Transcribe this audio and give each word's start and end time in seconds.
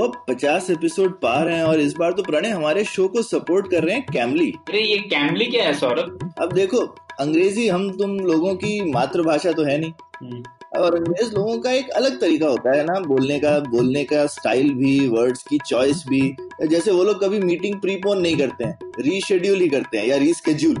तो 0.00 0.04
अब 0.04 0.12
पचास 0.28 0.68
एपिसोड 0.70 1.18
पार 1.20 1.48
हैं 1.48 1.62
और 1.62 1.80
इस 1.80 1.94
बार 1.94 2.12
तो 2.12 2.22
प्रणय 2.22 2.48
हमारे 2.48 2.84
शो 2.84 3.06
को 3.08 3.22
सपोर्ट 3.22 3.70
कर 3.70 3.82
रहे 3.84 3.94
हैं 3.94 4.04
कैमली 4.12 4.48
अरे 4.68 4.82
ये 4.82 4.96
कैमली 4.98 5.46
क्या 5.46 5.64
है 5.64 5.74
सौरभ? 5.74 6.32
अब 6.42 6.52
देखो 6.52 6.78
अंग्रेज़ी 7.20 7.66
हम 7.68 7.90
तुम 7.98 8.16
लोगों 8.20 8.54
की 8.54 8.80
मातृभाषा 8.92 9.52
तो 9.52 9.64
है 9.64 9.78
नहीं। 9.80 10.42
और 10.78 10.94
अंग्रेज़ 10.96 11.34
लोगों 11.34 11.58
का 11.58 11.72
एक 11.72 11.90
अलग 11.90 12.18
तरीका 12.20 12.48
होता 12.48 12.76
है 12.76 12.84
ना 12.84 12.98
बोलने 13.00 13.38
का 13.40 13.58
बोलने 13.68 14.04
का 14.04 14.24
स्टाइल 14.28 14.72
भी 14.74 14.98
वर्ड्स 15.08 15.42
की 15.42 15.58
चॉइस 15.66 16.02
भी। 16.08 16.22
जैसे 16.62 16.92
वो 16.92 17.04
लोग 17.04 17.22
कभी 17.24 17.40
मीटिंग 17.40 17.80
प्रीपोन 17.80 18.20
नहीं 18.20 18.36
करते 18.36 18.64
हैं 18.64 18.92
रीशेड्यूल 19.00 19.60
ही 19.60 19.68
करते 19.68 19.98
हैं 19.98 20.06
या 20.06 20.16
रीस्केड्यूल 20.16 20.76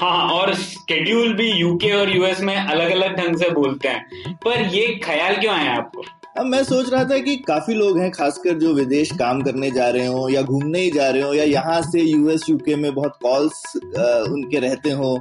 हाँ 0.00 0.28
और 0.30 0.54
स्केड्यूल 0.64 1.34
भी 1.34 1.52
यूके 1.52 1.92
और 1.92 2.16
यूएस 2.16 2.40
में 2.40 2.56
अलग 2.56 2.90
अलग 2.90 3.16
ढंग 3.16 3.36
से 3.36 3.50
बोलते 3.52 3.88
हैं। 3.88 4.36
पर 4.44 4.68
ये 4.74 4.86
ख्याल 5.04 5.36
क्यों 5.36 5.54
आया 5.54 5.76
आपको? 5.76 6.04
अब 6.36 6.46
मैं 6.46 6.62
सोच 6.64 6.88
रहा 6.90 7.04
था 7.04 7.18
कि 7.18 7.34
काफ़ी 7.38 7.74
लोग 7.74 7.98
हैं, 7.98 8.10
खासकर 8.10 8.58
जो 8.58 8.72
विदेश 8.74 9.10
काम 9.18 9.42
करने 9.42 9.70
जा 9.70 9.88
रहे 9.88 10.06
हो 10.06 10.28
या 10.28 10.42
घूमने 10.42 10.80
ही 10.80 10.90
जा 10.90 11.08
रहे 11.08 11.22
हो 11.22 11.34
या 11.34 11.44
यहाँ 11.44 11.80
से 11.82 12.00
यूएस 12.00 12.48
यूके 12.50 12.76
में 12.76 12.94
बहुत 12.94 13.18
कॉल्स 13.22 13.62
उनके 13.76 14.60
रहते 14.60 14.90
हो 14.92 15.16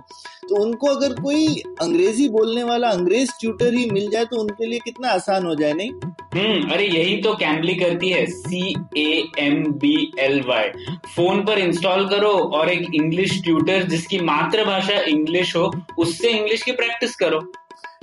तो 0.50 0.62
उनको 0.62 0.88
अगर 0.88 1.14
कोई 1.22 1.46
अंग्रेज़ी 1.82 2.28
बोलने 2.30 2.64
वाला, 2.64 2.88
अंग्रेज़ 2.90 3.32
ट्यूटर 3.42 3.74
ही 3.74 3.86
मिल 3.90 4.10
जाए 4.12 4.26
तो 4.26 4.40
उनके 4.40 4.66
लिए 4.66 4.80
कितना 4.80 5.10
आसान 5.10 5.46
हो 5.46 5.54
जाए, 5.56 5.74
नहीं? 5.74 5.92
हम्म 6.34 6.72
अरे 6.74 6.88
यही 6.88 7.16
तो 7.22 7.34
कैमली 7.36 7.76
करती 7.76 8.10
है 8.10 8.26
C 8.28 8.76
A 8.98 9.24
M 9.40 9.64
B 9.82 9.96
L 10.20 10.42
Y 10.48 10.70
phone 11.16 11.44
पर 11.46 11.60
इंस्टॉल 11.60 12.08
करो 12.10 12.32
और 12.58 12.70
एक 12.70 12.88
इंग्लिश 12.96 13.42
ट्यूटर 13.44 13.84
जिसकी 13.84 14.20
मातृभाषा 14.22 15.00
इंग्लिश 15.10 15.56
हो, 15.56 15.72
उससे 16.00 16.30
इंग्लिश 16.30 16.64
की 16.64 16.72
प्रैक्टिस 16.74 17.16
करो। 17.16 17.40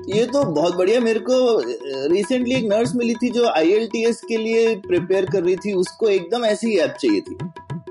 ये 0.09 0.25
तो 0.27 0.43
बहुत 0.45 0.77
बढ़िया। 0.77 1.01
मेरे 1.01 1.21
को 1.21 1.37
रिसेंटली 2.15 2.55
एक 2.55 2.65
नर्स 2.65 2.95
मिली 2.95 3.15
थी 3.15 3.31
जो 3.31 3.49
आईएलटीएस 3.49 4.21
के 4.21 4.37
लिए 4.37 4.75
प्रिपेयर 4.87 5.27
कर 5.27 5.43
रही 5.43 5.57
थी। 5.57 5.73
उसको 5.73 6.09
एकदम 6.09 6.45
ऐसी 6.45 6.77
ऐप 6.77 6.97
चाहिए 7.01 7.21
थी। 7.21 7.37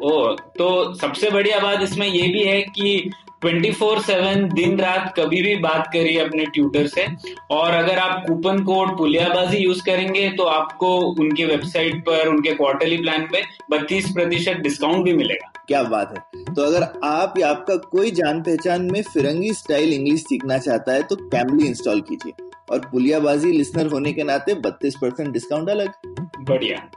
ओ 0.04 0.36
तो 0.58 0.94
सबसे 0.96 1.30
बढ़िया 1.30 1.60
बात 1.60 1.82
इसमें 1.84 2.08
ये 2.08 2.28
भी 2.28 2.44
है 2.44 2.62
कि 2.62 3.12
24/7 3.42 4.54
दिन 4.54 4.80
रात 4.80 5.14
कभी 5.18 5.42
भी 5.42 5.56
बात 5.56 5.88
करिए 5.94 6.20
अपने 6.20 6.46
ट्यूटर 6.46 6.88
से। 6.88 7.06
और 7.52 7.72
अगर 7.72 8.00
आप 8.00 8.24
कूपन 8.28 8.64
कोड 8.64 8.98
पुलियाबाजी 8.98 9.58
यूज़ 9.58 9.84
करेंगे 9.86 10.30
तो 10.30 10.44
आपको 10.46 10.90
उनके 11.22 11.46
वेबसाइट 11.46 12.02
पर 12.02 12.28
उनके 12.28 12.54
क्वार्टरली 12.54 12.98
प्लान 12.98 13.28
पे 13.32 13.44
32 13.72 14.12
प्रतिशत 14.14 14.58
डिस्काउंट 14.58 15.06
भी 15.06 15.14
मिलेगा। 15.14 15.52
क्या 15.68 15.84
बात 15.84 16.14
है। 16.14 16.54
तो 16.54 16.62
अगर 16.62 16.84
आप 17.04 17.34
या 17.40 17.50
आपका 17.50 17.76
कोई 17.76 18.12
जान 18.12 18.42
पहचान 18.42 18.92
में 18.92 19.02
फिरंगी 19.04 19.54
स्टाइल 19.54 19.94
इंग्लिश 19.94 20.22
सीखना 20.22 20.58
चाहता 20.58 20.94
है 20.94 21.04
तो 21.04 21.16
कैमली 21.16 21.68
इंस्टॉल 21.68 22.02
कीजिए। 22.02 22.34
और 22.72 22.80
पुलियाबाजी 22.92 23.52
लिसनर 23.52 23.88
होने 23.88 24.14
के 24.14 24.24
नाते 24.24 24.54
32 24.62 24.96
परसेंट 24.96 25.30
डिस्काउंट 25.30 25.70
अलग। 25.70 25.94
बढ़िया। 26.40 26.90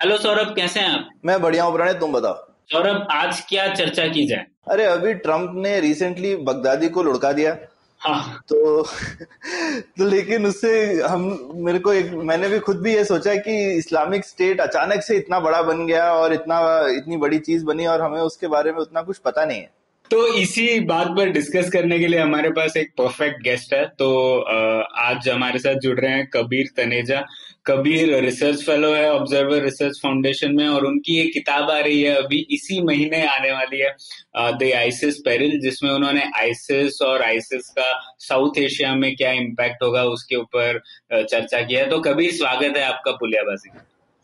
हेलो 0.00 0.16
सौरभ 0.18 0.54
कैसे 0.56 0.80
हैं 0.80 0.88
आप? 0.88 1.08
मैं 1.24 1.40
बढ़िया 1.42 1.64
हूँ 1.64 1.72
प्रणय 1.72 1.94
तुम 1.94 2.12
बताओ। 2.12 2.44
सौरभ 2.72 3.06
आज 3.10 3.40
क्या 3.48 3.66
चर्चा 3.74 4.06
की 4.06 4.26
जाए? 4.26 4.46
अरे 4.70 4.84
अभी 4.84 5.14
ट्रंप 5.14 5.52
ने 5.54 5.80
रिसेंटली 5.80 6.36
बगदादी 6.36 6.88
को 6.88 7.02
लुढ़का 7.02 7.32
दिया। 7.32 7.56
हाँ। 7.98 8.42
तो 8.48 8.82
तो 9.98 10.04
लेकिन 10.04 10.46
उससे 10.46 11.02
हम 11.02 11.52
मेरे 11.54 11.78
को 11.78 11.92
एक 11.92 12.10
मैंने 12.10 12.48
भी 12.48 12.58
खुद 12.58 12.80
भी 12.80 12.94
ये 12.94 13.04
सोचा 13.04 13.34
कि 13.34 13.74
इस्लामिक 13.74 14.24
स्टेट 14.24 14.60
अचानक 14.60 15.02
से 15.02 15.16
इतना 15.16 15.40
बड़ा 15.40 15.62
बन 15.62 15.86
गया 15.86 16.12
और 16.12 16.32
इतना 16.32 16.86
इतनी 16.96 17.16
बड़ी 17.16 17.38
चीज़ 17.38 17.64
बनी 17.64 17.86
और 17.86 18.00
हमें 18.00 18.20
उसके 18.20 18.46
बारे 18.46 18.72
में 18.72 18.78
उतना 18.78 19.02
कुछ 19.02 19.18
पता 19.18 19.44
नहीं 19.44 19.58
है। 19.58 19.70
तो 20.10 20.34
इसी 20.34 20.80
बात 20.80 21.08
पर 21.08 21.28
डिस्कस 21.28 21.70
करने 21.70 21.98
के 21.98 22.06
लिए 22.06 22.20
हमारे 22.20 22.50
पास 22.50 22.76
एक 22.76 22.90
परफेक्ट 22.98 23.42
गेस्ट 23.42 23.74
है। 23.74 23.84
तो 23.98 24.40
आज 24.82 25.28
हमारे 25.28 25.58
साथ 25.58 25.74
जुड़ 25.74 26.00
रहे 26.00 26.12
हैं 26.12 26.26
कबीर 26.26 26.66
तनेजा। 26.76 27.24
कबीर 27.66 28.14
रिसर्च 28.20 28.62
फेलो 28.62 28.92
है 28.94 29.12
ऑब्जर्वर 29.12 29.62
रिसर्च 29.62 30.00
फाउंडेशन 30.02 30.54
में 30.54 30.68
और 30.68 30.84
उनकी 30.84 31.20
एक 31.20 31.32
किताब 31.32 31.70
आ 31.70 31.78
रही 31.78 32.02
है 32.02 32.14
अभी 32.14 32.46
इसी 32.50 32.82
महीने 32.82 33.26
आने 33.26 33.52
वाली 33.52 33.78
है 33.78 33.96
द 34.36 34.72
आइसिस 34.76 35.18
पेरिल 35.18 35.60
जिसमें 35.60 35.90
उन्होंने 35.90 36.22
आइसिस 36.36 37.02
और 37.02 37.22
आइसिस 37.22 37.68
का 37.68 38.16
साउथ 38.18 38.58
एशिया 38.58 38.94
में 38.94 39.16
क्या 39.16 39.32
इम्पैक्ट 39.32 39.82
होगा 39.82 40.04
उसके 40.04 40.36
ऊपर 40.36 40.80
चर्चा 41.12 41.62
किया 41.62 41.80
है। 41.80 41.90
तो 41.90 42.00
कबीर 42.00 42.32
स्वागत 42.32 42.76
है 42.76 42.84
आपका 42.84 43.12
पुलियाबाजी। 43.12 43.70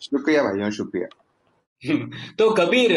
शुक्रिया 0.03 0.43
भाइयों 0.43 0.71
शुक्रिया। 0.71 1.07
तो 2.39 2.51
कबीर 2.51 2.97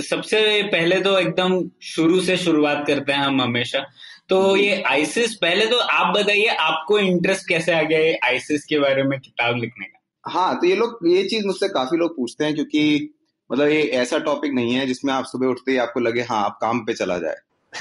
सबसे 0.00 0.62
पहले 0.62 1.00
तो 1.00 1.18
एकदम 1.18 1.70
शुरू 1.82 2.20
से 2.20 2.36
शुरुआत 2.36 2.86
करते 2.86 3.12
हैं 3.12 3.18
हम 3.18 3.42
हमेशा। 3.42 3.86
तो 4.30 4.56
ये 4.56 4.82
आइसिस 4.82 5.34
पहले 5.34 5.66
तो 5.66 5.78
आप 5.78 6.14
बताइए 6.16 6.46
आपको 6.46 6.98
इंटरेस्ट 6.98 7.48
कैसे 7.48 7.72
आ 7.72 7.82
गया 7.82 7.98
ये 7.98 8.18
आइसिस 8.24 8.64
के 8.64 8.78
बारे 8.78 9.02
में 9.02 9.20
किताब 9.20 9.56
लिखने 9.56 9.86
का? 9.86 10.30
हाँ 10.30 10.60
तो 10.60 10.66
ये 10.66 10.76
लोग 10.76 10.98
ये 11.06 11.22
चीज़ 11.24 11.46
मुझसे 11.46 11.68
काफ़ी 11.68 11.96
लोग 11.96 12.16
पूछते 12.16 12.44
हैं 12.44 12.54
क्योंकि 12.54 13.10
मतलब 13.52 13.68
ये 13.68 13.82
ऐसा 13.82 14.18
टॉपिक 14.18 14.52
नहीं 14.52 14.74
है 14.74 14.86
जिसमें 14.86 15.12
आप 15.14 15.24
सुबह 15.24 15.46
उठते 15.46 15.72
ही 15.72 15.78
आपको 15.78 16.00
लगे 16.00 16.22
हाँ 16.22 16.44
आप 16.44 16.58
काम 16.60 16.84
पे 16.84 16.94
चला 16.94 17.18
जाए। 17.18 17.36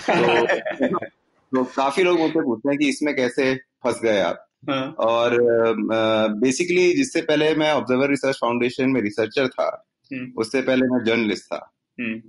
तो, 0.10 0.98
तो 0.98 1.64
काफ़ी 1.64 2.04
लोग 2.04 2.20
मुझसे 2.20 2.40
पूछते 2.40 2.70
हैं 2.70 2.78
कि 2.78 2.90
इसमें 2.90 3.16
कैसे 3.16 3.56
फंस 3.56 4.00
गए 4.04 4.20
आप। 4.20 4.44
हाँ, 4.70 4.96
और 5.00 5.38
बेसिकली 6.40 6.94
जिससे 6.94 7.22
पहले 7.22 7.56
मैं 7.56 7.72
ऑब्जर्वर 7.72 8.10
रिसर्च 8.10 8.36
फाउंडेशन 8.36 8.90
में 8.90 9.02
रिसर्चर 9.02 9.48
था 9.48 9.86
हम्म, 10.14 10.32
उससे 10.38 10.62
पहले 10.62 10.86
मैं 10.86 11.04
जर्नलिस्ट 11.04 11.46
था। 11.46 11.74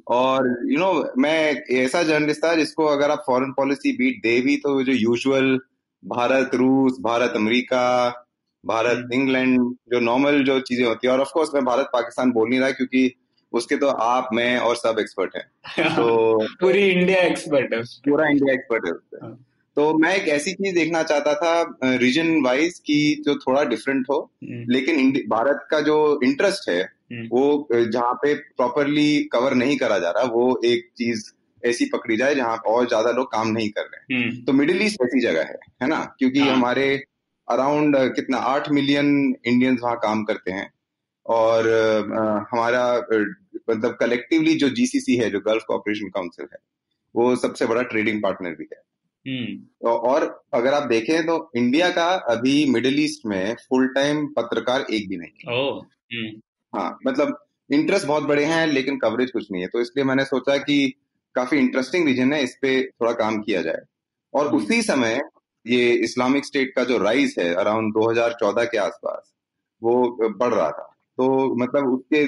और 0.06 0.48
यू 0.48 0.70
you 0.70 0.78
नो 0.78 0.92
know, 0.92 1.08
मैं 1.18 1.62
ऐसा 1.76 2.02
जर्नलिस्ट 2.02 2.44
था 2.44 2.54
जिसको 2.54 2.84
अगर 2.84 3.10
आप 3.10 3.24
फॉरेन 3.26 3.52
पॉलिसी 3.52 3.92
बीट 3.92 4.16
दे 4.22 4.40
भी 4.40 4.56
तो 4.56 4.82
जो 4.82 4.92
यूजुअल 4.92 5.58
भारत 6.04 6.50
रूस 6.54 6.96
भारत 7.00 7.32
अमेरिका 7.36 8.08
भारत 8.66 8.96
हम्म। 8.96 9.12
इंग्लैंड 9.12 9.58
जो 9.60 10.00
नॉर्मल 10.00 10.44
जो 10.44 10.60
चीज़ें 10.60 10.86
होती 10.86 11.06
है। 11.06 11.12
और 11.12 11.20
ऑफ़ 11.20 11.28
कोर्स 11.34 11.50
मैं 11.54 11.64
भारत 11.64 11.90
पाकिस्तान 11.92 12.30
बोल 12.30 12.48
नहीं 12.48 12.60
रहा 12.60 12.70
क्योंकि 12.70 13.14
उसके 13.52 13.76
तो 13.76 13.86
आप 13.86 14.28
मैं 14.32 14.58
और 14.58 14.76
सब 14.76 14.96
एक्सपर्ट 14.98 15.36
हैं। 15.36 15.44
तो 15.96 16.38
पूरी 16.60 16.88
इंडिया 16.88 17.18
एक्सपर्ट 17.18 17.74
है 17.74 17.82
पूरा 17.82 18.28
इंडिया 18.28 18.54
एक्सपर्ट 18.54 18.86
है 18.86 18.92
हाँ। 19.22 19.44
तो 19.76 19.98
मैं 19.98 20.16
एक 20.16 20.28
ऐसी 20.28 20.52
चीज़ 20.52 20.74
देखना 20.74 21.02
चाहता 21.02 21.34
था 21.34 21.78
रीजन 21.84 22.42
वाइज 22.44 22.78
की 22.78 23.22
जो 23.26 23.34
थोड़ा 23.34 23.64
डिफरेंट 23.64 24.06
हो 24.10 24.30
हम्म, 24.44 24.64
लेकिन 24.68 25.12
भारत 25.28 25.66
का 25.70 25.80
जो 25.80 26.20
इंटरेस्ट 26.24 26.68
है 26.68 26.80
हम्म, 26.80 26.88
वो 27.10 27.68
जहाँ 27.72 28.12
पे 28.14 28.34
प्रॉपरली 28.34 29.24
कवर 29.24 29.54
नहीं 29.54 29.76
करा 29.76 29.98
जा 29.98 30.10
रहा 30.10 30.24
वो 30.24 30.60
एक 30.64 30.88
चीज़ 30.96 31.30
ऐसी 31.62 31.84
पकड़ी 31.92 32.16
जाए 32.16 32.34
जहाँ 32.34 32.56
और 32.66 32.86
ज़्यादा 32.88 33.10
लोग 33.10 33.26
काम 33.32 33.48
नहीं 33.48 33.68
कर 33.70 33.82
रहे 33.82 34.14
हैं। 34.14 34.22
हम्म, 34.24 34.44
तो 34.44 34.52
मिडिल 34.52 34.82
ईस्ट 34.82 35.02
ऐसी 35.02 35.20
जगह 35.20 35.42
है 35.42 35.58
है 35.82 35.88
ना? 35.88 36.04
क्योंकि 36.18 36.40
हाँ। 36.40 36.56
हमारे 36.56 36.86
अराउंड 37.48 37.96
कितना 38.14 38.38
आठ 38.38 38.70
मिलियन 38.70 39.34
इंडियंस 39.46 39.80
वहाँ 39.82 39.96
काम 39.96 40.24
करते 40.24 40.50
हैं। 40.50 40.70
और 41.26 41.66
अ, 41.66 42.46
हमारा 42.52 42.84
मतलब 43.70 43.96
कलेक्टिवली 44.00 44.54
जो 44.54 44.68
जीसीसी 44.70 45.16
है 45.16 45.30
जो 45.30 45.40
गल्फ 45.40 45.64
कॉपरेशन 45.68 46.08
काउंसिल 46.08 46.46
है 46.52 46.58
वो 47.14 47.34
सबसे 47.36 47.66
बड़ा 47.66 47.82
ट्रेडिंग 47.82 48.22
पार्टनर 48.22 48.50
भी 48.50 48.66
है। 48.72 48.80
हम्म, 49.26 49.54
तो 49.56 49.88
और 50.08 50.24
अगर 50.54 50.74
आप 50.74 50.82
देखें 50.82 51.26
तो 51.26 51.50
इंडिया 51.56 51.90
का 51.90 52.06
अभी 52.30 52.64
मिडिल 52.70 53.00
ईस्ट 53.00 53.26
में 53.26 53.54
फुल 53.68 53.86
टाइम 53.88 54.26
पत्रकार 54.26 54.86
एक 54.92 55.08
भी 55.08 55.16
नहीं 55.16 55.30
है। 55.48 55.60
ओ, 55.60 55.80
हम्म, 55.80 56.40
हाँ 56.76 56.98
मतलब 57.06 57.44
इंटरेस्ट 57.72 58.06
बहुत 58.06 58.22
बड़े 58.22 58.44
हैं 58.44 58.66
लेकिन 58.66 58.98
कवरेज 58.98 59.30
कुछ 59.30 59.46
नहीं 59.52 59.62
है। 59.62 59.68
तो 59.68 59.80
इसलिए 59.80 60.04
मैंने 60.04 60.24
सोचा 60.24 60.56
कि 60.56 60.94
काफ़ी 61.34 61.58
इंटरेस्टिंग 61.58 62.06
रीजन 62.06 62.32
है 62.32 62.42
इस 62.42 62.58
पे 62.62 62.82
थोड़ा 62.82 63.12
काम 63.12 63.42
किया 63.42 63.62
जाए। 63.62 63.80
और 64.34 64.46
हम्म। 64.46 64.56
उसी 64.56 64.82
समय 64.82 65.20
ये 65.66 65.92
इस्लामिक 65.92 66.44
स्टेट 66.44 66.72
का 66.76 66.84
जो 66.84 66.98
राइज 66.98 67.34
है 67.38 67.54
अराउंड 67.54 67.94
2014 67.94 68.64
के 68.64 68.78
आसपास 68.78 69.32
वो 69.82 70.18
बढ़ 70.28 70.54
रहा 70.54 70.70
था। 70.70 70.94
तो 71.16 71.54
मतलब 71.56 71.92
उसके 71.92 72.26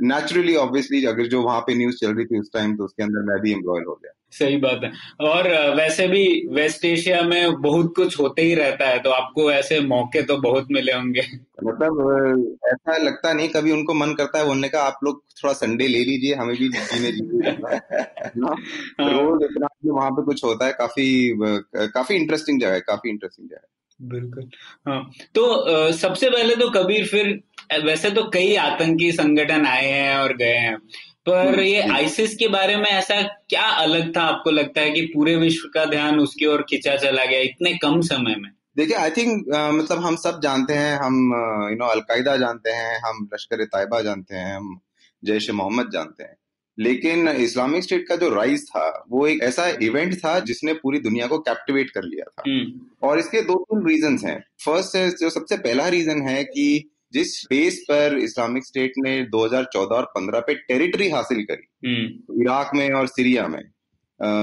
नेचुरली 0.00 0.56
ऑब्वियसली 0.56 1.04
अगर 1.04 1.26
जो 1.26 1.42
वहाँ 1.42 1.60
पे 1.60 1.74
न्यूज़ 1.74 1.96
चल 1.96 2.14
रही 2.14 2.24
थी 2.24 2.38
उस 2.40 2.50
टाइम 2.54 2.76
तो 2.76 2.84
उसके 2.84 3.02
अंदर 3.02 3.20
मैं 3.20 3.40
भी 3.42 3.52
एम्ब्रॉयल 3.52 3.84
हो 3.88 4.00
गया। 4.04 4.12
सही 4.30 4.56
बात 4.56 4.80
है। 4.84 4.92
और 5.20 5.74
वैसे 5.76 6.08
भी 6.08 6.46
वेस्ट 6.50 6.84
एशिया 6.84 7.22
में 7.22 7.60
बहुत 7.60 7.92
कुछ 7.96 8.20
होते 8.20 8.42
ही 8.42 8.54
रहता 8.54 8.88
है 8.88 8.98
तो 8.98 9.10
आपको 9.10 9.52
ऐसे 9.52 9.80
मौके 9.80 10.22
तो 10.22 10.36
बहुत 10.36 10.66
मिले 10.70 10.92
होंगे। 10.92 11.20
मतलब 11.64 12.56
ऐसा 12.68 12.96
लगता 12.96 13.32
नहीं 13.32 13.48
कभी 13.48 13.72
उनको 13.72 13.94
मन 13.94 14.14
करता 14.14 14.38
है 14.38 14.44
बोलने 14.44 14.68
का 14.68 14.82
आप 14.82 14.98
लोग 15.04 15.22
थोड़ा 15.44 15.54
संडे 15.54 15.88
ले 15.88 15.98
लीजिए 15.98 16.34
हमें 16.34 16.56
भी 16.56 16.68
जीने 16.68 17.12
जीने 17.12 17.50
ना? 18.36 18.56
हाँ। 19.00 19.12
रोज 19.12 19.42
इतना 19.42 19.68
वहाँ 19.84 20.10
पे 20.10 20.22
कुछ 20.22 20.44
होता 20.44 20.66
है 20.66 20.72
काफ़ी 20.72 21.34
काफ़ी 21.76 22.14
इंटरेस्टिंग 22.14 22.60
जगह 22.60 22.72
है 22.72 22.80
काफ़ी 22.80 23.10
इंटरेस्टिंग 23.10 23.48
जगह 23.48 23.56
है। 23.56 23.77
बिल्कुल। 24.00 24.48
हाँ 24.88 25.02
तो 25.34 25.44
अ, 25.44 25.90
सबसे 25.92 26.30
पहले 26.30 26.56
तो 26.56 26.68
कबीर 26.70 27.06
फिर 27.06 27.38
वैसे 27.84 28.10
तो 28.10 28.22
कई 28.34 28.54
आतंकी 28.56 29.10
संगठन 29.12 29.66
आए 29.66 29.86
हैं 29.86 30.16
और 30.18 30.36
गए 30.36 30.54
हैं 30.56 30.76
पर 31.26 31.46
हम्म, 31.48 31.60
ये। 31.60 31.80
आईसिस 31.94 32.34
के 32.36 32.48
बारे 32.48 32.76
में 32.76 32.88
ऐसा 32.90 33.20
क्या 33.48 33.62
अलग 33.62 34.16
था? 34.16 34.22
आपको 34.22 34.50
लगता 34.50 34.80
है 34.80 34.90
कि 34.90 35.02
पूरे 35.14 35.34
विश्व 35.36 35.68
का 35.74 35.84
ध्यान 35.84 36.20
उसकी 36.20 36.46
ओर 36.46 36.62
खिंचा 36.70 36.96
चला 36.96 37.24
गया 37.24 37.40
इतने 37.40 37.72
कम 37.74 38.00
समय 38.00 38.36
में? 38.38 38.50
देखिए 38.76 38.96
आई 38.96 39.10
थिंक 39.10 39.46
मतलब 39.74 39.98
हम 39.98 40.16
सब 40.16 40.40
जानते 40.42 40.74
हैं 40.74 40.96
हम 40.98 41.14
यू 41.70 41.76
नो 41.76 41.86
अलकायदा 41.86 42.36
जानते 42.36 42.70
हैं 42.70 42.98
हम 43.00 43.28
लश्कर 43.34 43.64
तैयबा 43.64 44.00
जानते 44.00 44.36
हैं 44.36 44.56
हम 44.56 44.78
जैश 45.22 45.50
मोहम्मद 45.50 45.90
जानते 45.92 46.24
हैं। 46.24 46.36
लेकिन 46.78 47.28
इस्लामिक 47.28 47.82
स्टेट 47.82 48.08
का 48.08 48.16
जो 48.16 48.28
राइज 48.28 48.68
था 48.68 49.04
वो 49.10 49.26
एक 49.26 49.42
ऐसा 49.42 49.68
इवेंट 49.82 50.14
था 50.14 50.40
जिसने 50.40 50.72
पूरी 50.72 50.98
दुनिया 50.98 51.26
को 51.26 51.38
कैप्टिवेट 51.38 51.90
कर 51.90 52.02
लिया 52.02 52.24
था। 52.24 52.42
हम्म। 52.46 53.08
और 53.08 53.18
इसके 53.18 53.42
दो 53.42 53.54
तीन 53.54 53.86
रीजंस 53.88 54.24
हैं। 54.24 54.44
फ़र्स्ट 54.64 54.96
है 54.96 55.10
जो 55.10 55.30
सबसे 55.30 55.56
पहला 55.56 55.88
रीजन 55.88 56.22
है 56.22 56.44
कि 56.44 56.90
जिस 57.12 57.44
बेस 57.44 57.84
पर 57.88 58.18
इस्लामिक 58.18 58.66
स्टेट 58.66 58.92
ने 58.98 59.24
2014 59.24 59.92
और 59.92 60.12
15 60.16 60.40
पे 60.40 60.54
टेरिटरी 60.54 61.08
हासिल 61.08 61.42
करी 61.50 61.88
हम्म। 61.88 62.42
इराक 62.42 62.70
में 62.74 62.90
और 62.90 63.06
सीरिया 63.06 63.46
में 63.48 63.62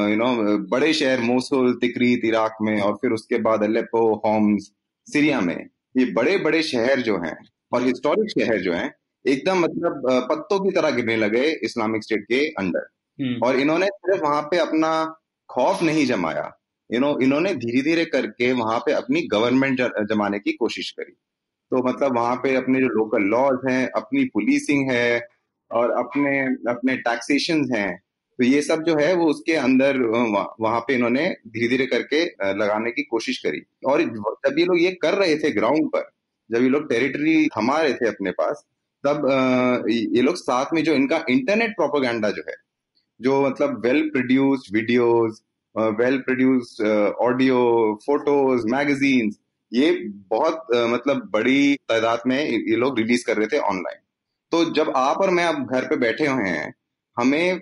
यू 0.09 0.15
नो 0.15 0.57
बड़े 0.57 0.93
शहर 0.93 1.19
मोसुल 1.19 1.73
तिकरीत 1.73 2.25
इराक 2.25 2.55
में 2.61 2.81
और 2.81 2.93
फिर 2.93 3.11
उसके 3.11 3.37
बाद 3.37 3.63
अलेपो 3.63 4.15
होम्स 4.15 4.71
सीरिया 5.07 5.41
में 5.41 5.69
ये 5.97 6.05
बड़े 6.05 6.37
बड़े 6.37 6.63
शहर 6.63 7.01
जो 7.01 7.17
हैं 7.17 7.37
और 7.71 7.83
हिस्टोरिक 7.83 8.29
शहर 8.29 8.57
जो 8.57 8.73
हैं 8.73 8.93
एकदम 9.25 9.59
मतलब 9.59 10.01
पत्तों 10.29 10.59
की 10.59 10.71
तरह 10.71 10.89
गिरने 10.91 11.15
लगे 11.15 11.43
इस्लामिक 11.63 12.03
स्टेट 12.03 12.23
के 12.23 12.45
अंडर 12.53 12.87
हम्म। 13.19 13.45
और 13.45 13.59
इन्होंने 13.59 13.87
सिर्फ़ 13.87 14.23
वहाँ 14.23 14.41
पे 14.41 14.57
अपना 14.59 14.91
खौफ 15.49 15.81
नहीं 15.83 16.05
जमाया। 16.05 16.51
यू 16.89 16.99
नो 16.99 17.17
इन्होंने 17.23 17.53
धीरे 17.55 17.81
धीरे 17.81 18.05
करके 18.05 18.51
वहाँ 18.53 18.79
पे 18.79 18.91
अपनी 18.93 19.21
गवर्नमेंट 19.27 19.81
जमाने 20.09 20.39
की 20.39 20.51
कोशिश 20.53 20.89
करी। 20.91 21.11
तो 21.71 21.83
मतलब 21.83 22.15
वहाँ 22.17 22.35
पे 22.35 22.55
अपने 22.55 22.79
जो 22.81 22.87
लोकल 22.89 23.23
लॉज 23.29 23.69
हैं 23.69 23.87
अपनी 23.95 24.25
पुलिसिंग 24.33 24.91
है 24.91 25.27
और 25.71 25.91
अपने 25.99 26.39
अपने 26.69 26.95
टैक्सेशन 26.99 27.65
हैं 27.73 27.89
तो 28.39 28.43
ये 28.43 28.61
सब 28.61 28.83
जो 28.83 28.95
है 28.97 29.13
वो 29.15 29.25
उसके 29.29 29.53
अंदर 29.55 29.97
वहाँ 29.97 30.45
वहाँ 30.61 30.79
पे 30.79 30.95
इन्होंने 30.95 31.25
धीरे 31.47 31.67
धीरे 31.67 31.85
करके 31.85 32.23
लगाने 32.53 32.91
की 32.91 33.03
कोशिश 33.05 33.37
करी। 33.45 33.61
और 33.85 34.01
जब 34.03 34.59
ये 34.59 34.65
लोग 34.65 34.81
ये 34.81 34.91
कर 35.01 35.13
रहे 35.13 35.35
थे 35.37 35.51
ग्राउंड 35.51 35.89
पर 35.89 36.09
जब 36.49 36.63
ये 36.63 36.69
लोग 36.69 36.89
टेरिटरी 36.89 37.47
थमा 37.47 37.81
रहे 37.81 37.93
थे 37.93 38.07
अपने 38.07 38.31
पास 38.31 38.63
तब 39.05 39.27
ये 39.89 40.21
लोग 40.21 40.35
साथ 40.35 40.73
में 40.73 40.83
जो 40.83 40.93
इनका 40.93 41.23
इंटरनेट 41.29 41.75
प्रोपोगंडा 41.75 42.29
जो 42.29 42.43
है 42.49 42.55
जो 43.19 43.41
मतलब 43.41 43.81
well 43.85 44.09
produced 44.09 44.75
videos 44.75 45.41
well 45.75 46.17
produced 46.19 46.81
audio 47.21 47.59
photos 48.05 48.67
magazines 48.67 49.37
ये 49.71 49.91
बहुत 50.29 50.67
मतलब 50.73 51.29
बड़ी 51.33 51.75
तादाद 51.89 52.21
में 52.27 52.39
ये 52.39 52.75
लोग 52.75 52.99
रिलीज़ 52.99 53.25
कर 53.25 53.37
रहे 53.37 53.47
थे 53.47 53.57
ऑनलाइन 53.67 53.99
तो 54.51 54.63
जब 54.73 54.91
आप 54.95 55.17
और 55.17 55.29
मैं 55.29 55.45
अब 55.45 55.65
घर 55.65 55.85
पे 55.85 55.95
बैठे 55.97 56.27
हुए 56.27 56.49
हैं 56.49 56.73
हमें 57.17 57.61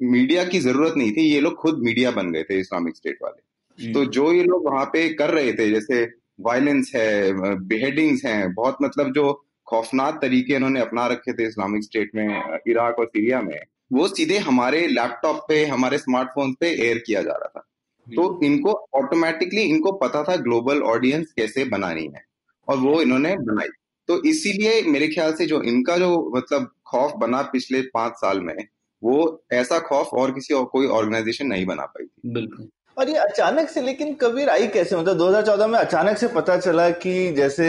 मीडिया 0.00 0.44
की 0.44 0.58
ज़रूरत 0.60 0.94
नहीं 0.96 1.12
थी 1.12 1.22
ये 1.22 1.40
लोग 1.40 1.54
खुद 1.54 1.78
मीडिया 1.78 2.10
बन 2.10 2.32
गए 2.32 2.42
थे 2.42 2.58
इस्लामिक 2.60 2.96
स्टेट 2.96 3.18
वाले. 3.22 3.92
तो 3.92 4.04
जो 4.04 4.32
ये 4.32 4.42
लोग 4.44 4.64
वहाँ 4.64 4.84
पे 4.84 5.08
कर 5.14 5.30
रहे 5.30 5.52
थे 5.52 5.68
जैसे 5.70 6.02
वायलेंस 6.40 6.92
है 6.94 7.32
बिहेडिंग्स 7.66 8.24
हैं 8.24 8.52
बहुत 8.54 8.76
मतलब 8.82 9.12
जो 9.12 9.32
खौफनाक 9.72 10.18
तरीके 10.22 10.54
इन्होंने 10.54 10.80
अपना 10.80 11.06
रखे 11.06 11.32
थे 11.32 11.46
इस्लामिक 11.46 11.84
स्टेट 11.84 12.10
में 12.14 12.26
इराक 12.68 12.98
और 12.98 13.06
सीरिया 13.06 13.42
में 13.42 13.58
वो 13.92 14.08
सीधे 14.08 14.38
हमारे 14.38 14.86
लैपटॉप 14.86 15.44
पे 15.48 15.64
हमारे 15.66 15.98
स्मार्टफ़ोन 15.98 16.52
पे 16.60 16.70
एयर 16.86 16.98
किया 16.98 17.22
जा 17.22 17.32
रहा 17.32 17.48
था। 17.48 17.68
तो 18.06 18.40
इनको 18.44 18.72
ऑटोमेटिकली 18.94 19.62
इनको 19.62 19.92
पता 19.92 20.22
था 20.22 20.36
ग्लोबल 20.36 20.82
ऑडियंस 20.82 21.32
कैसे 21.32 21.64
बनानी 21.64 22.04
है 22.14 22.24
और 22.68 22.76
वो 22.76 23.00
इन्होंने 23.02 23.36
बनाई। 23.40 23.68
तो 24.08 24.22
इसीलिए 24.22 24.82
मेरे 24.82 25.08
ख्याल 25.08 25.32
से 25.32 25.46
जो 25.46 25.62
इनका 25.62 25.96
जो 25.96 26.08
मतलब 26.36 26.70
खौफ 26.86 27.12
बना 27.18 27.42
पिछले 27.42 27.82
पाँच 27.94 28.12
साल 28.12 28.40
में 28.40 28.56
वो 29.02 29.44
ऐसा 29.52 29.78
खौफ 29.78 30.14
और 30.14 30.30
किसी 30.30 30.54
और 30.54 30.64
कोई 30.64 30.86
ऑर्गेनाइजेशन 30.86 31.46
नहीं 31.46 31.66
बना 31.66 31.84
पाई 31.86 32.04
थी। 32.04 32.32
बिल्कुल। 32.32 32.68
और 32.96 33.08
ये 33.08 33.16
अचानक 33.16 33.68
से 33.68 33.80
लेकिन 33.82 34.12
कबीर 34.14 34.48
आई 34.48 34.66
कैसे? 34.66 34.96
मतलब 34.96 35.16
2014 35.18 35.66
में 35.66 35.78
अचानक 35.78 36.18
से 36.18 36.26
पता 36.28 36.56
चला 36.56 36.88
कि 36.90 37.32
जैसे 37.32 37.66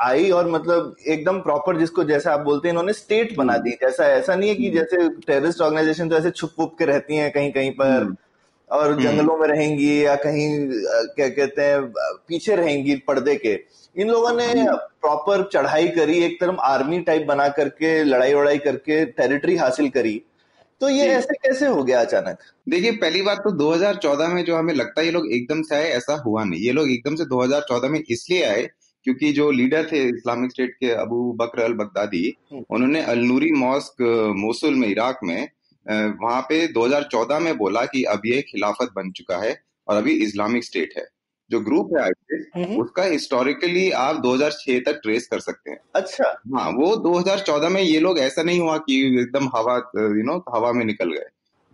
आई 0.00 0.30
और 0.30 0.50
मतलब 0.50 0.96
एकदम 1.06 1.38
प्रॉपर 1.40 1.78
जिसको 1.78 2.04
जैसे 2.04 2.30
आप 2.30 2.40
बोलते 2.40 2.68
हैं 2.68 2.72
इन्होंने 2.72 2.92
स्टेट 2.92 3.36
बना 3.36 3.56
दी। 3.56 3.70
जैसा 3.82 4.06
ऐसा 4.08 4.34
नहीं 4.34 4.48
है 4.48 4.54
कि 4.54 4.70
जैसे 4.70 5.08
टेररिस्ट 5.26 5.60
ऑर्गेनाइजेशन 5.60 6.08
तो 6.08 6.16
ऐसे 6.16 6.30
छुप 6.30 6.54
वुप 6.58 6.74
के 6.78 6.84
रहती 6.84 7.16
हैं 7.16 7.30
कहीं 7.32 7.52
कहीं 7.52 7.70
पर 7.70 7.90
हम्म। 7.92 8.16
और 8.70 9.00
जंगलों 9.02 9.36
में 9.36 9.46
रहेंगी 9.48 10.04
या 10.06 10.14
कहीं 10.16 10.48
क्या 11.16 11.28
कहते 11.28 11.62
हैं 11.62 11.82
पीछे 12.28 12.56
रहेंगी 12.56 12.94
पर्दे 13.08 13.34
के। 13.36 13.58
इन 13.96 14.08
लोगों 14.08 14.32
ने 14.32 14.66
प्रॉपर 15.00 15.48
चढ़ाई 15.52 15.88
करी 15.88 16.18
एक 16.24 16.40
तरफ़ 16.40 16.60
आर्मी 16.64 17.00
टाइप 17.00 17.26
बना 17.26 17.48
करके 17.48 18.02
लड़ाई 18.04 18.34
वड़ाई 18.34 18.58
करके 18.58 19.04
टेरिटरी 19.04 19.56
हासिल 19.56 19.88
करी। 19.88 20.14
तो 20.82 20.88
ये। 20.88 21.04
ऐसे 21.08 21.34
कैसे 21.38 21.66
हो 21.66 21.82
गया 21.84 22.00
अचानक 22.00 22.38
देखिए 22.68 22.92
पहली 22.96 23.20
बात 23.22 23.38
तो 23.38 23.50
2014 23.58 24.28
में 24.28 24.44
जो 24.44 24.56
हमें 24.56 24.72
लगता 24.74 25.00
है 25.00 25.06
ये 25.06 25.12
लोग 25.12 25.30
एकदम 25.32 25.60
से 25.62 25.74
आए 25.74 25.90
ऐसा 25.90 26.14
हुआ 26.22 26.44
नहीं 26.44 26.60
ये 26.60 26.72
लोग 26.72 26.90
एकदम 26.90 27.16
से 27.16 27.24
2014 27.26 27.90
में 27.90 27.98
इसलिए 28.10 28.42
आए 28.44 28.66
क्योंकि 29.06 29.32
जो 29.32 29.50
लीडर 29.50 29.86
थे 29.92 30.02
इस्लामिक 30.08 30.50
स्टेट 30.50 30.74
के 30.74 30.90
अबू 30.96 31.20
बकर 31.32 31.62
अल 31.62 31.72
बगदादी 31.74 32.24
हम्म। 32.52 32.64
उन्होंने 32.70 33.02
अल 33.04 33.24
नूरी 33.24 33.50
मॉस्क 33.58 34.02
मोसुल 34.36 34.74
में 34.74 34.88
इराक 34.88 35.20
में 35.24 35.48
वहाँ 35.86 36.40
पे 36.48 36.66
2014 36.72 37.40
में 37.40 37.56
बोला 37.58 37.84
कि 37.86 38.02
अब 38.08 38.26
ये 38.26 38.42
खिलाफत 38.42 38.92
बन 38.96 39.10
चुका 39.12 39.38
है 39.38 39.56
और 39.88 39.96
अभी 39.96 40.14
इस्लामिक 40.24 40.64
स्टेट 40.64 40.98
है 40.98 41.06
जो 41.50 41.60
ग्रुप 41.60 41.96
है 41.96 42.02
हम्म। 42.34 42.82
उसका 42.82 43.04
हिस्टोरिकली 43.04 43.90
आप 43.90 44.16
2006 44.16 44.78
तक 44.78 45.00
ट्रेस 45.02 45.26
कर 45.26 45.40
सकते 45.40 45.70
हैं। 45.70 45.78
अच्छा। 45.94 46.40
हाँ 46.56 46.70
वो 46.70 46.96
2014 46.96 47.68
में 47.68 47.82
ये 47.82 48.00
लोग 48.00 48.18
ऐसा 48.18 48.42
नहीं 48.42 48.60
हुआ 48.60 48.78
कि 48.78 49.20
एकदम 49.20 49.50
हवा 49.56 49.76
यू 49.96 50.22
नो 50.22 50.44
हवा 50.54 50.72
में 50.72 50.84
निकल 50.84 51.12
गए। 51.12 51.26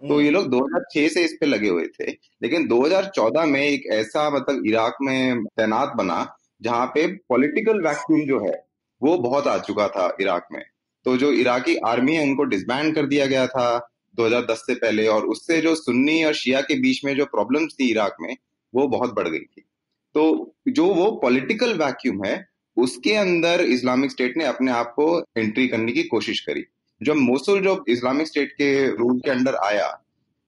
तो 0.09 0.21
ये 0.21 0.31
लोग 0.31 0.49
2006 0.49 1.09
से 1.09 1.25
इस 1.25 1.37
पे 1.41 1.47
लगे 1.47 1.69
हुए 1.69 1.87
थे। 1.87 2.11
लेकिन 2.43 2.69
2014 2.69 3.45
में 3.45 3.63
एक 3.63 3.87
ऐसा 3.87 4.31
मतलब 4.31 4.67
इराक 4.67 4.97
में 5.03 5.45
तैनात 5.45 5.93
बना 5.97 6.37
जहाँ 6.63 6.87
पे 6.87 7.07
पॉलिटिकल 7.07 7.81
वैक्यूम 7.81 8.21
जो 8.21 8.41
है 8.41 8.65
वो 9.03 9.19
बहुत 9.19 9.47
आ 9.47 9.59
चुका 9.59 9.89
था 9.89 10.17
इराक 10.21 10.49
में। 10.53 10.63
तो 11.05 11.17
जो 11.17 11.33
इराकी 11.33 11.77
आर्मी 11.77 12.15
है 12.15 12.23
उनको 12.23 12.45
डिसबैंड 12.45 12.95
कर 12.95 13.07
दिया 13.07 13.27
गया 13.27 13.47
था 13.47 13.91
2010 14.17 14.57
से 14.57 14.75
पहले 14.75 15.07
और 15.07 15.27
उससे 15.27 15.61
जो 15.61 15.75
सुन्नी 15.75 16.25
और 16.25 16.35
शिया 16.35 16.61
के 16.61 16.81
बीच 16.81 17.05
में 17.05 17.17
जो 17.17 17.25
प्रॉब्लम्स 17.25 17.73
थी 17.81 17.91
इराक 17.91 18.17
में 18.21 18.37
वो 18.75 18.89
बहुत 18.89 19.15
बढ़ 19.15 19.29
गई 19.29 19.39
थी। 19.39 19.65
तो 20.15 20.55
जो 20.71 20.87
वो 20.87 21.11
पॉलिटिकल 21.23 21.73
वैक्यूम 21.79 22.25
है, 22.25 22.47
उसके 22.77 23.15
अंदर 23.17 23.61
इस्लामिक 23.63 24.11
स्टेट 24.11 24.37
ने 24.37 24.45
अपने 24.47 24.73
आप 24.73 24.93
को 24.97 25.07
एंट्री 25.39 25.67
करने 25.69 25.93
की 25.93 26.03
कोशिश 26.05 26.41
करी। 26.41 26.65
जब 27.01 27.17
मोसुल 27.17 27.61
जो 27.61 27.85
इस्लामिक 27.89 28.27
स्टेट 28.27 28.53
के 28.53 28.69
रूल 28.89 29.19
के 29.21 29.31
अंडर 29.31 29.55
आया 29.65 29.89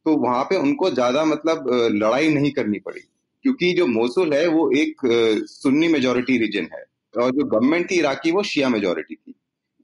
तो 0.06 0.14
वहाँ 0.18 0.44
पे 0.44 0.56
उनको 0.58 0.90
ज़्यादा 0.90 1.24
मतलब 1.24 1.64
लड़ाई 1.94 2.28
नहीं 2.28 2.50
करनी 2.50 2.78
पड़ी। 2.78 3.00
क्योंकि 3.44 3.72
जो 3.72 3.86
मोसुल 3.86 4.32
है, 4.34 4.46
वो 4.46 4.70
एक 4.72 5.00
सुन्नी 5.48 5.88
मेजोरिटी 5.88 6.38
रीजन 6.38 6.68
है 6.74 6.84
और 7.14 7.30
जो 7.30 7.44
गवर्नमेंट 7.46 7.90
थी 7.90 7.98
इराक 7.98 8.20
की 8.22 8.30
वो 8.30 8.42
शिया 8.42 8.68
मेजोरिटी 8.68 9.14
थी। 9.14 9.34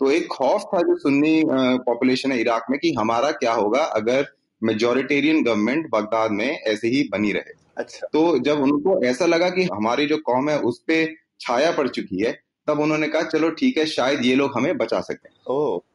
तो 0.00 0.10
एक 0.10 0.26
खौफ 0.26 0.62
था 0.74 0.80
जो 0.82 0.96
सुन्नी 0.98 1.42
पॉपुलेशन 1.86 2.32
है 2.32 2.40
इराक 2.40 2.66
में 2.70 2.78
कि 2.80 2.92
हमारा 2.92 3.30
क्या 3.34 3.52
होगा 3.52 3.82
अगर 3.94 4.26
मेजोरिटेरियन 4.62 5.42
गवर्नमेंट 5.44 5.88
बगदाद 5.92 6.30
में 6.30 6.48
ऐसे 6.48 6.88
ही 6.88 7.08
बनी 7.12 7.32
रहे। 7.32 7.52
अच्छा। 7.76 8.06
तो 8.06 8.38
जब 8.38 8.60
उनको 8.60 9.02
ऐसा 9.04 9.26
लगा 9.26 9.48
कि 9.50 9.62
हमारी 9.64 10.06
जो 10.06 10.16
कौम 10.16 10.50
है 10.50 10.58
उस 10.60 10.78
पर 10.78 11.14
छाया 11.40 11.72
पड़ 11.72 11.88
चुकी 11.88 12.22
है 12.24 12.32
तब 12.66 12.80
उन्होंने 12.80 13.08
कहा 13.08 13.22
चलो 13.22 13.50
ठीक 13.50 13.78
है 13.78 13.86
शायद 13.86 14.24
ये 14.24 14.34
लोग 14.34 14.52
हमें 14.56 14.76
बचा 14.76 15.00
सकें। 15.00 15.30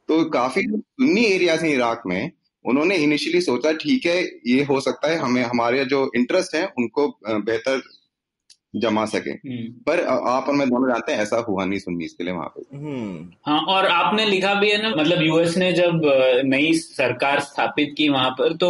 तो 0.08 0.24
काफ़ी 0.30 0.62
सुन्नी 0.62 1.26
एरिया 1.26 1.54
हैं 1.54 1.70
इराक 1.70 2.04
में 2.06 2.32
उन्होंने 2.66 2.96
इनिशियली 2.96 3.42
सोचा 3.42 3.72
ठीक 3.74 4.06
है 4.06 4.22
ये 4.48 4.64
हो 4.64 4.80
सकता 4.80 5.10
है 5.10 5.18
हमें 5.18 5.42
हमारे 5.44 5.86
जो 5.86 6.12
इंटरेस्ट 6.16 6.56
हैं 6.56 6.74
उनको 6.78 7.08
बेहतर 7.28 7.82
जमा 8.74 9.04
सके। 9.06 9.30
हम्म। 9.30 9.68
पर 9.88 10.00
आप 10.06 10.46
और 10.50 10.56
मैं 10.56 10.68
दोनों 10.70 10.88
जानते 10.90 11.12
हैं 11.12 11.22
ऐसा 11.22 11.38
हुआ 11.48 11.66
नहीं 11.66 11.80
सुन्नीस 11.80 12.14
के 12.14 12.24
लिए 12.24 12.34
वहाँ 12.34 12.48
पे। 12.48 12.78
हम्म। 12.78 13.26
हाँ 13.48 13.60
और 13.70 13.86
आपने 13.88 14.26
लिखा 14.26 14.54
भी 14.54 14.70
है 14.70 14.82
ना 14.82 14.90
मतलब 14.92 15.22
यूएस 15.22 15.58
ने 15.58 15.72
जब 15.74 16.02
नई 16.46 16.74
सरकार 16.74 17.40
स्थापित 17.42 17.94
की 17.98 18.08
वहाँ 18.10 18.30
पर 18.40 18.54
तो 18.58 18.70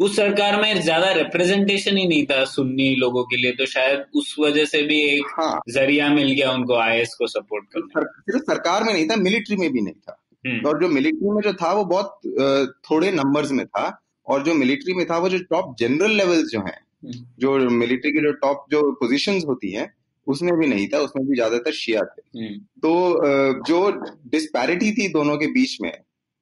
उस 0.00 0.16
सरकार 0.16 0.60
में 0.62 0.80
ज़्यादा 0.80 1.10
रिप्रेजेंटेशन 1.12 1.96
ही 1.96 2.06
नहीं 2.08 2.24
था 2.26 2.44
सुन्नी 2.46 2.94
लोगों 2.96 3.24
के 3.24 3.36
लिए 3.36 3.52
तो 3.52 3.66
शायद 3.66 4.04
उस 4.14 4.34
वजह 4.40 4.64
से 4.64 4.82
भी 4.82 5.00
एक 5.08 5.34
हाँ। 5.38 5.60
ज़रिया 5.70 6.08
मिल 6.10 6.30
गया 6.30 6.52
उनको 6.52 6.76
आईएस 6.78 7.14
को 7.14 7.26
सपोर्ट 7.28 7.64
करने 7.66 7.86
सर, 7.88 8.06
सिर्फ़ 8.22 8.44
सरकार 8.44 8.84
में 8.84 8.92
नहीं 8.92 9.06
था 9.08 9.16
मिलिट्री 9.18 9.56
में 9.56 9.70
भी 9.72 9.80
नहीं 9.80 9.94
था। 9.94 10.18
हम्म, 10.44 10.68
और 10.68 10.80
जो 10.80 10.88
मिलिट्री 10.88 11.30
में 11.30 11.40
जो 11.42 11.52
था 11.52 11.72
वो 11.72 11.84
बहुत 11.84 12.70
थोड़े 12.90 13.10
नंबर्स 13.12 13.50
में 13.52 13.64
था 13.66 13.84
और 14.26 14.42
जो 14.42 14.54
मिलिट्री 14.54 14.94
में 14.94 15.04
था 15.06 15.18
वो 15.18 15.28
जो 15.28 15.38
टॉप 15.50 15.74
जनरल 15.78 16.16
लेवल्स 16.16 16.50
जो 16.52 16.60
हैं 16.60 16.78
जो 17.04 17.58
मिलिट्री 17.70 18.12
की 18.12 18.20
जो 18.20 18.32
टॉप 18.42 18.64
जो 18.70 18.80
पोजीशंस 18.92 19.44
होती 19.48 19.72
हैं 19.72 19.92
उसमें 20.26 20.54
भी 20.58 20.66
नहीं 20.66 20.86
था 20.88 20.98
उसमें 21.00 21.26
भी 21.26 21.34
ज़्यादातर 21.34 21.72
शिया 21.72 22.00
थे। 22.02 22.22
हम्म, 22.38 22.58
तो 22.82 23.62
जो 23.66 23.90
डिस्पैरिटी 24.30 24.92
थी 24.92 25.08
दोनों 25.12 25.36
के 25.36 25.46
बीच 25.52 25.76
में 25.82 25.92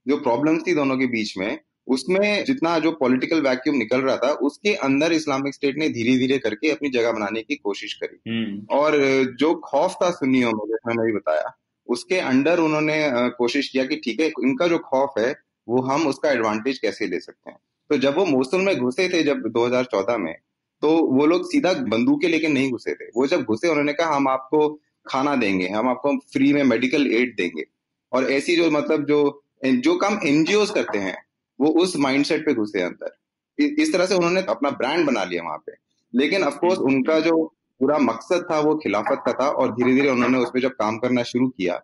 जो 0.07 0.17
प्रॉब्लम 0.19 0.59
थी 0.59 0.75
दोनों 0.75 0.97
के 0.99 1.07
बीच 1.07 1.37
में 1.39 1.59
उसमें 1.87 2.45
जितना 2.45 2.79
जो 2.79 2.91
पॉलिटिकल 2.93 3.41
वैक्यूम 3.43 3.77
निकल 3.77 4.01
रहा 4.01 4.17
था 4.17 4.33
उसके 4.43 4.75
अंदर 4.85 5.13
इस्लामिक 5.13 5.55
स्टेट 5.55 5.79
ने 5.79 5.89
धीरे 5.89 6.17
धीरे 6.19 6.39
करके 6.39 6.71
अपनी 6.71 6.89
जगह 6.89 7.13
बनाने 7.13 7.43
की 7.43 7.57
कोशिश 7.57 7.95
करी। 7.95 8.31
हम्म। 8.31 8.77
और 8.77 8.99
जो 9.41 9.55
खौफ 9.65 9.97
था 10.03 10.11
सुन्नियों 10.11 10.53
में 10.53 10.65
जैसे 10.69 10.95
मैंने 10.95 11.13
बताया 11.17 11.57
उसके 11.89 12.19
अंडर 12.25 12.61
उन्होंने 12.61 12.99
कोशिश 13.39 13.69
किया 13.69 13.85
कि 13.85 13.97
ठीक 13.97 14.21
है 14.21 14.27
इनका 14.43 14.67
जो 14.69 14.79
खौफ 14.85 15.15
है 15.19 15.35
वो 15.69 15.81
हम 15.83 16.07
उसका 16.07 16.31
एडवांटेज 16.31 16.79
कैसे 16.79 17.07
ले 17.07 17.21
सकते 17.21 17.51
हैं? 17.51 17.59
तो 17.91 17.97
जब 17.99 18.17
वो 18.17 18.25
मोसुल 18.27 18.61
में 18.61 18.77
घुसे 18.77 19.09
थे 19.09 19.23
जब 19.23 19.43
2014 19.49 20.19
में 20.19 20.35
तो 20.83 20.91
वो 21.07 21.27
लोग 21.27 21.51
सीधा 21.51 21.73
बंदूकें 21.73 22.29
लेके 22.29 22.49
नहीं 22.49 22.71
घुसे 22.71 22.95
थे। 22.95 23.05
वो 23.17 23.27
जब 23.27 23.43
घुसे, 23.43 23.69
उन्होंने 23.69 23.93
कहा, 23.93 24.15
हम 24.17 24.29
आपको 24.29 24.69
खाना 25.07 25.35
देंगे, 25.37 25.69
हम 25.69 25.89
आपको 25.89 26.17
फ्री 26.33 26.53
में 26.53 26.63
मेडिकल 26.65 27.07
एड 27.15 27.37
देंगे। 27.37 27.65
और 28.13 28.31
ऐसी 28.33 28.57
जो 28.57 28.71
मतलब 28.71 29.07
जो 29.07 29.43
जो 29.65 29.97
काम 29.97 30.19
एनजीओ 30.27 30.65
करते 30.67 30.99
हैं, 30.99 31.17
वो 31.61 31.69
उस 31.83 31.97
माइंडसेट 31.97 32.47
पे 32.47 32.55
घुसे 32.55 32.83
अंदर। 32.83 33.17
इस 33.59 33.93
तरह 33.93 34.07
से 34.07 34.15
उन्होंने 34.15 34.43
अपना 34.49 34.71
ब्रांड 34.71 35.07
बना 35.07 35.25
लिया 35.25 35.43
वहाँ 35.43 35.59
पे। 35.59 35.73
लेकिन 36.15 36.43
ऑफकोर्स 36.45 36.79
उनका 36.81 37.19
जो 37.21 37.45
पूरा 37.81 37.99
मकसद 37.99 38.47
था, 38.51 38.59
वो 38.61 38.75
खिलाफत 38.77 39.23
का 39.27 39.33
था 39.33 39.49
और 39.51 39.73
धीरे 39.73 39.95
धीरे 39.95 40.09
उन्होंने 40.11 40.39
उस 40.39 40.49
पर 40.49 40.61
जब 40.61 40.71
काम 40.71 40.99
करना 40.99 41.23
शुरू 41.23 41.49
किया 41.49 41.77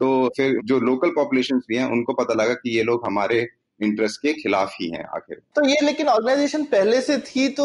तो 0.00 0.28
फिर 0.36 0.60
जो 0.64 0.78
लोकल 0.80 1.10
पॉपुलेशन 1.10 1.58
भी 1.58 1.76
हैं, 1.76 1.86
उनको 1.86 2.12
पता 2.12 2.34
लगा 2.34 2.54
कि 2.54 2.76
ये 2.76 2.82
लोग 2.82 3.06
हमारे 3.06 3.48
इंटरेस्ट 3.82 4.20
के 4.22 4.32
खिलाफ 4.32 4.74
ही 4.80 4.88
हैं 4.90 5.04
आखिर। 5.16 5.40
तो 5.56 5.66
ये 5.68 5.76
लेकिन 5.82 6.08
ऑर्गेनाइजेशन 6.08 6.64
पहले 6.66 7.00
से 7.00 7.16
थी 7.20 7.48
तो 7.50 7.64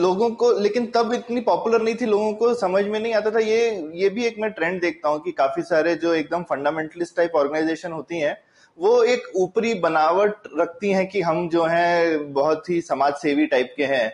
लोगों 0.00 0.30
को 0.32 0.52
लेकिन 0.60 0.86
तब 0.94 1.12
इतनी 1.14 1.40
पॉपुलर 1.42 1.82
नहीं 1.82 1.94
थी 1.94 2.06
लोगों 2.06 2.32
को 2.34 2.52
समझ 2.56 2.84
में 2.84 2.98
नहीं 3.00 3.14
आता 3.14 3.30
था। 3.30 3.38
ये 3.40 3.90
ये 3.94 4.08
भी 4.08 4.24
एक 4.24 4.36
मैं 4.38 4.50
ट्रेंड 4.50 4.80
देखता 4.80 5.08
हूँ 5.08 5.20
कि 5.22 5.32
काफ़ी 5.34 5.62
सारे 5.64 5.94
जो 5.96 6.14
एकदम 6.14 6.42
फंडामेंटलिस्ट 6.50 7.16
टाइप 7.16 7.36
ऑर्गेनाइजेशन 7.36 7.92
होती 7.92 8.20
हैं 8.20 8.36
वो 8.78 9.02
एक 9.04 9.22
ऊपरी 9.36 9.74
बनावट 9.80 10.48
रखती 10.58 10.90
हैं 10.90 11.06
कि 11.08 11.20
हम 11.20 11.48
जो 11.48 11.64
हैं 11.64 12.32
बहुत 12.32 12.68
ही 12.70 12.80
समाज 12.82 13.14
सेवी 13.22 13.46
टाइप 13.46 13.74
के 13.76 13.84
हैं। 13.86 14.08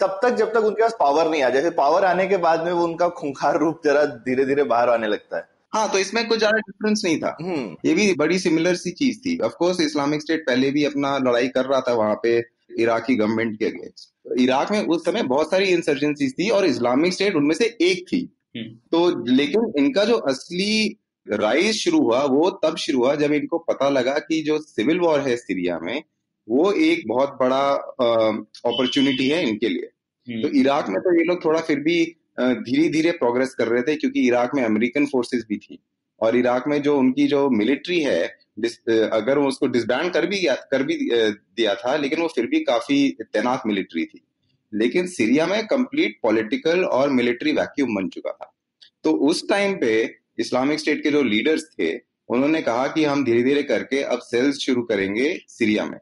तब 0.00 0.18
तक 0.22 0.34
जब 0.34 0.52
तक 0.52 0.64
उनके 0.64 0.82
पास 0.82 0.96
पावर 1.00 1.28
नहीं 1.30 1.42
आ 1.42 1.48
जैसे 1.50 1.70
पावर 1.72 2.04
आने 2.04 2.26
के 2.26 2.36
बाद 2.38 2.64
में 2.64 2.72
वो 2.72 2.84
उनका 2.84 3.08
खूंखार 3.10 3.58
रूप 3.58 3.80
जरा 3.84 4.04
धीरे 4.24 4.44
धीरे 4.44 4.62
बाहर 4.64 4.90
आने 4.90 5.06
लगता 5.06 5.36
है। 5.36 5.48
हाँ 5.72 5.88
तो 5.92 5.98
इसमें 5.98 6.26
कुछ 6.28 6.38
ज़्यादा 6.38 6.58
डिफरेंस 6.58 7.02
नहीं 7.04 7.18
था। 7.20 7.36
हम्म। 7.40 7.76
ये 7.84 7.94
भी 7.94 8.12
बड़ी 8.14 8.38
सिमिलर 8.38 8.74
सी 8.76 8.90
चीज़ 8.92 9.18
थी। 9.20 9.38
ऑफ़ 9.38 9.52
कोर्स 9.58 9.80
इस्लामिक 9.80 10.22
स्टेट 10.22 10.44
पहले 10.46 10.70
भी 10.70 10.84
अपना 10.84 11.16
लड़ाई 11.18 11.48
कर 11.48 11.64
रहा 11.64 11.80
था 11.80 11.94
वहाँ 11.94 12.14
पे 12.22 12.38
इराकी 12.80 13.14
गवर्नमेंट 13.16 13.58
के 13.58 13.64
अगेंस्ट 13.64 14.40
इराक 14.40 14.70
में 14.72 14.80
उस 14.80 15.04
समय 15.04 15.22
बहुत 15.24 15.50
सारी 15.50 15.66
इंसर्जेंसीज 15.66 16.32
थी 16.32 16.48
और 16.50 16.66
इस्लामिक 16.66 17.12
स्टेट 17.12 17.34
उनमें 17.36 17.54
से 17.54 17.76
एक 17.82 18.04
थी। 18.12 18.20
हम्म। 18.56 18.68
तो 18.92 19.24
लेकिन 19.26 19.72
इनका 19.78 20.04
जो 20.04 20.16
असली 20.30 20.96
राइज 21.26 21.74
शुरू 21.74 22.00
हुआ 22.00 22.22
वो 22.24 22.50
तब 22.64 22.76
शुरू 22.76 22.98
हुआ 22.98 23.14
जब 23.14 23.32
इनको 23.32 23.58
पता 23.68 23.88
लगा 23.88 24.18
कि 24.18 24.42
जो 24.42 24.58
सिविल 24.58 25.00
वॉर 25.00 25.20
है 25.20 25.36
सीरिया 25.36 25.78
में 25.78 26.02
वो 26.48 26.70
एक 26.72 27.02
बहुत 27.08 27.36
बड़ा 27.40 27.62
अपॉर्चुनिटी 28.00 29.28
है 29.28 29.42
इनके 29.48 29.68
लिए। 29.68 29.82
तो 29.82 30.48
हम्म 30.48 30.60
इराक 30.60 30.88
में 30.88 31.00
तो 31.00 31.16
ये 31.18 31.24
लोग 31.24 31.44
थोड़ा 31.44 31.60
फिर 31.60 31.80
भी 31.80 31.96
धीरे 32.38 32.88
धीरे 32.88 33.10
प्रोग्रेस 33.10 33.54
कर 33.54 33.68
रहे 33.68 33.82
थे 33.82 33.94
क्योंकि 33.96 34.26
इराक 34.26 34.54
में 34.54 34.62
अमेरिकन 34.64 35.06
फोर्सेस 35.06 35.44
भी 35.48 35.56
थी। 35.56 35.78
और 36.20 36.36
इराक 36.36 36.64
में 36.68 36.80
जो 36.82 36.96
उनकी 36.98 37.26
जो 37.26 37.48
मिलिट्री 37.50 38.00
है 38.00 38.24
अगर 38.88 39.38
वो 39.38 39.48
उसको 39.48 39.66
डिसबैंड 39.66 40.12
कर 40.12 40.26
भी 40.26 40.38
कर 40.44 40.82
भी 40.82 40.96
दिया 40.96 41.74
था, 41.74 41.96
लेकिन 41.96 42.20
वो 42.20 42.28
फिर 42.28 42.46
भी 42.46 42.60
काफ़ी 42.60 43.08
तैनात 43.22 43.62
मिलिट्री 43.66 44.04
थी। 44.04 44.20
लेकिन 44.72 45.06
सीरिया 45.06 45.46
में 45.46 45.66
कंप्लीट 45.66 46.18
पॉलिटिकल 46.22 46.84
और 46.84 47.10
मिलिट्री 47.10 47.52
वैक्यूम 47.52 47.94
बन 47.94 48.08
चुका 48.08 48.30
था। 48.32 48.52
तो 49.04 49.12
उस 49.28 49.48
टाइम 49.48 49.76
पे 49.76 49.92
इस्लामिक 50.38 50.80
स्टेट 50.80 51.02
के 51.02 51.10
जो 51.10 51.22
लीडर्स 51.22 51.64
थे, 51.80 51.92
उन्होंने 52.28 52.62
कहा 52.62 52.86
कि 52.86 53.04
हम 53.04 53.24
धीरे 53.24 53.42
धीरे 53.42 53.62
करके 53.62 54.02
अब 54.02 54.18
सेल्स 54.20 54.58
शुरू 54.58 54.82
करेंगे 54.82 55.38
सीरिया 55.48 55.84
में। 55.86 55.98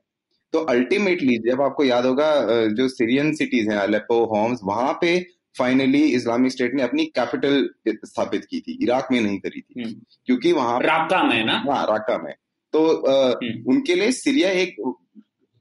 तो 0.52 0.58
अल्टीमेटली 0.66 1.36
जब 1.50 1.62
आपको 1.62 1.84
याद 1.84 2.06
होगा 2.06 2.30
जो 2.68 2.88
सीरियन 2.88 3.34
सिटीज़ 3.34 3.70
हैं 3.70 3.78
अलेप्पो 3.78 4.24
होम्स 4.26 4.60
वहाँ 4.64 4.98
पे 5.00 5.18
फाइनली 5.58 6.02
इस्लामिक 6.02 6.52
स्टेट 6.52 6.74
ने 6.74 6.82
अपनी 6.82 7.04
कैपिटल 7.04 7.70
स्थापित 7.88 8.44
की 8.44 8.60
थी 8.60 8.78
इराक 8.82 9.08
में 9.12 9.20
नहीं 9.20 9.38
करी 9.38 9.60
थी। 9.60 9.82
हम्म। 9.82 9.94
क्योंकि 10.26 10.52
वहाँ 10.52 10.80
राका 10.80 11.22
में 11.22 11.44
ना? 11.44 11.64
हाँ 11.70 11.86
राका 11.86 12.18
में। 12.18 12.34
तो 12.72 12.86
अ, 12.86 13.38
हम्म। 13.44 13.64
उनके 13.66 13.94
लिए 13.94 14.12
सीरिया 14.12 14.50
एक 14.50 14.94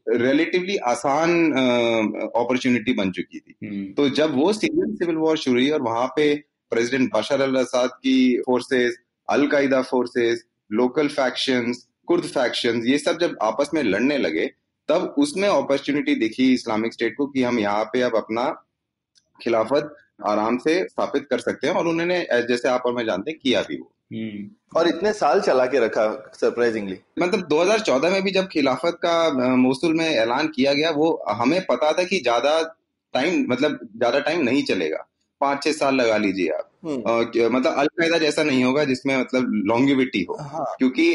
रिलेटिवली 0.09 0.75
आसान 0.77 1.51
अपॉर्चुनिटी 2.35 2.93
बन 2.93 3.11
चुकी 3.11 3.39
थी। 3.39 3.67
हम्म। 3.67 3.93
तो 3.93 4.09
जब 4.09 4.35
वो 4.35 4.53
सीरियन 4.53 4.95
सिविल 4.95 5.15
वॉर 5.15 5.37
शुरू 5.37 5.55
हुई 5.55 5.69
और 5.69 5.81
वहाँ 5.81 6.07
पे 6.07 6.43
प्रेसिडेंट 6.71 7.13
बशर 7.15 7.41
अल 7.41 7.55
असद 7.55 7.89
की 7.93 8.37
forces 8.37 8.97
al Qaeda 9.29 9.81
forces 9.81 10.45
local 10.71 11.07
factions 11.07 11.87
Kurd 12.07 12.23
factions 12.23 12.85
ये 12.85 12.97
सब 12.97 13.19
जब 13.19 13.37
आपस 13.41 13.69
में 13.73 13.83
लड़ने 13.83 14.17
लगे 14.17 14.51
तब 14.87 15.15
उसमें 15.17 15.49
अपॉर्चुनिटी 15.49 16.15
दिखी 16.15 16.53
इस्लामिक 16.53 16.93
स्टेट 16.93 17.15
को 17.17 17.27
कि 17.27 17.43
हम 17.43 17.59
यहाँ 17.59 17.83
पे 17.83 18.01
अब 18.01 18.15
अपना 18.15 18.63
खिलाफत 19.43 19.95
आराम 20.27 20.57
से 20.57 20.83
स्थापित 20.83 21.27
कर 21.29 21.39
सकते 21.39 21.67
हैं 21.67 21.73
और 21.75 21.87
उन्होंने 21.87 22.19
जैसे 22.47 22.69
आप 22.69 22.83
और 22.85 22.93
मैं 22.93 23.05
जानते 23.05 23.31
हैं 23.31 23.39
किया 23.43 23.61
भी 23.61 23.77
वो। 23.77 23.89
हम्म। 24.13 24.79
और 24.79 24.87
इतने 24.87 25.11
साल 25.13 25.41
चला 25.41 25.65
के 25.65 25.79
रखा 25.79 26.07
सरप्राइजिंगली 26.33 26.97
मतलब 27.19 27.47
2014 27.47 28.09
में 28.09 28.21
भी 28.23 28.31
जब 28.31 28.47
खिलाफत 28.47 28.97
का 29.05 29.55
मोसुल 29.55 29.93
में 29.93 30.05
ऐलान 30.05 30.47
किया 30.47 30.73
गया 30.73 30.89
वो 30.91 31.11
हमें 31.31 31.59
पता 31.65 31.91
था 31.93 32.03
कि 32.03 32.19
ज़्यादा 32.19 32.61
टाइम 33.13 33.45
मतलब 33.49 33.79
ज़्यादा 33.97 34.19
टाइम 34.19 34.41
नहीं 34.41 34.63
चलेगा। 34.63 35.05
पाँच 35.41 35.63
छह 35.63 35.71
साल 35.71 35.95
लगा 35.95 36.17
लीजिए 36.17 36.49
आप। 36.49 36.69
हम्म। 36.85 37.55
मतलब 37.55 37.73
अलकायदा 37.73 38.17
जैसा 38.17 38.43
नहीं 38.43 38.63
होगा 38.63 38.83
जिसमें 38.83 39.15
मतलब 39.17 39.51
लॉन्गिविटी 39.67 40.25
हो। 40.29 40.37
हाँ। 40.43 40.65
क्योंकि 40.79 41.11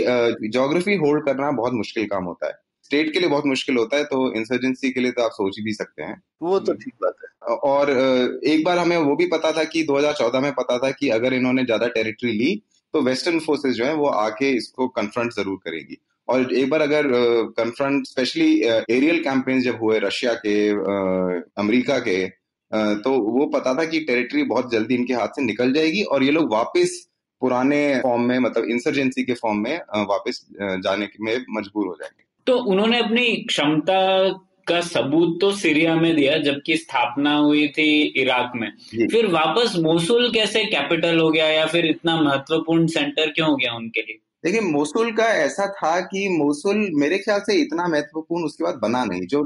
जोग्राफी 0.48 0.96
होल्ड 0.96 1.24
करना 1.24 1.50
बहुत 1.52 1.72
मुश्किल 1.72 2.06
काम 2.06 2.24
होता 2.24 2.46
है। 2.46 2.58
स्टेट 2.88 3.12
के 3.12 3.20
लिए 3.20 3.28
बहुत 3.28 3.46
मुश्किल 3.46 3.76
होता 3.76 3.96
है 3.96 4.04
तो 4.04 4.32
इंसर्जेंसी 4.34 4.90
के 4.90 5.00
लिए 5.00 5.12
तो 5.12 5.22
आप 5.22 5.30
सोच 5.30 5.58
ही 5.58 5.64
भी 5.64 5.72
सकते 5.72 6.02
हैं। 6.02 6.22
वो 6.42 6.58
तो 6.58 6.72
ठीक 6.74 6.94
बात 7.02 7.14
है। 7.22 7.54
और 7.56 7.90
एक 8.46 8.64
बार 8.64 8.78
हमें 8.78 8.96
वो 8.96 9.16
भी 9.16 9.26
पता 9.26 9.52
था 9.52 9.64
कि 9.64 9.82
2014 9.82 10.40
में 10.40 10.52
पता 10.52 10.78
था 10.78 10.90
कि 10.90 11.08
अगर 11.08 11.34
इन्होंने 11.34 11.64
ज़्यादा 11.64 11.86
टेरिटरी 11.88 12.32
ली 12.32 12.62
तो 12.94 13.00
वेस्टर्न 13.02 13.38
फोर्सेस 13.40 13.74
जो 13.74 13.84
है 13.84 13.94
वो 13.94 14.06
आके 14.06 14.50
इसको 14.56 14.88
कन्फ्रंट 14.88 15.32
ज़रूर 15.32 15.56
करेगी। 15.64 15.98
और 16.28 16.54
एक 16.54 16.70
बार 16.70 16.80
अगर 16.80 17.06
कन्फ्रंट 17.56 18.06
स्पेशली 18.06 18.62
एरियल 18.90 19.22
कैंपेन 19.24 19.60
जब 19.62 19.78
हुए 19.82 19.98
रशिया 19.98 20.34
के 20.34 20.68
अमेरिका 21.62 21.98
के 21.98 22.16
अ, 22.72 22.94
तो 22.94 23.10
वो 23.10 23.46
पता 23.46 23.74
था 23.74 23.84
कि 23.84 24.00
टेरिटरी 24.00 24.42
बहुत 24.42 24.72
जल्दी 24.72 24.94
इनके 24.94 25.14
हाथ 25.14 25.28
से 25.28 25.42
निकल 25.42 25.72
जाएगी 25.72 26.02
और 26.02 26.22
ये 26.22 26.30
लोग 26.30 26.52
वापस 26.52 27.08
पुराने 27.40 28.00
फॉर्म 28.02 28.22
में 28.22 28.38
मतलब 28.38 28.64
इंसर्जेंसी 28.64 29.22
के 29.22 29.34
फॉर्म 29.34 29.58
में 29.58 29.76
वापस 29.96 30.46
जाने 30.62 31.06
के- 31.06 31.20
में 31.20 31.44
मजबूर 31.50 31.86
हो 31.86 31.96
जाएँगे। 32.00 32.27
तो 32.48 32.58
उन्होंने 32.66 32.98
अपनी 32.98 33.24
क्षमता 33.48 33.98
का 34.68 34.80
सबूत 34.80 35.38
तो 35.40 35.50
सीरिया 35.54 35.94
में 35.96 36.14
दिया 36.16 36.36
जबकि 36.38 36.76
स्थापना 36.76 37.34
हुई 37.36 37.66
थी 37.68 37.90
इराक 38.22 38.52
में। 38.56 38.70
फिर 39.10 39.26
वापस 39.26 39.76
मोसुल 39.76 40.30
कैसे 40.32 40.64
कैपिटल 40.66 41.18
हो 41.18 41.30
गया 41.30 41.46
या 41.48 41.66
फिर 41.66 41.86
इतना 41.86 42.20
महत्वपूर्ण 42.22 42.86
सेंटर 42.86 43.30
क्यों 43.30 43.48
हो 43.48 43.56
गया 43.56 43.72
उनके 43.74 44.00
लिए? 44.00 44.18
देखिए 44.44 44.60
मोसुल 44.60 45.10
का 45.12 45.24
ऐसा 45.36 45.66
था 45.72 45.98
कि 46.00 46.28
मोसुल 46.28 46.88
मेरे 46.94 47.18
ख्याल 47.18 47.40
से 47.40 47.54
इतना 47.54 47.86
महत्वपूर्ण 47.88 48.44
उसके 48.44 48.64
बाद 48.64 48.78
बना 48.82 49.04
नहीं। 49.04 49.26
जो 49.26 49.42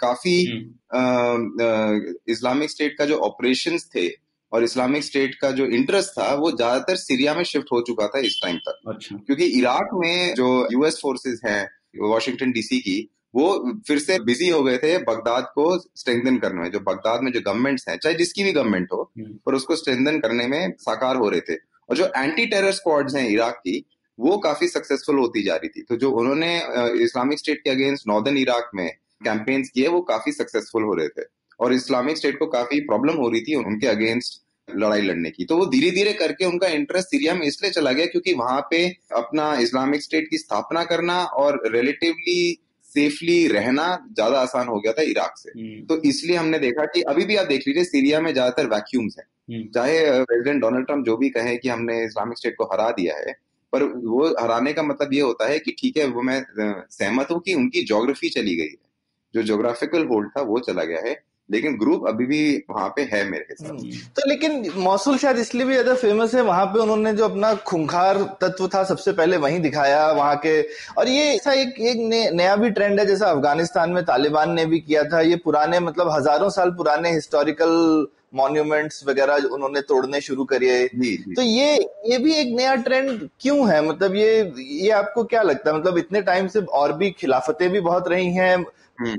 काफ़ी 0.00 0.34
हम्म, 0.46 2.14
इस्लामिक 2.28 2.70
स्टेट 2.70 2.96
का 2.98 3.04
जो 3.04 3.18
ऑपरेशन 3.22 3.78
थे 3.96 4.08
और 4.52 4.64
इस्लामिक 4.64 5.04
स्टेट 5.04 5.34
का 5.34 5.50
जो 5.50 5.66
इंटरेस्ट 5.74 6.10
था 6.10 6.32
वो 6.34 6.50
ज़्यादातर 6.52 6.96
सीरिया 6.96 7.34
में 7.34 7.44
शिफ्ट 7.44 7.72
हो 7.72 7.80
चुका 7.82 8.06
था 8.06 8.18
इस 8.20 8.40
टाइम 8.42 8.56
तक। 8.66 8.80
अच्छा। 8.88 9.16
क्योंकि 9.16 9.44
इराक 9.58 9.90
में 9.94 10.34
जो 10.34 10.48
यूएस 10.72 10.98
फोर्सेस 11.02 11.40
हैं 11.46 11.62
वॉशिंगटन 12.00 12.52
डीसी 12.52 12.78
की 12.78 13.08
वो 13.34 13.72
फिर 13.86 13.98
से 13.98 14.18
बिज़ी 14.18 14.48
हो 14.48 14.62
गए 14.62 14.78
थे 14.78 14.98
बगदाद 14.98 15.44
को 15.54 15.78
स्ट्रेंथन 15.78 16.36
करने 16.38 16.62
में 16.62 16.70
जो 16.70 16.80
बगदाद 16.80 17.22
में 17.22 17.32
जो 17.32 17.40
गवर्नमेंट्स 17.40 17.88
हैं 17.88 17.96
चाहे 17.96 18.14
जिसकी 18.14 18.44
भी 18.44 18.52
गवर्नमेंट 18.52 18.88
हो 18.92 19.10
हम्म, 19.18 19.38
पर 19.46 19.54
उसको 19.54 19.76
स्ट्रेंथन 19.76 20.18
करने 20.18 20.46
में 20.46 20.72
साकार 20.80 21.16
हो 21.16 21.28
रहे 21.28 21.40
थे। 21.40 21.54
और 21.90 21.96
जो 21.96 22.10
एंटी 22.16 22.46
टेरर 22.46 22.72
स्क्वाड्स 22.72 23.14
हैं 23.14 23.28
इराक 23.28 23.54
की 23.54 23.84
वो 24.18 24.36
काफ़ी 24.38 24.68
सक्सेसफुल 24.68 25.18
होती 25.18 25.42
जा 25.42 25.56
रही 25.56 25.68
थी। 25.68 25.82
तो 25.82 25.96
जो 25.96 26.10
उन्होंने 26.10 26.56
इस्लामिक 27.04 27.38
स्टेट 27.38 27.60
के 27.64 27.70
अगेंस्ट 27.70 28.08
नॉर्दर्न 28.08 28.36
इराक 28.36 28.70
में 28.74 28.88
कैंपेन्स 29.24 29.70
किए 29.70 29.88
वो 29.88 30.00
काफ़ी 30.00 30.32
सक्सेसफुल 30.32 30.82
हो 30.82 30.94
रहे 30.94 31.08
थे। 31.08 31.22
और 31.60 31.72
इस्लामिक 31.72 32.16
स्टेट 32.16 32.38
को 32.38 32.46
काफ़ी 32.46 32.80
प्रॉब्लम 32.80 33.14
हो 33.14 33.28
रही 33.30 33.40
थी 33.40 33.54
उनके 33.54 33.86
अगेंस्ट 33.86 34.42
लड़ाई 34.76 35.00
लड़ने 35.00 35.30
की। 35.30 35.44
तो 35.44 35.56
वो 35.56 35.66
धीरे 35.66 35.90
धीरे 35.90 36.12
करके 36.14 36.44
उनका 36.44 36.68
इंटरेस्ट 36.70 37.08
सीरिया 37.08 37.34
में 37.34 37.46
इसलिए 37.46 37.70
चला 37.70 37.92
गया 37.92 38.06
क्योंकि 38.06 38.34
वहाँ 38.34 38.60
पे 38.70 38.86
अपना 39.16 39.54
इस्लामिक 39.60 40.02
स्टेट 40.02 40.28
की 40.30 40.38
स्थापना 40.38 40.84
करना 40.84 41.22
और 41.24 41.60
रिलेटिवली 41.66 42.58
सेफली 42.88 43.46
रहना 43.48 43.84
ज़्यादा 44.12 44.40
आसान 44.40 44.66
हो 44.68 44.78
गया 44.80 44.92
था 44.92 45.02
इराक 45.02 45.34
से। 45.38 45.50
हम्म, 45.50 45.84
तो 45.86 46.00
इसलिए 46.02 46.36
हमने 46.36 46.58
देखा 46.58 46.84
कि 46.86 47.02
अभी 47.04 47.24
भी 47.24 47.36
आप 47.36 47.46
देख 47.46 47.62
लीजिए 47.68 47.84
सीरिया 47.84 48.20
में 48.20 48.32
ज़्यादातर 48.32 48.66
वैक्यूम्स 48.68 49.16
हैं। 49.18 49.24
हम्म, 49.50 49.68
चाहे 49.74 50.00
प्रेसिडेंट 50.22 50.60
डोनाल्ड 50.60 50.86
ट्रंप 50.86 51.06
जो 51.06 51.16
भी 51.16 51.30
कहे 51.30 51.56
कि 51.56 51.68
हमने 51.68 52.02
इस्लामिक 52.04 52.38
स्टेट 52.38 52.54
को 52.58 52.64
हरा 52.64 52.90
दिया 52.92 53.16
है 53.18 53.34
पर 53.72 53.82
वो 53.82 54.26
हराने 54.40 54.72
का 54.72 54.82
मतलब 54.82 55.12
ये 55.14 55.20
होता 55.20 55.48
है 55.48 55.58
कि 55.58 55.74
ठीक 55.78 55.96
है 55.96 56.06
वो 56.06 56.22
मैं 56.22 56.42
सहमत 56.90 57.30
हूँ 57.30 57.40
कि 57.40 57.54
उनकी 57.54 57.84
ज्योग्राफी 57.84 58.28
चली 58.28 58.56
गई 58.56 58.64
है। 58.64 58.90
जो 59.34 59.42
ज्योग्राफिकल 59.42 60.04
होल्ड 60.06 60.30
था 60.30 60.42
वो 60.42 60.58
चला 60.60 60.84
गया 60.84 61.00
है। 61.00 61.14
लेकिन 61.50 61.76
ग्रुप 61.78 62.06
अभी 62.08 62.26
भी 62.26 62.42
वहाँ 62.70 62.88
पे 62.96 63.02
है 63.12 63.22
मेरे 63.30 63.46
हिसाब 63.50 63.70
हम्म। 63.70 63.90
तो 64.16 64.28
लेकिन 64.28 64.70
मौसूल 64.76 65.18
शायद 65.18 65.38
इसलिए 65.38 65.64
भी 65.64 65.72
ज़्यादा 65.72 65.94
फ़ेमस 65.94 66.34
है 66.34 66.42
वहाँ 66.42 66.66
पे 66.66 66.78
उन्होंने 66.78 67.12
जो 67.12 67.24
अपना 67.24 67.54
खुंखार 67.66 68.22
तत्व 68.40 68.68
था 68.68 68.82
सबसे 68.84 69.12
पहले 69.12 69.36
वहीं 69.36 69.60
दिखाया 69.60 70.10
वहाँ 70.12 70.36
के 70.46 70.60
और 70.98 71.08
ये 71.08 71.24
ऐसा 71.34 71.52
एक 71.54 71.80
एक 71.82 72.32
नया 72.34 72.56
भी 72.56 72.70
ट्रेंड 72.70 72.98
है 73.00 73.06
जैसा 73.06 73.30
अफ़गानिस्तान 73.30 73.90
में 73.90 74.04
तालिबान 74.04 74.52
ने 74.52 74.66
भी 74.66 74.80
किया 74.80 75.04
था 75.04 75.20
ये 75.22 75.36
पुराने 75.44 75.80
मतलब 75.80 76.10
हज़ारों 76.10 76.50
साल 76.50 76.70
पुराने 76.70 77.12
हिस्टोरिकल 77.12 78.06
मॉन्यूमेंट्स 78.34 79.04
वगैरह 79.08 79.48
उन्होंने 79.52 79.80
तोड़ने 79.80 80.20
शुरू 80.20 80.44
करे 80.44 80.68
जी 80.94 81.16
जी। 81.16 81.34
तो 81.34 81.42
ये 81.42 81.74
ये 82.06 82.18
भी 82.18 82.34
एक 82.34 82.54
नया 82.56 82.74
ट्रेंड 82.76 83.28
क्यों 83.40 83.70
है? 83.70 83.82
मतलब 83.88 84.14
ये 84.14 84.52
ये 84.58 84.90
आपको 84.90 85.24
क्या 85.24 85.42
लगता 85.42 85.70
है? 85.70 85.76
मतलब 85.78 85.98
इतने 85.98 86.22
टाइम 86.22 86.48
से 86.48 86.60
और 86.60 86.92
भी 86.96 87.10
खिलाफतें 87.10 87.68
भी 87.70 87.80
बहुत 87.80 88.08
रही 88.08 88.32
हैं 88.32 88.64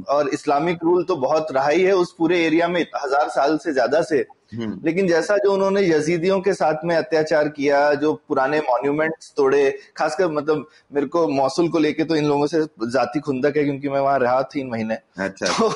और 0.09 0.29
इस्लामिक 0.29 0.83
रूल 0.83 1.03
तो 1.03 1.15
बहुत 1.17 1.51
रहा 1.51 1.67
ही 1.67 1.83
है 1.83 1.93
उस 1.95 2.13
पूरे 2.17 2.43
एरिया 2.45 2.67
में 2.67 2.81
हज़ार 2.95 3.29
साल 3.29 3.57
से 3.57 3.73
ज़्यादा 3.73 4.01
से। 4.01 4.25
हम्म। 4.55 4.79
लेकिन 4.85 5.07
जैसा 5.07 5.35
जो 5.37 5.53
उन्होंने 5.53 5.81
यजीदियों 5.81 6.39
के 6.41 6.53
साथ 6.53 6.83
में 6.85 6.95
अत्याचार 6.95 7.47
किया 7.49 7.93
जो 7.93 8.13
पुराने 8.27 8.59
मॉन्यूमेंट्स 8.61 9.33
तोड़े 9.37 9.69
खासकर 9.97 10.27
मतलब 10.31 10.67
मेरे 10.93 11.07
को 11.07 11.27
मौसुल 11.27 11.69
को 11.69 11.79
लेके 11.79 12.03
तो 12.03 12.15
इन 12.15 12.25
लोगों 12.25 12.47
से 12.47 12.61
जाति 12.83 13.19
खुंदक 13.19 13.57
है 13.57 13.63
क्योंकि 13.63 13.89
मैं 13.89 13.99
वहाँ 13.99 14.19
रहा 14.19 14.41
तीन 14.53 14.67
महीने। 14.67 14.97
अच्छा। 15.17 15.45
तो 15.47 15.69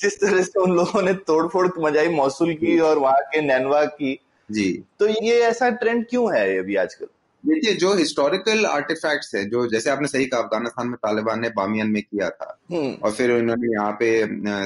जिस 0.00 0.20
तरह 0.20 0.42
से 0.42 0.60
उन 0.60 0.72
लोगों 0.76 1.02
ने 1.02 1.12
तोड़फोड़ 1.26 1.66
मजाई 1.80 2.08
मौसुल 2.08 2.54
की 2.54 2.78
और 2.80 2.98
वहाँ 2.98 3.20
के 3.32 3.40
नैनवा 3.40 3.84
की 3.84 4.18
जी। 4.48 4.70
तो 4.98 5.06
ये 5.06 5.38
ऐसा 5.42 5.68
ट्रेंड 5.70 6.04
क्यों 6.10 6.34
है 6.34 6.58
अभी 6.58 6.76
आजकल? 6.76 7.06
देखिए 7.46 7.74
जो 7.74 7.94
हिस्टोरिकल 7.94 8.66
आर्टिफैक्ट्स 8.66 9.34
है 9.34 9.44
जो 9.50 9.66
जैसे 9.66 9.90
आपने 9.90 10.08
सही 10.08 10.26
कहा 10.26 10.40
अफ़गानिस्तान 10.40 10.88
में 10.88 10.96
तालिबान 10.96 11.40
ने 11.40 11.48
बामियान 11.48 11.88
में 11.88 12.02
किया 12.02 12.30
था 12.30 12.58
हम्म। 12.72 12.92
और 13.02 13.12
फिर 13.12 13.32
उन्होंने 13.32 13.72
यहाँ 13.72 13.92
पे 13.92 14.08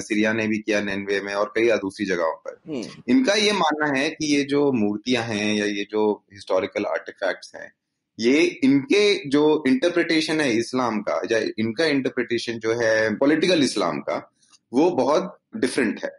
सीरिया 0.01 0.33
ने 0.33 0.47
भी 0.47 0.59
किया 0.59 0.81
नैनवे 0.81 1.21
में 1.21 1.35
और 1.35 1.53
कई 1.57 1.69
दूसरी 1.79 2.07
जगहों 2.07 2.33
पर। 2.33 2.61
हम्म। 2.69 3.03
इनका 3.09 3.35
ये 3.35 3.53
मानना 3.53 3.99
है 3.99 4.11
कि 4.11 4.35
ये 4.37 4.45
जो 4.45 4.73
मूर्तियाँ 4.73 5.25
हैं 5.25 5.55
या 5.55 5.67
ये 5.67 5.87
जो 5.91 6.25
हिस्टोरिकल 6.33 6.85
आर्टिफैक्ट्स 6.85 7.53
हैं 7.55 7.73
ये 8.21 8.43
इनके 8.65 9.29
जो 9.29 9.65
इंटरप्रिटेशन 9.67 10.41
है 10.41 10.53
इस्लाम 10.53 11.01
का 11.01 11.21
या 11.33 11.39
इनका 11.59 11.85
इंटरप्रिटेशन 11.85 12.59
जो 12.59 12.73
है 12.73 13.15
पॉलिटिकल 13.17 13.63
इस्लाम 13.63 14.01
का 14.01 14.33
वो 14.73 14.91
बहुत 14.91 15.39
डिफरेंट 15.57 16.01
है। 16.05 16.11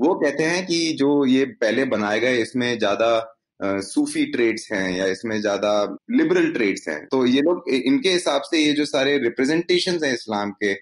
वो 0.00 0.14
कहते 0.14 0.44
हैं 0.44 0.66
कि 0.66 0.92
जो 0.92 1.26
ये 1.26 1.44
पहले 1.44 1.84
बनाए 1.84 2.20
गए 2.20 2.36
इसमें 2.36 2.78
ज़्यादा 2.78 3.35
सूफी 3.60 4.24
ट्रेड्स 4.26 4.68
हैं 4.72 4.96
या 4.96 5.06
इसमें 5.06 5.40
ज़्यादा 5.40 5.72
लिबरल 6.10 6.50
ट्रेड्स 6.52 6.88
हैं। 6.88 6.98
तो 7.06 7.24
ये 7.26 7.40
लोग 7.40 7.70
इनके 7.70 8.10
हिसाब 8.10 8.42
से 8.42 8.58
ये 8.58 8.72
जो 8.72 8.84
सारे 8.86 9.16
रिप्रेजेंटेशन 9.18 9.98
हैं 10.04 10.12
इस्लाम 10.14 10.50
के 10.62 10.72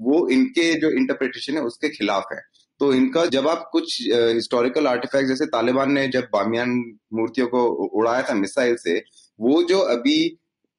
वो 0.00 0.28
इनके 0.30 0.72
जो 0.80 0.90
इंटरप्रिटेशन 0.92 1.56
है 1.56 1.62
उसके 1.62 1.88
खिलाफ 1.88 2.32
है। 2.32 2.40
तो 2.80 2.92
इनका 2.94 3.24
जब 3.26 3.48
आप 3.48 3.68
कुछ 3.72 3.96
हिस्टोरिकल 4.04 4.86
आर्टिफैक्ट 4.86 5.28
जैसे 5.28 5.46
तालिबान 5.46 5.92
ने 5.92 6.06
जब 6.08 6.28
बामियान 6.32 6.70
मूर्तियों 7.14 7.46
को 7.46 7.64
उड़ाया 7.92 8.22
था 8.22 8.34
मिसाइल 8.34 8.76
से 8.76 8.98
वो 9.38 9.62
जो 9.62 9.78
अभी 9.94 10.16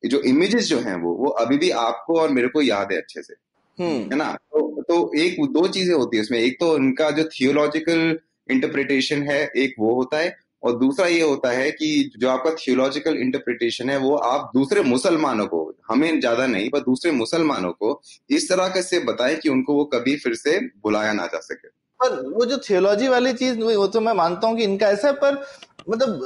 जो 0.04 0.20
इमेजेस 0.28 0.68
जो 0.68 0.80
हैं 0.80 0.96
वो 1.02 1.14
वो 1.16 1.30
अभी 1.42 1.58
भी 1.58 1.70
आपको 1.82 2.20
और 2.20 2.30
मेरे 2.30 2.48
को 2.48 2.62
याद 2.62 2.92
है 2.92 2.98
अच्छे 2.98 3.22
से। 3.22 3.34
हम्म। 3.78 4.02
है 4.04 4.16
ना? 4.16 4.32
तो 4.34 4.84
तो 4.84 5.12
एक 5.18 5.36
दो 5.54 5.68
चीज़ें 5.68 5.94
होती 5.96 6.18
है 6.18 6.24
उसमें। 6.24 6.40
एक 6.40 6.58
तो 6.60 6.74
उनका 6.74 7.10
जो 7.12 7.24
थियोलॉजिकल 7.30 8.20
इंटरप्रिटेशन 8.50 9.24
है 9.24 9.40
एक 9.58 9.74
वो 9.80 9.94
होता 9.96 10.18
है 10.18 10.36
और 10.66 10.78
दूसरा 10.80 11.08
ये 11.08 11.22
होता 11.22 11.50
है 11.50 11.70
कि 11.72 12.12
जो 12.18 12.30
आपका 12.30 12.52
थियोलॉजिकल 12.58 13.18
इंटरप्रिटेशन 13.18 13.90
है, 13.90 13.98
वो 13.98 14.16
आप 14.16 14.52
दूसरे 14.56 14.82
मुसलमानों 14.84 15.46
को, 15.48 15.74
हमें 15.90 16.20
ज़्यादा 16.20 16.48
नहीं, 16.48 16.70
पर 16.70 16.80
दूसरे 16.82 17.12
मुसलमानों 17.12 17.72
को 17.72 18.02
इस 18.30 18.50
तरह 18.50 18.82
से 18.82 19.00
बताएँ 19.06 19.36
कि 19.36 19.50
उनको 19.50 19.74
वो 19.74 19.86
कभी 19.94 20.16
फिर 20.18 20.36
से 20.36 20.60
बुलाया 20.60 21.14
ना 21.14 21.26
जा 21.26 21.40
सके। 21.42 21.68
पर 22.00 22.16
वो 22.30 22.46
जो 22.46 22.58
थियोलॉजी 22.60 23.08
वाली 23.08 23.34
चीज़, 23.34 23.60
वो 23.60 23.88
तो 23.88 24.02
मैं 24.02 24.14
मानता 24.14 24.48
हूँ 24.48 24.58
कि 24.58 24.64
इनका 24.64 24.88
ऐसा 24.88 25.08
है, 25.08 25.14
पर 25.14 25.46
मतलब 25.90 26.22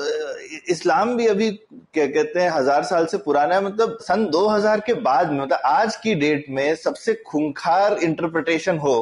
इस्लाम 0.70 1.16
भी 1.18 1.26
अभी 1.28 1.50
क्या 1.94 2.06
कहते 2.08 2.40
हैं, 2.40 2.50
हज़ार 2.50 2.84
साल 2.84 3.06
से 3.06 3.18
पुराना 3.18 3.56
है 3.56 3.64
मतलब 3.66 3.98
सन 4.02 4.26
2000 4.32 4.82
के 4.86 4.94
बाद 5.02 5.32
में 5.32 5.40
मतलब 5.40 5.60
आज 5.66 5.96
की 5.96 6.14
डेट 6.16 6.46
में 6.50 6.76
सबसे 6.76 7.14
खूंखार 7.28 7.98
इंटरप्रिटेशन 8.04 8.78
हो 8.78 9.00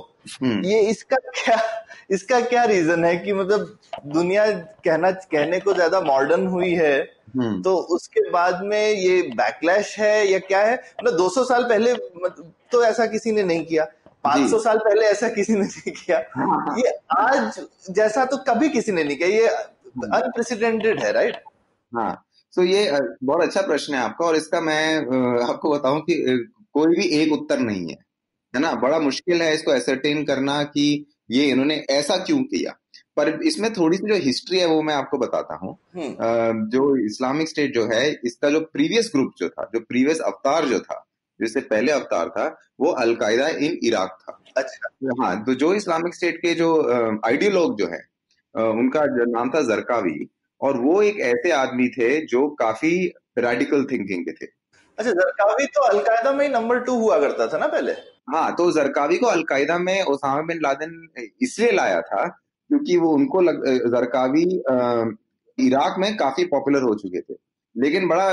ये 0.65 0.79
इसका 0.89 1.17
क्या 1.35 1.57
इसका 2.11 2.39
क्या 2.41 2.63
रीजन 2.63 3.03
है 3.05 3.15
कि 3.17 3.33
मतलब 3.33 3.77
दुनिया 4.07 4.45
कहना 4.85 5.11
कहने 5.11 5.59
को 5.59 5.73
ज़्यादा 5.73 6.01
मॉडर्न 6.01 6.45
हुई 6.47 6.71
है 6.73 6.95
हम्म। 7.37 7.61
तो 7.61 7.75
उसके 7.95 8.29
बाद 8.31 8.63
में 8.63 8.89
ये 8.89 9.21
बैकलैश 9.35 9.97
है 9.99 10.27
या 10.27 10.39
क्या 10.39 10.59
है? 10.61 10.75
मतलब 11.03 11.17
200 11.17 11.43
साल 11.45 11.63
पहले 11.63 11.93
तो 12.71 12.83
ऐसा 12.83 13.05
किसी 13.05 13.31
ने 13.31 13.43
नहीं 13.43 13.65
किया। 13.65 13.85
500 14.25 14.59
साल 14.59 14.77
पहले 14.77 15.05
ऐसा 15.05 15.29
किसी 15.29 15.53
ने 15.53 15.59
नहीं 15.61 15.91
किया। 15.93 16.17
ये 16.77 16.93
आज 17.17 17.59
जैसा 17.89 18.25
तो 18.25 18.37
कभी 18.47 18.69
किसी 18.69 18.91
ने 18.91 19.03
नहीं 19.03 19.17
किया। 19.17 19.29
ये 19.29 19.47
अनप्रेसिडेंटेड 19.47 20.99
है 20.99 21.11
राइट 21.11 21.41
हाँ। 21.93 22.23
तो 22.53 22.63
ये 22.63 22.99
बहुत 23.23 23.41
अच्छा 23.43 23.61
प्रश्न 23.61 23.93
है 23.93 24.01
आपका 24.01 24.25
और 24.25 24.35
इसका 24.35 24.61
मैं 24.61 24.97
आपको 25.49 25.69
बताऊँ 25.69 26.01
कि 26.01 26.15
कोई 26.73 26.95
भी 26.95 27.07
एक 27.19 27.33
उत्तर 27.33 27.59
नहीं 27.59 27.89
है। 27.89 27.97
है 28.57 28.61
ना 28.61 28.73
बड़ा 28.81 28.99
मुश्किल 28.99 29.41
है 29.41 29.53
इसको 29.53 29.73
एसरटेन 29.73 30.23
करना 30.25 30.61
कि 30.65 30.83
ये 31.31 31.43
इन्होंने 31.45 31.75
ऐसा 31.91 32.15
क्यों 32.17 32.41
किया। 32.43 32.71
पर 33.17 33.29
इसमें 33.45 33.71
थोड़ी 33.73 33.97
सी 33.97 34.07
जो 34.07 34.15
हिस्ट्री 34.23 34.59
है 34.59 34.65
वो 34.67 34.81
मैं 34.81 34.93
आपको 34.93 35.17
बताता 35.17 35.55
हूँ। 35.55 35.77
हम्म। 35.95 36.69
जो 36.69 36.85
इस्लामिक 37.05 37.49
स्टेट 37.49 37.73
जो 37.73 37.85
है 37.87 38.01
इसका 38.25 38.49
जो 38.49 38.59
प्रीवियस 38.73 39.11
ग्रुप 39.15 39.33
जो 39.37 39.49
था 39.49 39.69
जो 39.73 39.79
प्रीवियस 39.79 40.19
अवतार 40.21 40.65
जो 40.65 40.79
था 40.79 41.03
जिससे 41.39 41.61
पहले 41.69 41.91
अवतार 41.91 42.29
था 42.29 42.47
वो 42.79 42.91
अलकायदा 43.01 43.47
इन 43.47 43.77
इराक 43.83 44.17
था। 44.21 44.39
अच्छा। 44.57 45.13
हाँ 45.21 45.43
तो 45.45 45.53
जो 45.55 45.73
इस्लामिक 45.73 46.15
स्टेट 46.15 46.37
के 46.37 46.53
जो 46.55 46.73
आइडियोलॉग 47.25 47.77
जो 47.77 47.87
है 47.87 48.01
उनका 48.55 49.05
जो 49.15 49.31
नाम 49.31 49.49
था 49.49 49.61
जरकावी 49.65 50.19
और 50.61 50.77
वो 50.81 51.01
एक 51.03 51.19
ऐसे 51.23 51.51
आदमी 51.53 51.87
थे 51.89 52.09
जो 52.25 52.47
काफ़ी 52.59 52.93
रेडिकल 53.37 53.85
थिंकिंग 53.91 54.25
के 54.25 54.31
थे। 54.31 54.45
अच्छा 54.97 55.11
जरकावी 55.11 55.65
तो 55.65 55.81
अलकायदा 55.87 56.31
में 56.33 56.45
ही 56.45 56.51
नंबर 56.53 56.79
टू 56.79 56.99
हुआ 56.99 57.19
करता 57.19 57.47
था 57.47 57.57
ना 57.57 57.67
पहले? 57.67 57.93
हाँ 58.27 58.51
तो 58.55 58.71
जरकावी 58.71 59.17
को 59.17 59.27
अलकायदा 59.27 59.77
में 59.79 60.01
ओसामा 60.03 60.41
बिन 60.43 60.59
लादेन 60.63 61.07
इसलिए 61.41 61.71
लाया 61.71 62.01
था 62.01 62.25
क्योंकि 62.27 62.97
वो 62.97 63.11
उनको 63.11 63.41
लग, 63.41 63.63
जरकावी 63.87 64.43
इराक 65.57 65.95
में 65.99 66.15
काफ़ी 66.17 66.45
पॉपुलर 66.45 66.81
हो 66.81 66.93
चुके 66.95 67.21
थे। 67.21 67.35
लेकिन 67.75 68.07
बड़ा 68.07 68.27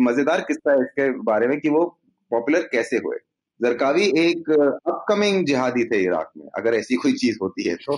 मज़ेदार 0.00 0.40
किस्सा 0.40 0.72
है 0.72 0.80
इसके 0.80 1.10
बारे 1.22 1.46
में 1.48 1.58
कि 1.60 1.68
वो 1.68 1.84
पॉपुलर 2.30 2.62
कैसे 2.72 2.96
हुए। 2.96 3.16
जरकावी 3.60 4.04
एक 4.18 4.50
अपकमिंग 4.50 5.44
जिहादी 5.46 5.84
थे 5.84 6.02
इराक 6.04 6.30
में 6.36 6.46
अगर 6.56 6.74
ऐसी 6.74 6.96
कोई 6.96 7.12
चीज़ 7.14 7.38
होती 7.42 7.68
है 7.68 7.74
तो। 7.76 7.94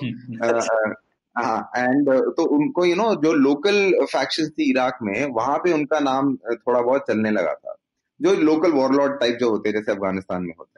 हाँ 1.36 1.70
एंड 1.76 2.10
तो 2.36 2.44
उनको 2.56 2.84
यू 2.84 2.94
नो 2.96 3.14
जो 3.22 3.32
लोकल 3.32 3.76
फैक्शन 4.04 4.48
थी 4.48 4.70
इराक 4.70 4.98
में 5.02 5.24
वहाँ 5.32 5.58
पे 5.58 5.72
उनका 5.72 5.98
नाम 6.00 6.34
थोड़ा 6.36 6.80
बहुत 6.80 7.04
चलने 7.08 7.30
लगा 7.30 7.54
था। 7.54 7.74
जो 8.20 8.34
लोकल 8.42 8.72
वॉरलॉर्ड 8.72 9.18
टाइप 9.20 9.36
जो 9.40 9.50
होते 9.50 9.68
हैं 9.68 9.76
जैसे 9.76 9.92
अफ़गानिस्तान 9.92 10.42
में 10.42 10.54
होते 10.58 10.77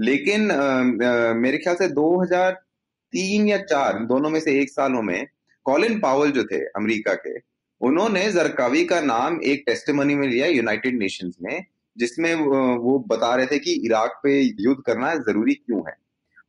लेकिन 0.00 0.50
अ, 0.50 0.78
अ, 1.06 1.32
मेरे 1.34 1.58
ख्याल 1.58 1.76
से 1.76 1.88
2003 1.88 3.48
या 3.48 3.58
चार 3.58 4.04
दोनों 4.04 4.30
में 4.30 4.40
से 4.40 4.60
एक 4.60 4.70
सालों 4.70 5.02
में 5.02 5.26
कॉलिन 5.64 6.00
पावल 6.00 6.30
जो 6.30 6.44
थे 6.44 6.64
अमेरिका 6.64 7.14
के 7.14 7.52
उन्होंने 7.80 8.32
जरकावी 8.32 8.84
का 8.84 9.00
नाम 9.00 9.40
एक 9.44 9.62
टेस्टिमनी 9.66 10.14
में 10.14 10.28
लिया 10.28 10.46
यूनाइटेड 10.46 10.98
नेशंस 10.98 11.36
में 11.42 11.64
जिसमें 11.98 12.34
वो 12.76 12.98
बता 12.98 13.34
रहे 13.34 13.46
थे 13.46 13.58
कि 13.58 13.72
इराक 13.72 14.20
पे 14.22 14.40
युद्ध 14.40 14.82
करना 14.86 15.14
ज़रूरी 15.14 15.54
क्यों 15.54 15.80
है। 15.80 15.96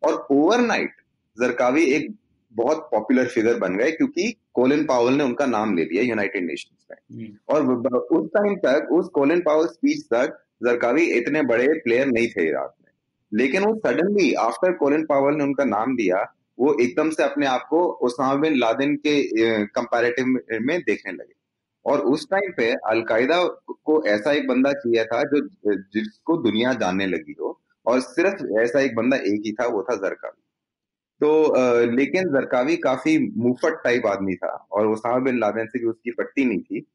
और 0.04 0.28
ओवरनाइट 0.32 0.92
जरकावी 1.40 1.84
एक 1.84 2.16
बहुत 2.54 2.78
पॉपुलर 2.92 3.26
फिगर 3.26 3.60
बन 3.60 3.78
गए 3.78 3.92
क्योंकि 3.92 4.36
कोलिन 4.54 4.86
पावल 4.86 5.14
ने 5.14 5.24
उनका 5.24 5.46
नाम 5.46 5.78
ले 5.78 5.84
लिया 5.84 6.04
यूनाइटेड 6.04 6.46
नेशंस 6.46 6.86
में। 6.92 7.18
और 7.50 7.88
उस 7.98 8.30
टाइम 8.38 8.56
तक 8.56 8.92
उस 8.92 9.08
कोलिन 9.08 9.42
पावल 9.42 9.68
स्पीच 9.68 10.06
तक 10.06 10.46
जरकावी 10.64 11.02
इतने 11.02 11.42
बड़े 11.42 11.68
प्लेयर 11.68 12.08
नहीं 12.08 12.28
थे 12.28 12.48
इराक 12.48 12.76
लेकिन 13.34 13.64
वो 13.64 13.76
सडनली 13.78 14.34
आफ्टर 14.40 14.72
कोलिन 14.74 15.06
पावल 15.06 15.36
ने 15.36 15.44
उनका 15.44 15.64
नाम 15.66 15.96
दिया, 15.96 16.24
वो 16.58 16.76
एकदम 16.82 17.10
से 17.10 17.24
अपने 17.24 17.46
आप 17.48 17.66
को 17.70 17.82
ओसामा 18.06 18.36
बिन 18.42 18.58
लादेन 18.58 18.96
के 18.98 19.66
कंपैरेटिव 19.68 20.26
में 20.62 20.80
देखने 20.82 21.12
लगे। 21.12 21.34
और 21.86 22.00
उस 22.08 22.28
टाइम 22.32 22.52
पे 22.58 22.72
अलकायदा 22.90 23.44
को 23.86 24.04
ऐसा 24.08 24.32
एक 24.32 24.48
बंदा 24.48 24.72
चाहिए 24.74 25.04
था 25.06 25.22
जो, 25.24 25.42
जिसको 25.68 26.38
दुनिया 26.40 26.74
जानने 26.76 27.08
लगी 27.08 27.36
हो, 27.40 27.60
और 27.86 28.00
सिर्फ़ 28.02 28.46
ऐसा 28.60 28.80
एक 28.80 28.96
बंदा 28.96 29.18
एक 29.18 29.42
ही 29.46 29.52
था, 29.54 29.68
वो 29.68 29.84
था 29.84 29.96
जरकावी 29.98 30.40
तो 31.22 31.92
लेकिन 31.92 32.30
जरकावी 32.30 32.76
काफ़ी 32.78 33.18
मुफट 33.38 33.84
टाइप 33.84 34.06
आदमी 34.08 34.36
था, 34.36 34.48
और 34.72 34.88
ओसामा 34.88 35.18
बिन 35.20 35.40
लादेन 35.40 35.68
से 35.68 35.80
भी 35.80 35.86
उसकी 35.86 36.12
पट्टी 36.12 36.46
नहीं 36.46 36.60
थी। 36.60 36.86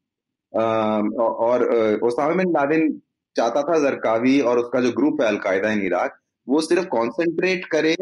और 0.53 1.99
ओसामा 2.03 2.35
बिन 2.35 2.51
लादेन 2.51 2.89
चाहता 3.35 3.61
था 3.63 3.77
जरकावी 3.79 4.39
और 4.41 4.59
उसका 4.59 4.81
जो 4.81 4.91
ग्रुप 4.91 5.21
है 5.21 5.27
अलकायदा 5.27 5.71
इन 5.71 5.81
इराक 5.81 6.18
वो 6.49 6.61
सिर्फ़ 6.61 6.85
कॉन्सेंट्रेट 6.89 7.65
करे 7.71 7.95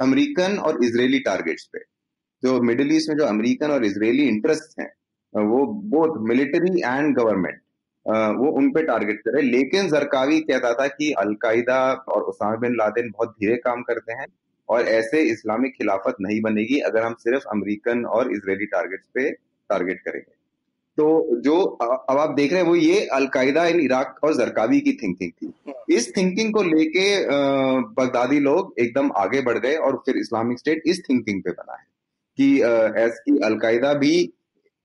अमेरिकन 0.00 0.58
और 0.58 0.82
इसराइली 0.84 1.18
टारगेट्स 1.22 1.68
पे। 1.72 1.78
जो 2.42 2.60
मिडिल 2.62 2.92
ईस्ट 2.94 3.08
में 3.08 3.16
जो 3.16 3.24
अमेरिकन 3.26 3.70
और 3.70 3.84
इसराइली 3.84 4.28
इंटरेस्ट 4.28 4.80
हैं, 4.80 4.90
वो 5.34 5.64
बोथ 5.90 6.16
मिलिट्री 6.28 6.80
एंड 6.80 7.16
गवर्नमेंट 7.16 7.60
वो 8.38 8.50
उन 8.52 8.70
पे 8.72 8.82
टारगेट 8.82 9.20
करे। 9.20 9.42
लेकिन 9.42 9.88
जरकावी 9.88 10.40
कहता 10.42 10.72
था 10.74 10.86
कि 10.88 11.10
अलकायदा 11.18 11.78
और 12.08 12.22
ओसामा 12.24 12.56
बिन 12.58 12.74
लादेन 12.78 13.10
बहुत 13.10 13.30
धीरे 13.30 13.56
काम 13.64 13.82
करते 13.82 14.12
हैं 14.12 14.26
और 14.68 14.88
ऐसे 14.90 15.22
इस्लामिक 15.30 15.72
खिलाफत 15.78 16.16
नहीं 16.20 16.40
बनेगी 16.42 16.78
अगर 16.88 17.02
हम 17.02 17.14
सिर्फ़ 17.20 17.44
अमेरिकन 17.50 18.04
और 18.16 18.32
इसराइली 18.32 18.66
टारगेट्स 18.66 19.06
पे 19.14 19.30
टारगेट 19.30 20.00
करेंगे। 20.00 20.33
तो 20.98 21.40
जो 21.40 21.60
अब 21.60 22.18
आप 22.18 22.34
देख 22.34 22.52
रहे 22.52 22.60
हैं 22.60 22.68
वो 22.68 22.74
ये 22.76 23.00
अलकायदा 23.12 23.66
इन 23.66 23.80
इराक 23.80 24.18
और 24.24 24.34
जरकावी 24.34 24.80
की 24.80 24.92
थिंकिंग 24.92 25.30
थी। 25.32 25.94
इस 25.94 26.16
थिंकिंग 26.16 26.52
को 26.54 26.62
लेके 26.62 27.06
बगदादी 27.94 28.38
लोग 28.40 28.74
एकदम 28.78 29.10
आगे 29.16 29.40
बढ़ 29.40 29.58
गए 29.58 29.74
और 29.76 29.96
फिर 30.06 30.16
इस्लामिक 30.16 30.58
स्टेट 30.58 30.82
इस 30.86 31.02
थिंकिंग 31.10 31.42
पे 31.42 31.50
बना 31.50 31.72
है 31.72 31.84
कि 32.38 32.60
ऐसी 33.02 33.38
अलकायदा 33.44 33.92
भी 33.94 34.14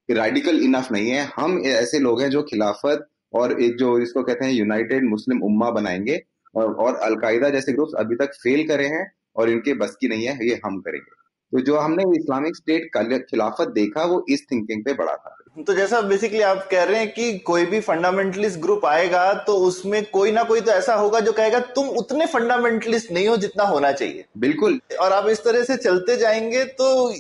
रेडिकल 0.10 0.60
इनफ 0.60 0.92
नहीं 0.92 1.10
है। 1.10 1.28
हम 1.36 1.62
ऐसे 1.66 2.00
लोग 2.00 2.22
हैं 2.22 2.30
जो 2.30 2.42
खिलाफत 2.44 3.08
और 3.34 3.62
एक 3.62 3.76
जो 3.78 3.98
इसको 4.00 4.24
कहते 4.24 4.46
हैं 4.46 4.52
यूनाइटेड 4.54 5.10
मुस्लिम 5.10 5.44
उम्मा 5.44 5.70
बनाएँगे 5.72 6.22
और, 6.56 6.74
और 6.74 6.96
अलकायदा 6.96 7.50
जैसे 7.50 7.74
ग्रुप्स 7.74 7.94
अभी 8.00 8.16
तक 8.16 8.34
फेल 8.34 8.68
करे 8.68 8.86
हैं 8.88 9.12
और 9.36 9.50
इनके 9.50 9.74
बस 9.74 9.98
की 10.02 10.08
नहीं 10.08 10.26
है 10.26 10.48
ये 10.48 10.60
हम 10.66 10.80
करेंगे। 10.82 11.19
तो 11.54 11.60
जो 11.62 11.78
हमने 11.78 12.04
इस्लामिक 12.18 12.56
स्टेट 12.56 12.90
का 12.94 13.02
खिलाफत 13.20 13.68
देखा 13.74 14.04
वो 14.06 14.26
इस 14.30 14.46
थिंकिंग 14.52 14.84
पे 14.86 14.94
बड़ा 14.94 15.16
था। 15.16 15.36
तो 15.68 15.74
जैसा 15.74 16.02
बेसिकली 16.02 16.42
आप 16.42 16.68
कह 16.72 16.84
रहे 16.84 17.00
हैं 17.00 17.12
कि 17.14 17.38
कोई 17.46 17.66
भी 17.66 17.80
फंडामेंटलिस्ट 17.82 18.60
ग्रुप 18.60 18.86
आएगा 18.86 19.34
तो 19.44 19.56
उसमें 19.68 20.04
कोई 20.06 20.32
ना 20.32 20.44
कोई 20.44 20.62
तो 20.62 20.72
ऐसा 20.72 20.96
होगा 20.96 21.20
जो 21.20 21.32
कहेगा 21.32 21.60
तुम 21.76 21.88
उतने 22.00 22.26
फंडामेंटलिस्ट 22.26 23.12
नहीं 23.12 23.28
हो 23.28 23.38
जितना 23.38 23.64
होना 23.64 23.92
चाहिए। 23.92 24.26
बिल्कुल। 24.38 24.80
और 25.02 25.14
आप 25.14 25.28
इस 25.28 25.44
तरह 25.44 25.64
से 25.64 25.78
चलते 25.78 26.18
जाएँगे 26.18 26.64
तो 26.74 27.14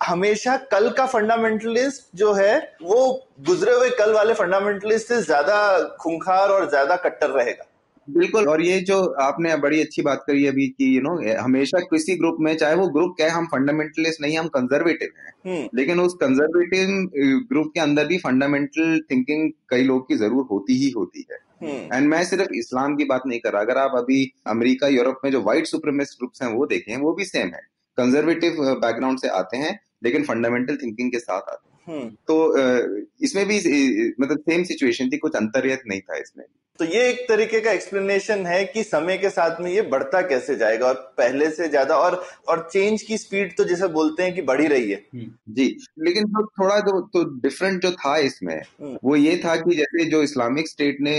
हमेशा 0.00 0.56
कल 0.72 0.90
का 0.90 1.06
फंडामेंटलिस्ट 1.06 2.16
जो 2.16 2.32
है 2.32 2.56
वो 2.82 3.08
गुजरे 3.46 3.72
हुए 3.72 3.90
कल 3.98 4.12
वाले 4.12 4.34
फंडामेंटलिस्ट 4.34 5.08
से 5.08 5.20
ज़्यादा 5.22 5.58
खूंखार 6.00 6.48
और 6.48 6.68
ज़्यादा 6.70 6.96
कट्टर 6.98 7.30
रहेगा। 7.30 7.66
बिल्कुल। 8.08 8.48
और 8.48 8.62
ये 8.62 8.78
जो 8.80 8.96
आपने 9.22 9.56
बड़ी 9.56 9.80
अच्छी 9.80 10.02
बात 10.02 10.22
करी 10.26 10.46
अभी 10.46 10.66
कि 10.68 10.96
यू 10.96 11.00
नो 11.02 11.14
हमेशा 11.42 11.78
किसी 11.80 12.16
ग्रुप 12.16 12.36
में 12.40 12.54
चाहे 12.56 12.74
वो 12.74 12.86
ग्रुप 12.88 13.14
क्या 13.16 13.26
है 13.26 13.32
हम 13.32 13.46
फंडामेंटलिस्ट 13.46 14.20
नहीं 14.20 14.38
हम 14.38 14.48
कंजर्वेटिव 14.48 15.10
हैं। 15.18 15.32
हम्म। 15.46 15.68
लेकिन 15.74 16.00
उस 16.00 16.14
कंजर्वेटिव 16.14 16.88
ग्रुप 17.48 17.70
के 17.74 17.80
अंदर 17.80 18.06
भी 18.06 18.18
फंडामेंटल 18.18 18.98
थिंकिंग 19.10 19.50
कई 19.70 19.84
लोग 19.84 20.08
की 20.08 20.16
ज़रूर 20.16 20.46
होती 20.50 20.78
ही 20.78 20.90
होती 20.90 21.26
है। 21.30 21.38
एंड 21.62 21.92
हम्म। 21.92 22.08
मैं 22.08 22.22
सिर्फ़ 22.24 22.52
इस्लाम 22.54 22.96
की 22.96 23.04
बात 23.04 23.22
नहीं 23.26 23.40
कर 23.40 23.52
रहा। 23.52 23.62
अगर 23.62 23.78
आप 23.78 23.96
अभी 23.96 24.22
अमेरिका 24.46 24.88
यूरोप 24.88 25.20
में 25.24 25.30
जो 25.30 25.40
व्हाइट 25.42 25.66
सुप्रीमिस्ट 25.66 26.18
ग्रुप्स 26.18 26.42
हैं 26.42 26.52
वो 26.52 26.66
देखें 26.66 26.96
वो 26.96 27.12
भी 27.14 27.24
सेम 27.24 27.48
है। 27.48 27.62
कंजर्वेटिव 27.98 28.62
बैकग्राउंड 28.76 29.18
से 29.18 29.28
आते 29.38 29.56
हैं 29.56 29.78
लेकिन 30.04 30.22
फंडामेंटल 30.24 30.76
थिंकिंग 30.76 31.10
के 31.12 31.18
साथ 31.18 31.50
आते 31.50 31.68
हैं। 31.68 31.68
हम्म। 31.90 32.08
तो 32.26 32.56
इसमें 33.24 33.44
भी 33.46 33.56
मतलब 34.20 34.38
सेम 34.40 34.62
सिचुएशन 34.64 35.08
थी 35.10 35.16
कुछ 35.18 35.36
अंतर्यत 35.36 35.82
नहीं 35.86 36.00
था 36.00 36.16
इसमें। 36.16 36.44
तो 36.80 36.84
ये 36.86 37.00
एक 37.08 37.18
तरीके 37.28 37.60
का 37.60 37.72
एक्सप्लेनेशन 37.72 38.44
है 38.46 38.64
कि 38.64 38.82
समय 38.82 39.16
के 39.18 39.30
साथ 39.30 39.60
में 39.60 39.70
ये 39.70 39.82
बढ़ता 39.84 40.20
कैसे 40.22 40.54
जाएगा 40.56 40.86
और 40.86 40.94
पहले 41.18 41.50
से 41.50 41.68
ज़्यादा 41.68 41.96
और 41.96 42.14
और 42.48 42.66
चेंज 42.72 43.02
की 43.02 43.18
स्पीड 43.18 43.56
तो 43.56 43.64
जैसे 43.64 43.88
बोलते 43.88 44.22
हैं 44.22 44.34
कि 44.34 44.42
बढ़ी 44.42 44.66
रही 44.66 44.90
है 44.90 44.96
हम्म। 45.14 45.54
जी 45.54 45.66
लेकिन 45.98 46.28
तो 46.28 46.44
थोड़ा 46.52 46.78
जो 46.80 47.00
तो 47.08 47.24
डिफरेंट 47.40 47.82
जो 47.82 47.90
था 47.94 48.16
इसमें 48.20 48.54
हम्म। 48.54 48.96
वो 49.04 49.16
ये 49.16 49.36
था 49.36 49.56
कि 49.56 49.76
जैसे 49.76 50.08
जो 50.10 50.22
इस्लामिक 50.22 50.68
स्टेट 50.68 51.00
ने 51.00 51.16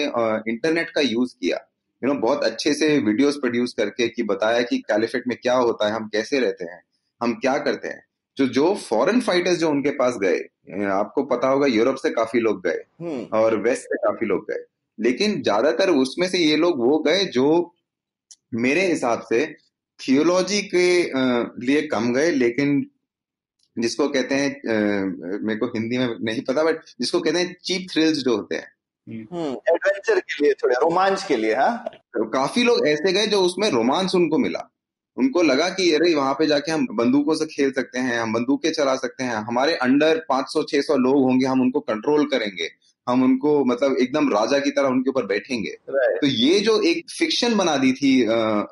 इंटरनेट 0.47 0.89
का 0.89 1.02
यूज़ 1.02 1.36
किया 1.36 1.60
यू 2.02 2.13
नो 2.13 2.19
बहुत 2.19 2.43
अच्छे 2.43 2.74
से 2.74 2.97
वीडियोस 3.02 3.38
प्रोड्यूस 3.38 3.74
करके 3.74 4.08
कि 4.08 4.24
बताया 4.24 4.62
कि 4.63 4.78
कैलिफेट 4.88 5.28
में 5.28 5.38
क्या 5.38 5.56
होता 5.60 5.88
है 5.88 5.93
हम 5.93 6.08
कैसे 6.08 6.39
रहते 6.39 6.71
हैं 6.71 6.82
हम 7.21 7.34
क्या 7.36 7.58
करते 7.60 7.88
हैं 7.88 8.04
जो 8.38 8.47
जो 8.50 8.74
फॉरेन 8.80 9.21
फाइटर्स 9.21 9.58
जो 9.58 9.69
उनके 9.69 9.91
पास 9.95 10.17
गए 10.21 10.88
आपको 10.91 11.24
पता 11.28 11.47
होगा 11.47 11.67
यूरोप 11.67 11.95
से 11.97 12.10
काफ़ी 12.12 12.39
लोग 12.39 12.62
गए 12.63 12.84
हम्म। 13.02 13.24
और 13.34 13.56
वेस्ट 13.62 13.84
से 13.84 13.97
काफ़ी 14.00 14.28
लोग 14.28 14.45
गए 14.52 14.63
लेकिन 15.02 15.42
ज़्यादातर 15.42 15.90
उसमें 15.90 16.30
से 16.30 16.38
ये 16.38 16.56
लोग 16.56 16.80
वो 16.80 17.00
गए 17.00 17.26
जो 17.26 17.76
मेरे 18.54 18.88
हिसाब 18.88 19.22
से 19.22 19.56
थियोलॉजी 20.08 20.62
के 20.76 21.04
लिए 21.66 21.82
कम 21.88 22.14
गए 22.14 22.32
लेकिन 22.32 22.86
जिसको 23.80 24.08
कहते 24.08 24.36
हैं 24.36 24.62
मेरे 25.44 25.56
को 25.56 25.66
हिंदी 25.66 25.98
में 25.98 26.16
नहीं 26.22 26.42
पता 26.42 26.64
बट 26.64 26.76
जिसको 27.00 27.20
कहते 27.20 27.40
हैं 27.40 27.56
चीप 27.64 27.88
थ्रिल्स 27.92 28.18
जो 28.18 28.38
होते 28.38 28.56
हैं। 28.56 28.68
एडवेंचर 29.08 30.14
हम्म, 30.14 30.20
के 30.20 30.44
लिए 30.44 30.54
थोड़े 30.54 30.76
रोमांच 30.76 31.24
के 31.24 31.38
लिए 31.38 31.56
हाँ? 31.56 31.86
तो 32.14 32.26
काफ़ी 32.30 32.64
लोग 32.64 32.88
ऐसे 32.88 33.14
गए 33.14 33.28
जो 33.28 33.42
उसमें 33.42 33.70
रोमांस 33.70 34.16
उनको 34.16 34.38
मिला। 34.38 34.68
उनको 35.18 35.42
लगा 35.42 35.70
कि 35.70 35.94
अरे 35.94 36.14
वहाँ 36.16 36.34
पे 36.34 36.46
जाके 36.48 36.72
हम 36.72 36.88
बंदूकों 36.92 37.36
से 37.36 37.46
खेल 37.46 37.72
सकते 37.72 38.00
हैं 38.00 38.20
हम 38.20 38.34
बंदूकें 38.34 38.72
चला 38.72 38.96
सकते 38.96 39.24
हैं 39.24 39.36
हमारे 39.36 39.76
अंडर 39.76 40.26
500-600 40.30 40.98
लोग 40.98 41.24
होंगे 41.24 41.46
हम 41.46 41.62
उनको 41.62 41.80
कंट्रोल 41.80 42.26
करेंगे। 42.26 42.70
हम 43.08 43.24
उनको 43.24 43.64
मतलब 43.66 43.98
एकदम 43.98 44.30
राजा 44.30 44.60
की 44.60 44.72
तरह 44.72 44.88
उनके 44.88 45.10
ऊपर 45.10 45.26
बैठेंगे। 45.26 45.72
तो 45.92 46.28
ये 46.28 46.60
जो 46.60 46.82
एक 46.82 47.10
फिक्शन 47.10 47.56
बना 47.56 47.78
दी 47.78 47.92
थी 47.94 48.18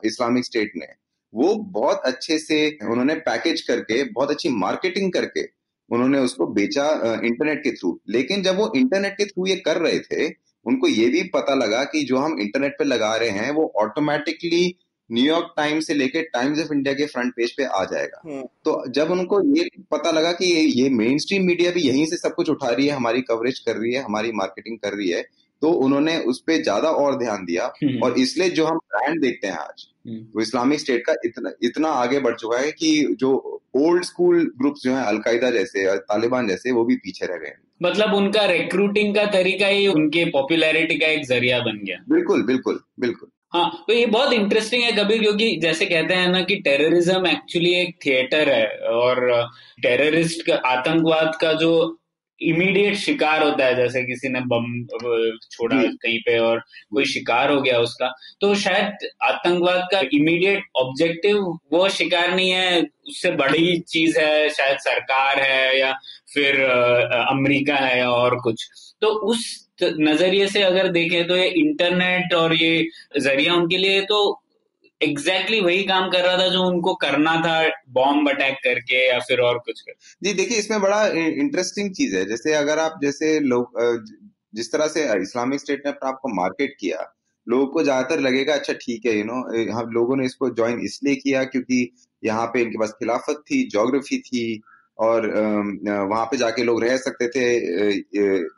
इस्लामिक 0.08 0.46
स्टेट 0.46 0.72
ने 0.76 0.88
वो 1.34 1.56
बहुत 1.56 2.02
अच्छे 2.06 2.38
से 2.40 2.78
उन्होंने 2.84 3.16
पैकेज 3.16 3.62
करके 3.62 4.04
बहुत 4.04 4.32
अच्छी 4.32 4.50
मार्केटिंग 4.50 5.12
करके 5.14 5.44
उन्होंने 5.90 6.20
उसको 6.20 6.48
बेचा 6.48 6.86
इंटरनेट 7.24 7.64
के 7.64 7.72
थ्रू 7.72 8.00
लेकिन 8.10 8.44
जब 8.44 8.58
वो 8.58 8.72
इंटरनेट 8.76 9.14
के 9.14 9.26
थ्रू 9.26 9.48
ये 9.48 9.56
कर 9.56 9.78
रहे 9.78 10.00
थे 10.00 10.28
उनको 10.66 10.88
ये 10.88 11.08
भी 11.10 11.24
पता 11.24 11.56
लगा 11.56 11.84
कि 11.84 12.04
जो 12.04 12.18
हम 12.18 12.40
इंटरनेट 12.40 12.76
पे 12.80 12.84
लगा 12.84 13.16
रहे 13.16 13.30
हैं 13.30 13.52
वो 13.52 13.74
ऑटोमेटिकली 13.76 14.76
न्यूयॉर्क 15.10 15.54
टाइम्स 15.58 15.88
से 15.88 15.94
लेके 15.94 16.22
टाइम्स 16.30 16.60
ऑफ़ 16.60 16.74
इंडिया 16.74 16.94
के 16.94 17.06
फ्रंट 17.08 17.34
पेज 17.36 17.52
पे 17.52 17.64
आ 17.66 17.84
जाएगा 17.86 18.22
हम्म। 18.26 18.42
तो 18.66 18.84
जब 18.92 19.12
उनको 19.12 19.42
ये 19.58 19.68
पता 19.92 20.12
लगा 20.12 20.32
कि 20.32 20.46
ये, 20.46 20.62
ये 20.62 20.90
मेन 20.92 21.18
स्ट्रीम 21.18 21.46
मीडिया 21.46 21.72
भी 21.72 21.82
यहीं 21.82 22.06
से 22.06 22.18
सब 22.18 22.36
कुछ 22.36 22.50
उठा 22.50 22.70
रही 22.70 22.88
है 22.88 22.96
हमारी 22.96 23.22
कवरेज 23.24 23.60
कर 23.60 23.76
रही 23.76 23.94
है 23.94 24.04
हमारी 24.04 24.32
मार्केटिंग 24.34 24.78
कर 24.78 24.94
रही 24.94 25.10
है 25.10 25.24
तो 25.62 25.70
उन्होंने 25.80 26.18
उस 26.26 26.40
पर 26.42 26.62
ज़्यादा 26.64 26.90
और 26.98 27.18
ध्यान 27.18 27.46
दिया 27.46 27.66
हम्म। 27.84 28.04
और 28.04 28.20
इसलिए 28.20 28.50
जो 28.50 28.66
हम 28.66 28.78
ब्रांड 28.78 29.22
देखते 29.22 29.48
हैं 29.48 29.54
आज 29.54 29.88
हम्म। 30.08 30.20
वो 30.36 30.42
इस्लामिक 30.42 30.80
स्टेट 30.80 31.04
का 31.06 31.14
इतना 31.26 31.52
इतना 31.64 31.90
आगे 31.96 32.20
बढ़ 32.20 32.36
चुका 32.36 32.58
है 32.58 32.72
कि 32.72 33.16
जो 33.20 33.32
ओल्ड 33.78 34.04
स्कूल 34.04 34.44
ग्रुप्स 34.60 34.84
जो 34.84 34.94
है 34.96 35.06
अलकायदा 35.06 35.50
जैसे 35.52 35.86
और 35.88 35.98
तालिबान 36.06 36.48
जैसे 36.48 36.72
वो 36.72 36.84
भी 36.86 36.96
पीछे 36.98 37.26
रह 37.26 37.38
गए 37.38 37.54
मतलब 37.84 38.14
उनका 38.14 38.46
रिक्रूटिंग 38.46 39.14
का 39.16 39.26
तरीका 39.32 39.68
ही 39.68 39.88
उनके 39.88 40.26
पॉपुलैरिटी 40.30 40.98
का 40.98 41.08
एक 41.08 41.26
ज़रिया 41.26 41.60
बन 41.60 41.84
गया 41.86 41.98
बिल्कुल 42.10 42.44
बिल्कुल 42.44 42.80
बिल्कुल 43.00 43.30
हाँ 43.54 43.84
तो 43.88 43.94
ये 43.94 44.06
बहुत 44.06 44.34
इंटरेस्टिंग 44.34 44.84
है 44.84 44.92
कभी 44.92 45.20
क्योंकि 45.20 45.56
जैसे 45.56 45.86
कहते 45.86 46.14
हैं 46.14 46.28
ना 46.28 46.42
कि 46.42 46.56
टेररिज्म 46.56 47.28
एक्चुअली 47.28 47.74
एक 47.74 47.98
थिएटर 48.06 48.50
है 48.50 48.68
और 48.80 49.50
टेररिस्ट 49.82 50.46
का 50.46 50.56
आतंकवाद 50.56 51.36
का 51.42 51.54
जो 51.54 52.00
इमीडिएट 52.42 52.96
शिकार 52.96 53.44
होता 53.44 53.66
है 53.66 53.76
जैसे 53.76 54.04
किसी 54.04 54.30
ने 54.30 54.40
बम 54.40 54.84
छोड़ा 55.52 55.82
कहीं 55.84 56.20
पे 56.20 56.38
और 56.40 56.60
कोई 56.94 57.06
शिकार 57.06 57.52
हो 57.52 57.62
गया 57.62 57.80
उसका 57.80 58.14
तो 58.42 58.56
शायद 58.56 59.10
आतंकवाद 59.24 59.88
का 59.92 60.00
इमीडिएट 60.14 60.64
ऑब्जेक्टिव 60.76 61.38
वो 61.74 61.90
शिकार 61.90 62.36
नहीं 62.36 62.50
है 62.50 62.82
उससे 62.82 63.32
बड़ी 63.32 63.80
चीज़ 63.80 64.20
है 64.20 64.50
शायद 64.50 64.78
सरकार 64.78 65.40
है 65.40 65.80
या 65.80 65.94
फिर 66.34 66.62
अमेरिका 67.30 67.76
है 67.76 68.00
या 68.00 68.10
और 68.10 68.40
कुछ। 68.40 68.70
तो 69.02 69.08
उस 69.08 69.69
नज़रिए 69.82 70.48
से 70.48 70.62
अगर 70.62 70.88
देखें 70.92 71.28
तो 71.28 71.36
ये 71.36 71.48
इंटरनेट 71.60 72.34
और 72.34 72.56
ये 72.56 72.88
ज़रिया 73.20 73.54
उनके 73.56 73.78
लिए 73.78 74.02
तो 74.02 74.42
एग्जैक्टली 75.02 75.58
exactly 75.58 75.66
वही 75.66 75.84
काम 75.84 76.10
कर 76.10 76.24
रहा 76.26 76.38
था 76.38 76.48
जो 76.48 76.64
उनको 76.64 76.94
करना 76.94 77.36
था 77.36 77.62
बॉम्ब 77.90 78.30
अटैक 78.30 78.58
करके 78.64 79.08
या 79.08 79.20
फिर 79.20 79.40
और 79.40 79.58
कुछ 79.58 79.82
कर। 79.82 79.94
जी, 80.24 80.34
देखिए, 80.34 80.58
इसमें 80.58 80.82
बड़ा 80.82 81.06
इंटरेस्टिंग 81.08 81.92
चीज़ 81.92 82.16
है। 82.16 82.26
जैसे 82.26 82.54
अगर 82.54 82.80
आप, 82.80 83.00
जैसे 83.04 83.40
लोग 83.40 83.80
जिस 84.56 84.72
तरह 84.72 84.88
से 84.88 85.04
इस्लामिक 85.22 85.60
स्टेट 85.60 85.82
ने 85.86 85.92
अपना 85.92 86.10
आपको 86.10 86.30
मार्केट 86.36 86.76
किया, 86.80 87.14
लोगों 87.48 87.68
को 87.68 87.84
ज़्यादातर 87.84 88.20
लगेगा 88.20 88.54
अच्छा 88.54 88.74
ठीक 88.74 89.06
है 89.06 89.18
यू 89.18 89.24
नो 89.24 89.74
हम 89.74 89.92
लोगों 89.92 90.16
ने 90.16 90.26
इसको 90.26 90.50
ज्वाइन 90.50 90.80
इसलिए 90.80 91.16
किया 91.16 91.44
क्योंकि 91.44 91.92
यहाँ 92.24 92.46
पे 92.48 92.62
इनके 92.62 92.78
पास 92.78 92.92
खिलाफत 93.00 93.44
थी 93.52 93.64
जोग्राफी 93.70 94.20
थी 94.20 94.62
और 95.00 95.28
वहाँ 96.10 96.26
पे 96.26 96.38
जाके 96.38 96.64
लोग 96.64 96.84
रह 96.84 96.98
सकते 97.00 97.28
थे 97.28 97.44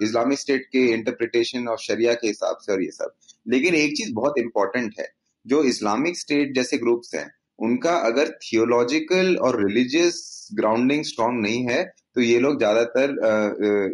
इस्लामिक 0.04 0.40
स्टेट 0.40 0.66
के 0.68 0.86
इंटरप्रिटेशन 0.94 1.68
और 1.68 1.78
शरिया 1.80 2.14
के 2.14 2.28
हिसाब 2.28 2.58
से 2.62 2.72
और 2.72 2.84
ये 2.84 2.92
सब 2.92 3.14
लेकिन 3.46 3.76
एक 3.76 3.96
चीज़ 3.98 4.14
बहुत 4.14 4.40
इंपॉर्टेंट 4.40 4.94
है 5.00 5.08
जो 5.46 5.64
इस्लामिक 5.64 6.18
स्टेट 6.20 6.56
जैसे 6.56 6.78
ग्रुप्स 6.78 7.16
हैं 7.16 7.30
उनका 7.60 7.96
अगर 8.04 8.30
थियोलॉजिकल 8.42 9.36
और 9.38 9.64
रिलीजियस 9.64 10.50
ग्राउंडिंग 10.54 11.04
स्ट्रांग 11.04 11.42
नहीं 11.42 11.64
है 11.66 11.84
तो 12.16 12.22
ये 12.22 12.40
लोग 12.40 12.58
ज़्यादातर 12.58 13.12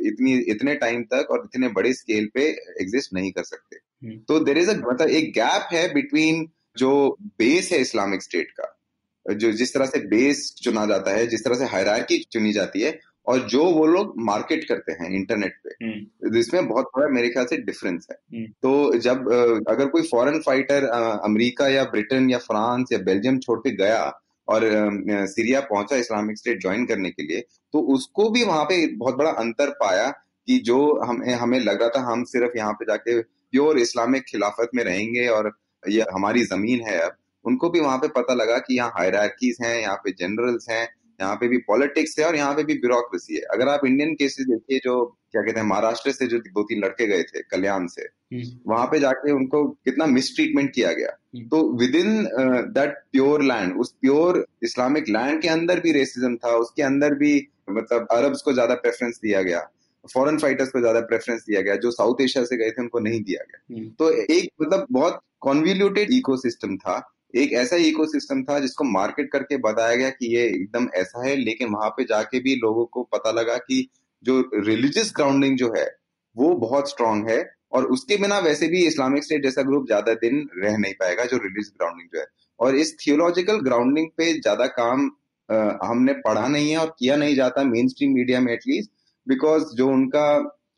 इतनी 0.07 0.37
इतने 0.51 0.75
टाइम 0.75 1.03
तक 1.03 1.31
और 1.31 1.43
इतने 1.45 1.67
बड़े 1.69 1.93
स्केल 1.93 2.29
पे 2.33 2.47
एग्जिस्ट 2.81 3.13
नहीं 3.13 3.31
कर 3.31 3.43
सकते 3.43 3.75
हम्म। 3.75 4.17
तो 4.27 4.39
देर 4.39 4.57
इज़ 4.57 4.69
अ 4.69 4.75
मतलब 4.75 5.09
एक 5.11 5.31
गैप 5.33 5.67
है 5.71 5.87
बिटवीन 5.93 6.47
जो 6.77 6.93
बेस 7.39 7.71
है 7.73 7.79
इस्लामिक 7.81 8.23
स्टेट 8.23 8.51
का 8.51 8.73
जो 9.27 9.51
जिस 9.53 9.73
तरह 9.73 9.85
से 9.85 9.99
बेस 10.07 10.53
चुना 10.57 10.85
जाता 10.85 11.11
है 11.11 11.25
जिस 11.27 11.43
तरह 11.43 11.55
से 11.55 11.65
हायरार्की 11.67 12.17
चुनी 12.31 12.51
जाती 12.53 12.81
है 12.81 12.99
और 13.27 13.39
जो 13.47 13.63
वो 13.71 13.85
लोग 13.87 14.13
मार्केट 14.23 14.63
करते 14.63 14.91
हैं 14.93 15.09
इंटरनेट 15.11 15.55
पे 15.63 15.85
हम्म। 15.85 16.37
इसमें 16.37 16.67
बहुत 16.67 16.91
बड़ा 16.95 17.07
मेरे 17.09 17.29
ख्याल 17.29 17.45
से 17.45 17.57
डिफरेंस 17.61 18.07
है 18.11 18.17
हम्म। 18.33 18.45
तो 18.61 18.99
जब 18.99 19.27
अगर 19.69 19.87
कोई 19.87 20.01
फॉरेन 20.03 20.39
फाइटर 20.41 20.85
अमेरिका 21.23 21.67
या 21.67 21.83
ब्रिटेन 21.91 22.29
या 22.29 22.37
फ्रांस 22.39 22.93
या 22.93 22.99
बेल्जियम 23.01 23.39
छोड़ 23.39 23.59
के 23.59 23.75
गया 23.75 23.99
और 24.47 24.63
सीरिया 25.27 25.59
पहुँचा 25.63 25.95
इस्लामिक 25.97 26.37
स्टेट 26.37 26.61
ज्वाइन 26.61 26.85
करने 26.85 27.09
के 27.09 27.23
लिए 27.23 27.43
तो 27.73 27.79
उसको 27.95 28.29
भी 28.29 28.43
वहाँ 28.43 28.63
पे 28.65 28.85
बहुत 28.95 29.15
बड़ा 29.15 29.31
अंतर 29.37 29.69
पाया 29.79 30.09
कि 30.47 30.57
जो 30.65 30.79
हमें 31.01 31.33
हमें 31.35 31.59
लग 31.59 31.81
रहा 31.81 31.89
था 31.91 32.01
हम 32.03 32.23
सिर्फ़ 32.25 32.57
यहाँ 32.57 32.73
पे 32.73 32.85
जाके 32.85 33.21
प्योर 33.21 33.79
इस्लामिक 33.79 34.23
खिलाफत 34.23 34.69
में 34.75 34.83
रहेंगे 34.83 35.27
और 35.29 35.51
ये 35.83 36.05
हमारी 36.11 36.43
ज़मीन 36.45 36.81
है 36.81 36.99
अब 36.99 37.15
उनको 37.47 37.69
भी 37.69 37.79
वहाँ 37.79 37.97
पे 37.97 38.07
पता 38.13 38.33
लगा 38.35 38.57
कि 38.59 38.77
यहाँ 38.77 38.91
हायरार्कीज 38.95 39.57
हैं 39.61 39.75
यहाँ 39.75 39.95
पे 39.97 40.11
जनरल्स 40.13 40.69
हैं 40.69 40.87
यहाँ 41.19 41.35
पे 41.35 41.47
भी 41.47 41.57
पॉलिटिक्स 41.67 42.19
है 42.19 42.25
और 42.25 42.35
यहाँ 42.35 42.53
पे 42.53 42.63
भी 42.63 42.73
ब्यूरोक्रेसी 42.75 43.35
है 43.35 43.41
अगर 43.53 43.69
आप 43.69 43.85
इंडियन 43.85 44.13
केसेस 44.15 44.45
देखिए 44.47 44.79
जो 44.79 45.03
क्या 45.31 45.41
कहते 45.41 45.59
हैं 45.59 45.67
महाराष्ट्र 45.67 46.11
से 46.11 46.27
जो 46.27 46.39
दो 46.39 46.63
तीन 46.63 46.83
लड़के 46.83 47.07
गए 47.07 47.23
थे 47.23 47.41
कल्याण 47.45 47.87
से 47.87 48.01
हम्म। 48.01 48.71
वहाँ 48.71 48.85
पे 48.87 48.99
जाके 48.99 49.31
उनको 49.31 49.63
कितना 49.85 50.05
मिसट्रीटमेंट 50.07 50.73
किया 50.73 50.91
गया 50.91 51.09
हम्म। 51.35 51.47
तो 51.47 51.61
with 51.79 51.95
in 51.95 52.23
that 52.73 52.97
pure 53.11 53.43
land 53.43 53.77
उस 53.77 53.93
प्योर 54.01 54.45
इस्लामिक 54.63 55.09
लैंड 55.09 55.41
के 55.41 55.47
अंदर 55.49 55.79
भी 55.79 55.91
रेसिज्म 55.91 56.35
था 56.35 56.55
उसके 56.57 56.83
अंदर 56.83 57.15
भी 57.15 57.35
मतलब 57.69 58.07
अरब्स 58.11 58.41
को 58.41 58.53
ज़्यादा 58.53 58.75
प्रेफरेंस 58.77 59.19
दिया 59.23 59.41
गया 59.41 59.67
फॉरेन 60.05 60.37
फाइटर्स 60.37 60.69
को 60.69 60.79
ज़्यादा 60.79 60.99
प्रेफरेंस 61.05 61.43
दिया 61.47 61.61
गया 61.61 61.75
जो 61.77 61.91
साउथ 61.91 62.21
एशिया 62.21 62.43
से 62.45 62.57
गए 62.57 62.71
थे 62.71 62.81
उनको 62.81 62.99
नहीं 62.99 63.21
दिया 63.21 63.43
गया 63.43 63.75
हम्म। 63.75 63.89
तो 63.91 64.11
एक 64.33 64.49
मतलब 64.61 64.85
बहुत 64.91 65.19
कॉन्विल्यूटेड 65.41 66.11
इकोसिस्टम 66.13 66.77
था 66.77 66.97
एक 67.33 67.53
ऐसा 67.53 67.75
इकोसिस्टम 67.75 68.43
था 68.43 68.59
जिसको 68.59 68.83
मार्केट 68.83 69.31
करके 69.31 69.57
बताया 69.57 69.95
गया 69.95 70.09
कि 70.09 70.35
ये 70.35 70.43
एकदम 70.45 70.87
ऐसा 70.95 71.25
है 71.27 71.35
लेकिन 71.35 71.69
वहाँ 71.69 71.89
पे 71.89 72.03
जाके 72.03 72.39
भी 72.39 72.55
लोगों 72.55 72.85
को 72.85 73.03
पता 73.03 73.31
लगा 73.31 73.57
कि 73.57 73.87
जो 74.23 74.39
रिलीजियस 74.55 75.13
ग्राउंडिंग 75.15 75.57
जो 75.57 75.73
है 75.77 75.85
वो 76.35 76.53
बहुत 76.55 76.89
स्ट्रांग 76.89 77.29
है 77.29 77.43
और 77.71 77.85
उसके 77.85 78.17
बिना 78.17 78.39
वैसे 78.39 78.67
भी 78.67 78.85
इस्लामिक 78.87 79.23
स्टेट 79.23 79.43
जैसा 79.43 79.61
ग्रुप 79.61 79.85
ज़्यादा 79.85 80.13
दिन 80.13 80.47
रह 80.57 80.77
नहीं 80.77 80.93
पाएगा 80.93 81.25
जो 81.25 81.37
रिलीजियस 81.37 81.71
ग्राउंडिंग 81.77 82.09
जो 82.13 82.19
है। 82.19 82.25
और 82.59 82.75
इस 82.75 82.95
थियोलॉजिकल 82.97 83.59
ग्राउंडिंग 83.59 84.07
पे 84.17 84.31
ज़्यादा 84.33 84.65
काम 84.67 85.09
अ, 85.49 85.79
हमने 85.83 86.13
पढ़ा 86.13 86.47
नहीं 86.47 86.71
है 86.71 86.77
और 86.77 86.95
किया 86.99 87.15
नहीं 87.15 87.35
जाता 87.35 87.63
मेन 87.63 87.87
स्ट्रीम 87.87 88.13
मीडिया 88.13 88.39
में 88.41 88.51
एटलीस्ट 88.53 88.91
बिकॉज़ 89.27 89.63
जो 89.75 89.87
उनका 89.89 90.25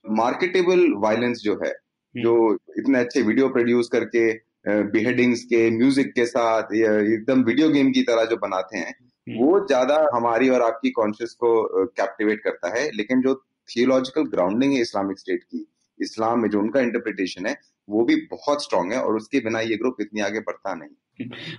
मार्केटेबल 0.05 0.85
वायलेंस 0.97 1.37
जो 1.37 1.59
है 1.65 1.71
जो 2.15 2.33
इतने 2.77 2.99
अच्छे 2.99 3.21
वीडियो 3.21 3.49
प्रोड्यूस 3.49 3.89
करके 3.91 4.29
बिहेडिंग्स 4.65 5.43
के 5.43 5.69
म्यूज़िक 5.71 6.11
के 6.13 6.25
साथ 6.25 6.73
एकदम 6.73 7.43
वीडियो 7.43 7.69
गेम 7.69 7.91
की 7.91 8.01
तरह 8.03 8.25
जो 8.25 8.37
बनाते 8.37 8.77
हैं 8.77 8.93
वो 9.27 9.59
ज़्यादा 9.67 9.95
हमारी 10.13 10.49
और 10.49 10.61
आपकी 10.61 10.89
कॉन्शियस 10.91 11.33
को 11.33 11.51
कैप्टिवेट 11.87 12.41
करता 12.43 12.69
है। 12.69 12.89
लेकिन 12.91 13.21
जो 13.21 13.33
थियोलॉजिकल 13.69 14.23
ग्राउंडिंग 14.29 14.73
है 14.73 14.81
इस्लामिक 14.81 15.19
स्टेट 15.19 15.43
की 15.43 15.65
इस्लाम 15.99 16.39
में 16.39 16.49
जो 16.49 16.59
उनका 16.59 16.79
इंटरप्रिटेशन 16.79 17.45
है 17.45 17.57
वो 17.87 18.03
भी 18.05 18.15
बहुत 18.31 18.63
स्ट्रांग 18.63 18.91
है 18.93 19.01
और 19.01 19.15
उसके 19.15 19.39
बिना 19.39 19.59
ये 19.61 19.75
ग्रुप 19.77 20.01
इतनी 20.01 20.21
आगे 20.21 20.39
बढ़ता 20.39 20.73
नहीं। 20.75 20.89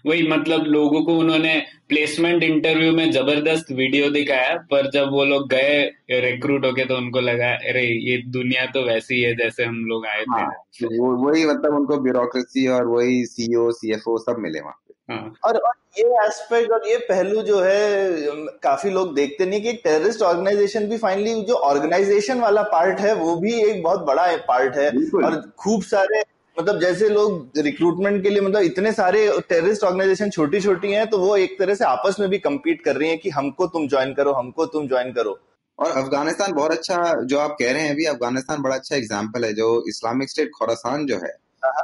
वही 0.06 0.26
मतलब 0.28 0.64
लोगों 0.66 1.02
को 1.04 1.14
उन्होंने 1.18 1.54
प्लेसमेंट 1.88 2.42
इंटरव्यू 2.42 2.92
में 2.92 3.10
ज़बरदस्त 3.12 3.72
वीडियो 3.72 4.10
दिखाया 4.10 4.54
पर 4.70 4.90
जब 4.90 5.10
वो 5.10 5.24
लोग 5.24 5.48
गए 5.50 5.80
रिक्रूट 6.20 6.64
होके 6.64 6.84
तो 6.84 6.96
उनको 6.96 7.20
लगा 7.20 7.50
अरे 7.70 7.82
ये 7.82 8.16
दुनिया 8.28 8.64
तो 8.66 8.82
वैसी 8.82 9.20
है 9.22 9.34
जैसे 9.36 9.64
हम 9.64 9.84
लोग 9.86 10.06
आए 10.06 10.22
थे। 10.22 10.40
हाँ, 10.40 10.50
तो 10.80 10.88
वो 10.96 11.14
वही 11.24 11.44
मतलब 11.46 11.74
उनको 11.74 11.98
ब्यूरोक्रेसी 11.98 12.66
और 12.68 12.86
वही 12.86 13.24
सीईओ 13.26 13.70
सीएफओ 13.72 14.16
सब 14.18 14.38
मिले 14.38 14.60
वहाँ 14.60 14.80
पे। 14.88 15.12
हाँ। 15.12 15.32
और, 15.44 15.56
और 15.56 15.72
ये 15.98 16.04
एस्पेक्ट 16.26 16.72
और 16.72 16.88
ये 16.88 16.96
पहलू 17.08 17.42
जो 17.42 17.60
है 17.60 18.16
काफ़ी 18.62 18.90
लोग 18.90 19.14
देखते 19.14 19.46
नहीं 19.46 19.60
कि 19.60 19.72
टेररिस्ट 19.84 20.22
ऑर्गेनाइजेशन 20.22 20.86
भी 20.86 20.96
फाइनली 20.98 21.40
जो 21.42 21.54
ऑर्गेनाइजेशन 21.54 22.40
वाला 22.40 22.62
पार्ट 22.72 23.00
है 23.00 23.14
वो 23.14 23.34
भी 23.36 23.54
एक 23.62 23.82
बहुत 23.82 24.04
बड़ा 24.06 24.26
पार्ट 24.48 24.76
है। 24.76 24.88
और 25.24 25.40
खूब 25.58 25.82
सारे 25.82 26.22
मतलब 26.56 26.80
जैसे 26.80 27.08
लोग 27.08 27.58
रिक्रूटमेंट 27.58 28.22
के 28.22 28.30
लिए 28.30 28.40
मतलब 28.40 28.62
इतने 28.62 28.92
सारे 28.92 29.26
टेररिस्ट 29.48 29.84
ऑर्गेनाइजेशन 29.84 30.30
छोटी 30.30 30.60
छोटी 30.60 30.92
हैं 30.92 31.06
तो 31.10 31.18
वो 31.18 31.36
एक 31.36 31.58
तरह 31.58 31.74
से 31.74 31.84
आपस 31.84 32.16
में 32.20 32.28
भी 32.30 32.40
compete 32.46 32.84
कर 32.84 32.96
रही 32.96 33.08
हैं 33.08 33.18
कि 33.18 33.30
हमको 33.30 33.66
तुम 33.66 33.86
ज्वाइन 33.88 34.12
करो 34.14 34.32
हमको 34.32 34.66
तुम 34.66 34.88
ज्वाइन 34.88 35.12
करो। 35.12 35.38
और 35.78 35.90
अफ़गानिस्तान 35.92 36.52
बहुत 36.52 36.72
अच्छा 36.72 36.96
जो 37.24 37.38
आप 37.38 37.56
कह 37.60 37.72
रहे 37.72 37.82
हैं 37.82 37.90
अभी 37.90 38.04
अफ़गानिस्तान 38.06 38.62
बड़ा 38.62 38.74
अच्छा 38.76 38.96
एग्ज़ाम्पल 38.96 39.44
है 39.44 39.52
जो 39.54 39.68
इस्लामिक 39.88 40.30
स्टेट 40.30 40.50
खोरासान 40.58 41.06
जो 41.06 41.16
है 41.16 41.32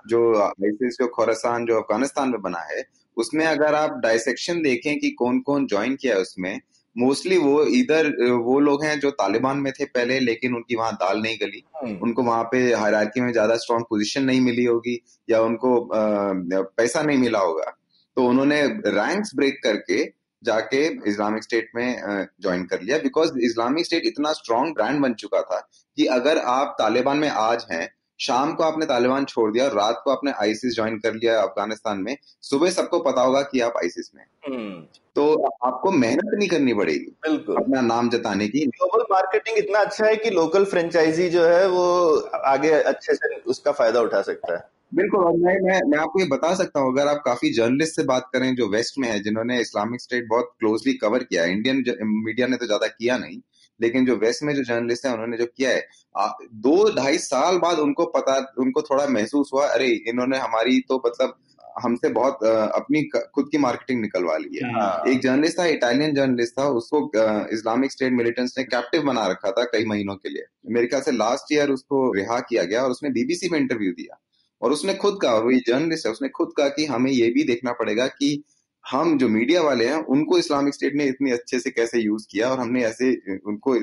जो 0.09 0.21
आईसिस 0.41 0.97
जो 0.99 1.07
खोरासान 1.15 1.67
जो 1.67 1.81
अफ़गानिस्तान 1.81 2.31
में 2.31 2.41
बना 2.43 2.61
है 2.71 2.85
उसमें 3.17 3.45
अगर 3.47 3.75
आप 3.75 3.99
डायसेक्शन 4.03 4.63
देखें 4.63 4.99
कि 4.99 5.11
कौन 5.19 5.41
कौन 5.41 5.67
ज्वाइन 5.67 5.97
किया 5.97 6.15
है 6.15 6.21
उसमें 6.21 6.61
मोस्टली 6.97 7.37
वो 7.39 7.63
इधर 7.77 8.07
वो 8.45 8.59
लोग 8.61 8.85
हैं 8.85 8.99
जो 9.01 9.11
तालिबान 9.13 9.59
में 9.59 9.73
थे 9.73 9.85
पहले 9.87 10.19
लेकिन 10.21 10.55
उनकी 10.55 10.77
वहाँ 10.77 10.93
दाल 10.95 11.21
नहीं 11.23 11.37
गली। 11.41 11.63
उनको 12.03 12.23
वहाँ 12.23 12.45
पे 12.53 12.59
हायरार्की 12.75 13.21
में 13.21 13.33
ज़्यादा 13.33 13.57
स्ट्रांग 13.57 13.85
पोजीशन 13.91 14.25
नहीं 14.25 14.41
मिली 14.41 14.65
होगी 14.65 14.99
या 15.29 15.41
उनको 15.43 15.79
पैसा 15.91 17.03
नहीं 17.03 17.19
मिला 17.19 17.39
होगा। 17.39 17.73
तो 18.17 18.27
उन्होंने 18.27 18.63
रैंक्स 18.91 19.35
ब्रेक 19.37 19.61
करके 19.65 20.05
जाके 20.43 20.85
इस्लामिक 21.11 21.43
स्टेट 21.43 21.71
में 21.77 21.97
ज्वाइन 22.43 22.65
कर 22.65 22.81
लिया। 22.83 22.99
बिकॉज़ 22.99 23.39
इस्लामिक 23.45 23.87
स्टेट 23.87 24.03
इतना 24.07 24.33
स्ट्रांग 24.33 24.75
ब्रांड 24.75 25.01
बन 25.03 25.15
चुका 25.15 25.41
था 25.43 25.59
कि 25.99 26.07
अगर 26.13 26.39
आप 26.49 26.75
तालिबान 26.79 27.19
में 27.19 27.29
आज 27.31 27.67
हैं 27.73 27.89
शाम 28.21 28.53
को 28.55 28.65
आपने 28.65 28.87
तालिबान 28.87 29.25
छोड़ 29.25 29.51
दिया 29.53 29.65
और 29.65 29.75
रात 29.75 30.01
को 30.05 30.11
आपने 30.11 30.33
आईसिस 30.41 30.75
ज्वाइन 30.75 30.99
कर 30.99 31.15
लिया 31.15 31.41
अफ़गानिस्तान 31.41 31.99
में 31.99 32.17
सुबह 32.43 32.71
सबको 32.71 32.99
पता 32.99 33.23
होगा 33.23 33.43
कि 33.43 33.61
आप 33.61 33.75
आईसिस 33.77 34.11
में 34.15 34.25
हम्म, 34.47 34.81
तो 35.17 35.49
आपको 35.65 35.91
मेहनत 35.91 36.31
नहीं 36.35 36.49
करनी 36.49 36.75
पड़ेगी 36.75 37.11
बिल्कुल। 37.29 37.57
अपना 37.57 37.81
नाम 37.81 38.09
जताने 38.11 38.49
की। 38.49 38.65
ग्लोबल 38.67 39.05
मार्केटिंग 39.11 39.59
इतना 39.59 39.79
अच्छा 39.79 40.07
है 40.07 40.17
कि 40.17 40.31
लोकल 40.31 40.65
फ्रेंचाइजी 40.65 41.29
जो 41.29 41.45
है 41.45 41.67
वो 41.69 42.17
आगे 42.47 42.71
अच्छे 42.71 43.15
से 43.15 43.35
उसका 43.37 43.73
फ़ायदा 43.73 44.01
उठा 44.01 44.23
सकता 44.23 44.55
है। 44.55 44.65
बिल्कुल 44.95 45.25
और 45.25 45.37
मैं 45.37 45.55
मैं 45.61 45.81
मैं 45.89 45.99
आपको 45.99 46.21
ये 46.21 46.27
बता 46.27 46.55
सकता 46.55 46.81
हूँ 46.81 46.93
अगर 46.93 47.09
आप 47.09 47.23
काफ़ी 47.25 47.53
जर्नलिस्ट 47.53 47.97
से 47.97 48.03
बात 48.05 48.29
करें 48.33 48.55
जो 48.55 48.69
वेस्ट 48.69 48.99
में 48.99 49.09
है 49.09 49.19
जिन्होंने 49.23 49.61
इस्लामिक 49.61 50.01
स्टेट 50.01 50.27
बहुत 50.31 50.53
क्लोजली 50.61 50.93
कवर 50.93 51.23
किया 51.23 51.43
है 51.43 51.53
इंडियन 51.53 51.83
मीडिया 52.03 52.47
ने 52.47 52.57
तो 52.57 52.67
ज़्यादा 52.67 52.87
किया 52.87 53.17
नहीं 53.19 53.41
लेकिन 53.81 54.07
जो 54.07 54.17
वेस्ट 54.17 54.43
में 54.43 54.55
जो 54.55 54.63
जर्नलिस्ट 54.63 55.07
है 55.07 55.13
उन्होंने 55.13 55.37
जो 55.37 55.47
किया 55.47 55.71
है 55.71 55.81
दो 56.17 56.75
ढाई 56.97 57.19
साल 57.19 57.59
बाद 57.59 57.79
उनको 57.79 58.05
पता 58.07 58.37
उनको 58.59 58.83
थोड़ा 58.83 59.07
महसूस 59.07 59.51
हुआ 59.55 59.67
अरे 59.67 59.89
इन्होंने 60.09 60.39
हमारी 60.39 60.81
तो 60.81 61.03
मतलब 61.07 61.35
हमसे 61.83 62.09
बहुत 62.09 62.45
अपनी 62.45 63.03
खुद 63.35 63.49
की 63.53 63.59
मार्केटिंग 63.59 64.01
निकलवा 64.01 64.37
ली 64.37 64.59
है। 64.59 64.73
हाँ। 64.73 65.03
एक 65.09 65.21
जर्नलिस्ट 65.21 65.59
था 65.59 65.65
इटालियन 65.67 66.15
जर्नलिस्ट 66.15 66.59
था 66.59 66.69
उसको 66.69 67.11
इस्लामिक 67.55 67.93
स्टेट 67.93 68.13
मिलिटेंट्स 68.13 68.59
ने 68.59 68.65
कैप्टिव 68.65 69.03
बना 69.03 69.27
रखा 69.27 69.51
था 69.51 69.65
कई 69.65 69.85
महीनों 69.85 70.15
के 70.15 70.29
लिए। 70.29 70.45
मेरे 70.73 70.87
ख्याल 70.87 71.03
से 71.03 71.13
लास्ट 71.13 71.53
ईयर 71.53 71.71
उसको 71.71 72.13
रिहा 72.13 72.39
किया 72.41 72.65
गया 72.65 72.83
और 72.83 72.91
उसने 72.91 73.11
बीबीसी 73.11 73.49
में 73.49 73.59
इंटरव्यू 73.59 73.93
दिया। 73.93 74.19
और 74.63 74.73
उसने 74.73 74.95
खुद 74.95 75.19
कहा 75.23 75.35
वही 75.35 75.59
जर्नलिस्ट 75.67 76.07
है 76.07 76.13
उसने 76.13 76.29
खुद 76.29 76.53
कहा 76.57 76.69
कि 76.69 76.85
हमें 76.87 77.11
ये 77.11 77.31
भी 77.31 77.43
देखना 77.45 77.73
पड़ेगा 77.73 78.07
कि 78.07 78.45
हम 78.85 79.19
जो 79.19 79.29
मीडिया 79.29 79.63
वाले 79.63 79.87
हैं 79.87 80.03
उनको 80.07 80.39
इस्लामिक 80.39 80.75
स्टेट 80.75 80.95
ने 80.95 81.05
इतने 81.05 81.31
अच्छे 81.31 81.61
से 81.61 81.71
कैसे 81.71 82.01
यूज़ 82.01 82.27
किया 82.31 82.51
और 82.51 82.61
हमने 82.61 82.85
ऐसे 82.85 83.39
उनको 83.47 83.75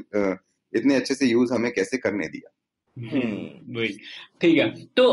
इतने 0.75 0.95
अच्छे 0.95 1.15
से 1.15 1.25
यूज़ 1.27 1.53
हमें 1.53 1.71
कैसे 1.71 1.97
करने 1.99 2.27
दिया 2.27 2.49
हम्म। 2.97 3.75
वही 3.75 3.87
ठीक 4.41 4.57
है 4.57 4.67
तो 4.95 5.03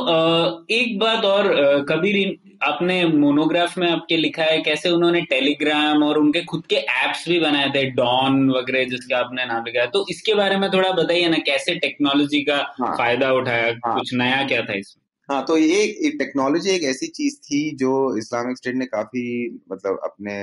एक 0.70 0.98
बात 0.98 1.24
और 1.24 1.46
कबीर 1.88 2.56
आपने 2.62 3.04
मोनोग्राफ 3.06 3.76
में 3.78 3.88
आपके 3.88 4.16
लिखा 4.16 4.44
है 4.44 4.60
कैसे 4.60 4.90
उन्होंने 4.90 5.20
टेलीग्राम 5.30 6.02
और 6.02 6.18
उनके 6.18 6.42
खुद 6.44 6.64
के 6.66 6.76
एप्स 6.76 7.28
भी 7.28 7.38
बनाए 7.40 7.70
थे 7.70 7.84
डॉन 7.92 8.48
वगैरह 8.50 8.84
जिसका 8.88 9.18
आपने 9.18 9.44
नाम 9.44 9.64
लिखा 9.64 9.80
है 9.80 9.90
तो 9.90 10.04
इसके 10.10 10.34
बारे 10.34 10.56
में 10.56 10.68
थोड़ा 10.70 10.90
बताइए 10.92 11.28
ना 11.28 11.38
कैसे 11.46 11.74
टेक्नोलॉजी 11.78 12.42
का 12.42 12.56
हाँ। 12.80 12.96
फ़ायदा 12.96 13.32
उठाया 13.32 13.72
हाँ। 13.86 13.94
कुछ 13.94 14.14
नया 14.14 14.46
क्या 14.48 14.62
था 14.62 14.74
इसमें 14.74 15.02
हाँ 15.28 15.44
तो 15.44 15.56
ये 15.56 16.10
टेक्नोलॉजी 16.18 16.70
एक 16.70 16.82
ऐसी 16.84 17.06
चीज़ 17.12 17.36
थी 17.40 17.60
जो 17.76 17.92
इस्लामिक 18.18 18.56
स्टेट 18.56 18.74
ने 18.74 18.86
काफ़ी 18.88 19.24
मतलब 19.72 20.00
अपने 20.04 20.36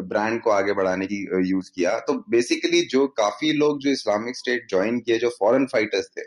ब्रांड 0.00 0.40
को 0.42 0.50
आगे 0.50 0.72
बढ़ाने 0.72 1.06
की 1.06 1.16
यूज़ 1.48 1.70
किया। 1.74 1.98
तो 2.00 2.14
बेसिकली 2.30 2.80
जो 2.86 3.06
काफ़ी 3.16 3.52
लोग 3.52 3.78
जो 3.80 3.90
इस्लामिक 3.90 4.36
स्टेट 4.36 4.66
ज्वाइन 4.70 5.00
किए, 5.00 5.18
जो 5.18 5.28
फॉरेन 5.38 5.66
फाइटर्स 5.66 6.08
थे, 6.08 6.22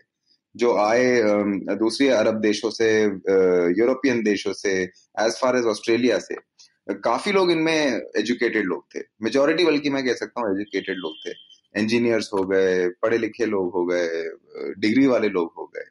जो 0.55 0.75
आए 0.77 1.75
दूसरे 1.77 2.09
अरब 2.11 2.39
देशों 2.41 2.69
से 2.71 2.91
यूरोपियन 3.79 4.23
देशों 4.23 4.53
से 4.53 4.71
एज 4.81 5.39
फार 5.41 5.57
एज 5.57 5.65
ऑस्ट्रेलिया 5.67 6.17
से, 6.19 6.35
काफ़ी 6.87 7.31
लोग 7.31 7.51
इनमें 7.51 8.01
एजुकेटेड 8.17 8.65
लोग 8.65 8.83
थे। 8.95 8.99
मेजोरिटी 9.23 9.65
बल्कि 9.65 9.89
मैं 9.89 10.05
कह 10.05 10.13
सकता 10.13 10.41
हूँ 10.41 10.51
एजुकेटेड 10.51 10.97
लोग 10.97 11.13
थे। 11.25 11.33
इंजीनियर्स 11.75 12.29
हो 12.33 12.43
गए 12.43 12.87
पढ़े 13.01 13.17
लिखे 13.17 13.45
लोग 13.45 13.71
हो 13.73 13.85
गए 13.85 14.07
डिग्री 14.79 15.05
वाले 15.07 15.29
लोग 15.29 15.53
हो 15.57 15.65
गए। 15.65 15.85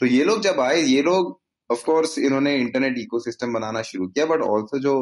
तो 0.00 0.06
ये 0.06 0.24
लोग 0.24 0.40
जब 0.42 0.60
आए, 0.60 0.80
ये 0.80 1.02
लोग 1.02 1.40
ऑफ़ 1.70 1.84
कोर्स 1.84 2.18
इन्होंने 2.18 2.56
इंटरनेट 2.56 2.98
इकोसिस्टम 2.98 3.52
बनाना 3.52 3.82
शुरू 3.82 4.06
किया 4.06 4.26
बट 4.26 4.40
ऑल्सो 4.42 4.78
जो 4.78 4.94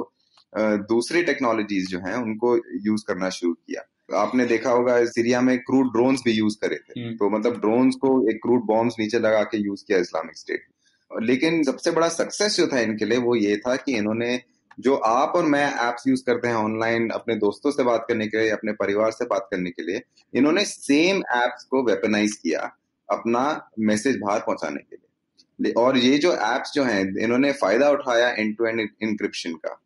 दूसरी 0.53 1.23
टेक्नोलॉजीज़ 1.23 1.89
जो 1.89 1.99
हैं 1.99 2.15
उनको 2.15 2.57
यूज़ 2.87 3.05
करना 3.09 3.29
शुरू 3.31 3.53
किया। 3.53 3.83
आपने 4.19 4.45
देखा 4.47 4.71
होगा 4.71 5.05
सीरिया 5.07 5.41
में 5.41 5.59
क्रूड 5.59 5.93
ड्रोन्स 5.93 6.23
भी 6.25 6.33
यूज़ 6.33 6.57
करे 6.61 6.77
थे। 6.77 7.01
हम्म। 7.01 7.15
तो 7.15 7.31
मतलब 7.31 7.61
ड्रोन्स 7.61 7.97
को 7.97 8.09
एक 8.31 8.37
क्रूड 8.37 8.65
बॉम्ब्स 8.67 8.95
नीचे 9.01 9.19
लगा 9.19 9.43
के 9.43 9.59
यूज़ 9.59 9.85
किया 9.87 9.99
इस्लामिक 9.99 10.39
स्टेट 10.39 10.65
लेकिन 11.11 11.63
सबसे 11.63 11.91
बड़ा 11.91 12.09
सक्सेस 12.09 12.57
जो 12.57 12.67
था 12.67 12.81
इनके 12.81 13.05
लिए 13.05 13.19
वो 13.19 13.35
ये 13.37 13.57
था 13.57 13.75
कि 13.77 13.97
इन्होंने 13.97 14.41
जो 14.81 14.95
आप 14.95 15.33
और 15.37 15.45
मैं 15.45 15.67
एप्स 15.89 16.07
यूज़ 16.07 16.23
करते 16.27 16.49
हैं 16.49 16.55
ऑनलाइन 16.55 17.09
अपने 17.11 17.35
दोस्तों 17.37 17.71
से 17.71 17.83
बात 17.83 18.05
करने 18.09 18.27
के 18.27 18.39
लिए 18.39 18.51
अपने 18.51 18.73
परिवार 18.73 19.11
से 19.11 19.25
बात 19.25 19.49
करने 19.51 19.71
के 19.71 19.83
लिए 19.83 20.01
इन्होंने 20.35 20.65
सेम 20.65 21.23
एप्स 21.37 21.65
को 21.65 21.83
वेपनाइज 21.87 22.35
किया 22.35 22.61
अपना 23.09 23.43
मैसेज 23.79 24.19
बाहर 24.19 24.41
पहुँचाने 24.41 24.81
के 24.81 24.97
लिए। 24.97 25.73
और 25.73 25.99
ये 25.99 26.19
जो 26.19 26.33
एप्स 26.33 26.73
जो 26.75 26.85
हैं 26.85 27.01
इन्होंने 27.23 27.53
फ़ायदा 27.53 27.91
उठाया 27.91 28.29
एंड 28.29 28.57
टू 28.59 28.67
एंड 28.67 28.81
इंक्रिप्शन 28.81 29.53
का। 29.55 29.80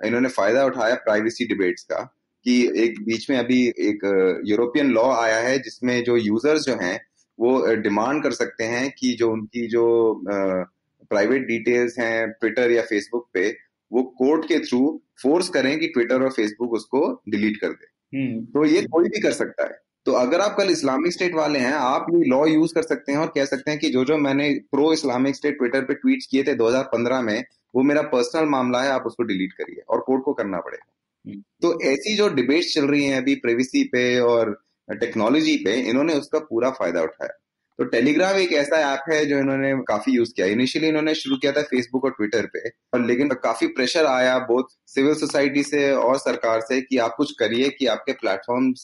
इन्होंने 0.00 0.28
फ़ायदा 0.30 0.64
उठाया 0.64 0.94
प्राइवेसी 1.04 1.46
डिबेट्स 1.46 1.82
का 1.84 2.02
कि 2.46 2.60
एक 2.76 3.00
बीच 3.04 3.28
में 3.30 3.36
अभी 3.38 3.60
एक 3.84 4.04
यूरोपियन 4.46 4.90
लॉ 4.90 5.08
आया 5.14 5.38
है 5.38 5.58
जिसमें 5.58 6.02
जो 6.04 6.16
यूज़र्स 6.18 6.62
जो 6.62 6.76
हैं 6.82 6.98
वो 7.38 7.74
डिमांड 7.78 8.22
कर 8.22 8.32
सकते 8.32 8.64
हैं 8.66 8.90
कि 8.90 9.12
जो 9.18 9.30
उनकी 9.32 9.66
जो 9.68 9.84
प्राइवेट 11.10 11.46
डिटेल्स 11.46 11.98
हैं 11.98 12.30
ट्विटर 12.30 12.70
या 12.70 12.82
फेसबुक 12.84 13.28
पे 13.34 13.48
वो 13.90 14.02
कोर्ट 14.18 14.44
के 14.44 14.58
थ्रू 14.60 14.80
फोर्स 15.22 15.48
करें 15.48 15.78
कि 15.78 15.86
ट्विटर 15.88 16.22
और 16.22 16.30
फेसबुक 16.32 16.72
उसको 16.72 17.00
डिलीट 17.28 17.56
कर 17.60 17.70
दे 17.70 17.90
हम्म। 18.12 18.44
तो 18.46 18.64
ये 18.64 18.82
कोई 18.86 19.08
भी 19.08 19.20
कर 19.20 19.32
सकता 19.32 19.64
है 19.64 19.78
तो 20.06 20.12
अगर 20.16 20.40
आप 20.40 20.54
कल 20.58 20.70
इस्लामिक 20.70 21.12
स्टेट 21.12 21.34
वाले 21.34 21.58
हैं 21.58 21.72
आप 21.74 22.06
ये 22.10 22.22
लॉ 22.26 22.44
यूज़ 22.46 22.74
कर 22.74 22.82
सकते 22.82 23.12
हैं 23.12 23.18
और 23.18 23.32
कह 23.34 23.44
सकते 23.44 23.70
हैं 23.70 23.80
कि 23.80 23.88
जो 23.90 24.04
जो 24.04 24.16
मैंने 24.18 24.48
प्रो 24.72 24.92
इस्लामिक 24.92 25.36
स्टेट 25.36 25.58
ट्विटर 25.58 25.82
पे 25.84 25.94
ट्वीट 25.94 26.22
किए 26.30 26.42
थे 26.44 26.54
2015 26.56 27.20
में 27.22 27.42
वो 27.74 27.82
मेरा 27.82 28.02
पर्सनल 28.02 28.44
मामला 28.44 28.82
है 28.82 28.90
आप 28.90 29.02
उसको 29.02 29.22
डिलीट 29.22 29.52
करिए 29.52 29.82
और 29.88 30.00
कोर्ट 30.00 30.22
को 30.22 30.32
करना 30.32 30.58
पड़ेगा। 30.58 30.92
हम्म। 31.30 31.42
तो 31.62 31.80
ऐसी 31.82 32.16
जो 32.16 32.28
डिबेट्स 32.28 32.74
चल 32.74 32.84
रही 32.84 33.04
है 33.04 33.22
अभी 33.22 33.34
प्रिवेसी 33.34 33.84
पे 33.84 34.20
और 34.20 34.62
टेक्नोलॉजी 34.90 35.56
पे 35.56 35.72
इन्होंने 35.72 36.14
उसका 36.14 36.38
पूरा 36.38 36.70
फ़ायदा 36.70 37.02
उठाया। 37.02 37.38
तो 37.78 37.84
टेलीग्राम 37.84 38.36
एक 38.36 38.52
ऐसा 38.52 38.94
ऐप 38.94 39.00
है 39.12 39.26
जो 39.26 39.38
इन्होंने 39.38 39.74
काफ़ी 39.74 40.12
यूज़ 40.12 40.34
किया। 40.34 40.46
इनिशियली 40.46 40.88
इन्होंने 40.88 41.14
शुरू 41.14 41.36
किया 41.36 41.52
था 41.52 41.62
फेसबुक 41.62 42.04
और 42.04 42.10
ट्विटर 42.10 42.46
पे 42.46 42.68
और 42.68 43.06
लेकिन 43.06 43.28
काफ़ी 43.28 43.66
प्रेशर 43.66 44.06
आया 44.06 44.38
बहुत 44.38 44.68
सिविल 44.86 45.14
सोसाइटी 45.14 45.62
से 45.62 45.92
और 45.92 46.18
सरकार 46.18 46.60
से 46.60 46.80
कि 46.80 46.98
आप 46.98 47.14
कुछ 47.16 47.32
करिए 47.32 47.68
कि 47.68 47.86
आपके 47.86 48.12
प्लेटफॉर्म 48.12 48.74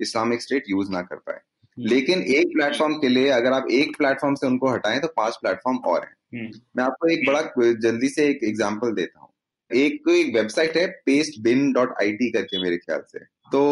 इस्लामिक 0.00 0.42
स्टेट 0.42 0.64
यूज़ 0.68 0.90
ना 0.90 1.02
कर 1.02 1.16
पाए। 1.16 1.36
हम्म। 1.36 1.88
लेकिन 1.88 2.22
एक 2.22 2.46
प्लेटफॉर्म 2.46 2.94
के 2.94 3.08
लिए 3.08 3.28
अगर 3.28 3.52
आप 3.52 3.66
एक 3.70 3.96
प्लेटफॉर्म 3.98 4.34
से 4.34 4.46
उनको 4.46 4.68
हटाएँ 4.68 5.00
तो 5.00 5.08
पाँच 5.08 5.36
प्लेटफॉर्म 5.36 5.78
और 5.78 6.00
हैं। 6.00 6.16
मैं 6.36 6.84
आपको 6.84 7.08
एक 7.08 7.26
बड़ा 7.26 7.72
जल्दी 7.82 8.08
से 8.08 8.26
एक 8.28 8.40
एग्ज़ाम्पल 8.44 8.92
देता 8.94 9.20
हूँ। 9.20 9.28
एक 9.70 10.08
एक 10.10 10.34
वेबसाइट 10.34 10.76
है 10.76 10.86
paste 11.06 11.40
bin 11.42 11.72
dot 11.72 11.94
I 12.00 12.12
T 12.14 12.30
करके 12.32 12.62
मेरे 12.62 12.76
ख्याल 12.78 13.02
से। 13.08 13.18
तो 13.52 13.62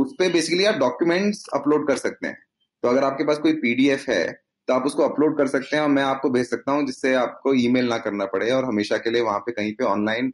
उस 0.00 0.14
पर 0.18 0.32
बेसिकली 0.32 0.64
आप 0.64 0.74
डॉक्यूमेंट्स 0.78 1.44
अपलोड 1.54 1.86
कर 1.88 1.96
सकते 1.96 2.26
हैं। 2.26 2.38
तो 2.82 2.88
अगर 2.88 3.04
आपके 3.04 3.24
पास 3.24 3.38
कोई 3.38 3.52
पीडीएफ 3.58 4.08
है 4.08 4.24
तो 4.68 4.74
आप 4.74 4.86
उसको 4.86 5.02
अपलोड 5.02 5.36
कर 5.38 5.46
सकते 5.46 5.76
हैं 5.76 5.82
और 5.82 5.88
मैं 5.90 6.02
आपको 6.02 6.28
भेज 6.30 6.48
सकता 6.48 6.72
हूँ, 6.72 6.84
जिससे 6.86 7.12
आपको 7.14 7.52
ईमेल 7.54 7.88
ना 7.88 7.96
करना 7.98 8.24
पड़े 8.26 8.50
और 8.50 8.64
हमेशा 8.64 8.96
के 8.98 9.10
लिए 9.10 9.22
वहाँ 9.22 9.38
पे 9.38 9.52
कहीं 9.52 9.72
पे 9.74 9.84
ऑनलाइन 9.84 10.32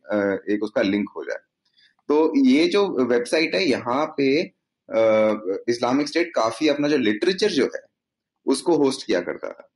एक 0.51 0.63
उसका 0.63 0.83
लिंक 0.83 1.09
हो 1.17 1.25
जाए। 1.25 1.39
तो 2.09 2.33
ये 2.47 2.67
जो 2.69 2.87
वेबसाइट 3.05 3.55
है, 3.55 3.65
यहाँ 3.65 4.05
पे 4.17 4.29
इस्लामिक 5.69 6.09
स्टेट 6.09 6.31
काफ़ी 6.35 6.69
अपना 6.69 6.89
जो 6.89 6.97
लिटरेचर 6.99 7.51
जो 7.51 7.65
है, 7.67 7.81
उसको 8.47 8.77
होस्ट 8.77 9.07
किया 9.07 9.21
करता 9.21 9.49
था। 9.49 9.69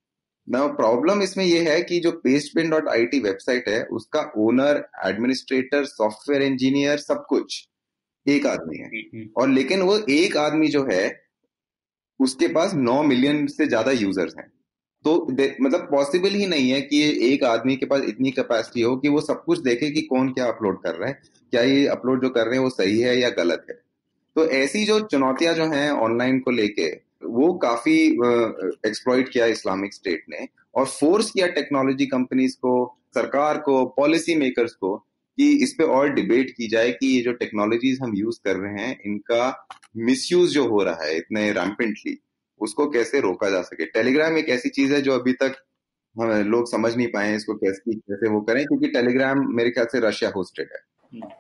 ना 0.49 0.67
प्रॉब्लम 0.75 1.23
इसमें 1.23 1.45
यह 1.45 1.71
है 1.71 1.81
कि 1.83 1.99
जो 2.01 2.11
pastebin 2.25 2.71
dot 2.71 2.89
I 2.89 3.07
T 3.07 3.21
website 3.21 3.69
है 3.69 3.83
उसका 3.93 4.21
ओनर 4.39 4.85
एडमिनिस्ट्रेटर 5.07 5.85
सॉफ्टवेयर 5.85 6.43
इंजीनियर 6.43 6.99
सब 6.99 7.25
कुछ 7.29 7.67
एक 8.27 8.47
आदमी 8.47 8.79
है। 8.79 8.87
हम्म। 8.87 9.29
और 9.37 9.49
लेकिन 9.49 9.83
वो 9.83 9.99
एक 10.11 10.37
आदमी 10.37 10.69
जो 10.69 10.87
है 10.91 11.05
उसके 12.21 12.49
पास 12.49 12.75
नौ 12.75 13.03
मिलियन 13.03 13.47
से 13.47 13.67
ज़्यादा 13.67 13.93
यूज़र्स 13.93 14.35
हैं। 14.39 14.47
तो 15.05 15.15
मतलब 15.31 15.87
पॉसिबल 15.91 16.35
ही 16.35 16.47
नहीं 16.47 16.71
है 16.71 16.81
कि 16.81 17.01
एक 17.33 17.45
आदमी 17.45 17.77
के 17.77 17.87
पास 17.87 18.03
इतनी 18.03 18.31
कैपेसिटी 18.31 18.83
हो 18.83 18.97
कि 18.97 19.09
वो 19.09 19.21
सब 19.21 19.43
कुछ 19.45 19.59
देखे 19.59 19.91
कि 19.91 20.01
कौन 20.03 20.33
क्या 20.33 20.47
अपलोड 20.47 20.83
कर 20.83 20.95
रहा 20.95 21.09
है 21.09 21.19
क्या 21.53 21.63
ये 21.63 21.87
अपलोड 21.87 22.23
जो 22.23 22.29
कर 22.29 22.47
रहे 22.47 22.55
हैं 22.55 22.63
वो 22.65 22.71
सही 22.71 23.01
है 23.01 23.19
या 23.21 23.31
गलत 23.31 23.67
है। 23.71 23.75
तो 24.37 24.47
ऐसी 24.53 24.85
जो 24.85 24.99
चुनौतियाँ 25.01 25.55
जो 25.55 25.65
हैं 25.67 25.91
ऑनलाइन 25.91 26.39
को 26.41 26.51
लेके 26.51 26.89
वो 27.27 27.53
काफ़ी 27.55 27.97
एक्सप्लॉइट 28.87 29.29
किया 29.29 29.47
इस्लामिक 29.47 29.95
स्टेट 29.95 30.25
ने 30.31 30.47
और 30.75 30.87
फोर्स 30.87 31.31
किया 31.31 31.47
टेक्नोलॉजी 31.47 32.07
कंपनीज़ 32.07 32.57
को 32.57 32.75
सरकार 33.15 33.59
को 33.59 33.85
पॉलिसी 33.97 34.35
मेकर्स 34.35 34.73
को 34.75 34.97
कि 35.39 35.51
इस 35.63 35.73
पे 35.73 35.85
और 35.85 36.09
डिबेट 36.09 36.51
की 36.51 36.69
जाए 36.69 36.91
कि 36.91 37.07
ये 37.07 37.23
जो 37.23 37.33
टेक्नोलॉजीज़ 37.33 38.03
हम 38.03 38.15
यूज़ 38.17 38.39
कर 38.45 38.57
रहे 38.57 38.83
हैं 38.83 38.99
इनका 39.07 39.67
मिसयूज 39.97 40.51
जो 40.51 40.69
हो 40.69 40.83
रहा 40.83 41.05
है 41.05 41.17
इतने 41.17 41.51
रैम्पेंटली 41.53 42.19
उसको 42.61 42.87
कैसे 42.91 43.21
रोका 43.21 43.51
जा 43.51 43.63
सके? 43.63 43.85
टेलीग्राम 43.85 44.39
एक 44.39 44.49
ऐसी 44.49 44.69
चीज़ 44.69 44.95
है 44.95 45.01
जो 45.03 45.13
अभी 45.13 45.33
तक 45.33 45.57
हम 46.17 46.31
लोग 46.31 46.71
समझ 46.71 46.97
नहीं 46.97 47.07
पाए 47.09 47.35
इसको 47.37 47.55
कैसे 47.55 47.95
कैसे 47.95 48.29
वो 48.29 48.41
करें 48.41 48.65
क्योंकि 48.67 48.89
टेलीग्राम 48.89 49.47
मेरे 49.57 49.71
ख्याल 49.71 49.87
से 49.93 50.01
रशिया 50.01 50.31
होस्टेड 50.37 50.69
है। 50.73 50.83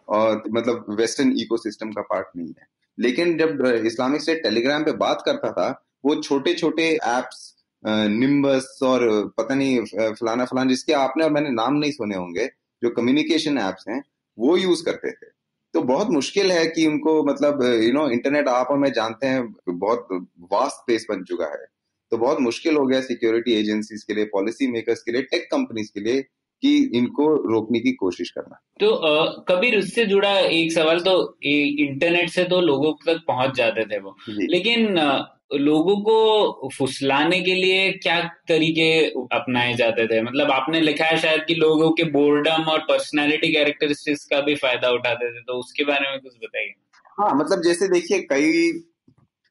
और 0.09 0.43
मतलब 0.49 0.97
वेस्टर्न 0.99 1.33
इकोसिस्टम 1.39 1.91
का 1.93 2.03
पार्ट 2.03 2.27
नहीं 2.37 2.49
है। 2.49 2.67
लेकिन 2.99 3.37
जब 3.39 3.65
इस्लामिक 3.87 4.23
स्टेट 4.23 4.43
टेलीग्राम 4.43 4.85
पे 4.85 4.93
बात 4.99 5.23
करता 5.27 5.51
था, 5.53 5.69
वो 6.05 6.15
छोटे 6.23 6.55
छोटे 6.55 6.89
एप्स 6.95 7.53
निम्बस 7.83 8.79
और 8.83 9.03
पता 9.39 9.55
नहीं 9.55 9.81
फलाना 10.13 10.45
फलाना 10.45 10.69
जिसके 10.71 10.93
आपने 10.95 11.25
और 11.25 11.31
मैंने 11.31 11.51
नाम 11.53 11.75
नहीं 11.75 11.93
सुने 11.93 12.17
होंगे, 12.17 12.47
जो 12.83 12.91
कम्युनिकेशन 12.91 13.59
एप्स 13.59 13.85
हैं, 13.89 14.03
वो 14.39 14.57
यूज़ 14.57 14.85
करते 14.85 15.11
थे। 15.11 15.27
तो 15.75 15.83
बहुत 15.83 16.11
मुश्किल 16.11 16.53
है 16.53 16.65
कि 16.67 16.87
उनको 16.87 17.23
मतलब 17.25 17.63
यू 17.83 17.93
नो 17.93 18.09
इंटरनेट 18.11 18.49
आप 18.49 18.69
और 18.71 18.79
मैं 18.79 18.93
जानते 18.93 19.27
हैं, 19.27 19.55
बहुत 19.69 20.09
वास्ट 20.53 20.77
स्पेस 20.77 21.07
बन 21.11 21.25
चुका 21.25 21.47
है। 21.53 21.65
तो 22.13 22.19
बहुत 22.19 22.41
मुश्किल 22.41 22.77
हो 22.77 22.87
गया 22.87 23.01
सिक्योरिटी 23.01 23.53
एजेंसीज 23.53 24.03
के 24.03 24.15
लिए 24.15 24.25
पॉलिसी 24.33 24.67
मेकर्स 24.73 25.03
के 25.03 25.13
लिए 25.13 25.23
टेक 25.23 25.49
कंपनीज़ 25.53 25.91
के 25.95 26.01
लिए 26.01 26.25
कि 26.65 26.77
इनको 26.95 27.27
रोकने 27.53 27.81
की 27.81 27.93
कोशिश 27.93 28.31
करना। 28.31 28.61
तो 28.81 28.89
कबीर 29.49 29.79
उससे 29.79 30.05
जुड़ा 30.07 30.39
एक 30.39 30.73
सवाल 30.73 31.01
तो 31.01 31.13
ए- 31.45 31.77
इंटरनेट 31.81 32.31
से 32.31 32.45
तो 32.45 32.61
लोगों 32.61 32.93
तक 33.07 33.21
पहुँच 33.29 33.55
जाते 33.57 33.85
थे 33.85 33.99
वो। 33.99 34.17
लेकिन 34.31 34.99
लोगों 35.55 35.95
को 35.97 36.69
फुसलाने 36.77 37.41
के 37.41 37.55
लिए 37.55 37.91
क्या 37.93 38.21
तरीके 38.49 38.87
अपनाए 39.33 39.75
जाते 39.75 40.07
थे? 40.07 40.21
मतलब 40.23 40.51
आपने 40.51 40.81
लिखा 40.81 41.05
है 41.05 41.19
शायद 41.19 41.45
कि 41.49 41.55
लोगों 41.55 41.91
के 41.91 42.05
बोर्डम 42.11 42.71
और 42.71 42.79
पर्सनालिटी 42.89 43.53
कैरेक्टरिस्टिक्स 43.53 44.25
का 44.25 44.41
भी 44.41 44.55
फ़ायदा 44.55 44.91
उठाते 44.91 45.31
थे 45.31 45.43
तो 45.43 45.59
उसके 45.59 45.85
बारे 45.85 46.11
में 46.11 46.19
कुछ 46.21 46.33
बताइए। 46.45 46.73
हाँ 47.21 47.35
मतलब 47.35 47.63
जैसे 47.63 47.89
देखिए 47.89 48.19
कई 48.33 48.51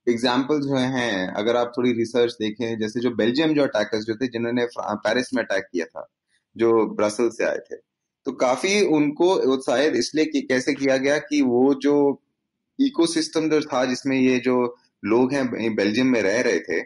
एग्ज़ाम्पल 0.08 0.60
जो 0.62 0.76
हैं 0.96 1.28
अगर 1.34 1.56
आप 1.56 1.72
थोड़ी 1.78 1.94
रिसर्च 1.94 2.34
देखें 2.42 2.80
जैसे 2.80 3.00
जो 3.00 3.12
बेल्जियम 3.16 3.54
जो 3.54 3.64
अटैकर्स 3.64 4.06
जो 4.06 4.16
थे 4.16 4.28
जिन्होंने 4.28 4.68
पेरिस 4.80 5.34
में 5.34 5.44
अटैक 5.44 5.64
किया 5.64 5.86
था 5.86 6.08
जो 6.56 6.86
ब्रसल 6.96 7.30
से 7.30 7.44
आए 7.46 7.58
थे। 7.62 7.76
तो 8.26 8.32
काफ़ी 8.38 8.82
उनको 8.88 9.34
उत्साहित 9.54 9.94
इसलिए 9.96 10.26
कि 10.26 10.42
कैसे 10.44 10.74
किया 10.74 10.98
गया 10.98 11.18
कि 11.20 11.42
वो 11.44 11.74
जो 11.84 11.96
इकोसिस्टम 12.80 13.50
जो 13.50 13.60
था, 13.62 13.84
जिसमें 13.86 14.18
ये 14.18 14.38
जो 14.40 14.56
लोग 15.04 15.34
हैं 15.34 15.76
बेल्जियम 15.76 16.08
में 16.08 16.22
रह 16.22 16.40
रहे 16.42 16.60
थे, 16.60 16.80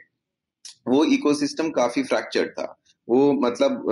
वो 0.88 1.04
इकोसिस्टम 1.14 1.70
काफ़ी 1.72 2.04
फ्रैक्चर्ड 2.04 2.50
था। 2.52 2.74
वो 3.08 3.32
मतलब 3.42 3.84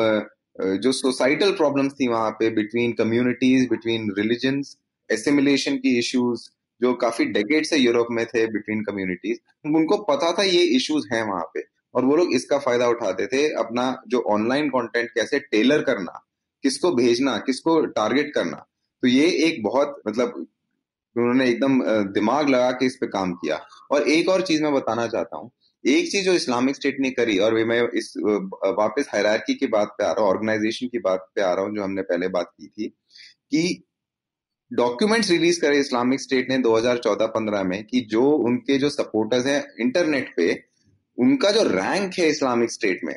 जो 0.82 0.92
सोसाइटल 0.94 1.52
प्रॉब्लम्स 1.54 1.94
थी 1.94 2.08
वहाँ 2.08 2.32
पे 2.32 2.50
between 2.56 2.92
communities 2.94 3.68
between 3.70 4.12
religions 4.18 4.76
assimilation 5.10 5.78
की 5.78 5.98
इश्यूज़ 6.00 6.50
जो 6.82 6.94
काफ़ी 7.02 7.26
डेकेड 7.28 7.66
से 7.66 7.78
यूरोप 7.78 8.08
में 8.12 8.26
थे 8.26 8.46
बिटवीन 8.48 8.84
कम्युनिटीज 8.84 9.40
उनको 9.68 9.98
पता 10.04 10.32
था 10.32 10.44
ये 10.44 10.64
इश्यूज़ 10.76 11.08
हैं 11.14 11.24
वहाँ 11.24 11.44
पे। 11.54 11.62
और 11.96 12.06
वो 12.06 12.16
लोग 12.16 12.34
इसका 12.34 12.58
फ़ायदा 12.60 12.88
उठाते 12.88 13.28
थे 13.28 13.48
अपना 13.60 13.86
जो 14.08 14.20
ऑनलाइन 14.30 14.70
कंटेंट 14.70 15.10
कैसे 15.10 15.40
टेलर 15.42 15.82
करना, 15.84 16.22
किसको 16.64 16.92
भेजना, 16.94 17.38
किसको 17.40 17.80
टारगेट 17.88 18.34
करना। 18.36 18.66
तो 19.04 19.08
ये 19.08 19.28
एक 19.48 19.62
बहुत 19.64 20.02
मतलब 20.08 20.46
उन्होंने 21.16 21.50
एकदम 21.50 21.82
दिमाग 22.14 22.50
लगा 22.50 22.72
के 22.72 22.86
इस 22.86 22.96
पे 23.02 23.08
काम 23.08 23.34
किया। 23.36 23.60
और 23.92 24.08
एक 24.10 24.30
और 24.30 24.42
चीज़ 24.42 24.64
मैं 24.64 24.74
बताना 24.74 25.08
चाहता 25.08 25.38
हूँ। 25.38 25.52
एक 25.84 26.10
चीज़ 26.12 26.26
जो 26.26 26.34
इस्लामिक 26.34 26.76
स्टेट 26.76 26.98
ने 27.00 27.10
करी, 27.12 27.38
और 27.40 27.54
मैं 27.66 27.82
इस 27.98 28.14
वापस 28.78 29.10
हायरार्की 29.12 29.54
की 29.56 29.68
बात 29.68 29.96
पे 29.98 30.04
आ 30.04 30.12
रहा 30.12 30.22
हूँ 30.22 30.30
ऑर्गेनाइजेशन 30.30 30.88
की 30.88 31.00
बात 31.00 31.28
पे 31.36 31.42
आ 31.42 31.54
रहा 31.54 31.66
हूँ, 31.66 31.76
जो 31.76 31.84
हमने 31.84 32.02
पहले 32.04 32.28
बात 32.30 32.52
की 32.52 32.68
थी, 32.68 32.88
कि 32.88 33.84
डॉक्यूमेंट्स 34.72 35.30
रिलीज़ 35.32 35.60
करे 35.62 35.80
इस्लामिक 35.80 36.22
स्टेट 36.22 36.50
ने 36.50 36.58
2014-15 36.60 37.64
में, 37.64 37.84
कि 37.84 38.02
जो 38.12 38.24
उनके 38.24 38.78
जो 38.78 38.90
सपोर्टर्स 38.90 39.46
हैं 39.46 39.64
इंटरनेट 39.82 40.34
पे 40.38 40.54
उनका 41.18 41.52
जो 41.52 41.64
रैंक 41.64 42.14
है 42.20 42.28
इस्लामिक 42.30 42.72
स्टेट 42.72 43.00
में 43.04 43.16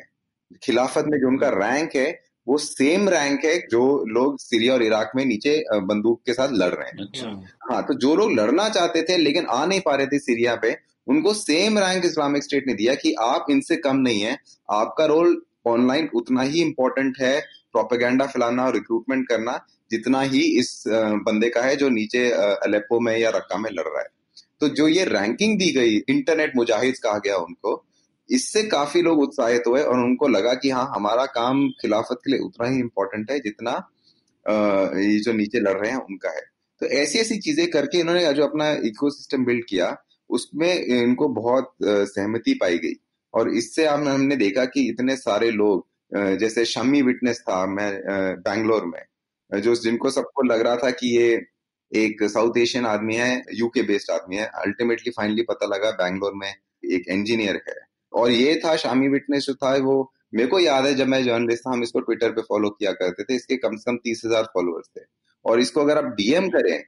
खिलाफत 0.63 1.05
में 1.07 1.19
जो 1.19 1.27
उनका 1.27 1.49
रैंक 1.49 1.95
है 1.95 2.21
वो 2.47 2.57
सेम 2.57 3.09
रैंक 3.09 3.45
है 3.45 3.57
जो 3.71 3.81
लोग 4.07 4.39
सीरिया 4.39 4.73
और 4.73 4.83
इराक 4.83 5.11
में 5.15 5.25
नीचे 5.25 5.63
बंदूक 5.73 6.21
के 6.25 6.33
साथ 6.33 6.49
लड़ 6.51 6.73
रहे 6.73 6.89
हैं। 6.89 6.97
अच्छा। 6.97 7.27
हाँ 7.71 7.83
तो 7.83 7.93
जो 7.93 8.15
लोग 8.15 8.31
लड़ना 8.31 8.69
चाहते 8.69 9.01
थे 9.03 9.17
लेकिन 9.17 9.45
आ 9.45 9.65
नहीं 9.65 9.81
पा 9.81 9.95
रहे 9.95 10.07
थे 10.07 10.19
सीरिया 10.19 10.55
पे 10.55 10.75
उनको 11.07 11.33
सेम 11.33 11.79
रैंक 11.79 12.05
इस्लामिक 12.05 12.43
स्टेट 12.43 12.67
ने 12.67 12.73
दिया 12.73 12.95
कि 12.95 13.13
आप 13.13 13.45
इनसे 13.49 13.75
कम 13.75 13.97
नहीं 13.97 14.21
है 14.21 14.37
आपका 14.71 15.05
रोल 15.05 15.41
ऑनलाइन 15.67 16.09
उतना 16.15 16.41
ही 16.41 16.61
इम्पोर्टेंट 16.61 17.17
है 17.21 17.39
प्रोपेगेंडा 17.71 18.25
फैलाना 18.25 18.65
और 18.65 18.73
रिक्रूटमेंट 18.73 19.27
करना 19.27 19.59
जितना 19.91 20.21
ही 20.21 20.41
इस 20.59 20.83
बंदे 20.87 21.49
का 21.49 21.61
है 21.61 21.75
जो 21.75 21.89
नीचे 21.89 22.29
अ, 22.31 22.41
अलेप्पो 22.63 22.99
में 22.99 23.17
या 23.17 23.29
रक्का 23.29 23.57
में 23.57 23.69
लड़ 23.71 23.87
रहा 23.87 23.99
है। 23.99 24.07
तो 24.59 24.69
जो 24.69 24.87
ये 24.87 25.03
रैंकिंग 25.05 25.57
दी 25.59 25.71
गई 25.71 25.95
इंटरनेट 26.09 26.55
मुजाहिद 26.55 26.97
कहा 26.97 27.17
गया 27.17 27.37
उनको 27.37 27.85
इससे 28.29 28.63
काफ़ी 28.69 29.01
लोग 29.01 29.19
उत्साहित 29.19 29.63
हुए 29.67 29.81
और 29.81 29.99
उनको 29.99 30.27
लगा 30.27 30.53
कि 30.53 30.69
हाँ 30.69 30.85
हमारा 30.95 31.25
काम 31.35 31.67
खिलाफत 31.81 32.19
के 32.25 32.31
लिए 32.31 32.39
उतना 32.39 32.67
ही 32.69 32.79
इम्पोर्टेंट 32.79 33.31
है 33.31 33.39
जितना 33.39 33.71
ये 34.45 35.19
जो 35.19 35.33
नीचे 35.33 35.59
लड़ 35.59 35.77
रहे 35.77 35.91
हैं 35.91 35.97
उनका 35.99 36.29
है। 36.29 36.41
तो 36.81 36.85
ऐसी 36.87 37.19
ऐसी 37.19 37.37
चीज़ें 37.39 37.69
करके 37.71 37.99
इन्होंने 37.99 38.33
जो 38.33 38.43
अपना 38.43 38.69
इकोसिस्टम 38.85 39.45
बिल्ड 39.45 39.65
किया, 39.69 39.95
उसमें 40.29 40.73
इनको 40.75 41.27
बहुत 41.29 41.73
सहमति 41.83 42.53
पाई 42.53 42.77
गई। 42.77 42.93
और 43.33 43.49
इससे 43.53 43.85
हम, 43.87 44.07
हमने 44.07 44.35
देखा 44.35 44.65
कि 44.65 44.87
इतने 44.89 45.15
सारे 45.17 45.49
लोग 45.51 45.87
जैसे 46.39 46.65
शमी 46.65 47.01
विटनेस 47.01 47.41
था, 47.41 47.65
मैं 47.65 47.91
बैंगलोर 48.39 48.85
में, 48.85 49.01
जो 49.51 49.75
जिनको 49.75 50.09
सबको 50.11 50.43
लग 50.43 50.61
रहा 50.61 50.75
था 50.75 50.89
कि 50.91 51.15
ये 51.17 51.41
एक 51.91 52.23
साउथ 52.23 52.57
एशियन 52.57 52.85
आदमी 52.85 53.15
है 53.15 53.43
यूके 53.55 53.81
बेस्ड 53.83 54.11
आदमी 54.11 54.37
है 54.37 54.45
अल्टीमेटली 54.57 55.11
फाइनली 55.11 55.41
पता 55.43 55.67
लगा 55.67 55.91
बैंगलोर 55.93 56.33
में 56.35 56.49
एक 56.49 57.09
इंजीनियर 57.09 57.61
है। 57.67 57.75
और 58.13 58.31
ये 58.31 58.55
था 58.65 58.75
शामी 58.77 59.07
विटनेस 59.09 59.45
जो 59.45 59.53
था 59.55 59.75
वो 59.83 60.11
मेरे 60.33 60.47
को 60.49 60.59
याद 60.59 60.85
है 60.85 60.93
जब 60.95 61.07
मैं 61.07 61.23
जर्नलिस्ट 61.23 61.63
था 61.63 61.71
हम 61.71 61.83
इसको 61.83 61.99
ट्विटर 62.01 62.31
पे 62.31 62.41
फॉलो 62.43 62.69
किया 62.71 62.91
करते 62.93 63.23
थे। 63.23 63.35
इसके 63.35 63.55
कम 63.57 63.75
से 63.75 63.91
कम 63.91 63.97
तीस 63.99 64.21
हज़ार 64.25 64.43
फॉलोअर्स 64.53 64.87
थे। 64.87 65.01
और 65.45 65.59
इसको 65.59 65.81
अगर 65.81 65.97
आप 65.97 66.13
डीएम 66.15 66.49
करें 66.49 66.81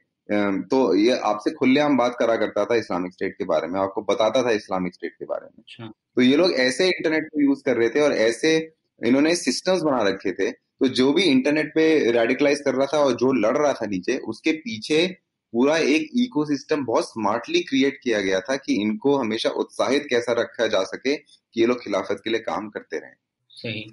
तो 0.68 0.78
ये 0.96 1.16
आपसे 1.20 1.50
खुलेआम 1.52 1.96
बात 1.96 2.16
करा 2.18 2.36
करता 2.36 2.64
था 2.64 2.74
इस्लामिक 2.76 3.12
स्टेट 3.12 3.32
के 3.32 3.44
बारे 3.44 3.68
में। 3.68 3.78
आपको 3.80 4.02
बताता 4.04 4.42
था 4.42 4.50
इस्लामिक 4.52 4.94
स्टेट 4.94 5.12
के 5.12 5.24
बारे 5.24 5.44
में। 5.44 5.50
अच्छा। 5.58 5.86
तो 5.86 6.22
ये 6.22 6.36
लोग 6.36 6.52
ऐसे 6.60 6.86
इंटरनेट 6.88 7.24
को 7.24 7.40
यूज़ 7.40 7.62
कर 7.66 7.76
रहे 7.76 7.88
थे 7.88 8.00
और 8.00 8.12
ऐसे 8.14 8.56
इन्होंने 9.00 9.34
सिस्टम्स 9.36 9.82
बना 9.82 10.02
रखे 10.02 10.32
थे। 10.32 10.50
तो 10.50 10.88
जो 10.90 11.12
भी 11.12 11.22
इंटरनेट 11.24 11.72
पे 11.74 11.86
रेडिकलाइज 12.12 12.60
कर 12.60 12.74
रहा 12.74 12.86
था 12.92 12.98
और 12.98 13.12
जो 13.16 13.32
लड़ 13.40 13.56
रहा 13.56 13.72
था 13.72 13.86
नीचे 13.86 14.16
उसके 14.28 14.52
पीछे 14.58 15.04
पूरा 15.52 15.76
एक 15.76 16.08
इकोसिस्टम 16.16 16.84
बहुत 16.84 17.04
स्मार्टली 17.04 17.60
क्रिएट 17.62 17.98
किया 18.02 18.20
गया 18.20 18.40
था 18.40 18.56
कि 18.56 18.74
इनको 18.82 19.16
हमेशा 19.16 19.50
उत्साहित 19.56 20.06
कैसा 20.10 20.32
रखा 20.32 20.66
जा 20.66 20.82
सके 20.84 21.16
कि 21.16 21.60
ये 21.60 21.66
लोग 21.66 21.82
खिलाफत 21.84 22.20
के 22.24 22.30
लिए 22.30 22.40
काम 22.40 22.68
करते 22.70 22.98
रहे। 22.98 23.10
सही। 23.50 23.84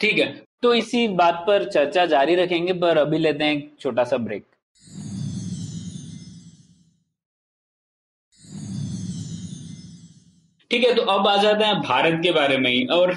ठीक 0.00 0.18
है 0.18 0.26
तो 0.62 0.74
इसी 0.74 1.06
बात 1.16 1.44
पर 1.46 1.68
चर्चा 1.70 2.04
जारी 2.06 2.34
रखेंगे, 2.34 2.72
पर 2.72 2.98
अभी 2.98 3.18
लेते 3.18 3.44
हैं 3.44 3.56
एक 3.56 3.70
छोटा 3.80 4.04
सा 4.04 4.16
ब्रेक 4.18 4.44
ठीक 10.70 10.84
है 10.84 10.94
तो 10.94 11.02
अब 11.02 11.26
आ 11.28 11.36
जाते 11.36 11.64
हैं 11.64 11.80
भारत 11.82 12.20
के 12.22 12.32
बारे 12.32 12.56
में 12.58 12.70
ही, 12.70 12.84
और 12.86 13.16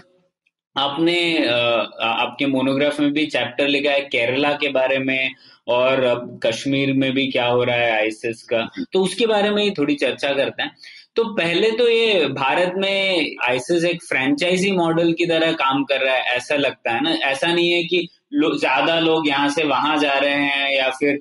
आपने 0.75 1.45
आपके 1.45 2.45
मोनोग्राफ 2.45 2.99
में 2.99 3.11
भी 3.13 3.25
चैप्टर 3.25 3.67
लिखा 3.67 3.91
है 3.91 4.01
केरला 4.01 4.51
के 4.53 4.69
बारे 4.71 4.97
में 4.99 5.33
और 5.67 6.03
अब 6.03 6.39
कश्मीर 6.45 6.93
में 6.93 7.11
भी 7.13 7.27
क्या 7.31 7.45
हो 7.45 7.63
रहा 7.63 7.75
है 7.75 7.91
आईसिस 7.91 8.43
का। 8.43 8.67
तो 8.93 9.03
उसके 9.03 9.25
बारे 9.27 9.49
में 9.49 9.63
ही 9.63 9.71
थोड़ी 9.71 9.95
चर्चा 9.95 10.33
करते 10.33 10.63
हैं। 10.63 10.71
तो 11.15 11.23
पहले 11.35 11.71
तो 11.71 11.87
ये 11.89 12.25
भारत 12.29 12.73
में 12.77 13.35
आईसिस 13.43 13.83
एक 13.85 14.03
फ्रेंचाइजी 14.03 14.71
मॉडल 14.71 15.11
की 15.13 15.25
तरह 15.25 15.51
काम 15.53 15.83
कर 15.83 16.01
रहा 16.01 16.15
है, 16.15 16.35
ऐसा 16.35 16.55
लगता 16.55 16.91
है 16.91 17.03
ना? 17.03 17.11
ऐसा 17.23 17.47
नहीं 17.47 17.71
है 17.71 17.83
कि 17.83 18.07
लो, 18.31 18.55
ज़्यादा 18.57 18.99
लोग 18.99 19.27
यहाँ 19.27 19.49
से 19.49 19.63
वहाँ 19.63 19.97
जा 19.97 20.13
रहे 20.13 20.33
हैं 20.35 20.69
या 20.71 20.89
फिर 20.91 21.19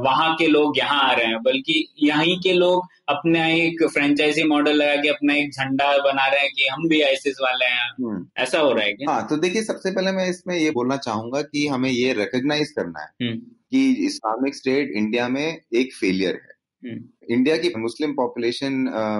वहाँ 0.00 0.34
के 0.34 0.46
लोग 0.48 0.78
यहाँ 0.78 1.00
आ 1.02 1.12
रहे 1.12 1.26
हैं 1.26 1.42
बल्कि 1.42 1.84
यहीं 2.02 2.38
के 2.40 2.52
लोग 2.52 2.86
अपना 3.08 3.46
एक 3.48 3.82
फ्रेंचाइजी 3.84 4.42
मॉडल 4.44 4.76
लगा 4.76 4.96
के 4.96 5.08
अपना 5.08 5.34
एक 5.34 5.50
झंडा 5.52 5.96
बना 6.00 6.26
रहे 6.26 6.40
हैं 6.40 6.50
कि 6.50 6.66
हम 6.66 6.88
भी 6.88 7.00
आईसिस 7.02 7.36
वाले 7.42 7.66
हैं 7.66 7.88
हम्म। 7.90 8.26
ऐसा 8.38 8.58
हो 8.58 8.72
रहा 8.72 8.84
है 8.84 8.92
क्या 8.92 9.10
हाँ 9.10 9.26
तो 9.28 9.36
देखिए 9.36 9.62
सबसे 9.62 9.90
पहले 9.90 10.12
मैं 10.12 10.28
इसमें 10.30 10.56
ये 10.56 10.70
बोलना 10.70 10.96
चाहूँगा 10.98 11.42
कि 11.44 11.66
हमें 11.68 11.90
ये 11.90 12.12
रिकग्नाइज 12.14 12.70
करना 12.70 13.00
है 13.00 13.08
हम्म। 13.22 13.38
कि 13.70 13.88
इस्लामिक 14.06 14.54
स्टेट 14.54 14.92
इंडिया 14.96 15.28
में 15.28 15.46
एक 15.46 15.94
फेलियर 15.94 16.34
है 16.36 16.58
इंडिया 16.82 17.54
हम्म। 17.54 17.62
की 17.64 17.80
मुस्लिम 17.80 18.12
पॉपुलेशन 18.14 18.72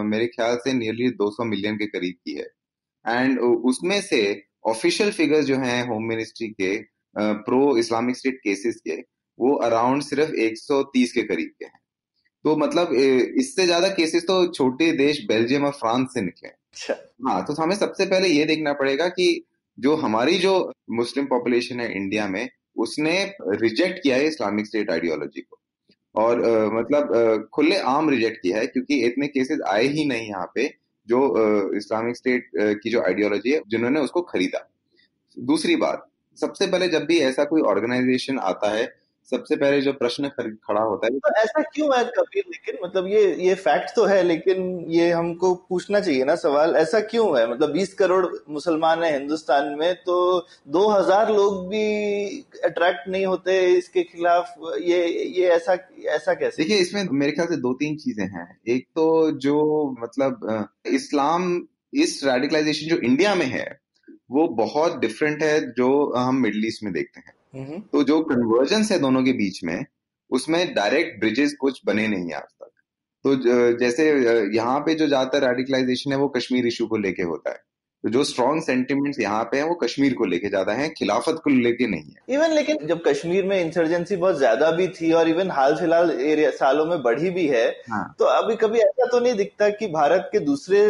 मेरे 0.07 0.27
ख्याल 0.29 0.57
से 0.57 0.73
नियरली 0.73 1.11
200 1.17 1.45
मिलियन 1.47 1.77
के 1.77 1.87
करीब 1.89 2.15
की 2.17 2.35
है 2.35 2.47
एंड 3.05 3.39
उसमें 3.67 4.01
से 4.03 4.21
ऑफिशियल 4.67 5.11
फिगर्स 5.13 5.45
जो 5.47 5.57
हैं 5.57 5.83
होम 5.89 6.05
मिनिस्ट्री 6.05 6.49
के 6.51 6.77
प्रो 7.17 7.77
इस्लामिक 7.79 8.17
स्टेट 8.17 8.39
केसेस 8.45 8.81
के 8.81 8.97
वो 9.39 9.55
अराउंड 9.65 10.03
सिर्फ़ 10.03 10.33
130 10.43 11.13
के 11.13 11.23
करीब 11.25 11.51
के 11.59 11.65
हैं। 11.65 11.79
तो 12.45 12.57
मतलब 12.57 12.93
इससे 12.93 13.65
ज़्यादा 13.67 13.89
केसेस 13.91 14.23
तो 14.23 14.47
छोटे 14.53 14.91
देश 14.97 15.25
बेल्जियम 15.29 15.65
और 15.65 15.73
फ्रांस 15.73 16.09
से 16.15 16.21
निकले 16.21 16.49
अच्छा। 16.49 16.95
हाँ 17.29 17.45
तो 17.47 17.53
हमें 17.53 17.75
सबसे 17.77 18.07
पहले 18.07 18.29
ये 18.29 18.45
देखना 18.47 18.73
पड़ेगा 18.73 19.09
कि 19.09 19.45
जो 19.79 19.95
हमारी 19.97 20.39
जो 20.39 20.53
मुस्लिम 20.93 21.27
पॉपुलेशन 21.27 21.81
है 21.81 21.93
इंडिया 21.95 22.27
में 22.29 22.49
उसने 22.77 23.13
रिजेक्ट 23.43 24.03
किया 24.03 24.17
है 24.17 24.27
इस्लामिक 24.27 24.67
स्टेट 24.67 24.91
आइडियोलॉजी 24.91 25.41
को। 25.41 25.59
और 26.15 26.45
आ, 26.45 26.71
मतलब 26.71 27.15
आ, 27.15 27.37
खुले 27.53 27.77
आम 27.79 28.11
रिजेक्ट 28.11 28.41
किया 28.43 28.59
है 28.59 28.67
क्योंकि 28.67 29.01
इतने 29.07 29.29
केसेस 29.29 29.61
आए 29.69 29.87
ही 29.89 30.05
नहीं 30.05 30.29
यहाँ 30.29 30.51
पे 30.55 30.67
जो 31.09 31.77
इस्लामिक 31.77 32.17
स्टेट 32.17 32.51
की 32.83 32.91
जो 32.91 33.03
आइडियोलॉजी 33.03 33.53
है 33.53 33.61
जिन्होंने 33.69 34.01
उसको 34.01 34.23
खरीदा। 34.23 34.69
दूसरी 35.37 35.77
बात 35.77 36.10
सबसे 36.41 36.67
पहले 36.67 36.89
जब 36.89 37.05
भी 37.07 37.21
ऐसा 37.23 37.45
कोई 37.45 37.63
ऑर्गेनाइजेशन 37.71 38.39
आता 38.45 38.71
है 38.71 38.89
सबसे 39.29 39.57
पहले 39.57 39.81
जो 39.81 39.93
प्रश्न 39.93 40.29
खड़ा 40.29 40.81
होता 40.81 41.07
है 41.07 41.19
तो 41.19 41.31
ऐसा 41.41 41.61
क्यों 41.65 41.89
है 41.89 42.05
कबीर? 42.07 42.45
लेकिन 42.47 42.79
मतलब 42.85 43.07
ये 43.07 43.21
ये 43.41 43.55
फैक्ट 43.57 43.95
तो 43.97 44.05
है 44.05 44.23
लेकिन 44.23 44.63
ये 44.89 45.11
हमको 45.11 45.53
पूछना 45.69 46.01
चाहिए 46.01 46.25
ना 46.25 46.35
सवाल 46.37 46.75
ऐसा 46.77 47.01
क्यों 47.11 47.27
है? 47.39 47.51
मतलब 47.51 47.75
20 47.75 47.93
करोड़ 47.95 48.27
मुसलमान 48.51 49.03
है 49.03 49.13
हिंदुस्तान 49.13 49.69
में 49.79 49.95
तो 50.07 50.17
2000 50.77 51.31
लोग 51.31 51.69
भी 51.69 51.85
अट्रैक्ट 52.65 53.09
नहीं 53.09 53.27
होते 53.27 53.59
इसके 53.69 54.03
खिलाफ 54.05 54.55
ये 54.83 55.07
ये 55.07 55.49
ऐसा 55.51 55.79
ऐसा 56.09 56.35
कैसे? 56.35 56.63
देखिए 56.63 56.79
इसमें 56.79 57.05
मेरे 57.13 57.33
ख्याल 57.33 57.49
से 57.49 57.57
दो 57.59 57.73
तीन 57.75 57.97
चीज़ें 57.97 58.25
हैं। 58.27 58.49
एक 58.69 58.87
तो 58.97 59.07
जो 59.39 59.57
मतलब 60.03 60.67
इस्लाम 60.95 61.47
इस 61.95 62.21
रेडिकलाइजेशन 62.25 62.89
जो 62.89 62.97
इंडिया 63.03 63.35
में 63.35 63.47
है 63.49 63.69
वो 64.31 64.47
बहुत 64.57 64.99
डिफरेंट 65.01 65.43
है 65.43 65.61
जो 65.73 65.89
हम 66.17 66.37
मिडल 66.37 66.67
ईस्ट 66.67 66.83
में 66.83 66.93
देखते 66.93 67.21
हैं। 67.21 67.35
हम्म। 67.55 67.81
तो 67.93 68.03
जो 68.05 68.21
कन्वर्जेंस 68.25 68.93
है 68.93 68.99
दोनों 68.99 69.23
के 69.25 69.33
बीच 69.33 69.63
में 69.65 69.85
उसमें 70.31 70.75
डायरेक्ट 70.75 71.19
ब्रिजेस 71.21 71.55
कुछ 71.61 71.81
बने 71.87 72.07
नहीं 72.09 72.29
है 72.29 72.35
आज 72.35 72.43
तक। 72.43 72.71
तो 73.25 73.35
जैसे 73.79 74.05
यहाँ 74.57 74.79
पे 74.81 74.95
जो 74.95 75.07
ज़्यादातर 75.07 75.47
रेडिकलाइजेशन 75.49 76.13
है 76.13 76.19
वो 76.19 76.29
कश्मीर 76.29 76.67
इशू 76.67 76.87
को 76.87 76.97
लेके 76.97 77.23
होता 77.23 77.51
है। 77.51 77.63
तो 78.05 78.09
जो 78.09 78.23
स्ट्रॉन्ग 78.25 78.63
सेंटिमेंट्स 78.63 79.19
यहाँ 79.21 79.43
पे 79.45 79.57
हैं 79.57 79.65
वो 79.65 79.75
कश्मीर 79.75 80.15
को 80.15 80.25
लेके 80.25 80.49
ज़्यादा 80.49 80.73
हैं 80.73 80.89
खिलाफत 80.91 81.41
को 81.45 81.51
लेके 81.51 81.87
नहीं 81.87 82.03
है 82.05 82.35
इवन 82.35 82.53
लेकिन 82.53 82.87
जब 82.87 83.03
कश्मीर 83.07 83.45
में 83.45 83.61
इंसर्जेंसी 83.61 84.17
बहुत 84.17 84.37
ज़्यादा 84.39 84.71
भी 84.71 84.87
थी 84.91 85.11
और 85.13 85.29
इवन 85.29 85.51
हाल 85.51 85.75
फ़िलहाल 85.77 86.11
एरिया 86.11 86.51
सालों 86.53 86.87
में 86.87 87.03
बढ़ी 87.03 87.31
भी 87.31 87.47
है 87.47 87.67
हाँ. 87.91 88.15
तो 88.19 88.25
अभी 88.27 88.57
कभी 88.57 88.79
ऐसा 88.79 89.07
तो 89.07 89.21
नहीं 89.21 89.35
दिखता 89.35 89.69
कि 89.71 89.87
भारत 89.91 90.29
के 90.33 90.41
दूसरे 90.41 90.81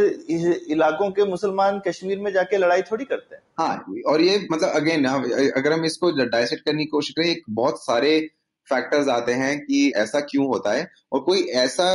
इलाकों 0.72 1.10
के 1.10 1.24
मुसलमान 1.30 1.80
कश्मीर 1.88 2.18
में 2.18 2.32
जाके 2.32 2.58
लड़ाई 2.58 2.82
थोड़ी 2.82 3.04
करते 3.04 3.34
हैं 3.34 3.42
हाँ 3.58 4.02
और 4.06 4.20
ये 4.20 4.38
मतलब 4.52 4.68
अगेन 4.72 5.04
अगर 5.04 5.72
हम 5.72 5.84
इसको 5.84 6.10
डायसेट 6.20 6.60
करने 6.60 6.84
की 6.84 6.90
कोशिश 6.90 7.14
करें 7.14 7.34
बहुत 7.54 7.84
सारे 7.84 8.18
फैक्टर्स 8.68 9.08
आते 9.08 9.32
हैं 9.34 9.58
कि 9.60 9.90
ऐसा 9.96 10.20
क्यों 10.22 10.46
होता 10.46 10.72
है 10.72 10.88
और 11.12 11.20
कोई 11.22 11.42
ऐसा 11.56 11.90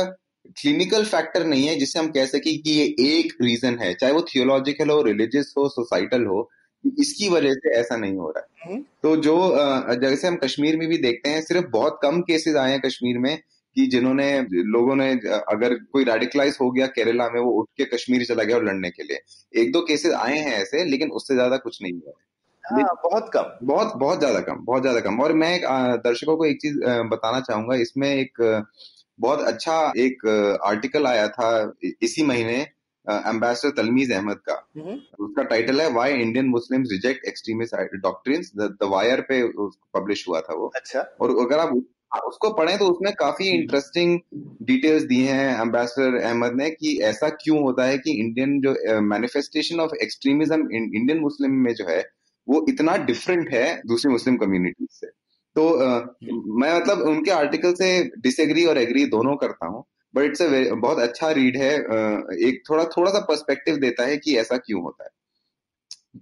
क्लिनिकल 0.52 1.04
फैक्टर 1.04 1.46
नहीं 1.46 1.66
है 1.66 1.74
जिससे 1.76 1.98
हम 1.98 2.08
कह 2.10 2.26
सके 2.26 2.56
कि 2.58 2.70
ये 2.70 2.84
एक 3.08 3.32
रीजन 3.42 3.78
है 3.78 3.92
चाहे 3.94 4.12
वो 4.12 4.22
थियोलॉजिकल 4.28 4.90
हो 4.90 5.00
रिलीजियस 5.02 5.52
हो 5.58 5.68
सोसाइटल 5.68 6.24
हो 6.26 6.48
इसकी 6.84 7.28
वजह 7.28 7.52
से 7.54 7.74
ऐसा 7.74 7.96
नहीं 7.96 8.16
हो 8.16 8.30
रहा 8.30 8.40
है। 8.40 8.70
हम्म। 8.70 8.82
तो 9.02 9.16
जो 9.16 9.36
जैसे 10.00 10.26
हम 10.28 10.36
कश्मीर 10.36 10.76
में 10.76 10.86
भी 10.88 10.98
देखते 10.98 11.30
हैं 11.30 11.40
सिर्फ़ 11.42 11.66
बहुत 11.70 11.98
कम 12.02 12.20
केसेस 12.22 12.56
आए 12.56 12.70
हैं 12.70 12.80
कश्मीर 12.80 13.18
में 13.18 13.36
कि 13.76 13.86
जिन्होंने 13.86 14.28
लोगों 14.50 14.94
ने 14.96 15.10
अगर 15.48 15.74
कोई 15.92 16.04
रेडिकलाइज 16.04 16.58
हो 16.60 16.70
गया 16.70 16.86
केरला 16.88 17.28
में 17.30 17.40
वो 17.40 17.50
उठ 17.52 17.66
के 17.76 17.84
कश्मीर 17.86 18.24
चला 18.24 18.42
गया 18.42 18.56
और 18.56 18.64
लड़ने 18.64 18.90
के 18.90 19.02
लिए। 19.02 19.20
एक 19.54 19.72
दो 19.72 19.80
केसेस 19.82 20.12
आए 20.14 20.38
हैं 20.38 20.52
ऐसे 20.54 20.84
लेकिन 20.84 21.10
उससे 21.12 21.34
ज़्यादा 21.34 21.56
कुछ 21.58 21.82
नहीं 21.82 21.92
हुआ 21.94 22.12
हाँ, 22.64 22.94
बहुत 23.02 23.30
कम 23.34 23.66
बहुत 23.66 23.92
बहुत 23.96 24.18
ज़्यादा 24.18 24.40
कम 24.42 24.64
बहुत 24.64 24.82
ज़्यादा 24.82 25.00
कम। 25.00 25.20
और 25.20 25.32
मैं 25.34 25.58
दर्शकों 25.98 26.36
को 26.36 26.44
एक 26.44 26.60
चीज़ 26.62 26.78
बताना 27.10 27.40
चाहूँगा 27.40 27.76
इसमें 27.80 28.08
एक 28.10 28.40
बहुत 29.18 29.40
अच्छा 29.40 29.92
एक 29.96 30.26
आर्टिकल 30.64 31.06
आया 31.06 31.28
था 31.28 31.50
इसी 32.02 32.22
महीने 32.22 32.56
एम्बेसडर 33.06 33.70
तलमीज 33.72 34.12
अहमद 34.12 34.38
का। 34.48 34.54
उसका 35.20 35.42
टाइटल 35.44 35.80
है 35.80 35.90
why 35.92 36.12
Indian 36.12 36.46
Muslim 36.48 36.82
reject 36.92 37.26
extremist 37.28 37.74
doctrines 38.02 38.52
the 38.56 38.88
Wire 38.90 39.20
पे 39.28 39.42
पब्लिश 39.94 40.24
हुआ 40.28 40.40
था 40.40 40.54
वो। 40.54 40.70
अच्छा। 40.76 41.00
और 41.20 41.30
अगर 41.44 41.58
आप 41.58 41.72
उसको 42.26 42.50
पढ़े 42.54 42.76
तो 42.78 42.86
उसमें 42.88 43.12
काफ़ी 43.14 43.48
इंटरेस्टिंग 43.50 44.18
डिटेल्स 44.62 45.02
दिए 45.04 45.28
हैं 45.28 45.60
एम्बेसडर 45.60 46.16
अहमद 46.16 46.52
ने 46.56 46.70
कि 46.70 46.96
ऐसा 47.04 47.28
क्यों 47.42 47.62
होता 47.62 47.84
है 47.84 47.98
कि 47.98 48.12
इंडियन 48.20 48.60
जो 48.60 48.74
manifestation 49.02 49.80
of 49.80 49.94
extremism 50.02 50.68
Indian 50.72 51.20
Muslim 51.20 51.52
में 51.64 51.72
जो 51.74 51.86
है 51.88 52.02
वो 52.48 52.64
इतना 52.68 52.96
डिफरेंट 53.06 53.48
है 53.52 53.64
दूसरी 53.86 54.12
मुस्लिम 54.12 54.36
कम्युनिटीज 54.36 54.88
से। 54.90 55.06
तो 55.56 55.62
uh, 55.62 56.00
मैं 56.58 56.74
मतलब 56.76 56.98
उनके 57.08 57.30
आर्टिकल 57.30 57.74
से 57.74 57.88
डिसएग्री 58.18 58.64
और 58.64 58.78
एग्री 58.78 59.04
दोनों 59.06 59.36
करता 59.36 59.66
हूँ 59.66 59.84
बट 60.14 60.24
इट्स 60.24 60.42
अ 60.42 60.48
बहुत 60.74 60.98
अच्छा 60.98 61.30
रीड 61.30 61.56
है 61.56 61.74
uh, 61.76 62.46
एक 62.48 62.62
थोड़ा 62.70 62.84
थोड़ा 62.84 63.10
सा 63.10 63.20
पर्सपेक्टिव 63.20 63.76
देता 63.76 64.06
है 64.06 64.16
कि 64.16 64.36
ऐसा 64.36 64.56
क्यों 64.56 64.82
होता 64.82 65.04
है। 65.04 65.10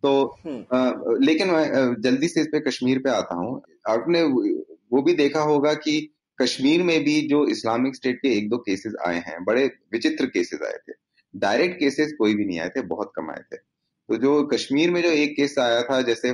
तो 0.02 0.36
uh, 0.46 1.22
लेकिन 1.22 1.50
मैं 1.50 1.94
जल्दी 2.00 2.28
से 2.28 2.40
इस 2.40 2.46
पे 2.46 2.60
कश्मीर 2.60 2.98
पे 2.98 3.10
आता 3.10 3.34
हूँ। 3.34 3.62
आपने 3.88 4.22
वो 4.22 5.02
भी 5.02 5.14
देखा 5.14 5.40
होगा 5.40 5.74
कि 5.74 6.10
कश्मीर 6.38 6.82
में 6.82 7.04
भी 7.04 7.20
जो 7.28 7.46
इस्लामिक 7.46 7.96
स्टेट 7.96 8.16
के 8.16 8.28
एक 8.28 8.48
दो 8.48 8.56
केसेस 8.58 8.94
आए 9.06 9.18
हैं 9.18 9.44
बड़े 9.44 9.64
विचित्र 9.92 10.26
केसेस 10.26 10.62
आए 10.62 10.78
थे। 10.88 10.92
डायरेक्ट 11.34 11.78
केसेस 11.78 12.12
कोई 12.18 12.34
भी 12.34 12.44
नहीं 12.44 12.60
आए 12.60 12.68
थे 12.68 12.82
बहुत 12.82 13.12
कम 13.16 13.30
आए 13.30 13.42
थे। 13.52 13.56
तो 13.56 14.16
जो 14.16 14.42
कश्मीर 14.46 14.90
में 14.90 15.02
जो 15.02 15.08
एक 15.08 15.36
केस 15.36 15.58
आया 15.58 15.82
था 15.82 16.00
जैसे 16.02 16.32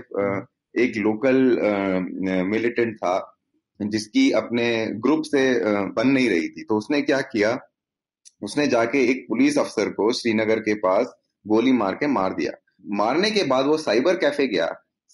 एक 0.75 0.97
लोकल 0.97 1.37
मिलिटेंट 2.47 2.97
था, 2.97 3.37
जिसकी 3.81 4.31
अपने 4.33 4.87
ग्रुप 4.97 5.23
से 5.25 5.43
बन 5.93 6.09
नहीं 6.09 6.29
रही 6.29 6.49
थी। 6.49 6.65
तो 6.65 6.77
उसने 6.79 7.01
क्या 7.03 7.21
किया, 7.23 7.59
उसने 8.43 8.67
जाके 8.67 9.05
एक 9.11 9.25
पुलिस 9.29 9.59
अफसर 9.59 9.89
को 9.91 10.13
श्रीनगर 10.13 10.61
के 10.61 10.75
पास 10.77 11.15
गोली 11.45 11.73
मार 11.73 11.95
के 11.95 12.07
मार 12.09 12.35
दिया। 12.35 12.53
मारने 12.97 13.31
के 13.31 13.45
बाद 13.45 13.67
वो 13.67 13.77
साइबर 13.79 14.17
कैफ़े 14.17 14.47
गया। 14.49 14.67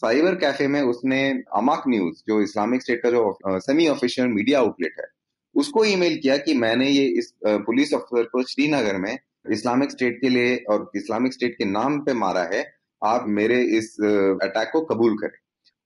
साइबर 0.02 0.34
कैफ़े 0.34 0.66
में 0.68 0.80
उसने 0.82 1.20
अमाक 1.54 1.84
न्यूज़ 1.88 2.22
जो 2.28 2.40
इस्लामिक 2.42 2.82
स्टेट 2.82 3.02
का 3.02 3.10
जो 3.10 3.38
सेमी 3.60 3.86
ऑफिशियल 3.88 4.28
मीडिया 4.28 4.58
आउटलेट 4.58 4.94
है, 5.00 5.06
उसको 5.54 5.84
ईमेल 5.84 6.16
किया 6.16 6.36
कि 6.36 6.54
मैंने 6.54 6.88
ये 6.88 7.04
इस 7.18 7.32
पुलिस 7.44 7.94
अफसर 7.94 8.24
को 8.24 8.42
श्रीनगर 8.42 8.96
में 8.96 9.18
इस्लामिक 9.52 9.90
स्टेट 9.90 10.20
के 10.20 10.28
लिए 10.28 10.56
और 10.70 10.90
इस्लामिक 10.96 11.32
स्टेट 11.32 11.54
के 11.58 11.64
नाम 11.64 11.98
पे 12.00 12.14
मारा 12.14 12.42
है। 12.52 12.64
आप 13.02 13.24
मेरे 13.28 13.62
इस 13.78 13.96
अटैक 14.00 14.70
को 14.72 14.80
कबूल 14.84 15.16
करें। 15.18 15.38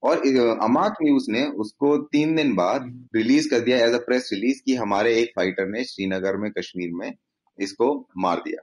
और 0.03 0.17
अमाक 0.61 0.95
न्यूज़ 1.03 1.25
ने 1.31 1.45
उसको 1.63 1.97
तीन 2.11 2.35
दिन 2.35 2.53
बाद 2.55 3.07
रिलीज़ 3.15 3.49
कर 3.49 3.59
दिया 3.59 3.77
एज 3.85 3.93
अ 3.93 3.97
प्रेस 3.97 4.29
रिलीज़ 4.33 4.61
कि 4.65 4.75
हमारे 4.75 5.15
एक 5.15 5.31
फाइटर 5.35 5.67
ने 5.67 5.83
श्रीनगर 5.83 6.37
में 6.37 6.51
कश्मीर 6.51 6.89
में 6.93 7.13
इसको 7.59 7.93
मार 8.17 8.41
दिया। 8.45 8.61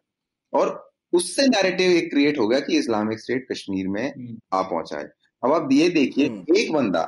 और 0.53 0.93
उससे 1.13 1.47
नैरेटिव 1.47 1.91
एक 1.91 2.11
क्रिएट 2.11 2.39
हो 2.39 2.49
गया 2.49 2.61
कि 2.61 2.79
इस्लामिक 2.79 3.21
स्टेट 3.21 3.47
कश्मीर 3.53 3.89
में 3.89 4.37
आ 4.53 4.63
पहुँचा 4.63 4.99
है। 4.99 5.11
अब 5.43 5.53
आप 5.53 5.69
ये 5.73 5.89
देखिए 5.89 6.27
हम्म। 6.29 6.57
एक 6.57 6.73
बंदा 6.73 7.05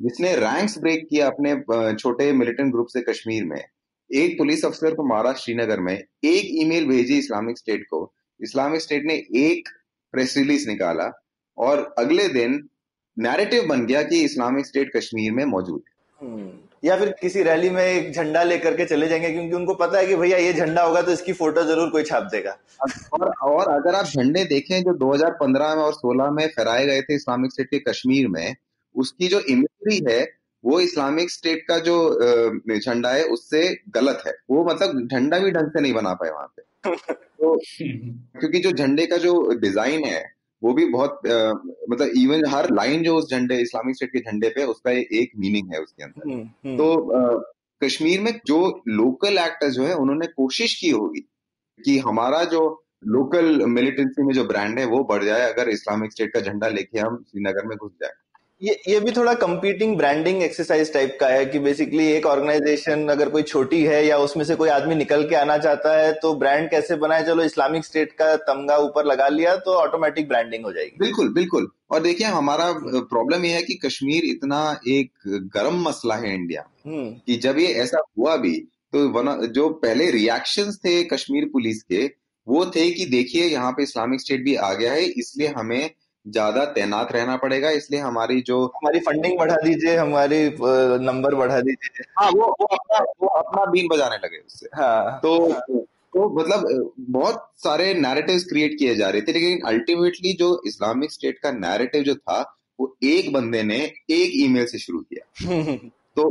जिसने 0.00 0.34
रैंक्स 0.36 0.78
ब्रेक 0.78 1.06
किया 1.10 1.26
अपने 1.26 1.54
छोटे 1.94 2.32
मिलिटेंट 2.32 2.72
ग्रुप 2.72 2.86
से 2.86 3.00
कश्मीर 3.00 3.44
में 3.44 3.62
एक 4.10 4.36
पुलिस 4.38 4.64
अफसर 4.64 4.94
को 4.94 5.06
मारा 5.08 5.32
श्रीनगर 5.32 5.80
में 5.80 5.94
एक 5.94 6.48
ईमेल 6.62 6.86
भेजी 6.86 7.18
इस्लामिक 7.18 7.58
स्टेट 7.58 7.84
को 7.90 8.00
इस्लामिक 8.40 8.80
स्टेट 8.80 9.04
ने 9.04 9.14
एक 9.36 9.68
प्रेस 10.14 10.36
रिलीज़ 10.36 10.68
निकाला 10.68 11.10
और 11.58 11.94
अगले 11.98 12.28
दिन 12.28 12.58
नैरेटिव 13.18 13.66
बन 13.66 13.86
गया 13.86 14.02
कि 14.02 14.20
इस्लामिक 14.24 14.66
स्टेट 14.66 14.96
कश्मीर 14.96 15.32
में 15.32 15.44
मौजूद 15.44 15.82
है। 15.88 16.28
हम्म। 16.28 16.52
या 16.84 16.96
फिर 16.96 17.14
किसी 17.20 17.42
रैली 17.42 17.70
में 17.70 17.82
एक 17.84 18.12
झंडा 18.12 18.42
लेकर 18.42 18.76
के 18.76 18.84
चले 18.84 19.08
जाएँगे 19.08 19.30
क्योंकि 19.30 19.52
उनको 19.52 19.74
पता 19.74 19.98
है 19.98 20.06
कि 20.06 20.16
भैया 20.16 20.38
ये 20.38 20.52
झंडा 20.52 20.82
होगा 20.82 21.02
तो 21.02 21.12
इसकी 21.12 21.32
फ़ोटो 21.32 21.62
ज़रूर 21.62 21.90
कोई 21.90 22.02
छाप 22.02 22.22
देगा। 22.22 22.56
और 23.12 23.28
और 23.42 23.68
अगर 23.68 23.94
आप 23.94 24.04
झंडे 24.04 24.44
देखें 24.44 24.82
जो 24.82 24.94
2015 24.94 25.74
में 25.76 25.82
और 25.82 25.92
16 25.92 26.30
में 26.30 26.48
फहराए 26.48 26.86
गए 26.86 27.02
थे 27.02 27.14
इस्लामिक 27.14 27.52
स्टेट 27.52 27.70
के 27.70 27.78
कश्मीर 27.78 28.28
में 28.28 28.54
उसकी 28.94 29.28
जो 29.28 29.40
इमेजरी 29.40 30.12
है 30.12 30.32
वो 30.64 30.80
इस्लामिक 30.80 31.30
स्टेट 31.30 31.64
का 31.68 31.78
जो 31.78 31.96
झंडा 32.78 33.10
है 33.10 33.24
उससे 33.24 33.80
गलत 33.88 34.22
है। 34.26 34.32
वो 34.50 34.64
मतलब 34.64 35.08
झंडा 35.12 35.38
भी 35.38 35.50
ढंग 35.50 35.68
से 35.68 35.80
नहीं 35.80 35.92
बना 35.92 36.14
पाए 36.14 36.30
वहाँ 36.30 36.54
पे। 36.56 36.62
तो 37.14 37.56
क्योंकि 38.40 38.58
जो 38.58 38.72
झंडे 38.72 39.06
का 39.06 39.16
जो 39.16 39.48
डिज़ाइन 39.60 40.04
है 40.04 40.33
वो 40.62 40.72
भी 40.74 40.84
बहुत 40.86 41.26
आ, 41.26 41.52
मतलब 41.90 42.12
इवन 42.16 42.46
हर 42.48 42.70
लाइन 42.70 43.02
जो 43.02 43.16
उस 43.16 43.30
झंडे 43.30 43.56
इस्लामिक 43.62 43.96
स्टेट 43.96 44.12
के 44.12 44.20
झंडे 44.20 44.48
पे 44.48 44.64
उसका 44.64 44.90
एक 44.90 45.32
मीनिंग 45.38 45.72
है 45.74 45.80
उसके 45.80 46.04
अंदर 46.04 46.30
हम्म, 46.30 46.48
हम्म। 46.64 46.76
तो 46.76 47.10
आ, 47.10 47.40
कश्मीर 47.82 48.20
में 48.20 48.32
जो 48.46 48.58
लोकल 48.88 49.38
एक्टर्स 49.38 49.74
जो 49.74 49.84
है 49.84 49.94
उन्होंने 49.94 50.26
कोशिश 50.26 50.74
की 50.74 50.90
होगी 50.90 51.20
कि 51.80 51.98
हमारा 51.98 52.42
जो 52.44 52.62
लोकल 53.06 53.64
मिलिटेंसी 53.66 54.22
में 54.22 54.32
जो 54.34 54.44
ब्रांड 54.44 54.78
है 54.78 54.84
वो 54.84 55.02
बढ़ 55.04 55.24
जाए 55.24 55.50
अगर 55.52 55.68
इस्लामिक 55.68 56.12
स्टेट 56.12 56.32
का 56.32 56.40
झंडा 56.40 56.68
लेके 56.68 56.98
हम 56.98 57.16
श्रीनगर 57.30 57.66
में 57.66 57.76
घुस 57.76 57.92
जाए 58.02 58.12
ये 58.62 58.74
ये 58.88 58.98
भी 59.00 59.10
थोड़ा 59.10 59.32
कंपीटिंग 59.34 59.96
ब्रांडिंग 59.96 60.42
एक्सरसाइज 60.42 60.92
टाइप 60.92 61.16
का 61.20 61.28
है 61.28 61.44
कि 61.46 61.58
बेसिकली 61.58 62.06
एक 62.06 62.26
ऑर्गेनाइजेशन 62.26 63.08
अगर 63.08 63.28
कोई 63.28 63.42
छोटी 63.42 63.82
है 63.84 64.04
या 64.06 64.18
उसमें 64.18 64.44
से 64.44 64.54
कोई 64.56 64.68
आदमी 64.68 64.94
निकल 64.94 65.28
के 65.28 65.34
आना 65.36 65.56
चाहता 65.58 65.96
है 65.96 66.12
तो 66.12 66.32
ब्रांड 66.34 66.68
कैसे 66.70 66.96
बनाए? 66.96 67.24
चलो 67.24 67.42
इस्लामिक 67.44 67.84
स्टेट 67.84 68.12
का 68.12 68.34
तमगा 68.44 68.76
ऊपर 68.78 69.04
लगा 69.04 69.28
लिया 69.28 69.54
तो 69.56 69.74
ऑटोमेटिक 69.76 70.28
ब्रांडिंग 70.28 70.64
हो 70.64 70.72
जाएगी। 70.72 70.96
बिल्कुल 70.98 71.32
बिल्कुल। 71.34 71.68
और 71.90 72.00
देखिए 72.02 72.26
हमारा 72.26 72.70
प्रॉब्लम 73.10 73.44
ये 73.44 73.52
है 73.52 73.62
कि 73.62 73.74
कश्मीर 73.84 74.24
इतना 74.24 74.60
एक 74.88 75.10
गर्म 75.56 75.82
मसला 75.88 76.14
है 76.14 76.34
इंडिया 76.34 76.64
में 76.86 76.94
हम्म। 76.94 77.10
कि 77.26 77.36
जब 77.38 77.58
ये 77.58 77.66
ऐसा 77.82 78.02
हुआ 78.18 78.36
भी 78.36 78.56
तो 78.92 79.08
वन 79.10 79.46
जो 79.52 79.68
पहले 79.82 80.10
रिएक्शन 80.10 80.70
थे 80.84 81.02
कश्मीर 81.04 81.48
पुलिस 81.52 81.82
के 81.82 82.04
वो 82.46 82.64
थे 82.66 82.90
कि 82.90 83.04
देखिए 83.06 83.44
यहाँ 83.44 83.72
पे 83.72 83.82
इस्लामिक 83.82 84.20
स्टेट 84.20 84.44
भी 84.44 84.54
आ 84.54 84.72
गया 84.74 84.92
है 84.92 85.04
इसलिए 85.18 85.48
हमें 85.48 85.90
ज़्यादा 86.26 86.64
तैनात 86.64 87.12
रहना 87.12 87.36
पड़ेगा 87.36 87.70
इसलिए 87.70 88.00
हमारी 88.00 88.40
जो 88.40 88.64
हमारी 88.66 89.00
फंडिंग 89.00 89.38
बढ़ा 89.38 89.56
दीजिए 89.56 89.96
हमारी 89.96 90.38
नंबर 91.04 91.34
बढ़ा 91.34 91.60
दीजिए। 91.60 92.04
हाँ 92.18 92.30
वो 92.30 92.46
वो 92.60 92.66
अपना 92.66 92.98
वो 93.22 93.28
अपना 93.28 93.64
बीन 93.64 93.88
बजाने 93.88 94.16
लगे 94.16 94.38
उससे। 94.38 94.68
हाँ। 94.74 95.18
तो 95.22 95.52
तो 96.14 96.28
मतलब 96.40 96.92
बहुत 97.10 97.48
सारे 97.56 97.94
नैरेटिव्स 97.94 98.44
क्रिएट 98.44 98.78
किए 98.78 98.94
जा 98.94 99.08
रहे 99.08 99.20
थे 99.20 99.32
लेकिन 99.32 99.60
अल्टीमेटली 99.66 100.32
जो 100.32 100.62
इस्लामिक 100.66 101.12
स्टेट 101.12 101.38
का 101.38 101.52
नैरेटिव 101.52 102.02
जो 102.02 102.14
था 102.14 102.58
वो 102.80 102.96
एक 103.04 103.32
बंदे 103.32 103.62
ने 103.62 103.78
एक 104.10 104.32
ईमेल 104.34 104.66
से 104.66 104.78
शुरू 104.78 104.98
किया। 104.98 105.76
तो 106.16 106.22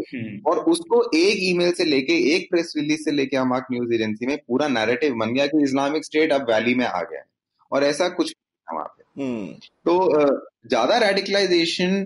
और 0.51 0.59
उसको 0.59 1.03
एक 1.17 1.37
ईमेल 1.41 1.71
से 1.71 1.85
लेके 1.85 2.13
एक 2.35 2.49
प्रेस 2.51 2.73
रिलीज़ 2.77 3.01
से 3.01 3.11
लेके 3.11 3.37
हम 3.37 3.49
अमाक 3.49 3.67
न्यूज़ 3.71 3.93
एजेंसी 3.93 4.25
में 4.25 4.37
पूरा 4.37 4.67
नैरेटिव 4.67 5.15
बन 5.15 5.33
गया 5.33 5.45
कि 5.47 5.63
इस्लामिक 5.63 6.05
स्टेट 6.05 6.33
अब 6.33 6.49
वैली 6.49 6.75
में 6.75 6.85
आ 6.85 7.01
गया 7.01 7.19
है। 7.19 7.25
और 7.71 7.83
ऐसा 7.83 8.09
कुछ 8.09 8.35
वहाँ 8.73 8.85
पे। 8.85 9.02
हम्म 9.17 9.45
तो 9.85 9.97
अ, 9.97 10.25
ज़्यादा 10.67 10.97
रेडिकलाइजेशन 10.97 12.03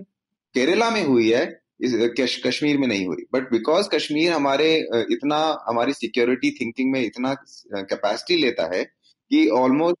केरला 0.54 0.90
में 0.90 1.04
हुई 1.04 1.30
है 1.30 1.44
इस 1.80 1.92
कश, 2.20 2.40
कश्मीर 2.46 2.78
में 2.78 2.86
नहीं 2.88 3.06
हुई 3.06 3.24
बट 3.34 3.50
बिकॉज़ 3.50 3.88
कश्मीर 3.88 4.32
हमारे 4.32 4.74
अ, 4.82 5.04
इतना 5.12 5.38
हमारी 5.68 5.92
सिक्योरिटी 5.92 6.50
थिंकिंग 6.50 6.92
में 6.92 7.00
इतना 7.02 7.34
कैपेसिटी 7.74 8.36
लेता 8.42 8.74
है 8.74 8.84
कि 8.84 9.48
ऑलमोस्ट 9.58 9.96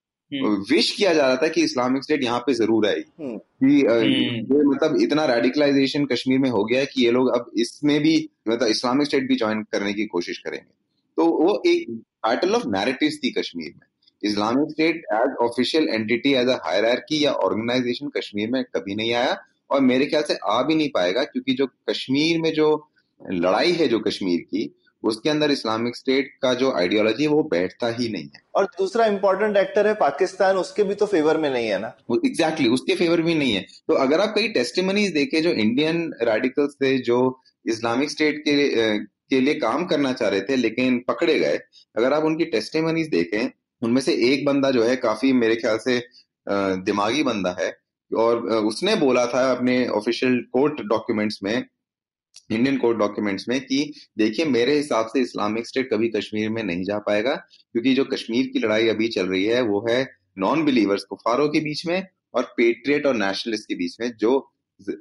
विश 0.70 0.90
किया 0.92 1.12
जा 1.14 1.26
रहा 1.26 1.36
था 1.36 1.48
कि 1.48 1.62
इस्लामिक 1.62 2.02
स्टेट 2.02 2.22
यहाँ 2.24 2.38
पे 2.38 2.54
ज़रूर 2.54 2.86
आएगी 2.86 3.24
हम्म। 3.24 3.36
कि 3.38 3.82
अ, 3.82 3.92
हम्म। 3.92 4.56
ये 4.56 4.64
मतलब 4.64 5.00
इतना 5.02 5.24
रेडिकलाइजेशन 5.26 6.04
कश्मीर 6.06 6.38
में 6.38 6.50
हो 6.50 6.64
गया 6.64 6.80
है 6.80 6.86
कि 6.86 7.04
ये 7.04 7.10
लोग 7.10 7.30
अब 7.34 7.50
इसमें 7.58 7.98
भी 8.02 8.16
मतलब 8.48 8.68
इस्लामिक 8.68 9.06
स्टेट 9.06 9.28
भी 9.28 9.36
ज्वाइन 9.36 9.62
करने 9.72 9.92
की 9.94 10.06
कोशिश 10.06 10.38
करेंगे। 10.38 10.66
तो 11.18 11.26
वो 11.26 11.62
एक 11.66 11.90
बैटल 12.26 12.54
ऑफ़ 12.54 12.66
नैरेटिव्स 12.68 13.18
थी 13.24 13.30
कश्मीर 13.30 13.72
में। 13.76 13.86
Islamic 14.22 14.70
State 14.70 15.04
as 15.14 15.36
official 15.40 15.88
entity 15.88 16.32
as 16.34 16.48
a 16.48 16.58
hierarchy 16.64 17.24
या 17.24 17.32
ऑर्गेनाइजेशन 17.46 18.08
कश्मीर 18.16 18.50
में 18.50 18.62
कभी 18.76 18.94
नहीं 18.94 19.12
आया 19.14 19.36
और 19.70 19.80
मेरे 19.80 20.06
ख्याल 20.06 20.22
से 20.22 20.38
आ 20.44 20.62
भी 20.62 20.74
नहीं 20.74 20.88
पाएगा 20.94 21.24
क्योंकि 21.24 21.54
जो 21.54 21.66
कश्मीर 21.90 22.40
में 22.40 22.52
जो 22.52 22.68
लड़ाई 23.20 23.72
है 23.72 23.88
जो 23.88 23.98
कश्मीर 24.00 24.40
की 24.40 24.70
उसके 25.02 25.30
अंदर 25.30 25.50
इस्लामिक 25.50 25.96
स्टेट 25.96 26.30
का 26.42 26.52
जो 26.54 26.70
आइडियोलॉजी 26.72 27.22
है 27.22 27.28
वो 27.28 27.42
बैठता 27.42 27.88
ही 27.88 28.08
नहीं 28.08 28.28
है। 28.34 28.40
और 28.56 28.64
दूसरा 28.78 29.04
इम्पोर्टेंट 29.06 29.56
एक्टर 29.56 29.86
है 29.86 29.92
पाकिस्तान 29.94 30.56
उसके 30.56 30.84
भी 30.84 30.94
तो 30.94 31.06
फेवर 31.06 31.36
में 31.36 31.48
नहीं 31.50 31.68
है 31.68 31.78
ना? 31.78 31.88
एग्जैक्टली 31.88 32.28
exactly, 32.28 32.72
उसके 32.74 32.94
फेवर 32.94 33.22
भी 33.22 33.34
नहीं 33.34 33.52
है। 33.52 33.64
तो 33.88 33.94
अगर 33.94 34.20
आप 34.20 34.32
कई 34.34 34.48
टेस्टिमनीज 34.48 35.12
देखे 35.12 35.40
जो 35.40 35.50
इंडियन 35.50 36.12
रेडिकल्स 36.22 36.74
थे 36.74 36.96
जो 37.02 37.18
इस्लामिक 37.66 38.10
स्टेट 38.10 38.42
के 38.48 38.98
के 39.30 39.40
लिए 39.40 39.54
काम 39.54 39.84
करना 39.86 40.12
चाह 40.12 40.28
रहे 40.28 40.40
थे 40.40 40.56
लेकिन 40.56 40.98
पकड़े 41.08 41.38
गए 41.38 41.58
अगर 41.96 42.12
आप 42.12 42.24
उनकी 42.24 42.44
टेस्टिमनीज 42.44 43.08
देखें 43.08 43.48
उनमें 43.82 44.00
से 44.00 44.14
एक 44.32 44.44
बंदा 44.44 44.70
जो 44.70 44.84
है 44.84 44.96
काफ़ी 44.96 45.32
मेरे 45.32 45.56
ख्याल 45.56 45.78
से 45.78 46.02
दिमागी 46.84 47.22
बंदा 47.22 47.56
है। 47.60 47.76
और 48.10 48.38
उसने 48.40 48.94
बोला 48.96 49.26
था 49.26 49.50
अपने 49.52 49.86
ऑफिशियल 49.86 50.40
कोर्ट 50.52 50.80
डॉक्यूमेंट्स 50.80 51.38
में 51.42 51.64
इंडियन 52.52 52.76
कोर्ट 52.76 52.98
डॉक्यूमेंट्स 52.98 53.48
में 53.48 53.60
कि 53.60 53.92
देखिए 54.18 54.44
मेरे 54.46 54.76
हिसाब 54.76 55.06
से 55.06 55.20
इस्लामिक 55.20 55.66
स्टेट 55.66 55.90
कभी 55.90 56.08
कश्मीर 56.08 56.50
में 56.50 56.62
नहीं 56.62 56.84
जा 56.84 56.98
पाएगा 56.98 57.34
क्योंकि 57.34 57.94
जो 57.94 58.04
कश्मीर 58.04 58.46
की 58.46 58.58
लड़ाई 58.58 58.88
अभी 58.88 59.08
चल 59.08 59.26
रही 59.26 59.44
है 59.44 59.60
वो 59.62 59.84
है 59.88 59.98
नॉन 60.38 60.64
बिलीवर्स 60.64 61.04
कुफारों 61.04 61.48
के 61.48 61.60
बीच 61.60 61.86
में 61.86 62.06
और 62.34 62.42
पेट्रियट 62.56 63.06
और 63.06 63.14
नेशनलिस्ट 63.14 63.64
के 63.64 63.74
बीच 63.74 63.96
में 64.00 64.10
जो 64.16 64.32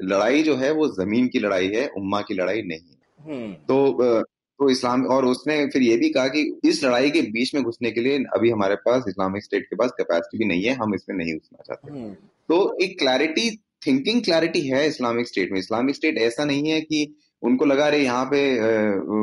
लड़ाई 0.04 0.44
जो 0.44 0.56
है 0.56 0.72
वो 0.72 0.88
ज़मीन 0.88 1.28
की 1.28 1.40
लड़ाई 1.40 1.68
है 1.68 1.88
उम्मा 1.88 2.22
की 2.22 2.34
लड़ाई 2.34 2.62
नहीं 2.62 2.80
है। 2.80 2.98
हम्म। 3.20 3.54
तो 3.54 4.24
तो 4.60 4.70
इस्लाम 4.70 5.06
और 5.06 5.26
उसने 5.26 5.66
फिर 5.68 5.82
ये 5.82 5.96
भी 5.98 6.10
कहा 6.10 6.28
कि 6.28 6.42
इस 6.66 6.84
लड़ाई 6.84 7.10
के 7.12 7.22
बीच 7.32 7.54
में 7.56 7.64
घुसने 7.64 7.92
के 7.92 8.02
लिए 8.02 8.24
अभी 8.36 8.50
हमारे 8.50 8.76
पास 8.86 9.04
इस्लामिक 9.08 9.44
स्टेट 9.44 9.66
के 9.66 9.76
पास 9.76 9.92
कैपेसिटी 9.98 10.38
भी 10.38 10.46
नहीं 10.46 10.64
है 10.64 10.74
हम 10.76 10.96
इसमें 10.96 11.16
नहीं 11.18 11.34
घुसना 11.34 11.64
चाहते। 11.68 11.92
हम्म। 11.92 12.14
तो 12.50 12.78
एक 12.84 12.98
क्लैरिटी 13.00 13.50
थिंकिंग 13.88 14.24
क्लैरिटी 14.24 14.62
है 14.68 14.88
इस्लामिक 14.88 15.28
स्टेट 15.28 15.52
में। 15.52 15.60
इस्लामिक 15.60 15.96
स्टेट 15.96 16.18
ऐसा 16.20 16.46
नहीं 16.46 16.70
है 16.70 16.82
कि 16.82 17.16
उनको 17.44 17.66
लगा 17.66 17.88
रहे 17.88 18.04
यहाँ 18.04 18.26
पे 18.26 18.40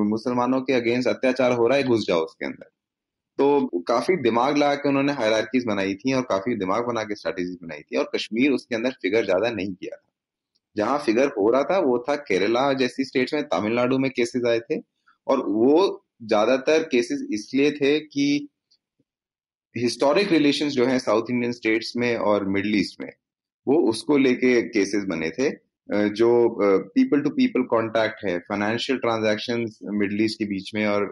मुसलमानों 0.05 0.61
के 0.61 0.73
अगेंस्ट 0.73 1.09
अत्याचार 1.09 1.53
हो 1.53 1.67
रहा 1.67 1.79
है 1.79 1.85
घुस 1.85 2.07
जाओ 2.07 2.25
उसके 2.25 2.47
अंदर। 2.47 2.71
तो 3.39 3.83
काफ़ी 3.89 4.17
दिमाग 4.23 4.57
लगा 4.57 4.75
के 4.75 4.89
उन्होंने 4.89 5.13
हायरार्कीज 5.13 5.65
बनाई 5.67 5.95
थी 5.95 6.13
और 6.13 6.23
काफ़ी 6.23 6.55
दिमाग 6.57 6.87
बना 6.87 7.03
के 7.05 7.15
स्ट्रेटेजी 7.15 7.59
बनाई 7.63 7.81
थी 7.81 7.97
और 7.97 8.11
कश्मीर 8.15 8.53
उसके 8.53 8.75
अंदर 8.75 8.91
फिगर 9.03 9.25
ज़्यादा 9.25 9.51
नहीं 9.51 9.73
किया 9.73 9.97
था। 9.97 10.11
जहाँ 10.77 10.99
फिगर 10.99 11.29
हो 11.39 11.51
रहा 11.51 11.63
था 11.63 11.79
वो 11.81 11.99
था 12.09 12.17
केरला 12.23 12.73
जैसी 12.75 13.05
स्टेट्स 13.05 13.35
में 13.35 13.43
तमिलनाडु 13.45 13.99
में 13.99 14.11
केसेस 14.11 14.45
आए 14.49 14.61
थे। 14.61 14.79
और 15.27 15.45
वो 15.49 16.07
ज़्यादातर 16.23 16.83
केसेस 16.93 17.27
इसलिए 17.33 17.71
थे 17.73 17.99
कि 18.01 18.49
हिस्टोरिक 19.75 20.33
रिलेशंस 20.33 20.73
जो 20.73 20.87
है 20.87 20.99
साउथ 21.01 21.31
इंडियन 21.31 21.53
स्टेट्स 21.53 21.93
में 21.97 22.17
और 22.17 22.49
मिडल 22.49 22.75
ईस्ट 22.77 23.01
में, 23.01 23.11
वो 23.67 23.77
उसको 23.91 24.17
लेके 24.19 24.61
केसेस 24.69 25.05
बने 25.09 25.31
थे। 25.31 25.51
जो 26.11 26.29
पीपल 26.61 27.21
टू 27.23 27.31
पीपल 27.31 27.63
कांटेक्ट 27.71 28.25
है 28.25 28.39
फाइनेंशियल 28.41 28.99
ट्रांजैक्शंस 28.99 29.79
मिडल 29.95 30.23
ईस्ट 30.25 30.39
के 30.39 30.45
बीच 30.45 30.71
में 30.75 30.87
और 30.87 31.11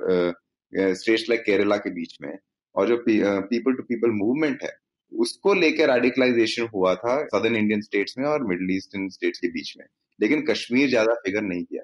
स्टेट्स 0.73 1.29
लाइक 1.29 1.41
केरला 1.47 1.77
के 1.79 1.91
बीच 1.95 2.17
में, 2.23 2.37
और 2.75 2.89
जो 2.89 2.97
पीपल 3.07 3.73
टू 3.73 3.83
पीपल 3.83 4.11
मूवमेंट 4.13 4.63
है, 4.63 4.71
उसको 5.13 5.55
लेकर 5.55 5.93
रेडिकलाइजेशन 5.93 6.69
हुआ 6.75 6.95
था 6.95 7.17
सदर्न 7.27 7.57
इंडियन 7.57 7.81
स्टेट्स 7.83 8.15
में 8.19 8.25
और 8.27 8.47
मिडल 8.49 8.75
ईस्टर्न 8.77 9.09
स्टेट्स 9.11 9.39
के 9.39 9.49
बीच 9.49 9.73
में। 9.79 9.85
लेकिन 10.19 10.45
कश्मीर 10.47 10.89
ज़्यादा 10.89 11.15
फिगर 11.25 11.43
नहीं 11.43 11.65
किया 11.65 11.83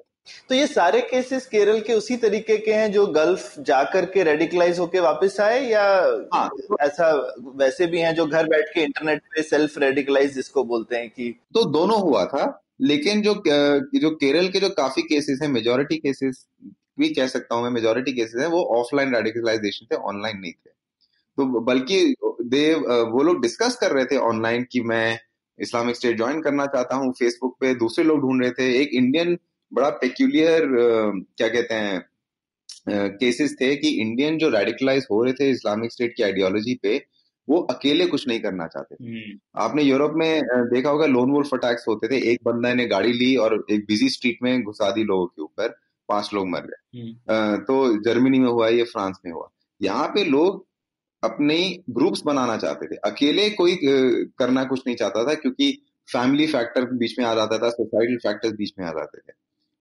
तो 0.48 0.54
ये 0.54 0.66
सारे 0.66 1.00
केसेस 1.00 1.46
केरल 1.46 1.80
के 1.80 1.94
उसी 1.94 2.16
तरीके 2.16 2.56
के 2.58 2.74
हैं 2.74 2.90
जो 2.92 3.06
गल्फ 3.12 3.58
जाकर 3.62 4.04
के 4.06 4.22
रेडिकलाइज 4.24 4.78
होके 4.78 5.00
वापस 5.00 5.38
आए 5.40 5.60
या 5.62 5.84
हाँ। 6.34 6.48
ऐसा 6.80 7.10
वैसे 7.56 7.86
भी 7.86 8.00
हैं 8.00 8.14
जो 8.14 8.26
घर 8.26 8.48
बैठ 8.48 8.74
के 8.74 8.82
इंटरनेट 8.82 9.22
पे 9.34 9.42
सेल्फ 9.42 9.78
रेडिकलाइज 9.78 10.34
जिसको 10.34 10.64
बोलते 10.64 10.96
हैं 10.96 11.08
कि 11.10 11.34
तो 11.54 11.64
दोनों 11.70 12.00
हुआ 12.00 12.24
था 12.26 12.46
लेकिन 12.80 13.22
जो 13.22 13.34
जो 13.96 14.10
केरल 14.16 14.48
के 14.48 14.60
जो 14.60 14.68
काफ़ी 14.74 15.02
केसेस 15.04 15.38
हैं 15.42 15.48
मेजोरिटी 15.48 15.96
केसेस 15.98 16.46
भी 16.98 17.08
कह 17.14 17.26
सकता 17.26 17.54
हूँ 17.54 17.62
मैं 17.62 17.70
मेजोरिटी 17.70 18.12
केसेस 18.12 18.40
हैं 18.40 18.48
वो 18.48 18.62
ऑफलाइन 18.78 19.14
रेडिकलाइजेशन 19.14 19.86
थे 19.86 19.96
ऑनलाइन 20.04 20.38
नहीं 20.38 20.52
थे 20.52 20.70
तो 21.38 21.44
बल्कि 21.62 22.02
दे 22.46 22.62
वो 22.74 23.22
लोग 23.22 23.42
डिस्कस 23.42 23.76
कर 23.80 23.92
रहे 23.92 24.04
थे 24.04 24.16
ऑनलाइन 24.24 24.66
कि 24.72 24.80
मैं 24.82 25.18
इस्लामिक 25.58 25.96
स्टेट 25.96 26.16
ज्वाइन 26.16 26.40
करना 26.42 26.66
चाहता 26.66 26.96
हूँ 26.96 27.12
फेसबुक 27.12 27.56
पे 27.60 27.74
दूसरे 27.74 28.04
लोग 28.04 28.20
ढूंढ 28.20 28.42
रहे 28.42 28.50
थे 28.50 28.70
एक 28.80 28.90
इंडियन 28.92 29.38
बड़ा 29.72 29.90
पेक्यूलियर 29.90 30.66
क्या 31.36 31.48
कहते 31.48 31.74
हैं 31.74 32.06
केसेस 33.18 33.56
थे 33.60 33.74
कि 33.76 33.88
इंडियन 34.00 34.38
जो 34.38 34.48
रेडिकलाइज 34.48 35.06
हो 35.10 35.22
रहे 35.24 35.32
थे 35.32 35.50
इस्लामिक 35.50 35.92
स्टेट 35.92 36.14
की 36.16 36.22
आइडियोलॉजी 36.22 36.74
पे 36.82 36.96
वो 37.48 37.58
अकेले 37.70 38.06
कुछ 38.06 38.26
नहीं 38.28 38.40
करना 38.40 38.66
चाहते 38.66 38.94
थे। 38.94 39.04
हम्म, 39.04 39.38
आपने 39.56 39.82
यूरोप 39.82 40.12
में 40.16 40.42
देखा 40.70 40.90
होगा 40.90 41.06
लोन 41.06 41.30
वोल्फ 41.30 41.54
अटैक्स 41.54 41.84
होते 41.88 42.08
थे। 42.08 42.18
एक 42.32 42.40
बंदा 42.44 42.72
ने 42.74 42.86
गाड़ी 42.86 43.12
ली 43.12 43.34
और 43.36 43.64
एक 43.70 43.84
बिज़ी 43.88 44.08
स्ट्रीट 44.08 44.38
में 44.42 44.62
घुसा 44.62 44.90
दी 44.90 45.04
लोगों 45.04 45.26
के 45.26 45.42
ऊपर 45.42 45.68
पाँच 46.08 46.30
लोग 46.34 46.48
मर 46.48 46.66
गए। 46.66 47.00
हम्म, 47.00 47.56
तो 47.58 48.02
जर्मनी 48.04 48.38
में 48.38 48.48
हुआ 48.48 48.68
ये 48.68 48.84
फ्रांस 48.84 49.18
में 49.26 49.32
हुआ। 49.32 49.48
यहाँ 49.80 50.06
पे 50.08 50.24
लोग 50.24 50.66
अपने 51.22 51.58
ग्रुप्स 51.90 52.22
बनाना 52.26 52.56
चाहते 52.56 52.86
थे। 52.86 52.96
अकेले 53.04 53.48
कोई 53.50 53.78
करना 53.82 54.64
कुछ 54.64 54.82
नहीं 54.86 54.96
चाहता 54.96 55.24
था 55.24 55.34
क्योंकि 55.34 55.72
फैमिली 56.08 56.46
फैक्टर 56.46 56.84
बीच 56.94 57.18
में 57.18 57.26
आ 57.26 57.34
जाता 57.34 57.58
था 57.58 57.70
सोसाइटल 57.70 58.16
फैक्टर्स 58.16 58.52
बीच 58.52 58.72
में 58.78 58.86
आ 58.86 58.90
जाते 58.90 59.18
थे। 59.18 59.32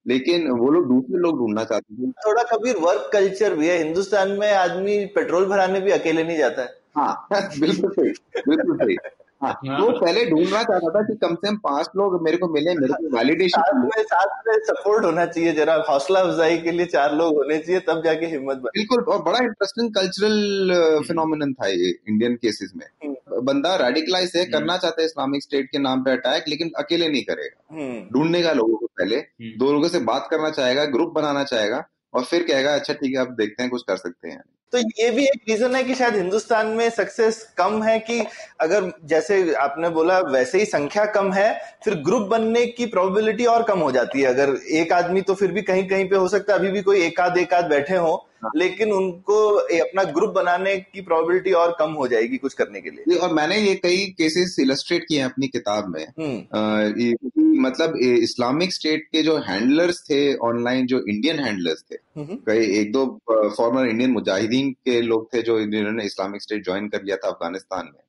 लेकिन 0.07 0.49
वो 0.51 0.71
लोग 0.71 0.87
दूसरे 0.87 1.17
लोग 1.17 1.37
ढूंढना 1.37 1.63
चाहते 1.63 1.93
हैं। 1.93 2.11
थोड़ा 2.11 2.43
कभी 2.43 2.71
वर्क 2.71 3.09
कल्चर 3.13 3.55
भी 3.55 3.67
है। 3.67 3.77
हिंदुस्तान 3.77 4.31
में 4.31 4.53
आदमी 4.53 5.05
पेट्रोल 5.05 5.45
भराने 5.45 5.79
भी 5.79 5.91
अकेले 5.91 6.23
नहीं 6.23 6.37
जाता 6.37 6.61
है। 6.61 6.79
हाँ 6.97 7.27
बिल्कुल 7.59 7.91
सही 7.91 8.09
बिल्कुल 8.47 8.77
सही। 8.77 8.95
हाँ। 9.41 9.51
हाँ। 9.67 9.79
वो 9.79 9.89
पहले 9.99 10.25
ढूंढना 10.25 10.61
चाहता 10.63 10.89
था 10.89 11.01
कि 11.07 11.15
कम 11.15 11.35
से 11.35 11.47
कम 11.47 11.57
पाँच 11.63 11.89
लोग 11.95 12.21
मेरे 12.23 12.37
को 12.37 12.47
मिले 12.53 12.73
मेरे 12.75 12.93
को 12.93 12.93
साथ 12.93 13.17
वैलिडेशन 13.17 13.81
में 13.83 14.03
साथ 14.03 14.47
में 14.47 14.53
सपोर्ट 14.63 15.05
होना 15.05 15.25
चाहिए 15.25 15.51
जरा। 15.53 15.75
हौसला 15.89 16.19
अफजाई 16.19 16.57
के 16.57 16.71
लिए 16.71 16.85
चार 16.85 17.13
लोग 17.15 17.35
होने 17.35 17.57
चाहिए 17.57 17.81
तब 17.87 18.01
जाके 18.05 18.25
हिम्मत 18.25 18.57
बने। 18.57 18.79
बिल्कुल 18.79 19.03
और 19.13 19.21
बड़ा 19.23 19.39
इंटरेस्टिंग 19.39 19.93
कल्चरल 19.93 21.03
फिनोमिनन 21.07 21.53
था 21.53 21.67
ये 21.67 21.93
इंडियन 22.09 22.35
केसेस 22.35 22.73
में। 22.75 23.15
बंदा 23.45 23.75
रेडिकलाइज 23.75 24.33
है 24.35 24.45
करना 24.45 24.77
चाहता 24.77 25.01
है 25.01 25.05
इस्लामिक 25.05 25.43
स्टेट 25.43 25.69
के 25.71 25.79
नाम 25.79 26.03
पे 26.03 26.11
अटैक 26.11 26.45
लेकिन 26.47 26.71
अकेले 26.77 27.09
नहीं 27.09 27.23
करेगा। 27.23 28.09
ढूँढने 28.13 28.41
का 28.43 28.51
लोगों 28.51 28.77
को 28.77 28.85
पहले। 28.85 29.15
हम्म। 29.15 29.57
दो 29.59 29.71
लोगों 29.73 29.87
से 29.87 29.99
बात 30.05 30.27
करना 30.31 30.49
चाहेगा 30.49 30.85
ग्रुप 30.85 31.13
बनाना 31.15 31.43
चाहेगा 31.43 31.83
और 32.13 32.23
फिर 32.23 32.43
कहेगा 32.43 32.73
अच्छा 32.75 32.93
ठीक 32.93 33.15
है 33.15 33.25
अब 33.25 33.35
देखते 33.35 33.63
हैं 33.63 33.69
कुछ 33.71 33.83
कर 33.87 33.97
सकते 33.97 34.29
हैं। 34.29 34.43
तो 34.73 34.77
ये 34.77 35.09
भी 35.11 35.23
एक 35.25 35.41
रीजन 35.49 35.75
है 35.75 35.83
कि 35.83 35.93
शायद 35.95 36.15
हिंदुस्तान 36.15 36.67
में 36.67 36.89
सक्सेस 36.89 37.41
कम 37.57 37.81
है 37.83 37.97
कि 37.99 38.19
अगर 38.61 38.91
जैसे 39.05 39.53
आपने 39.55 39.89
बोला 39.89 40.19
वैसे 40.21 40.59
ही 40.59 40.65
संख्या 40.65 41.05
कम 41.07 41.31
है, 41.33 41.53
फिर 41.83 41.95
ग्रुप 42.01 42.27
बनने 42.29 42.65
की 42.67 42.85
प्रोबेबिलिटी 42.87 43.45
और 43.45 43.63
कम 43.63 43.79
हो 43.79 43.91
जाती 43.91 44.21
है। 44.21 44.27
अगर 44.27 44.55
एक 44.73 44.91
आदमी 44.93 45.21
तो 45.21 45.33
फिर 45.35 45.51
भी 45.51 45.61
कहीं 45.61 45.87
कहीं 45.87 46.09
पे 46.09 46.15
हो 46.15 46.27
सकता 46.27 46.53
है, 46.53 46.59
अभी 46.59 46.71
भी 46.71 46.81
कोई 46.81 47.01
एक 47.01 47.19
आध 47.19 47.37
एक 47.37 47.53
आध 47.53 47.69
बैठे 47.69 47.95
हो 47.97 48.26
लेकिन 48.55 48.91
उनको 48.91 49.37
अपना 49.79 50.03
ग्रुप 50.03 50.29
बनाने 50.29 50.75
की 50.77 51.01
प्रोबेबिलिटी 51.01 51.51
और 51.51 51.75
कम 51.79 51.91
हो 51.91 52.07
जाएगी 52.07 52.37
कुछ 52.37 52.53
करने 52.53 52.81
के 52.81 52.89
लिए। 52.89 53.15
और 53.17 53.33
मैंने 53.33 53.57
ये 53.57 53.75
कई 53.75 54.05
केसेस 54.17 54.55
इलस्ट्रेट 54.59 55.05
किए 55.09 55.17
हैं 55.17 55.25
अपनी 55.25 55.47
किताब 55.47 55.87
में। 55.87 56.05
हम्म। 56.19 57.61
मतलब 57.61 57.95
इस्लामिक 57.97 58.73
स्टेट 58.73 59.03
के 59.11 59.21
जो 59.21 59.37
हैंडलर्स 59.37 60.01
थे 60.01 60.35
ऑनलाइन 60.35 60.85
जो 60.85 61.03
इंडियन 61.09 61.39
हैंडलर्स 61.39 61.83
थे 61.91 61.95
हम्म। 62.19 62.35
कई 62.47 62.65
एक 62.79 62.91
दो 62.91 63.05
फॉर्मर 63.29 63.87
इंडियन 63.87 64.11
मुजाहिदीन 64.11 64.71
के 64.71 65.01
लोग 65.01 65.33
थे 65.33 65.41
जो 65.41 65.59
जिन्होंने 65.59 66.05
इस्लामिक 66.05 66.41
स्टेट 66.41 66.63
ज्वाइन 66.65 66.87
कर 66.87 67.03
लिया 67.03 67.17
था 67.17 67.27
अफ़गानिस्तान 67.27 67.85
में 67.85 68.01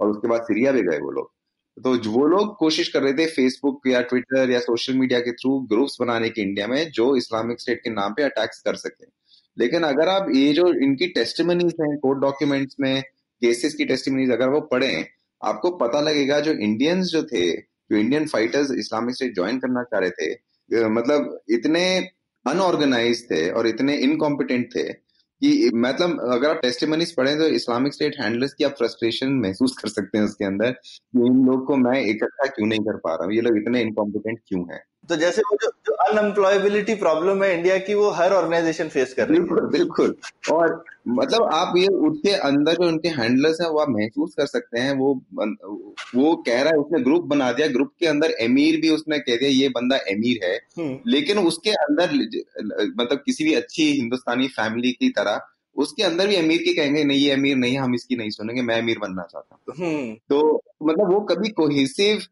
और 0.00 0.08
उसके 0.08 0.28
बाद 0.28 0.42
सीरिया 0.42 0.72
भी 0.72 0.82
गए 0.82 0.98
वो 0.98 1.10
लोग। 1.10 1.32
तो 1.76 2.10
वो 2.10 2.26
लोग 2.26 2.56
कोशिश 2.56 2.88
कर 2.88 3.02
रहे 3.02 3.12
थे 3.12 3.26
फेसबुक 3.26 3.86
या 3.86 4.00
ट्विटर 4.00 4.50
या 4.50 4.58
सोशल 4.60 4.94
मीडिया 4.94 5.20
के 5.20 5.32
थ्रू 5.32 5.58
ग्रुप्स 5.60 5.96
बनाने 6.00 6.28
की 6.28 6.42
इंडिया 6.42 6.66
में 6.66 6.90
जो 6.90 7.16
इस्लामिक 7.16 7.60
स्टेट 7.60 7.78
के 7.78 7.90
नाम 7.90 8.12
पे 8.12 8.22
अटैक्स 8.22 8.60
कर 8.60 8.74
सके। 8.74 9.06
लेकिन 9.58 9.82
अगर 9.82 10.08
आप 10.08 10.26
ये 10.34 10.52
जो 10.52 10.66
इनकी 10.84 11.06
टेस्टमनीज 11.06 11.74
हैं 11.80 11.98
कोर्ट 11.98 12.18
डॉक्यूमेंट्स 12.18 12.76
में 12.80 13.02
केसेस 13.42 13.74
की 13.74 13.84
टेस्टमनीज 13.84 14.30
अगर 14.30 14.48
वो 14.48 14.60
पढ़ें, 14.60 15.04
आपको 15.44 15.70
पता 15.70 16.00
लगेगा 16.00 16.40
जो 16.40 16.52
इंडियंस 16.52 17.06
जो 17.06 17.22
थे, 17.22 17.50
जो 17.56 17.96
Indian 17.96 18.26
fighters 18.26 18.70
Islamic 18.78 19.14
State 19.14 19.34
join 19.34 19.58
करना 19.58 19.82
चाह 19.82 20.00
रहे 20.00 20.10
थे 20.10 20.88
मतलब 20.88 21.40
इतने 21.50 21.84
अनऑर्गेनाइज 22.46 23.24
थे 23.30 23.50
और 23.50 23.66
इतने 23.66 23.96
इनकॉम्पिटेंट 23.96 24.66
थे 24.76 24.82
कि 25.42 25.70
मतलब 25.74 26.20
अगर 26.32 26.50
आप 26.50 26.60
टेस्टिमनीज 26.62 27.12
पढ़ें 27.12 27.38
तो 27.38 27.46
इस्लामिक 27.46 27.94
स्टेट 27.94 28.16
हैंडलर्स 28.20 28.54
की 28.54 28.64
आप 28.64 28.74
फ्रस्ट्रेशन 28.78 29.32
महसूस 29.32 29.76
कर 29.82 29.88
सकते 29.88 30.18
हैं 30.18 30.24
उसके 30.24 30.44
अंदर 30.44 30.70
कि 30.70 31.26
इन 31.26 31.44
लोग 31.46 31.66
को 31.66 31.76
मैं 31.76 32.00
इकट्ठा 32.02 32.46
क्यों 32.46 32.66
नहीं 32.66 32.80
कर 32.80 32.96
पा 32.96 33.14
रहा 33.14 33.24
हूँ? 33.24 33.34
ये 33.34 33.40
लोग 33.40 33.56
इतने 33.56 33.80
इनकॉम्पिटेंट 33.82 34.38
क्यों 34.48 34.62
हैं? 34.72 34.82
तो 35.08 35.16
जैसे 35.16 35.42
वो 35.42 35.56
जो, 35.62 35.68
जो 35.86 35.92
अनएम्प्लॉयबिलिटी 36.04 36.94
प्रॉब्लम 36.94 37.42
है 37.44 37.52
इंडिया 37.56 37.76
की 37.78 37.94
वो 37.94 38.10
हर 38.10 38.32
ऑर्गेनाइजेशन 38.32 38.88
फेस 38.88 39.14
कर 39.14 39.28
रही 39.28 39.38
है। 39.38 39.42
बिल्कुल 39.42 39.68
बिल्कुल। 39.70 40.14
और 40.52 40.82
मतलब 41.08 41.42
आप 41.52 41.76
ये 41.76 41.86
उसके 42.08 42.30
अंदर 42.48 42.74
जो 42.74 42.88
उनके 42.88 43.08
हैंडलर्स 43.10 43.60
हैं 43.60 43.68
वो 43.68 43.78
आप 43.78 43.88
महसूस 43.90 44.34
कर 44.34 44.46
सकते 44.46 44.80
हैं 44.80 44.94
वो 44.96 45.12
वो 46.14 46.34
कह 46.46 46.62
रहा 46.62 46.72
है 46.72 46.78
उसने 46.78 47.00
ग्रुप 47.02 47.24
बना 47.26 47.50
दिया 47.52 47.66
ग्रुप 47.68 47.92
के 48.00 48.06
अंदर 48.06 48.34
एमीर 48.40 48.80
भी 48.80 48.90
उसने 48.90 49.18
कह 49.18 49.36
दिया 49.36 49.50
ये 49.50 49.68
बंदा 49.70 49.96
अमीर 50.12 50.44
है। 50.44 50.54
हम्म, 50.78 50.98
लेकिन 51.06 51.38
उसके 51.38 51.70
अंदर 51.80 52.14
मतलब 52.92 53.18
किसी 53.18 53.44
भी 53.44 53.54
अच्छी 53.54 53.90
हिंदुस्तानी 53.92 54.48
फैमिली 54.50 54.92
की 54.92 55.08
तरह 55.10 55.40
उसके 55.76 56.02
अंदर 56.02 56.26
भी 56.26 56.36
अमीर 56.36 56.58
के 56.58 56.72
कहेंगे 56.74 57.02
नहीं 57.04 57.18
ये 57.18 57.30
अमीर 57.32 57.56
नहीं 57.56 57.78
हम 57.78 57.94
इसकी 57.94 58.16
नहीं 58.16 58.30
सुनेंगे 58.30 58.62
मैं 58.62 58.78
अमीर 58.78 58.98
बनना 58.98 59.22
चाहता 59.22 59.54
हूँ। 59.54 59.74
हम्म, 59.78 60.14
तो 60.14 60.62
मतलब 60.82 61.12
वो 61.12 61.20
कभी 61.30 61.48
कोहेसिव 61.52 62.22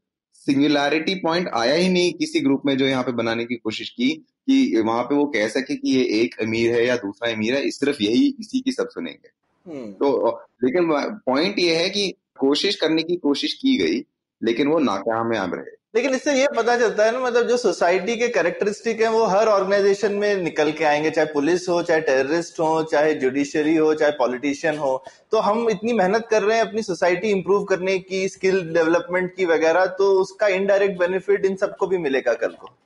सिंगुलैरिटी 0.46 1.14
पॉइंट 1.14 1.48
आया 1.54 1.74
ही 1.74 1.88
नहीं 1.88 2.12
किसी 2.12 2.40
ग्रुप 2.40 2.62
में 2.66 2.76
जो 2.78 2.86
यहाँ 2.86 3.02
पे 3.02 3.12
बनाने 3.12 3.44
की 3.44 3.56
कोशिश 3.56 3.88
की 3.90 4.08
कि 4.46 4.80
वहाँ 4.80 5.02
पे 5.02 5.14
वो 5.14 5.26
कह 5.26 5.48
सके 5.48 5.74
कि 5.76 5.90
ये 5.90 6.02
एक 6.20 6.34
अमीर 6.42 6.74
है 6.74 6.86
या 6.86 6.96
दूसरा 6.96 7.32
अमीर 7.32 7.54
है 7.54 7.70
सिर्फ़ 7.70 8.02
यही 8.02 8.26
इसी 8.40 8.60
की 8.60 8.72
सब 8.72 8.88
सुनेंगे 8.88 9.30
हम्म। 9.66 9.92
तो 9.92 10.30
लेकिन 10.64 10.88
पॉइंट 11.26 11.58
ये 11.58 11.76
है 11.76 11.88
कि 11.90 12.08
कोशिश 12.38 12.76
करने 12.76 13.02
की 13.02 13.16
कोशिश 13.18 13.52
की 13.54 13.76
गई 13.76 14.02
लेकिन 14.42 14.68
वो 14.68 14.78
नाकामयाब 14.80 15.54
रहे 15.54 15.76
लेकिन 15.94 16.14
इससे 16.14 16.32
ये 16.34 16.46
पता 16.56 16.76
चलता 16.76 17.04
है 17.04 17.12
ना 17.12 17.18
मतलब 17.20 17.48
जो 17.48 17.56
सोसाइटी 17.56 18.16
के 18.16 18.28
कैरेक्टरिस्टिक 18.28 19.00
है 19.00 19.08
वो 19.10 19.24
हर 19.24 19.46
ऑर्गेनाइजेशन 19.46 20.12
में 20.12 20.42
निकल 20.42 20.70
के 20.72 20.84
आएँगे 20.84 21.10
चाहे 21.10 21.26
पुलिस 21.26 21.68
हो 21.68 21.82
चाहे 21.82 22.00
टेररिस्ट 22.00 22.60
हो 22.60 22.82
चाहे 22.82 23.14
जुडिशरी 23.14 23.76
हो 23.76 23.92
चाहे 23.94 24.12
पॉलिटिशियन 24.12 24.78
हो। 24.78 25.04
तो 25.30 25.38
हम 25.38 25.68
इतनी 25.70 25.92
मेहनत 25.92 26.26
कर 26.30 26.42
रहे 26.42 26.58
हैं 26.58 26.66
अपनी 26.66 26.82
सोसाइटी 26.82 27.30
इंप्रूव 27.30 27.64
करने 27.64 27.98
की 27.98 28.28
स्किल 28.28 28.62
डेवलपमेंट 28.74 29.34
की 29.36 29.44
वगैरह 29.44 29.86
तो 29.98 30.10
उसका 30.20 30.48
इनडायरेक्ट 30.48 30.98
बेनिफिट 30.98 31.44
इन 31.44 31.56
सबको 31.56 31.86
भी 31.86 31.98
मिलेगा 31.98 32.34
कल 32.34 32.54
को। 32.60 32.76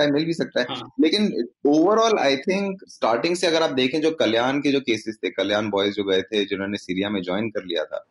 है 0.00 0.10
मिल 0.10 0.24
भी 0.24 0.32
सकता 0.34 0.60
है। 0.60 0.66
हाँ। 0.70 0.90
लेकिन 1.00 1.48
ओवरऑल 1.66 2.18
आई 2.18 2.36
थिंक 2.36 2.80
स्टार्टिंग 2.88 3.36
से 3.36 3.46
अगर 3.46 3.62
आप 3.62 3.70
देखें 3.70 4.00
जो 4.00 4.10
कल्याण 4.10 4.58
के 4.60 4.72
जो 4.72 4.80
केसेस 4.80 5.18
थे 5.24 5.30
कल्याण 5.30 5.68
बॉयज़ 5.70 5.94
जो 5.94 6.04
गए 6.04 6.22
थे 6.22 6.44
जिन्होंने 6.44 6.78
सीरिया 6.78 7.10
में 7.10 7.22
ज्वाइन 7.22 7.48
कर 7.50 7.64
लिया 7.64 7.84
था 7.84 8.04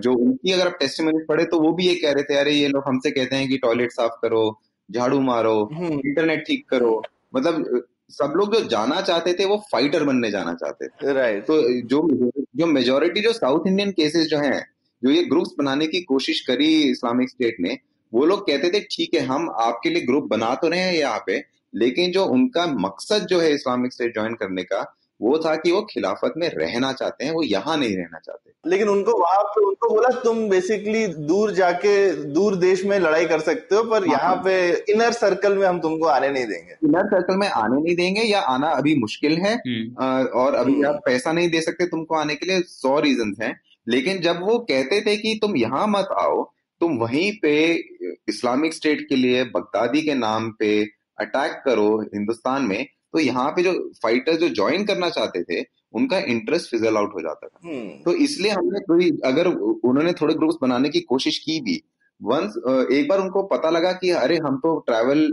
जो 0.00 0.12
उनकी 0.14 0.52
अगर 0.52 0.66
आप 0.66 0.76
टेस्टिमनी 0.80 1.24
पढ़े 1.24 1.44
तो 1.44 1.60
वो 1.60 1.72
भी 1.72 1.86
ये 1.86 1.94
कह 1.94 2.12
रहे 2.12 2.22
थे 2.22 2.36
अरे 2.36 2.52
ये 2.52 2.68
लोग 2.68 2.84
हमसे 2.86 3.10
कहते 3.10 3.36
हैं 3.36 3.48
कि 3.48 3.58
टॉयलेट 3.58 3.92
साफ़ 3.92 4.20
करो 4.22 4.44
झाड़ू 4.88 5.20
मारो 5.20 5.54
हम्म। 5.72 6.00
इंटरनेट 6.06 6.44
ठीक 6.46 6.68
करो। 6.68 7.02
मतलब 7.36 7.82
सब 8.10 8.32
लोग 8.36 8.54
जो 8.54 8.60
जाना 8.68 9.00
चाहते 9.00 9.32
थे 9.32 9.44
वो 9.44 9.56
फाइटर 9.72 10.04
बनने 10.04 10.30
जाना 10.30 10.54
चाहते 10.54 10.86
थे। 10.86 11.12
राइट 11.12 11.46
तो 11.46 11.62
जो 11.82 12.06
जो 12.56 12.66
मेजोरिटी 12.66 13.20
जो 13.20 13.32
साउथ 13.32 13.66
इंडियन 13.66 13.90
केसेस 13.90 14.26
जो 14.26 14.38
हैं 14.38 14.60
जो 15.02 15.10
ये 15.10 15.22
ग्रुप्स 15.24 15.54
बनाने 15.58 15.86
की 15.86 16.00
कोशिश 16.02 16.40
करी 16.40 16.68
इस्लामिक 16.90 17.30
स्टेट 17.30 17.56
ने 17.60 17.76
वो 18.12 18.24
लोग 18.26 18.46
कहते 18.46 18.70
थे 18.70 18.80
ठीक 18.90 19.14
है 19.14 19.20
हम 19.26 19.48
आपके 19.60 19.90
लिए 19.90 20.02
ग्रुप 20.02 20.24
बना 20.24 20.54
तो 20.54 20.68
रहे 20.68 20.80
हैं 20.80 20.94
यहाँ 20.94 21.22
पे 21.26 21.42
लेकिन 21.74 22.12
जो 22.12 22.24
उनका 22.24 22.66
मकसद 22.78 23.26
जो 23.26 23.40
है 23.40 23.52
इस्लामिक 23.54 23.92
स्टेट 23.92 24.14
ज्वाइन 24.14 24.34
करने 24.34 24.62
का 24.62 24.82
वो 25.20 25.36
था 25.38 25.54
कि 25.56 25.72
वो 25.72 25.80
खिलाफत 25.90 26.34
में 26.36 26.48
रहना 26.48 26.92
चाहते 26.92 27.24
हैं 27.24 27.32
वो 27.32 27.42
यहाँ 27.42 27.76
नहीं 27.76 27.96
रहना 27.96 28.18
चाहते 28.18 28.70
लेकिन 28.70 28.88
उनको 28.88 29.12
वहाँ 29.18 29.42
पे 29.44 29.64
उनको 29.64 29.88
बोला 29.88 30.08
तुम 30.20 30.48
बेसिकली 30.48 31.06
दूर 31.26 31.52
जाके 31.54 31.94
दूर 32.32 32.56
देश 32.56 32.84
में 32.84 32.98
लड़ाई 32.98 33.26
कर 33.26 33.40
सकते 33.40 33.74
हो 33.74 33.82
पर 33.82 34.06
हाँ। 34.06 34.12
यहाँ 34.12 34.34
पे 34.44 34.54
इनर 34.92 35.12
सर्कल 35.12 35.56
में 35.58 35.66
हम 35.66 35.80
तुमको 35.80 36.06
आने 36.06 36.30
नहीं 36.30 36.46
देंगे 36.46 36.76
इनर 36.84 37.06
सर्कल 37.06 37.36
में 37.36 37.48
आने 37.48 37.80
नहीं 37.82 37.96
देंगे 37.96 38.22
या 38.22 38.40
आना 38.48 38.70
अभी 38.72 38.94
मुश्किल 38.96 39.36
है 39.36 39.54
हम्म, 39.56 40.26
और 40.34 40.54
अभी 40.54 40.72
हम्म। 40.72 40.86
आप 40.86 41.00
पैसा 41.06 41.32
नहीं 41.32 41.50
दे 41.50 41.60
सकते 41.60 41.86
तुमको 41.86 42.14
आने 42.14 42.34
के 42.34 42.46
लिए 42.46 42.60
सौ 42.68 42.98
रीजन 43.00 43.34
है 43.42 43.54
लेकिन 43.86 44.20
जब 44.20 44.42
वो 44.42 44.58
कहते 44.70 45.00
थे 45.00 45.16
कि 45.16 45.38
तुम 45.42 45.56
यहाँ 45.56 45.86
मत 45.86 46.08
आओ 46.18 46.42
तुम 46.80 46.96
वहीं 46.98 47.30
पे 47.42 47.54
इस्लामिक 48.28 48.74
स्टेट 48.74 49.06
के 49.08 49.16
लिए 49.16 49.44
बगदादी 49.46 50.02
के 50.02 50.14
नाम 50.16 50.50
पे 50.58 50.70
अटैक 51.20 51.62
करो 51.64 51.88
हिंदुस्तान 52.04 52.62
में 52.62 52.86
तो 53.14 53.20
यहाँ 53.20 53.50
पे 53.50 53.62
जो 53.62 53.72
फाइटर 54.02 54.36
जो 54.36 54.48
ज्वाइन 54.48 54.84
करना 54.84 55.08
चाहते 55.10 55.42
थे 55.42 55.64
उनका 55.94 56.18
इंटरेस्ट 56.28 56.70
फिजल 56.70 56.96
आउट 56.96 57.14
हो 57.14 57.20
जाता 57.20 57.46
था। 57.46 57.60
हम्म। 57.64 57.88
तो 58.04 58.12
इसलिए 58.24 58.50
हमने 58.50 58.80
कोई 58.80 59.10
अगर 59.24 59.46
उन्होंने 59.46 60.12
थोड़े 60.12 60.34
ग्रुप्स 60.34 60.56
बनाने 60.62 60.88
की 60.88 61.00
कोशिश 61.00 61.38
की 61.38 61.60
भी 61.60 61.80
वंस 62.20 62.54
एक 62.92 63.08
बार 63.08 63.20
उनको 63.20 63.42
पता 63.46 63.70
लगा 63.70 63.92
कि 63.92 64.10
अरे 64.18 64.36
हम 64.36 64.56
तो 64.56 64.78
ट्रैवल 64.86 65.26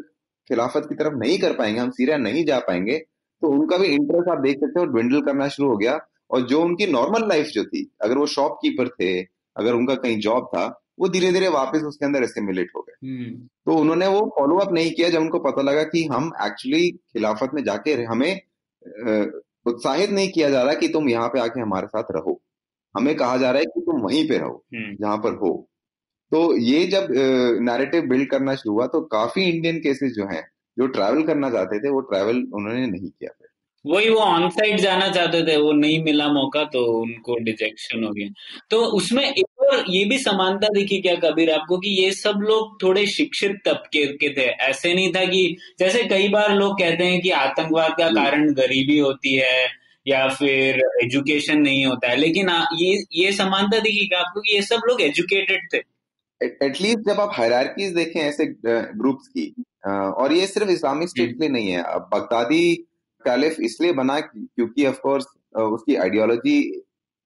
खिलाफत 0.50 0.86
की 0.90 0.96
तरफ़ 0.96 1.14
नहीं 1.14 1.38
कर 1.40 1.54
पाएँगे 1.54 1.80
हम 1.80 1.90
सीरिया 1.90 2.18
नहीं 2.18 2.46
जा 2.46 2.60
पाएँगे 2.60 2.98
तो 3.42 3.50
उनका 3.50 3.78
भी 3.78 3.88
इंटरेस्ट 3.88 4.30
आप 4.30 4.42
देख 4.42 4.60
सकते 4.60 4.80
हो 4.80 4.86
ड्विंडल 4.86 5.22
करना 5.22 5.48
शुरू 5.48 5.70
हो 5.70 5.78
गया। 5.78 6.00
और 6.32 6.42
जो 6.48 6.62
उनकी 6.62 6.86
नॉर्मल 6.88 7.28
लाइफ 7.28 7.48
जो 7.48 7.64
थी 7.64 7.90
अगर 8.02 8.18
वो 8.18 8.26
शॉपकीपर 8.28 8.88
थे 8.90 9.12
अगर 9.56 9.74
उनका 9.74 9.96
कहीं 9.96 10.20
जॉब 10.20 10.46
था 10.48 10.66
वो 11.02 11.08
धीरे 11.10 11.32
धीरे 11.32 11.48
वापस 11.50 11.84
उसके 11.84 12.06
अंदर 12.06 12.24
एस्टिमुलेट 12.24 12.72
हो 12.76 12.82
गए। 12.82 13.08
हम्म, 13.08 13.36
तो 13.66 13.78
उन्होंने 13.78 14.08
वो 14.08 14.22
फॉलो 14.38 14.58
अप 14.58 14.74
नहीं 14.74 14.92
किया 14.92 15.10
जब 15.10 15.22
उनको 15.22 15.40
पता 15.42 15.62
लगा 15.62 15.84
कि 15.86 16.04
हम 16.06 16.32
एक्चुअली 16.44 16.90
खिलाफत 16.92 17.52
में 17.54 17.64
जाके 17.64 17.94
हमें 18.04 18.42
उत्साहित 19.66 20.10
नहीं 20.10 20.30
किया 20.30 20.50
जा 20.50 20.62
रहा 20.64 20.74
कि 20.74 20.88
तुम 20.90 21.10
यहाँ 21.10 21.28
पे 21.30 21.40
आके 21.40 21.62
हमारे 21.62 21.88
साथ 21.88 22.12
रहो। 22.12 22.40
हमें 22.96 23.16
कहा 23.16 23.36
जा 23.38 23.52
रहा 23.52 23.60
है 23.60 23.66
कि 23.66 23.82
तुम 23.82 24.02
वहीं 24.02 24.28
पे 24.30 24.38
रहो 24.38 24.64
हम्म, 24.76 24.96
जहाँ 24.96 25.18
पर 25.18 25.36
हो। 25.36 25.52
तो 26.32 26.58
ये 26.58 26.86
जब 26.88 27.08
नैरेटिव 27.62 28.08
बिल्ड 28.10 28.30
करना 28.30 28.56
शुरू 28.56 28.74
हुआ 28.74 28.86
तो 28.88 29.02
काफ़ी 29.10 29.44
इंडियन 29.44 29.80
केसेस 29.80 30.12
जो 30.14 30.26
हैं 30.28 30.44
जो 30.78 30.88
ट्रैवल 30.90 31.24
करना 31.24 31.50
चाहते 31.50 31.80
थे 31.80 31.90
वो 31.90 32.00
ट्रैवल 32.02 32.38
उन्होंने 32.54 32.86
नहीं 32.88 33.10
किया 33.10 33.30
फिर। 33.30 33.48
वही 33.86 34.10
वो 34.10 34.20
ऑन 34.20 34.50
साइड 34.50 34.80
जाना 34.80 35.08
चाहते 35.10 35.42
थे 35.44 35.56
वो 35.58 35.72
नहीं 35.74 36.04
मिला 36.04 36.28
मौका 36.34 36.64
तो 36.74 36.86
उनको 36.94 37.38
डिजेक्शन 37.44 38.04
हो 38.04 38.12
गया। 38.12 38.28
तो 38.70 38.82
उसमें 38.98 39.24
एक 39.24 39.46
ये 39.90 40.04
भी 40.06 40.18
समानता 40.18 40.68
दिखी 40.68 41.00
क्या 41.02 41.16
कबीर 41.16 41.52
आपको 41.52 41.78
कि 41.78 41.90
ये 42.04 42.12
सब 42.12 42.40
लोग 42.42 42.82
थोड़े 42.84 43.06
शिक्षित 43.08 43.60
तबके 43.66 44.06
के 44.18 44.30
थे। 44.38 44.46
ऐसे 44.66 44.94
नहीं 44.94 45.12
था 45.14 45.24
कि 45.26 45.58
जैसे 45.80 46.04
कई 46.04 46.28
बार 46.28 46.56
लोग 46.56 46.80
कहते 46.80 47.04
हैं 47.04 47.22
कि 47.22 47.30
आतंकवाद 47.30 47.92
का 47.92 48.10
कारण 48.10 48.54
गरीबी 48.54 48.98
होती 49.00 49.36
है 49.36 49.66
या 50.08 50.28
फिर 50.30 50.82
एजुकेशन 51.04 51.60
नहीं 51.60 51.86
होता 51.86 52.10
है। 52.10 52.16
लेकिन 52.16 52.50
आ, 52.50 52.66
ये 52.76 53.04
ये 53.14 53.32
समानता 53.32 53.80
दिखी 53.80 54.06
क्या 54.08 54.20
आपको 54.20 54.42
कि 54.42 54.56
ये 54.56 54.62
सब 54.62 54.82
लोग 54.88 55.02
एजुकेटेड 55.02 55.68
थे? 55.74 55.82
एटलीस्ट 56.42 57.00
जब 57.10 57.20
आप 57.20 57.32
हायरार्कीज 57.34 57.94
देखें 57.96 58.20
ऐसे 58.22 58.46
ग्रुप्स 58.68 59.28
की 59.28 59.54
और 59.88 60.34
ये 60.34 60.48
सिर्फ़ 60.48 60.70
इस्लामिक 60.70 61.10
स्टेट 61.10 61.28
हम्म। 61.28 61.40
के 61.40 61.44
लिए 61.44 61.50
नहीं 61.50 61.72
है। 61.72 61.84
बगदादी 62.14 62.74
कैलिफ 63.22 63.60
इसलिए 63.60 63.94
बना 63.94 64.20
क्योंकि 64.20 64.86
ऑफ़ 64.86 65.00
कोर्स 65.00 65.26
उसकी 65.56 65.96
आइडियोलॉजी 65.96 66.62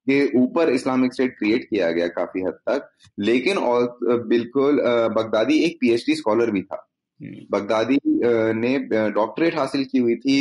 के 0.07 0.25
ऊपर 0.39 0.69
इस्लामिक 0.69 1.13
स्टेट 1.13 1.37
क्रिएट 1.37 1.63
किया 1.63 1.91
गया 1.91 2.07
काफ़ी 2.15 2.41
हद 2.41 2.59
तक 2.69 2.89
लेकिन 3.19 3.57
और 3.59 3.97
बिल्कुल 4.27 4.81
बगदादी 5.15 5.59
एक 5.59 5.77
पीएचडी 5.81 6.15
स्कॉलर 6.15 6.51
भी 6.51 6.61
था 6.63 6.81
हम्म। 7.19 7.45
बगदादी 7.51 7.97
ने 8.55 8.77
डॉक्टरेट 9.11 9.57
हासिल 9.57 9.83
की 9.85 9.97
हुई 9.97 10.15
थी 10.15 10.37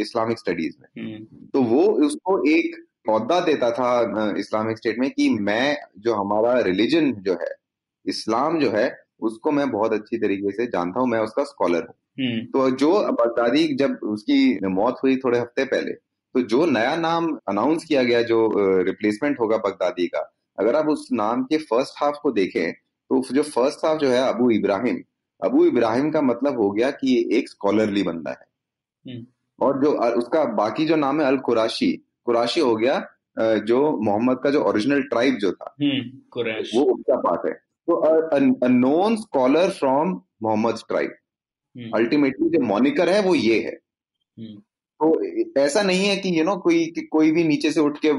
इस्लामिक 0.00 0.38
स्टडीज़ 0.38 0.74
में 0.80 1.02
हम्म। 1.02 1.46
तो 1.54 1.62
वो 1.64 1.82
उसको 2.06 2.42
एक 2.48 2.76
पौधा 3.06 3.40
देता 3.40 3.70
था 3.70 3.90
इस्लामिक 4.38 4.78
स्टेट 4.78 4.98
में 4.98 5.10
कि 5.10 5.28
मैं 5.42 5.76
जो 5.98 6.14
हमारा 6.14 6.58
रिलीजन 6.60 7.12
जो 7.22 7.34
है 7.34 7.54
इस्लाम 8.06 8.58
जो 8.60 8.70
है 8.70 8.88
उसको 9.20 9.50
मैं 9.50 9.70
बहुत 9.70 9.92
अच्छी 9.92 10.18
तरीके 10.18 10.52
से 10.52 10.66
जानता 10.66 11.00
हूँ 11.00 11.08
मैं 11.08 11.20
उसका 11.20 11.44
स्कॉलर 11.44 11.80
हूँ 11.80 11.94
हम्म। 12.20 12.44
तो 12.44 12.70
जो 12.76 12.92
बगदादी 13.12 13.66
जब 13.74 13.98
उसकी 14.04 14.66
मौत 14.68 14.96
हुई 15.04 15.16
थोड़े 15.16 15.38
हफ़्ते 15.38 15.64
पहले 15.64 15.92
तो 16.34 16.42
जो 16.42 16.64
नया 16.66 16.96
नाम 16.96 17.28
अनाउंस 17.48 17.84
किया 17.84 18.02
गया 18.02 18.22
जो 18.22 18.48
रिप्लेसमेंट 18.82 19.40
होगा 19.40 19.56
बगदादी 19.56 20.06
का 20.06 20.20
अगर 20.58 20.76
आप 20.76 20.88
उस 20.88 21.08
नाम 21.12 21.44
के 21.44 21.58
फ़र्स्ट 21.58 22.02
हाफ़ 22.02 22.16
को 22.22 22.32
देखें 22.32 22.72
तो 22.72 23.22
जो 23.32 23.42
फ़र्स्ट 23.42 23.84
हाफ़ 23.84 23.98
जो 23.98 24.08
है 24.08 24.22
अबू 24.28 24.50
इब्राहिम 24.50 25.02
अबू 25.42 25.64
इब्राहिम 25.64 26.10
का 26.10 26.20
मतलब 26.22 26.60
हो 26.60 26.70
गया 26.70 26.90
कि 26.90 27.08
ये 27.08 27.38
एक 27.38 27.48
स्कॉलरली 27.48 28.02
बंदा 28.02 28.30
है। 28.30 28.46
हम्म। 29.06 29.26
और 29.58 29.80
जो 29.82 29.92
उसका 30.18 30.44
बाकी 30.54 30.86
जो 30.86 30.96
नाम 30.96 31.20
है 31.20 31.26
अल 31.26 31.36
कुराशी 31.38 31.92
कुराशी 32.24 32.60
हो 32.60 32.74
गया 32.76 32.98
जो 33.38 33.80
मोहम्मद 34.02 34.40
का 34.44 34.50
जो 34.50 34.62
ओरिजिनल 34.64 35.02
ट्राइब 35.02 35.36
जो 35.36 35.52
था 35.52 35.74
हम्म, 35.82 36.00
वो 36.74 36.84
उसका 36.84 37.16
पार्ट 37.20 37.46
है। 37.46 37.52
तो 37.88 38.68
known 38.68 39.16
scholar 39.16 39.70
from 39.70 40.20
Mohammed 40.42 40.78
tribe 40.88 41.14
ultimately 41.94 42.48
जो 42.48 42.60
मॉनिकर 42.64 43.08
है 43.08 43.20
वो 43.22 43.34
ये 43.34 43.60
है। 43.60 43.78
हम्म। 44.36 44.60
तो 45.00 45.60
ऐसा 45.60 45.82
नहीं 45.82 46.04
है 46.04 46.16
कि 46.16 46.38
यू 46.38 46.44
नो 46.44 46.56
कोई 46.56 46.84
कि 46.86 47.00
कोई 47.02 47.30
भी 47.30 47.44
नीचे 47.44 47.70
से 47.72 47.80
उठ 47.80 47.98
के 47.98 48.12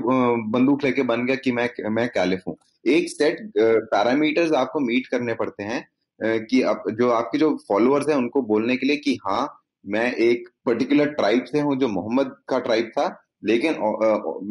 बंदूक 0.50 0.84
लेके 0.84 1.04
बन 1.04 1.26
गया 1.26 1.36
कि 1.36 1.52
मैं 1.52 1.70
मैं 1.90 2.08
कैलिफ 2.10 2.44
हूँ 2.48 2.56
एक 2.86 3.10
सेट 3.10 3.52
पैरामीटर्स 3.58 4.52
आपको 4.54 4.80
मीट 4.80 5.08
करने 5.08 5.34
पड़ते 5.34 5.64
हैं 5.64 6.46
कि 6.46 6.62
आप 6.64 6.84
जो 6.90 7.10
आपके 7.10 7.38
जो 7.38 7.56
फॉलोअर्स 7.68 8.10
हैं 8.10 8.16
उनको 8.16 8.42
बोलने 8.42 8.78
के 8.78 8.86
लिए 8.86 8.98
कि 8.98 9.18
हाँ 9.28 9.48
मैं 9.86 10.12
एक 10.14 10.50
पर्टिकुलर 10.66 11.10
ट्राइब 11.14 11.44
से 11.44 11.60
हूँ 11.60 11.76
जो 11.76 11.88
मोहम्मद 11.88 12.36
का 12.48 12.60
ट्राइब 12.60 12.92
था 12.98 13.08
लेकिन 13.44 13.76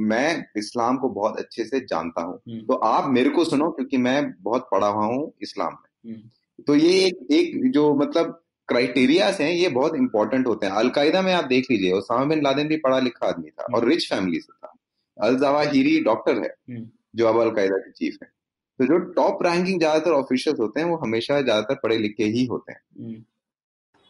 मैं 0.08 0.44
इस्लाम 0.56 0.96
को 0.96 1.08
बहुत 1.08 1.38
अच्छे 1.38 1.64
से 1.64 1.80
जानता 1.80 2.22
हूँ 2.22 2.34
हम्म। 2.48 2.60
तो 2.60 2.74
आप 2.74 3.10
मेरे 3.10 3.30
को 3.30 3.44
सुनो 3.44 3.70
क्योंकि 3.70 3.96
मैं 3.96 4.20
बहुत 4.42 4.68
पढ़ा 4.72 4.86
हुआ 4.86 5.06
हूँ 5.06 5.32
इस्लाम 5.42 5.72
में 5.72 6.12
हम्म। 6.12 6.64
तो 6.66 6.74
ये 6.74 6.92
एक 7.06 7.26
एक 7.32 7.70
जो 7.72 7.94
मतलब 7.94 8.40
क्राइटेरियाज 8.68 9.40
हैं 9.40 9.50
ये 9.50 9.68
बहुत 9.70 9.94
इंपॉर्टेंट 9.96 10.46
होते 10.46 10.66
हैं 10.66 10.72
अलकायदा 10.74 11.22
में 11.22 11.32
आप 11.34 11.44
देख 11.46 11.70
लीजिए 11.70 11.92
ओसामा 11.92 12.24
बिन 12.24 12.42
लादेन 12.42 12.68
भी 12.68 12.76
पढ़ा 12.78 12.98
लिखा 13.00 13.26
आदमी 13.26 13.50
था 13.50 13.66
और 13.74 13.88
रिच 13.88 14.08
हम्म। 14.12 14.20
फैमिली 14.20 14.40
से 14.40 14.52
था 14.54 14.74
अल 15.18 15.38
जवाहिरी 15.38 16.00
डॉक्टर 16.00 16.38
है 16.38 16.54
हम्म। 16.70 16.86
जो 17.14 17.26
अब 17.26 17.40
अलकायदा 17.40 17.76
के 17.76 17.90
चीफ 17.92 18.18
है 18.22 18.30
तो 18.80 18.86
जो 18.86 18.98
टॉप 19.14 19.42
रैंकिंग 19.42 19.78
ज़्यादातर 19.78 20.12
ऑफिशियल 20.12 20.56
होते 20.56 20.80
हैं 20.80 20.86
वो 20.86 20.96
हमेशा 20.96 21.40
ज़्यादातर 21.40 21.78
पढ़े 21.82 21.96
लिखे 21.98 22.24
ही 22.26 22.44
होते 22.46 22.72
हैं 22.72 22.80
हम्म। 22.98 23.22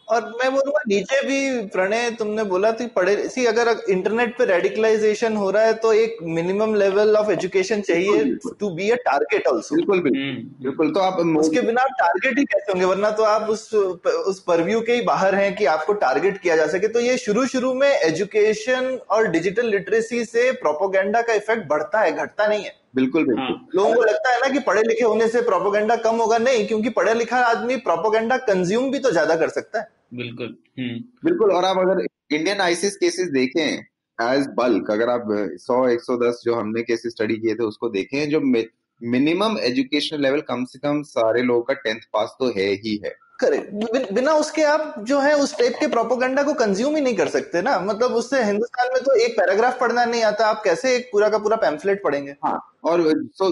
और 0.08 0.24
मैं 0.34 0.50
बोलूँगा 0.52 0.80
नीचे 0.88 1.20
भी 1.22 1.66
प्रणय 1.68 2.10
तुमने 2.10 2.44
बोला 2.44 2.72
थी 2.72 2.86
पढ़े 2.86 3.16
सी 3.28 3.44
अगर 3.46 3.68
इंटरनेट 3.90 4.36
पे 4.38 4.44
रेडिकलाइजेशन 4.44 5.36
हो 5.36 5.50
रहा 5.50 5.62
है 5.62 5.72
तो 5.78 5.92
एक 5.94 6.16
मिनिमम 6.28 6.74
लेवल 6.74 7.16
ऑफ़ 7.16 7.30
एजुकेशन 7.30 7.80
चाहिए 7.80 8.24
to 8.60 8.70
be 8.70 8.88
a 8.90 8.96
target 9.04 9.46
also 9.46 9.76
बिल्कुल 9.76 9.98
हम्म। 9.98 10.64
बिल्कुल 10.64 10.92
तो 10.92 11.00
आप 11.00 11.18
उसके 11.38 11.60
बिना 11.60 11.82
आप 11.82 11.94
टारगेट 11.98 12.38
ही 12.38 12.44
कैसे 12.44 12.72
होंगे 12.72 12.86
वरना 12.86 13.10
तो 13.10 13.22
आप 13.24 13.50
उस 13.50 13.72
उस 13.74 14.40
परव्यू 14.40 14.80
के 14.80 14.92
ही 14.92 15.02
बाहर 15.02 15.34
हैं 15.34 15.54
कि 15.56 15.64
आपको 15.66 15.92
टारगेट 15.98 16.38
किया 16.38 16.56
जा 16.56 16.66
सके। 16.66 16.88
तो 16.88 17.00
ये 17.00 17.16
शुरू 17.18 17.46
शुरू 17.46 17.72
में 17.74 17.88
एजुकेशन 17.88 18.98
और 19.10 19.26
डिजिटल 19.28 19.66
लिटरेसी 19.66 20.24
से 20.24 20.50
प्रोपोगेंडा 20.52 21.22
का 21.22 21.32
इफ़ेक्ट 21.34 21.68
बढ़ता 21.68 22.00
है 22.00 22.12
घटता 22.14 22.46
नहीं 22.46 22.64
है। 22.64 22.72
बिल्कुल 22.94 23.24
बिल्कुल। 23.24 23.44
हाँ। 23.44 23.68
लोगों 23.74 23.94
को 23.94 24.02
लगता 24.02 24.30
है 24.30 24.40
ना 24.40 24.52
कि 24.52 24.58
पढ़े 24.60 24.82
लिखे 24.82 25.04
होने 25.04 25.28
से 25.28 25.42
प्रोपोगेंडा 25.42 25.96
कम 25.98 26.16
होगा। 26.16 26.38
नहीं 26.38 26.66
क्योंकि 26.66 26.90
पढ़े 26.90 27.14
लिखा 27.14 27.38
आदमी 27.44 27.76
प्रोपोगेंडा 27.84 28.36
कंज्यूम 28.46 28.90
भी 28.90 28.98
तो 28.98 29.10
ज़्यादा 29.10 29.36
कर 29.36 29.48
सकता 29.50 29.80
है। 29.80 29.86
बिल्कुल। 30.12 30.56
हम्म। 30.78 30.98
बिल्कुल 31.24 31.52
और 31.52 31.64
आप 31.64 31.78
अगर 31.78 32.00
इंडियन 32.00 32.60
आईसीस 32.60 32.96
केसेस 32.96 33.28
देखें 33.30 33.84
एज 34.18 34.46
बल्क 34.56 34.90
अगर 34.90 35.10
आप 35.10 35.28
100 35.60 35.86
110 35.88 36.42
जो 36.44 36.54
हमने 36.54 36.82
केसेस 36.82 37.12
स्टडी 37.12 37.36
किए 37.36 37.54
थे 37.54 37.64
उसको 37.64 37.88
देखें 37.90 38.28
जो 38.30 38.40
मिनिमम 38.40 39.58
एजुकेशन 39.62 40.20
लेवल 40.20 40.40
कम 40.40 40.64
से 40.64 40.78
कम 40.78 41.02
सारे 41.08 41.42
लोगों 41.42 41.62
का 41.62 41.74
टेंथ 41.76 42.00
पास 42.12 42.36
तो 42.40 42.48
है 42.56 42.68
ही 42.76 43.00
है। 43.04 43.14
करेक्ट 43.40 44.12
बिना 44.12 44.32
उसके 44.34 44.62
आप 44.64 44.94
जो 45.08 45.18
है 45.20 45.34
उस 45.36 45.56
टाइप 45.58 45.74
के 45.80 45.86
प्रोपोगंडा 45.88 46.42
को 46.42 46.52
कंज्यूम 46.54 46.96
ही 46.96 47.02
नहीं 47.02 47.14
कर 47.16 47.28
सकते 47.28 47.62
ना। 47.62 47.78
मतलब 47.80 48.12
उससे 48.12 48.42
हिंदुस्तान 48.44 48.88
में 48.94 49.02
तो 49.02 49.14
एक 49.16 49.36
पैराग्राफ 49.36 49.78
पढ़ना 49.80 50.04
नहीं 50.04 50.22
आता 50.24 50.46
आप 50.46 50.62
कैसे 50.64 50.94
एक 50.96 51.08
पूरा 51.12 51.28
का 51.28 51.38
पूरा 51.38 51.56
पैम्फलेट 51.58 52.02
पढ़ेंगे? 52.04 52.34
हाँ 52.44 52.58
और 52.84 53.02
तो 53.38 53.48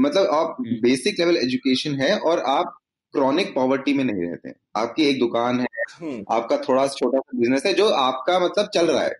मतलब 0.00 0.26
आप 0.34 0.56
बेसिक 0.82 1.18
लेवल 1.20 1.36
एजुकेशन 1.36 2.00
है 2.00 2.18
और 2.20 2.40
आप 2.48 2.78
क्रॉनिक 3.14 3.54
पॉवर्टी 3.54 3.92
में 3.94 4.04
नहीं 4.04 4.28
रहते 4.28 4.52
आपकी 4.76 5.04
एक 5.04 5.18
दुकान 5.18 5.60
है 5.60 5.66
हम्म। 6.00 6.24
आपका 6.30 6.56
थोड़ा 6.68 6.86
छोटा 6.86 7.18
सा 7.18 7.38
बिज़नेस 7.38 7.66
है 7.66 7.72
जो 7.74 7.88
आपका 7.88 8.38
मतलब 8.38 8.68
चल 8.74 8.86
रहा 8.86 9.02
है 9.02 9.14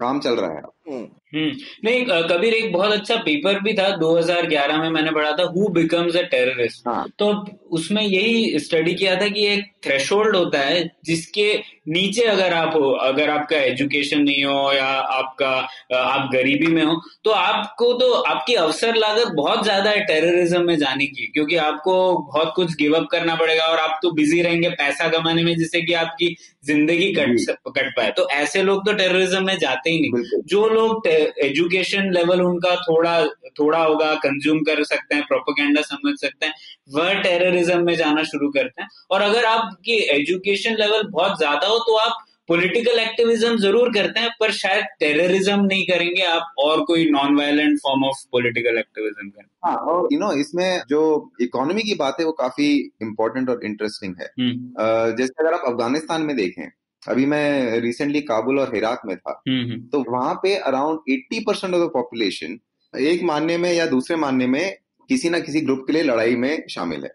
काम 0.00 0.18
चल 0.20 0.34
रहा 0.36 0.50
है। 0.50 0.60
हम्म, 0.88 1.04
हम्म। 1.34 1.50
नहीं 1.84 2.22
कबीर 2.28 2.54
एक 2.54 2.72
बहुत 2.72 2.92
अच्छा 2.92 3.16
पेपर 3.16 3.60
भी 3.60 3.72
था 3.72 3.88
2011 3.96 4.78
में 4.78 4.88
मैंने 4.90 5.10
पढ़ा 5.10 5.32
था 5.32 5.44
हु 5.56 5.68
बिकम्स 5.68 6.16
अ 6.16 6.22
टेररिस्ट 6.22 6.88
तो 7.18 7.30
उसमें 7.70 8.02
यही 8.02 8.58
स्टडी 8.58 8.94
किया 8.94 9.14
था 9.20 9.28
कि 9.28 9.46
एक 9.46 9.64
थ्रेशोल्ड 9.84 10.36
होता 10.36 10.60
है 10.60 10.82
जिसके 11.04 11.52
नीचे 11.86 12.22
अगर 12.24 12.52
आप 12.52 12.74
हो 12.74 12.90
अगर 13.02 13.30
आपका 13.30 13.56
एजुकेशन 13.58 14.20
नहीं 14.20 14.44
हो 14.44 14.72
या 14.72 14.86
आपका 15.14 15.50
आप 15.94 16.28
गरीबी 16.32 16.66
में 16.66 16.82
हो 16.82 16.94
तो 17.24 17.30
आपको 17.30 17.92
तो 17.92 18.12
आपकी 18.12 18.54
अवसर 18.56 18.94
लागत 18.96 19.32
बहुत 19.36 19.62
ज़्यादा 19.64 19.90
है 19.90 20.04
टेररिज्म 20.04 20.62
में 20.62 20.76
जाने 20.78 21.06
की 21.06 21.26
क्योंकि 21.26 21.56
आपको 21.58 21.96
बहुत 22.18 22.52
कुछ 22.56 22.74
गिव 22.76 22.96
अप 22.96 23.06
करना 23.12 23.34
पड़ेगा 23.34 23.64
और 23.64 23.78
आप 23.78 23.98
तो 24.02 24.10
बिज़ी 24.12 24.40
रहेंगे 24.42 24.70
पैसा 24.74 25.08
कमाने 25.08 25.42
में 25.42 25.54
जिससे 25.56 25.82
कि 25.82 25.92
आपकी 25.94 26.34
ज़िंदगी 26.64 27.12
कट 27.12 27.36
कट 27.68 27.90
पाए। 27.96 28.10
तो 28.10 28.28
ऐसे 28.30 28.62
लोग 28.62 28.84
तो 28.86 28.92
टेररिज्म 28.92 29.44
में 29.44 29.58
जाते 29.58 29.90
ही 29.90 30.00
नहीं। 30.00 30.40
जो 30.46 30.68
लोग 30.68 31.06
एजुकेशन 31.06 32.10
लेवल 32.12 32.42
उनका 32.42 32.74
थोड़ा 32.78 33.24
थोड़ा 33.58 33.78
होगा 33.78 34.14
कंज्यूम 34.18 34.60
कर 34.60 34.82
सकते 34.84 35.14
हैं 35.14 35.24
प्रोपोगेंडा 35.24 35.82
समझ 35.82 36.14
सकते 36.20 36.46
हैं। 36.46 36.54
वह 36.88 37.12
टेररिज्म 37.22 37.80
में 37.80 37.94
जाना 37.96 38.22
शुरू 38.24 38.48
करते 38.50 38.82
हैं 38.82 38.88
और 39.10 39.22
अगर 39.22 39.44
आपकी 39.46 39.98
एजुकेशन 40.12 40.76
लेवल 40.76 41.08
बहुत 41.08 41.38
ज़्यादा 41.38 41.66
हो 41.66 41.78
तो 41.80 41.96
आप 41.98 42.24
पॉलिटिकल 42.48 42.98
एक्टिविज्म 42.98 43.56
ज़रूर 43.56 43.92
करते 43.92 44.20
हैं 44.20 44.30
पर 44.40 44.50
शायद 44.52 44.84
टेररिज्म 45.00 45.60
नहीं 45.60 45.84
करेंगे 45.86 46.22
आप 46.24 46.54
और 46.58 46.82
कोई 46.84 47.08
non 47.10 47.36
violent 47.36 47.78
form 47.78 48.04
of 48.04 48.24
political 48.32 48.78
activism 48.78 49.28
करें 49.28 49.46
हाँ 49.64 49.76
और 49.86 50.08
यू 50.12 50.18
नो 50.18 50.32
इसमें 50.40 50.82
जो 50.90 51.02
इकोनॉमी 51.42 51.82
की 51.82 51.94
बात 51.94 52.16
है 52.20 52.26
वो 52.26 52.32
काफ़ी 52.40 52.68
इम्पोर्टेंट 53.02 53.50
और 53.50 53.64
इंटरेस्टिंग 53.64 54.14
है 54.20 54.30
हम्म। 54.40 55.16
जैसे 55.16 55.32
अगर 55.40 55.54
आप 55.54 55.64
अफ़गानिस्तान 55.66 56.22
में 56.22 56.36
देखें 56.36 56.64
अभी 57.02 57.26
मैं 57.26 57.80
रिसेंटली 57.80 58.20
काबुल 58.24 58.58
और 58.58 58.74
हिराक 58.74 59.00
में 59.06 59.16
था 59.16 59.42
हम्म, 59.48 59.62
हम्म। 59.62 59.80
तो 59.88 60.04
वहाँ 60.10 60.34
पे 60.42 60.54
around 60.58 61.10
eighty 61.10 61.40
percent 61.40 61.74
of 61.74 61.82
the 61.82 61.90
population 61.92 62.58
एक 62.94 63.22
मानने 63.22 63.56
में 63.58 63.72
या 63.72 63.86
दूसरे 63.86 64.16
मानने 64.16 64.46
में 64.46 64.76
किसी 65.08 65.30
ना 65.30 65.38
किसी 65.38 65.60
ग्रुप 65.60 65.84
के 65.86 65.92
लिए 65.92 66.02
लड़ाई 66.02 66.36
में 66.36 66.64
शामिल 66.70 67.04
है। 67.04 67.10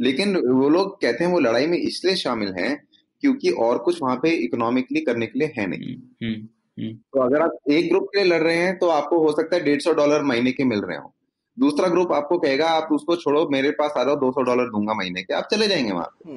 लेकिन 0.00 0.36
वो 0.36 0.68
लोग 0.68 1.00
कहते 1.00 1.24
हैं 1.24 1.32
वो 1.32 1.40
लड़ाई 1.40 1.66
में 1.66 1.78
इसलिए 1.78 2.14
शामिल 2.14 2.54
हैं 2.58 2.82
क्योंकि 3.20 3.50
और 3.50 3.78
कुछ 3.78 4.02
वहाँ 4.02 4.16
पे 4.16 4.30
इकोनॉमिकली 4.30 5.00
करने 5.00 5.26
के 5.26 5.38
लिए 5.38 5.52
है 5.58 5.66
नहीं। 5.66 5.94
हम्म, 5.94 6.26
हम्म, 6.26 6.48
हम्म। 6.82 6.94
तो 6.94 7.20
अगर 7.20 7.42
आप 7.42 7.56
एक 7.70 7.88
ग्रुप 7.88 8.02
के 8.04 8.24
लिए 8.24 8.32
लड़ 8.32 8.42
रहे 8.42 8.56
हैं 8.56 8.78
तो 8.78 8.88
आपको 8.88 9.18
हो 9.18 9.32
सकता 9.32 9.56
है 9.56 9.64
डेढ़ 9.64 9.80
सौ 9.80 9.92
डॉलर 9.92 10.22
महीने 10.22 10.52
के 10.52 10.64
मिल 10.64 10.80
रहे 10.80 10.98
हो। 10.98 11.14
दूसरा 11.58 11.88
ग्रुप 11.88 12.12
आपको 12.12 12.38
कहेगा 12.38 12.68
आप 12.68 12.88
उसको 12.92 13.16
छोड़ो 13.16 13.48
मेरे 13.52 13.70
पास 13.70 13.92
आ 13.98 14.04
जाओ 14.04 14.16
दो 14.16 14.30
सौ 14.30 14.42
डॉलर 14.42 14.64
दूँगा 14.64 14.94
महीने 14.94 15.22
के 15.22 15.34
आप 15.34 15.48
चले 15.50 15.68
जाएँगे 15.68 15.92
वहाँ 15.92 16.06
पे। 16.06 16.30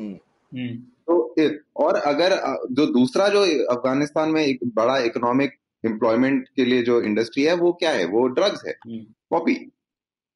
तो 1.08 1.36
और 1.76 1.95
अगर 1.95 2.32
जो 2.72 2.86
दूसरा 2.86 3.28
जो 3.28 3.41
अफ़गानिस्तान 3.66 4.30
में 4.30 4.45
एक 4.45 4.60
बड़ा 4.64 4.97
इकोनॉमिक 4.97 5.51
एम्प्लॉयमेंट 5.86 6.47
के 6.56 6.66
लिए 6.66 6.84
जो 6.84 7.01
इंडस्ट्री 7.01 7.43
है 7.43 7.56
वो 7.56 7.74
क्या 7.74 7.91
है? 7.91 8.06
वो 8.06 8.28
ड्रग्स 8.28 8.64
है। 8.68 8.74
पॉपी 9.30 9.72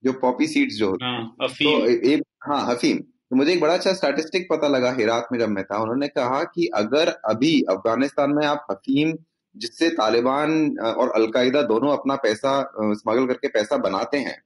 जो 0.04 0.14
पॉपी 0.14 0.48
सीड्स 0.48 0.76
जो 0.76 0.90
होती 0.90 1.06
हाँ, 1.06 1.36
तो 1.50 1.86
एक 1.88 2.24
हाँ 2.48 2.66
हफीम 2.66 2.98
तो 2.98 3.36
मुझे 3.36 3.52
एक 3.54 3.62
बड़ा 3.62 3.74
अच्छा 3.74 3.94
स्टैटिस्टिक 3.94 4.48
पता 4.52 4.68
लगा 4.68 4.92
हिरात 4.92 5.28
में 5.32 5.40
जब 5.40 5.50
मैं 5.50 5.64
था। 5.64 5.78
उन्होंने 5.78 6.08
कहा 6.08 6.44
कि 6.44 6.68
अगर 6.76 7.08
अभी 7.26 7.62
अफ़गानिस्तान 7.70 8.32
में 8.32 8.46
आप 8.48 8.66
हफीम 8.72 9.14
जिससे 9.56 9.90
तालिबान 9.90 10.78
और 10.80 11.12
अलकायदा 11.12 11.62
दोनों 11.62 11.92
अपना 11.92 12.16
पैसा 12.16 12.54
स्मगल 12.80 13.26
करके 13.26 13.48
पैसा 13.48 13.78
बनाते 13.78 14.18
हैं 14.18 14.38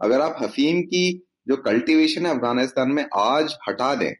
अगर 0.00 0.20
आप 0.20 0.36
हफीम 0.42 0.80
की 0.82 1.04
जो 1.48 1.56
कल्टीवेशन 1.56 2.26
है 2.26 2.34
अफ़गानिस्तान 2.34 2.90
में 2.90 3.04
आज 3.16 3.56
हटा 3.68 3.94
दें 3.94 4.12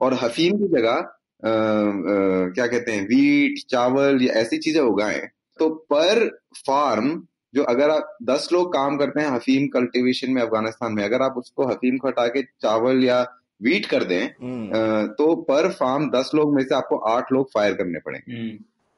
और 0.00 0.14
हफीम 0.14 0.58
की 0.58 0.68
जगह 0.68 1.10
क्या 1.44 2.66
कहते 2.66 2.92
हैं 2.92 3.02
वीट 3.06 3.64
चावल 3.70 4.22
या 4.22 4.34
ऐसी 4.34 4.58
चीज़ें 4.58 4.80
उगाएँ 4.82 5.20
तो 5.58 5.68
पर 5.92 6.26
फार्म 6.66 7.10
जो 7.54 7.62
अगर 7.64 7.90
आप 7.90 8.16
दस 8.22 8.48
लोग 8.52 8.72
काम 8.72 8.96
करते 8.96 9.20
हैं 9.20 9.30
हफीम 9.30 9.66
कल्टीवेशन 9.68 10.30
में 10.30 10.42
अफ़गानिस्तान 10.42 10.92
में 10.92 11.02
अगर 11.04 11.22
आप 11.22 11.34
उसको 11.38 11.66
हफीम 11.66 11.96
को 11.96 12.08
हटा 12.08 12.26
के 12.28 12.42
चावल 12.42 13.04
या 13.04 13.20
वीट 13.62 13.86
कर 13.86 14.04
दें 14.04 14.22
हम्म। 14.22 15.06
तो 15.14 15.34
पर 15.44 15.70
फार्म 15.72 16.10
दस 16.10 16.30
लोग 16.34 16.54
में 16.54 16.62
से 16.64 16.74
आपको 16.74 16.96
आठ 17.08 17.32
लोग 17.32 17.50
फायर 17.50 17.74
करने 17.74 17.98
पड़ेंगे। 17.98 18.42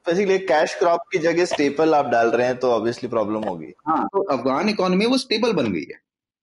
बेसिकली 0.07 0.39
कैश 0.47 0.75
क्रॉप 0.75 1.01
की 1.13 1.19
जगह 1.19 1.45
स्टेपल 1.45 1.95
आप 1.95 2.07
डाल 2.07 2.31
रहे 2.31 2.47
हैं 2.47 2.57
तो 2.57 2.71
ऑब्वियसली 2.71 3.09
प्रॉब्लम 3.09 3.45
होगी। 3.45 3.73
हाँ 3.89 4.05
तो 4.07 4.23
अफगान 4.33 4.69
इकोनॉमी 4.69 5.07
वो 5.07 5.19
स्टेबल 5.19 5.53
बन 5.53 5.73
गई 5.73 5.81
है 5.83 6.01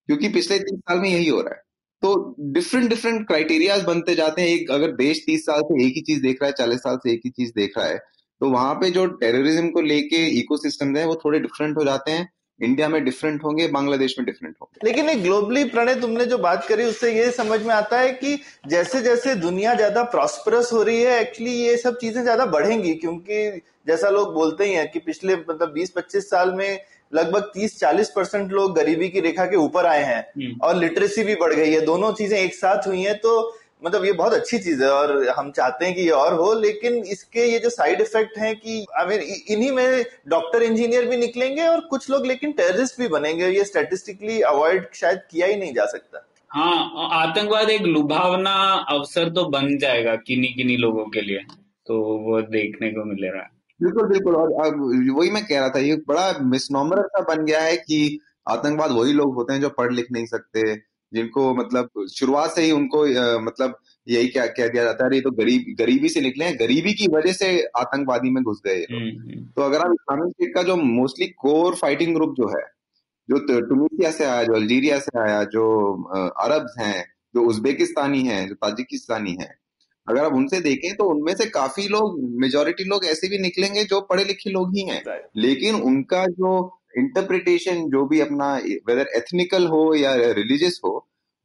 क्योंकि 0.09 0.29
पिछले 0.29 0.57
तीस 0.59 0.79
साल 0.79 0.99
में 0.99 1.09
यही 1.09 1.27
हो 1.27 1.41
रहा 1.41 1.53
है। 1.53 1.61
तो 2.03 2.35
डिफरेंट 2.53 2.89
डिफरेंट 2.89 3.27
क्राइटेरियाज 3.27 3.83
बनते 3.83 4.15
जाते 4.15 4.41
हैं। 4.41 4.49
एक 4.49 4.71
अगर 4.71 4.91
देश 4.95 5.23
तीस 5.25 5.45
साल 5.45 5.61
से 5.61 5.85
एक 5.85 5.93
ही 5.95 6.01
चीज़ 6.03 6.21
देख 6.21 6.41
रहा 6.41 6.47
है 6.47 6.53
चालीस 6.57 6.79
साल 6.79 6.97
से 6.97 7.11
एक 7.11 7.21
ही 7.25 7.29
चीज़ 7.31 7.51
देख 7.55 7.77
रहा 7.77 7.87
है 7.87 7.99
तो 8.43 8.49
वहाँ 8.49 8.73
पे 8.75 8.89
जो 8.89 9.05
टेररिज्म 9.19 9.69
को 9.69 9.81
लेके 9.81 10.17
इकोसिस्टम 10.39 10.95
है 10.95 11.05
वो 11.07 11.13
थोड़े 11.15 11.39
डिफरेंट 11.39 11.77
हो 11.77 11.83
जाते 11.83 12.11
हैं। 12.11 12.27
इंडिया 12.59 12.87
में 12.89 13.03
डिफरेंट 13.05 13.43
होंगे 13.43 13.67
बांग्लादेश 13.67 14.15
में 14.19 14.25
डिफरेंट 14.25 14.55
होंगे। 14.61 14.87
लेकिन 14.87 15.09
एक 15.09 15.21
ग्लोबली 15.23 15.63
प्रणय 15.65 15.95
तुमने 15.95 16.25
जो 16.25 16.37
बात 16.37 16.65
करी 16.67 16.83
उससे 16.83 17.13
ये 17.13 17.29
समझ 17.31 17.61
में 17.61 17.73
आता 17.75 17.99
है 17.99 18.11
कि 18.13 18.37
जैसे 18.67 19.01
जैसे 19.01 19.35
दुनिया 19.35 19.73
ज़्यादा 19.75 20.03
प्रॉस्परस 20.11 20.73
हो 20.73 20.81
रही 20.83 21.01
है 21.01 21.19
एक्चुअली 21.21 21.51
ये 21.53 21.77
सब 21.77 21.97
चीज़ें 21.97 22.21
ज़्यादा 22.23 22.45
बढ़ेंगी 22.47 22.93
क्योंकि 22.95 23.49
जैसा 23.87 24.09
लोग 24.09 24.33
बोलते 24.33 24.65
ही 24.65 24.73
हैं 24.73 24.89
कि 24.91 24.99
पिछले 24.99 25.35
मतलब 25.37 25.73
20-25 25.73 26.29
साल 26.29 26.53
में 26.53 26.79
लगभग 27.13 27.51
30-40 27.55 28.09
परसेंट 28.09 28.51
लोग 28.51 28.75
गरीबी 28.75 29.09
की 29.09 29.19
रेखा 29.19 29.45
के 29.45 29.55
ऊपर 29.55 29.85
आए 29.85 30.03
हैं 30.03 30.21
हम्म। 30.37 30.59
और 30.61 30.75
लिटरेसी 30.75 31.23
भी 31.23 31.35
बढ़ 31.35 31.53
गई 31.53 31.71
है। 31.71 31.81
दोनों 31.85 32.13
चीज़ें 32.13 32.37
एक 32.39 32.55
साथ 32.55 32.87
हुई 32.87 33.01
हैं 33.01 33.17
तो 33.17 33.41
मतलब 33.81 34.05
ये 34.05 34.11
बहुत 34.13 34.33
अच्छी 34.33 34.57
चीज़ 34.59 34.83
है 34.83 34.89
और 34.89 35.11
हम 35.37 35.51
चाहते 35.51 35.85
हैं 35.85 35.95
कि 35.95 36.01
ये 36.01 36.09
और 36.09 36.33
हो 36.33 36.53
लेकिन 36.59 36.95
इसके 37.13 37.45
ये 37.45 37.59
जो 37.59 37.69
साइड 37.69 38.01
इफ़ेक्ट 38.01 38.37
हैं 38.37 38.55
कि 38.55 38.85
आई 38.99 39.05
मीन 39.05 39.21
इन्हीं 39.49 39.71
में 39.71 40.03
डॉक्टर 40.27 40.63
इंजीनियर 40.63 41.05
भी 41.05 41.17
निकलेंगे 41.17 41.67
और 41.67 41.81
कुछ 41.89 42.09
लोग 42.09 42.25
लेकिन 42.25 42.51
टेररिस्ट 42.51 42.99
भी 42.99 43.07
बनेंगे। 43.07 43.49
ये 43.49 43.63
स्टेटिस्टिकली 43.63 44.39
अवॉइड 44.41 44.87
शायद 44.95 45.21
किया 45.31 45.47
ही 45.47 45.55
नहीं 45.55 45.73
जा 45.73 45.85
सकता। 45.85 46.25
हाँ 46.51 47.09
आतंकवाद 47.21 47.69
एक 47.69 47.81
लुभावना 47.81 48.53
अवसर 48.89 49.29
तो 49.29 49.45
बन 49.49 49.77
जाएगा 49.77 50.15
किन्हीं 50.27 50.53
किन्हीं 50.55 50.77
लोगों 50.77 51.05
के 51.05 51.21
लिए 51.21 51.39
तो 51.87 51.99
वो 52.25 52.41
देखने 52.41 52.91
को 52.91 53.05
मिलेगा 53.05 53.49
बिल्कुल 53.79 54.07
बिल्कुल 54.07 54.35
और 54.35 54.51
अब 54.65 54.81
वही 55.17 55.29
मैं 55.31 55.43
कह 55.45 55.59
रहा 55.59 55.69
था 55.69 55.79
ये 55.79 55.95
बड़ा 56.07 56.31
मिसनॉमर 56.41 57.01
सा 57.07 57.21
बन 57.25 57.45
गया 57.45 57.61
है 57.61 57.75
कि 57.77 58.19
आतंकवाद 58.49 58.91
वही 58.91 59.13
लोग 59.13 59.33
होते 59.35 59.53
हैं 59.53 59.61
जो 59.61 59.69
पढ़ 59.69 59.93
लिख 59.93 60.11
नहीं 60.11 60.25
सकते 60.25 60.61
जिनको 61.13 61.53
मतलब 61.53 62.05
शुरुआत 62.13 62.55
से 62.55 62.61
ही 62.61 62.71
उनको 62.71 63.05
मतलब 63.41 63.77
यही 64.07 64.27
क्या 64.27 64.45
कह 64.45 64.67
दिया 64.67 64.83
जाता 64.83 65.05
है 65.05 65.15
ये 65.15 65.21
तो 65.21 65.31
गरीब 65.31 65.75
गरीबी 65.79 66.09
से 66.09 66.21
निकले 66.21 66.45
हैं 66.45 66.55
गरीबी 66.59 66.93
की 66.93 67.07
वजह 67.07 67.33
से 67.33 67.49
आतंकवादी 67.77 68.29
में 68.29 68.43
घुस 68.43 68.61
गए 68.65 68.85
हम्म, 68.91 69.09
हम्म। 69.09 69.45
तो 69.45 69.61
अगर 69.61 69.77
आप 69.77 69.91
इस्लामिक 69.91 70.33
स्टेट 70.33 70.55
का 70.55 70.63
जो 70.63 70.75
मोस्टली 70.75 71.27
कोर 71.27 71.75
फाइटिंग 71.75 72.15
ग्रुप 72.15 72.35
जो 72.37 72.47
है 72.47 72.63
जो 73.29 73.59
टूनिसिया 73.61 74.11
से 74.11 74.25
आया 74.25 74.43
जो 74.43 74.53
अल्जीरिया 74.53 74.99
से 74.99 75.19
आया 75.19 75.43
जो 75.43 75.65
अरब 76.39 76.67
हैं 76.79 77.05
जो 77.35 77.41
उज्बेकिस्तानी 77.41 78.23
हैं 78.23 78.47
जो 78.49 78.55
ताजिकिस्तानी 78.55 79.37
हैं 79.41 79.53
अगर 80.07 80.25
आप 80.25 80.33
उनसे 80.33 80.59
देखें 80.59 80.95
तो 80.95 81.03
उनमें 81.03 81.35
से 81.35 81.45
काफ़ी 81.45 81.87
लोग 81.87 82.17
मेजोरिटी 82.39 82.83
लोग 82.83 83.05
ऐसे 83.05 83.27
भी 83.27 83.37
निकलेंगे 83.37 83.83
जो 83.83 84.01
पढ़े 84.01 84.23
लिखे 84.23 84.49
लोग 84.49 84.75
ही 84.75 84.81
हैं। 84.81 85.01
लेकिन 85.35 85.75
उनका 85.75 86.25
जो 86.25 86.79
इंटरप्रिटेशन 86.95 87.87
जो 87.89 88.05
भी 88.05 88.19
अपना 88.19 88.53
वेदर 88.87 89.09
एथनिकल 89.17 89.67
हो 89.67 89.83
या 89.95 90.13
रिलीजियस 90.33 90.79
हो 90.83 90.93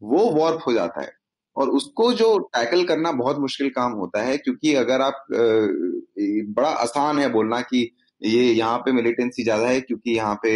वो 0.03 0.25
वॉर्प 0.33 0.63
हो 0.67 0.73
जाता 0.73 1.01
है 1.01 1.13
और 1.57 1.71
उसको 1.71 2.13
जो 2.13 2.37
टैकल 2.55 2.85
करना 2.85 3.13
बहुत 3.15 3.39
मुश्किल 3.39 3.69
काम 3.71 3.93
होता 3.93 4.23
है 4.23 4.37
क्योंकि 4.39 4.75
अगर 4.77 5.01
आप 5.01 5.27
बड़ा 5.31 6.69
आसान 6.69 7.19
है 7.19 7.29
बोलना 7.29 7.61
कि 7.63 7.91
ये 8.23 8.43
यहाँ 8.45 8.79
पे 8.79 8.93
मिलिटेंसी 8.93 9.43
ज़्यादा 9.43 9.69
है 9.69 9.81
क्योंकि 9.81 10.11
यहाँ 10.11 10.35
पे 10.43 10.53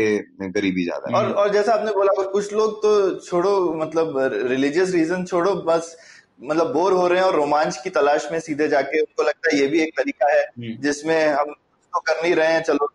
गरीबी 0.51 0.85
ज़्यादा 0.85 1.11
है 1.11 1.25
और 1.25 1.33
और 1.33 1.53
जैसा 1.53 1.73
आपने 1.73 1.93
बोला 1.93 2.23
कुछ 2.23 2.53
लोग 2.53 2.79
तो 2.83 2.95
छोड़ो 3.21 3.53
मतलब 3.75 4.15
रिलीजियस 4.45 4.95
रीजन 4.95 5.25
छोड़ो 5.25 5.55
बस 5.65 5.97
मतलब 6.43 6.73
बोर 6.73 6.93
हो 6.93 7.07
रहे 7.07 7.19
हैं 7.19 7.27
और 7.27 7.37
रोमांच 7.37 7.77
की 7.85 7.91
तलाश 7.91 8.29
में 8.33 8.39
सीधे 8.41 8.69
जाके 8.69 9.01
उनको 9.01 9.23
लगता 9.23 9.51
है 9.51 9.61
ये 9.61 9.67
भी 9.67 9.83
एक 9.83 9.93
तरीका 9.97 10.33
है 10.33 10.43
हम्म। 10.43 10.77
जिसमें 10.83 11.27
हम 11.27 11.53
तो 11.93 12.01
कर 12.01 12.23
नहीं 12.23 12.35
रहे 12.35 12.53
हैं 12.53 12.63
चलो 12.63 12.87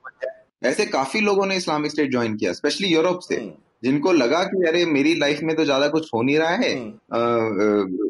ऐसे 0.62 0.86
काफ़ी 0.86 1.20
लोगों 1.20 1.46
ने 1.46 1.56
इस्लामिक 1.56 1.92
स्टेट 1.92 2.12
ज्वाइन 2.12 2.36
किया 2.36 2.54
स्पेशली 2.54 2.88
यूरोप 2.88 3.20
से 3.20 3.36
हम्म। 3.36 3.52
जिनको 3.84 4.12
लगा 4.12 4.44
कि 4.44 4.68
अरे 4.68 4.86
मेरी 4.86 5.14
लाइफ 5.16 5.40
में 5.44 5.56
तो 5.56 5.66
ज़्यादा 5.66 5.88
कुछ 5.88 6.10
हो 6.14 6.22
नहीं 6.22 6.38
रहा 6.38 6.56
है। 6.56 6.74
आ, 6.74 7.18
हम्म। 7.18 7.84
आ, 7.84 8.08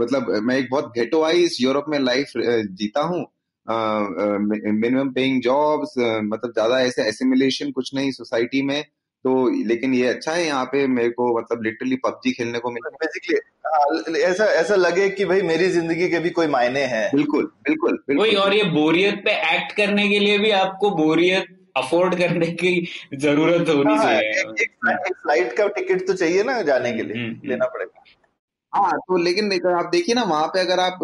मतलब 0.00 0.30
मैं 0.42 0.56
एक 0.56 0.68
बहुत 0.70 0.92
गेटोवाइज 0.94 1.56
यूरोप 1.60 1.84
में 1.88 1.98
लाइफ 1.98 2.32
जीता 2.36 3.02
हूँ। 3.02 3.20
मिनिमम 3.66 5.10
पेइंग 5.10 5.40
जॉब्स 5.42 5.94
मतलब 5.98 6.52
ज़्यादा 6.52 6.80
ऐसे 6.80 7.02
एसिमिलेशन 7.08 7.70
कुछ 7.70 7.94
नहीं 7.94 8.10
सोसाइटी 8.12 8.62
में। 8.62 8.82
तो 9.24 9.32
लेकिन 9.66 9.94
ये 9.94 10.06
अच्छा 10.08 10.32
है 10.32 10.46
यहाँ 10.46 10.64
पे 10.64 10.86
मेरे 10.86 11.08
को 11.10 11.38
मतलब 11.38 11.62
लिटरली 11.62 11.96
पबजी 11.96 12.32
खेलने 12.32 12.58
को 12.58 12.70
मिला। 12.70 12.90
बेसिकली 12.96 13.38
हाँ, 13.66 14.18
ऐसा 14.20 14.44
ऐसा 14.54 14.74
लगे 14.76 15.08
कि 15.10 15.24
भाई 15.24 15.42
मेरी 15.42 15.68
ज़िंदगी 15.68 16.08
के 16.08 16.18
भी 16.18 16.30
कोई 16.30 16.46
मायने 16.46 16.84
हैं। 16.86 17.10
बिल्कुल 17.14 17.44
बिल्कुल 17.64 17.98
बिल्कुल। 18.08 18.36
और 18.36 18.54
ये 18.54 18.62
बोरियत 18.72 19.22
पे 19.24 19.32
एक्ट 19.54 19.76
करने 19.76 20.08
के 20.08 20.18
लिए 20.18 20.38
भी 20.38 20.50
आपको 20.58 20.90
बोरियत 20.96 21.56
अफोर्ड 21.76 22.14
करने 22.18 22.46
की 22.46 22.72
ज़रूरत 23.14 23.68
होनी 23.68 23.94
हाँ, 23.94 24.04
चाहिए। 24.04 24.20
एक, 24.20 24.60
एक, 24.60 24.70
एक 25.06 25.14
फ़्लाइट 25.14 25.52
का 25.52 25.66
टिकट 25.68 26.06
तो 26.06 26.14
चाहिए 26.14 26.42
ना 26.42 26.60
जाने 26.62 26.92
के 26.92 27.02
लिए 27.02 27.16
हम्म, 27.16 27.30
हम्म। 27.30 27.48
लेना 27.48 27.66
पड़ेगा। 27.66 28.04
हाँ 28.72 28.98
तो 28.98 29.16
लेकिन 29.16 29.52
आप 29.68 29.90
देखिए 29.92 30.14
ना 30.14 30.22
वहाँ 30.22 30.46
पे 30.46 30.60
अगर 30.60 30.80
आप 30.80 30.98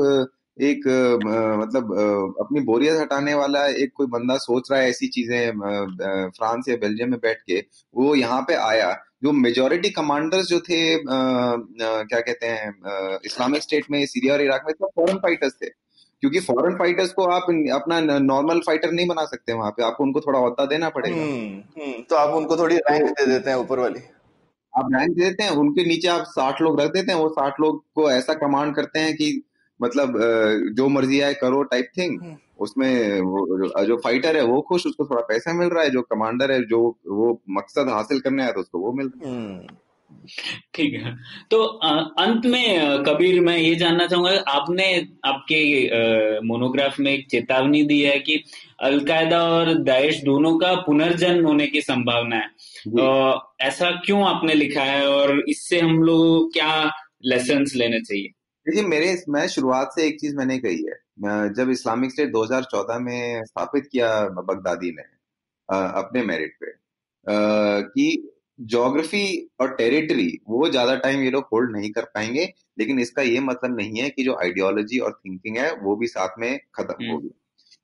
एक 0.59 0.87
आ, 0.89 1.57
मतलब 1.57 1.93
आ, 1.93 2.45
अपनी 2.45 2.61
बोरियत 2.61 3.01
हटाने 3.01 3.35
वाला 3.35 3.67
एक 3.83 3.93
कोई 3.95 4.07
बंदा 4.07 4.37
सोच 4.37 4.71
रहा 4.73 4.81
है 4.81 4.89
ऐसी 4.91 5.09
चीज़ें 5.09 5.51
फ्रांस 6.37 6.69
या 6.69 6.77
बेल्जियम 6.77 7.11
में 7.11 7.19
बैठ 7.23 7.41
के 7.47 7.59
वो 7.95 8.15
यहाँ 8.15 8.41
पे 8.43 8.55
आया। 8.55 8.93
जो 9.23 9.33
मेजोरिटी 9.33 9.91
कमांडर्स 9.91 10.47
जो 10.47 10.61
थे 10.61 10.79
आ, 10.95 10.99
क्या 11.11 12.21
कहते 12.21 12.47
हैं 12.47 13.19
इस्लामिक 13.25 13.63
स्टेट 13.63 13.85
में 13.91 14.05
सीरिया 14.07 14.35
और 14.35 14.43
इराक 14.43 14.65
में 14.67 14.73
सब 14.73 14.89
फॉरन 14.97 15.19
फाइटर्स 15.19 15.55
थे। 15.63 15.69
क्योंकि 16.23 16.41
फॉरेन 16.41 16.77
फाइटर्स 16.77 17.13
को 17.13 17.25
आप 17.25 17.51
अपना 17.75 18.01
नॉर्मल 18.19 18.61
फाइटर 18.67 18.93
नहीं 18.93 19.07
बना 19.07 19.25
सकते 19.25 19.53
वहाँ 19.53 19.71
पे। 19.71 19.83
आपको 19.85 20.05
उनको 20.05 20.21
थोड़ा 20.21 20.39
अहदा 20.39 20.65
देना 20.67 20.89
पड़ेगा। 20.89 21.17
हम्म, 21.17 21.83
हम्म, 21.83 22.03
तो 22.03 22.17
आप 22.17 22.35
उनको 22.35 22.57
थोड़ी 22.57 22.77
रैंक 22.77 23.11
दे 23.11 23.27
देते 23.27 23.51
हैं 23.51 23.57
ऊपर 23.57 23.79
वाली। 23.79 24.01
आप 24.73 24.89
रैंक 24.95 25.11
दे 25.11 25.23
देते 25.25 25.43
हैं 25.43 25.51
उनके 25.57 25.85
नीचे 25.85 26.09
आप 26.09 26.25
साठ 26.29 26.61
लोग 26.63 26.81
रख 26.81 26.93
देते 26.93 27.13
हैं 27.13 27.19
वो 27.19 27.29
साठ 27.29 27.61
लोग 27.61 27.83
को 27.95 28.11
ऐसा 28.11 28.35
कमांड 28.35 28.75
करते 28.75 28.99
हैं 28.99 29.15
कि 29.15 29.43
मतलब 29.81 30.19
जो 30.77 30.89
मर्ज़ी 30.89 31.21
आए 31.21 31.35
करो 31.35 31.63
टाइप 31.63 31.89
थिंग 31.99 32.21
हम्म। 32.23 32.37
उसमें 32.59 33.21
वो 33.21 33.85
जो 33.87 33.97
फाइटर 33.97 34.37
है 34.37 34.43
वो 34.45 34.61
खुश 34.61 34.87
उसको 34.87 35.05
थोड़ा 35.05 35.23
पैसा 35.23 35.53
मिल 35.53 35.69
रहा 35.69 35.83
है 35.85 35.91
जो 35.91 36.03
कमांडर 36.03 36.53
है 36.53 36.63
जो 36.65 36.79
वो 37.09 37.41
मकसद 37.51 37.89
हासिल 37.89 38.21
करने 38.21 38.43
आया 38.43 38.53
तो 38.53 38.61
उसको 38.61 38.79
वो 38.79 38.93
मिल 38.93 39.07
रहा 39.07 39.33
है। 39.33 39.67
ठीक 40.75 40.95
है। 40.95 41.15
तो 41.51 41.63
अंत 42.19 42.47
में 42.47 43.03
कबीर 43.05 43.41
मैं 43.41 43.57
ये 43.59 43.75
जानना 43.75 44.07
चाहूँगा 44.07 44.31
आपने 44.49 44.87
आपके 45.25 45.61
मोनोग्राफ 46.47 46.99
में 47.01 47.13
एक 47.13 47.27
चेतावनी 47.31 47.83
दी 47.83 48.01
है 48.03 48.19
कि 48.19 48.43
अलकायदा 48.83 49.41
और 49.49 49.73
दाइश 49.83 50.23
दोनों 50.25 50.57
का 50.59 50.75
पुनर्जन्म 50.83 51.47
होने 51.47 51.67
की 51.67 51.81
संभावना 51.83 52.37
है। 52.37 52.49
ऐसा 53.67 53.91
क्यों 54.07 54.23
आपने 54.27 54.55
लिखा 54.55 54.83
है 54.83 55.07
और 55.09 55.39
इससे 55.49 55.81
हम 55.81 56.03
लोग 56.03 56.53
क्या 56.53 56.91
लेसन 57.25 57.65
लेने 57.75 58.01
चाहिए? 58.01 58.33
देखिए 58.67 58.83
मेरे 58.85 59.17
मैं 59.29 59.47
शुरुआत 59.49 59.91
से 59.95 60.07
एक 60.07 60.21
चीज़ 60.21 60.37
मैंने 60.37 60.59
कही 60.59 60.85
है। 60.85 61.53
जब 61.55 61.71
इस्लामिक 61.71 62.11
स्टेट 62.13 62.31
2014 62.33 62.99
में 62.99 63.45
स्थापित 63.45 63.89
किया 63.93 64.09
बगदादी 64.31 64.91
ने 64.91 65.03
अपने 65.69 66.23
मेरिट 66.23 66.57
पे 66.61 66.73
कि 67.85 68.07
जोग्राफी 68.59 69.27
और 69.61 69.75
टेरिटरी 69.77 70.29
वो 70.49 70.69
ज़्यादा 70.69 70.95
टाइम 70.97 71.23
ये 71.23 71.31
लोग 71.31 71.49
होल्ड 71.53 71.77
नहीं 71.77 71.91
कर 71.91 72.05
पाएँगे 72.15 72.45
लेकिन 72.79 73.01
इसका 73.01 73.23
ये 73.23 73.41
मतलब 73.41 73.77
नहीं 73.77 74.01
है 74.01 74.09
कि 74.11 74.25
जो 74.25 74.37
आइडियोलॉजी 74.43 74.99
और 74.99 75.13
थिंकिंग 75.15 75.57
है 75.57 75.73
वो 75.77 75.97
भी 75.97 76.07
साथ 76.07 76.39
में 76.39 76.59
खत्म 76.75 76.95
हम्म। 76.95 77.13
होगी 77.13 77.31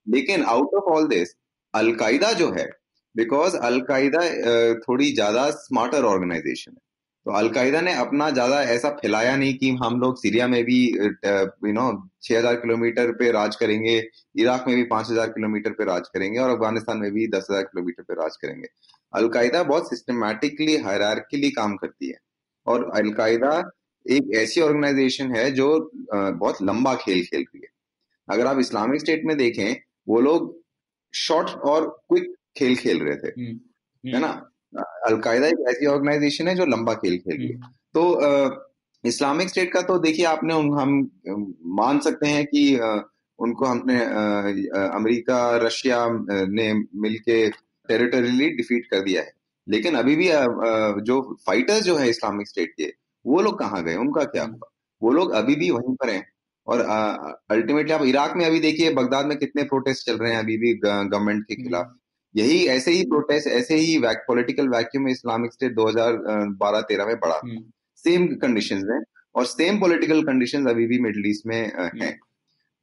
लेकिन 0.06 0.44
out 0.44 0.74
of 0.74 0.92
all 0.92 1.08
this 1.08 1.34
al Qaeda 1.74 2.32
जो 2.32 2.50
है 2.52 2.68
बिकॉज़ 3.14 3.56
अलकायदा 3.58 4.20
थोड़ी 4.80 5.12
ज़्यादा 5.12 5.50
स्मार्टर 5.50 6.04
ऑर्गेनाइजेशन 6.04 6.72
है 6.72 6.91
तो 7.26 7.32
अलकायदा 7.32 7.80
ने 7.80 7.92
अपना 7.96 8.28
ज़्यादा 8.30 8.62
ऐसा 8.70 8.88
फैलाया 8.92 9.36
नहीं 9.36 9.54
कि 9.58 9.70
हम 9.82 10.00
लोग 10.00 10.16
सीरिया 10.18 10.46
में 10.48 10.62
भी 10.64 10.78
यू 10.86 11.72
नो 11.72 11.84
छह 12.22 12.38
हज़ार 12.38 12.56
किलोमीटर 12.56 13.12
पे 13.12 13.30
राज 13.32 13.56
करेंगे 13.56 13.96
इराक 14.36 14.64
में 14.68 14.74
भी 14.76 14.84
पाँच 14.86 15.10
हज़ार 15.10 15.28
किलोमीटर 15.30 15.72
पे 15.72 15.84
राज 15.84 16.08
करेंगे 16.08 16.38
और 16.38 16.50
अफ़गानिस्तान 16.50 16.98
में 16.98 17.10
भी 17.12 17.26
दस 17.28 17.46
हज़ार 17.50 17.62
किलोमीटर 17.64 18.02
पे 18.02 18.14
राज 18.14 18.36
करेंगे। 18.36 18.68
अलकायदा 19.12 19.62
बहुत 19.64 19.88
सिस्टमैटिकली 19.90 20.76
हायरार्किली 20.78 21.50
काम 21.52 21.76
करती 21.76 22.08
है 22.08 22.18
और 22.66 22.90
अलकायदा 22.94 23.56
एक 24.06 24.34
ऐसी 24.36 24.60
ऑर्गेनाइजेशन 24.60 25.34
है 25.36 25.50
जो 25.52 25.68
बहुत 26.12 26.62
लंबा 26.62 26.94
खेल 26.96 27.22
खेल 27.24 27.44
रही 27.44 27.60
है। 27.60 27.68
अगर 28.28 28.46
आप 28.46 28.58
इस्लामिक 28.58 29.00
स्टेट 29.00 29.24
में 29.24 29.36
देखें 29.36 29.76
वो 30.08 30.20
लोग 30.20 30.54
शॉर्ट 31.14 31.50
और 31.64 31.86
क्विक 32.08 32.34
खेल 32.56 32.76
खेल 32.76 33.00
रहे 33.00 33.16
थे। 33.16 33.28
हम्म, 33.30 33.58
है 34.04 34.20
ना? 34.20 34.51
अलकायदा 34.74 35.46
एक 35.46 35.64
ऐसी 35.68 35.86
ऑर्गेनाइजेशन 35.86 36.48
है 36.48 36.54
जो 36.54 36.64
लंबा 36.66 36.94
खेल 36.94 37.16
खेल 37.18 37.36
रही 37.36 37.48
है 37.48 37.70
तो 37.94 38.02
इस्लामिक 39.04 39.48
स्टेट 39.48 39.72
का 39.72 39.80
तो 39.82 39.98
देखिए 39.98 40.24
आपने 40.26 40.54
उन, 40.54 40.72
हम 40.80 41.54
मान 41.74 41.98
सकते 41.98 42.26
हैं 42.26 42.44
कि 42.46 42.74
उनको 43.38 43.64
हमने 43.64 43.98
अमेरिका 44.88 45.56
रशिया 45.56 46.06
ने 46.30 46.72
मिलके 46.74 47.48
टेरिटोरियली 47.88 48.48
डिफीट 48.50 48.86
कर 48.86 49.00
दिया 49.00 49.22
है। 49.22 49.32
लेकिन 49.66 49.94
अभी 49.94 50.16
भी 50.16 50.28
जो 51.04 51.20
फाइटर्स 51.46 51.82
जो 51.84 51.96
है 51.96 52.08
इस्लामिक 52.10 52.48
स्टेट 52.48 52.72
के 52.76 52.92
वो 53.24 53.40
लोग 53.40 53.58
कहाँ 53.58 53.82
गए? 53.84 53.94
उनका 53.96 54.24
क्या 54.24 54.44
हुआ? 54.44 54.68
वो 55.02 55.10
लोग 55.10 55.32
अभी 55.32 55.54
भी 55.54 55.70
वहीं 55.70 55.94
पर 55.94 56.10
हैं। 56.10 56.26
और 56.66 56.80
अल्टीमेटली 57.50 57.92
आप 57.92 58.02
इराक 58.02 58.36
में 58.36 58.44
अभी 58.46 58.60
देखिए 58.60 58.92
बगदाद 58.94 59.26
में 59.26 59.36
कितने 59.38 59.62
प्रोटेस्ट 59.62 60.06
चल 60.06 60.16
रहे 60.16 60.32
हैं 60.32 60.38
अभी 60.38 60.56
भी 60.56 60.72
गवर्नमेंट 60.74 61.44
के 61.44 61.54
खिलाफ। 61.54 61.94
यही 62.34 62.64
ऐसे 62.68 62.90
ही 62.90 63.04
प्रोटेस्ट 63.06 63.48
ऐसे 63.48 63.74
ही 63.76 63.96
वैक, 63.98 64.24
पॉलिटिकल 64.28 64.68
वैक्यूम 64.68 65.08
इस्लामिक 65.08 65.52
स्टेट 65.52 65.74
2012-13 65.74 67.06
में 67.06 67.16
बढ़ा। 67.16 67.40
सेम 68.04 68.26
कंडीशंस 68.36 68.84
में 68.84 69.00
और 69.34 69.44
सेम 69.46 69.80
पॉलिटिकल 69.80 70.22
कंडीशंस 70.22 70.68
अभी 70.68 70.86
भी 70.86 70.98
मिडिल 71.00 71.30
ईस्ट 71.30 71.46
में 71.46 71.56
हैं। 71.56 72.18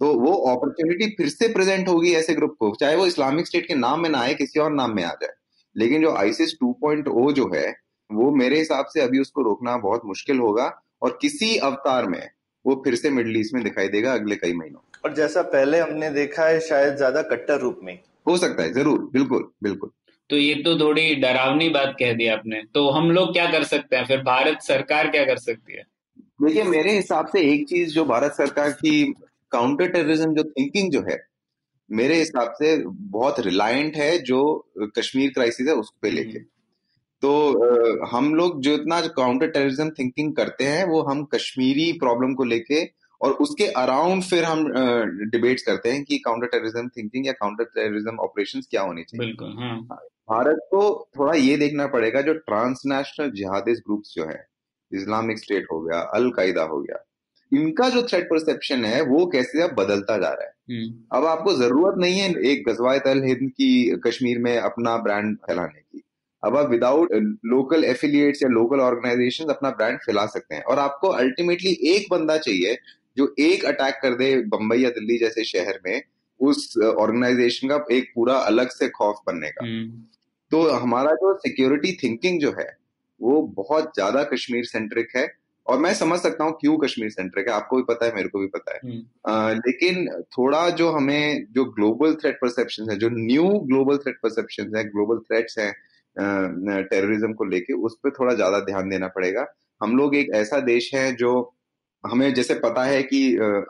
तो 0.01 0.13
वो 0.15 0.33
अपॉर्चुनिटी 0.51 1.07
फिर 1.15 1.29
से 1.29 1.47
प्रेजेंट 1.53 1.87
होगी 1.87 2.11
ऐसे 2.15 2.33
ग्रुप 2.33 2.55
को। 2.59 2.73
चाहे 2.79 2.95
वो 2.95 3.05
इस्लामिक 3.05 3.47
स्टेट 3.47 3.67
के 3.67 3.75
नाम 3.75 4.01
में 4.01 4.09
ना 4.09 4.19
आए 4.19 4.33
किसी 4.33 4.59
और 4.59 4.71
नाम 4.73 4.95
में 4.95 5.03
आ 5.03 5.13
जाए। 5.13 5.33
लेकिन 5.75 6.01
जो 6.01 6.11
आईसिस 6.15 6.53
2.0 6.55 7.31
जो 7.31 7.49
है 7.55 7.69
वो 8.09 8.31
मेरे 8.35 8.57
हिसाब 8.57 8.85
से 8.85 9.01
अभी 9.01 9.19
उसको 9.19 9.41
रोकना 9.41 9.77
बहुत 9.77 10.05
मुश्किल 10.05 10.39
होगा 10.39 10.71
और 11.01 11.17
किसी 11.21 11.57
अवतार 11.57 12.07
में 12.07 12.29
वो 12.65 12.81
फिर 12.85 12.95
से 12.95 13.09
मिडल 13.09 13.37
ईस्ट 13.37 13.53
में 13.53 13.63
दिखाई 13.63 13.87
देगा 13.87 14.13
अगले 14.13 14.35
कई 14.35 14.53
महीनों। 14.53 14.79
और 15.05 15.13
जैसा 15.15 15.41
पहले 15.41 15.79
हमने 15.79 16.09
देखा 16.09 16.45
है 16.45 16.59
शायद 16.59 16.95
ज़्यादा 16.95 17.21
कट्टर 17.21 17.59
रूप 17.59 17.79
में। 17.83 17.97
हो 18.25 18.37
सकता 18.37 18.63
है 18.63 18.73
ज़रूर 18.73 18.99
बिल्कुल 19.13 19.49
बिल्कुल। 19.63 19.91
तो 20.29 20.37
ये 20.37 20.53
तो 20.55 20.77
थोड़ी 20.79 21.15
डरावनी 21.15 21.69
बात 21.69 21.95
कह 21.99 22.13
दी 22.13 22.27
आपने। 22.27 22.61
तो 22.73 22.89
हम 22.89 23.09
लोग 23.11 23.31
क्या 23.33 23.45
कर 23.51 23.63
सकते 23.65 23.95
हैं? 23.95 24.05
फिर 24.05 24.21
भारत 24.23 24.61
सरकार 24.61 25.09
क्या 25.09 25.23
कर 25.25 25.37
सकती 25.39 25.73
है? 25.73 25.83
देखिए 26.41 26.63
मेरे 26.65 26.91
हिसाब 26.91 27.27
से 27.27 27.41
एक 27.51 27.67
चीज़ 27.67 27.93
जो 27.93 28.05
भारत 28.05 28.33
सरकार 28.33 28.69
की 28.71 29.03
काउंटर 29.51 29.87
टेररिज्म 29.87 30.33
जो 30.35 30.43
थिंकिंग 30.43 30.91
जो 30.91 31.01
है 31.01 31.17
मेरे 31.89 32.15
हिसाब 32.15 32.53
से 32.53 32.75
बहुत 32.85 33.39
रिलायंट 33.39 33.95
है 33.95 34.17
जो 34.23 34.41
कश्मीर 34.97 35.29
क्राइसिस 35.29 35.67
है 35.67 35.73
उस 35.73 35.91
पे 36.01 36.09
लेके। 36.11 36.39
तो 37.23 38.05
हम 38.07 38.33
लोग 38.35 38.61
जो 38.61 38.73
इतना 38.73 38.99
काउंटर 39.15 39.47
टेररिज्म 39.47 39.89
थिंकिंग 39.89 40.33
करते 40.35 40.63
हैं 40.63 40.85
वो 40.85 41.01
हम 41.01 41.23
कश्मीरी 41.25 41.91
प्रॉब्लम 41.99 42.33
को 42.33 42.43
लेके 42.43 42.83
और 43.21 43.31
उसके 43.41 43.65
अराउंड 43.77 44.23
फिर 44.23 44.43
हम 44.45 44.63
डिबेट्स 45.31 45.63
करते 45.63 45.91
हैं 45.91 46.03
कि 46.03 46.17
काउंटर 46.19 46.47
टेररिज्म 46.47 46.87
थिंकिंग 46.89 47.25
या 47.27 47.33
काउंटर 47.35 47.63
टेररिज्म 47.71 48.17
ऑपरेशंस 48.19 48.67
क्या 48.69 48.81
होने 48.81 49.03
चाहिए 49.03 49.25
बिल्कुल 49.25 49.55
हाँ। 49.57 49.77
भारत 50.29 50.67
को 50.71 50.81
थोड़ा 51.17 51.33
ये 51.35 51.57
देखना 51.57 51.87
पड़ेगा 51.87 52.21
जो 52.21 52.33
ट्रांसनेशनल 52.41 53.31
जिहादिस्ट 53.31 53.83
ग्रुप्स 53.85 54.13
जो 54.15 54.25
है 54.25 54.43
इस्लामिक 54.91 55.39
स्टेट 55.39 55.67
हो 55.71 55.81
गया 55.81 55.99
अलकायदा 56.15 56.63
हो 56.63 56.81
गया 56.81 57.03
इनका 57.51 57.89
जो 57.89 58.01
थ्रेट 58.03 58.25
परसेप्शन 58.25 58.85
है 58.85 59.01
वो 59.03 59.25
कैसे 59.27 59.61
अब 59.61 59.73
बदलता 59.75 60.17
जा 60.17 60.29
रहा 60.29 60.43
है 60.43 60.53
हम्म। 60.71 61.17
अब 61.17 61.25
आपको 61.27 61.53
ज़रूरत 61.55 61.95
नहीं 61.97 62.19
है 62.19 62.29
एक 62.43 62.63
गजवायत 62.67 63.07
अल 63.07 63.23
हिंद 63.23 63.49
की 63.51 63.71
कश्मीर 64.05 64.39
में 64.39 64.55
अपना 64.57 64.95
ब्रांड 64.97 65.35
फैलाने 65.37 65.79
की 65.79 66.03
अब 66.43 66.57
आप 66.57 66.69
विदाउट 66.69 67.13
लोकल 67.45 67.83
एफिलिएट्स 67.85 68.43
या 68.43 68.49
लोकल 68.49 68.79
ऑर्गेनाइजेशन 68.81 69.49
अपना 69.49 69.69
ब्रांड 69.71 69.97
फैला 69.99 70.25
सकते 70.27 70.55
हैं 70.55 70.61
और 70.63 70.79
आपको 70.79 71.07
अल्टीमेटली 71.15 71.71
एक 71.87 72.05
बंदा 72.11 72.37
चाहिए 72.37 72.77
जो 73.19 73.33
एक 73.39 73.65
अटैक 73.65 73.99
कर 74.01 74.15
दे 74.15 74.35
बंबई 74.49 74.77
या 74.77 74.89
दिल्ली 74.91 75.17
जैसे 75.17 75.43
शहर 75.45 75.79
में 75.85 76.01
उस 76.39 76.73
ऑर्गेनाइजेशन 76.79 77.67
का 77.67 77.83
एक 77.91 78.11
पूरा 78.15 78.35
अलग 78.45 78.69
से 78.71 78.89
खौफ 78.91 79.21
बनने 79.27 79.49
का 79.49 79.65
हम्म। 79.65 80.03
तो 80.51 80.61
हमारा 80.77 81.11
जो 81.15 81.33
सिक्योरिटी 81.39 81.91
थिंकिंग 82.03 82.39
जो 82.41 82.51
है 82.59 82.69
वो 83.21 83.41
बहुत 83.55 83.91
ज़्यादा 83.95 84.23
कश्मीर 84.23 84.65
सेंट्रिक 84.65 85.15
है 85.15 85.27
और 85.67 85.79
मैं 85.79 85.93
समझ 85.93 86.19
सकता 86.19 86.43
हूँ 86.43 86.53
क्यों 86.61 86.77
कश्मीर 86.77 87.09
सेंट्रिक 87.09 87.47
है 87.47 87.53
आपको 87.53 87.77
भी 87.77 87.83
पता 87.83 88.05
है 88.05 88.15
मेरे 88.15 88.29
को 88.29 88.39
भी 88.39 88.47
पता 88.47 88.73
है 88.73 88.79
आ, 88.79 89.33
हम्म। 89.33 89.57
लेकिन 89.57 90.07
थोड़ा 90.37 90.69
जो 90.71 90.89
हमें 90.91 91.45
जो 91.51 91.65
ग्लोबल 91.71 92.13
थ्रेट 92.13 92.39
परसेप्शन 92.41 92.89
है 92.89 92.97
जो 92.97 93.09
न्यू 93.11 93.47
ग्लोबल 93.65 93.97
थ्रेट 93.97 94.17
परसेप्शन 94.23 94.75
है 94.75 94.83
ग्लोबल 94.85 95.19
थ्रेट्स 95.21 95.59
है 95.59 95.71
टेररिज्म 96.15 97.33
को 97.33 97.45
लेके 97.45 97.73
उस 97.81 97.97
पर 98.03 98.11
थोड़ा 98.11 98.33
ज़्यादा 98.33 98.59
ध्यान 98.65 98.89
देना 98.89 99.07
पड़ेगा 99.07 99.45
हम 99.81 99.95
लोग 99.97 100.15
एक 100.15 100.29
ऐसा 100.35 100.59
देश 100.63 100.89
है 100.95 101.11
जो 101.15 101.31
हमें 102.03 102.33
जैसे 102.33 102.53
पता 102.59 102.83
है 102.83 103.01
कि 103.03 103.21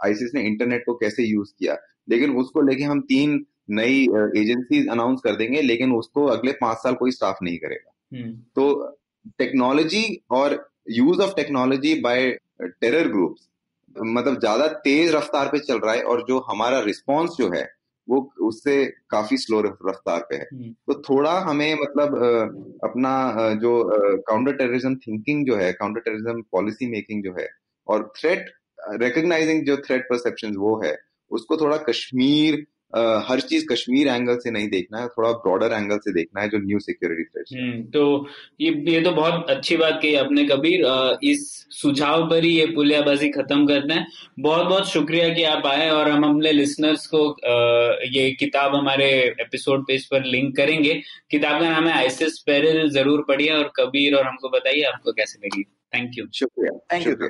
आईसीस 0.06 0.32
ने 0.36 0.44
इंटरनेट 0.44 0.84
को 0.86 0.94
कैसे 0.94 1.24
यूज़ 1.24 1.54
किया 1.60 1.78
लेकिन 2.10 2.36
उसको 2.36 2.62
लेके 2.62 2.84
हम 2.84 3.02
तीन 3.02 3.46
नई 3.70 4.02
एजेंसीज 4.38 4.88
अनाउंस 4.88 5.22
कर 5.24 5.36
देंगे 5.36 5.62
लेकिन 5.62 5.92
उसको 5.94 6.26
अगले 6.28 6.52
पाँच 6.52 6.78
साल 6.78 6.94
कोई 6.94 7.12
स्टाफ 7.12 7.38
नहीं 7.44 7.58
करेगा 7.58 7.92
हम्म। 8.12 8.32
तो 8.56 8.98
टेक्नोलॉजी 9.40 10.04
और 10.32 10.58
use 10.92 11.22
of 11.22 11.34
technology 11.36 12.00
by 12.02 12.30
terror 12.62 13.08
groups 13.08 13.48
मतलब 13.96 14.40
ज़्यादा 14.40 14.68
तेज 14.80 15.14
रफ्तार 15.16 15.48
पे 15.48 15.60
चल 15.60 15.80
रहा 15.80 15.94
है 15.94 16.02
और 16.04 16.26
जो 16.28 16.40
हमारा 16.50 16.80
रिस्पॉन्स 16.80 17.38
जो 17.38 17.50
है 17.54 17.68
वो 18.08 18.20
उससे 18.42 18.74
काफ़ी 19.10 19.38
स्लो 19.38 19.60
रफ्तार 19.62 20.20
पे 20.30 20.36
है 20.36 20.48
हम्म। 20.54 20.72
तो 20.88 20.94
थोड़ा 21.02 21.32
हमें 21.40 21.74
मतलब 21.74 22.16
अपना 22.84 23.12
जो 23.56 23.74
काउंटर 24.28 24.56
टेररिज्म 24.56 24.96
थिंकिंग 24.98 25.46
जो 25.48 25.56
है 25.56 25.72
काउंटर 25.74 26.02
टेररिज्म 26.02 26.42
पॉलिसी 26.52 26.90
मेकिंग 26.92 27.24
जो 27.24 27.34
है 27.40 27.48
और 27.90 28.12
थ्रेट 28.18 28.52
रिकग्नाइजिंग 29.02 29.66
जो 29.66 29.78
थ्रेट 29.78 30.08
परसेप्शन 30.10 30.56
वो 30.58 30.82
है 30.86 30.98
उसको 31.32 31.58
थोड़ा 31.58 31.78
कश्मीर 31.90 32.66
Uh, 32.90 33.22
हर 33.26 33.40
चीज़ 33.40 33.66
कश्मीर 33.72 34.08
एंगल 34.08 34.38
से 34.38 34.52
नहीं 34.52 34.68
देखना 34.70 35.00
है 35.00 35.08
थोड़ा 35.08 35.32
ब्रॉडर 35.42 35.74
एंगल 35.74 35.98
से 35.98 36.12
देखना 36.14 36.42
है 36.42 36.50
जो 36.50 36.58
न्यू 36.60 36.80
सिक्योरिटी 36.80 37.24
थ्रेट 37.24 37.90
तो 37.94 38.04
ये 38.62 38.70
ये 38.88 39.02
तो 39.02 39.12
बहुत 39.12 39.50
अच्छी 39.50 39.76
बात 39.78 40.00
कही 40.02 40.14
आपने 40.16 40.44
कबीर 40.46 40.86
इस 41.24 41.44
सुझाव 41.72 42.26
पर 42.30 42.44
ही 42.44 42.52
ये 42.52 42.66
पुलियाबाजी 42.76 43.30
खत्म 43.30 43.68
करते 43.68 43.94
हैं। 43.94 44.06
बहुत 44.40 44.66
बहुत 44.68 44.90
शुक्रिया 44.90 45.28
कि 45.34 45.44
आप 45.44 45.66
आए 45.66 45.90
और 45.90 46.10
हम 46.10 46.24
अपने 46.30 46.52
लिसनर्स 46.52 47.06
को 47.14 47.22
ये 48.16 48.30
किताब 48.40 48.76
हमारे 48.76 49.10
एपिसोड 49.42 49.84
पेज 49.88 50.06
पर 50.06 50.24
लिंक 50.26 50.56
करेंगे। 50.58 50.94
किताब 51.32 51.62
का 51.62 51.70
नाम 51.70 51.88
है 51.88 51.94
आइसिस 51.98 52.40
पेरिल 52.48 52.90
ज़रूर 52.90 53.24
पढ़िए 53.28 53.52
और 53.58 53.72
कबीर 53.78 54.16
और 54.16 54.26
हमको 54.28 54.50
बताइए 54.58 54.82
आपको 54.94 55.12
कैसे 55.12 55.40
लगी। 55.46 55.64
थैंक 55.94 56.18
यू 56.18 56.28
शुक्रिया। 56.34 56.78
Thank 56.94 57.08
you 57.08 57.30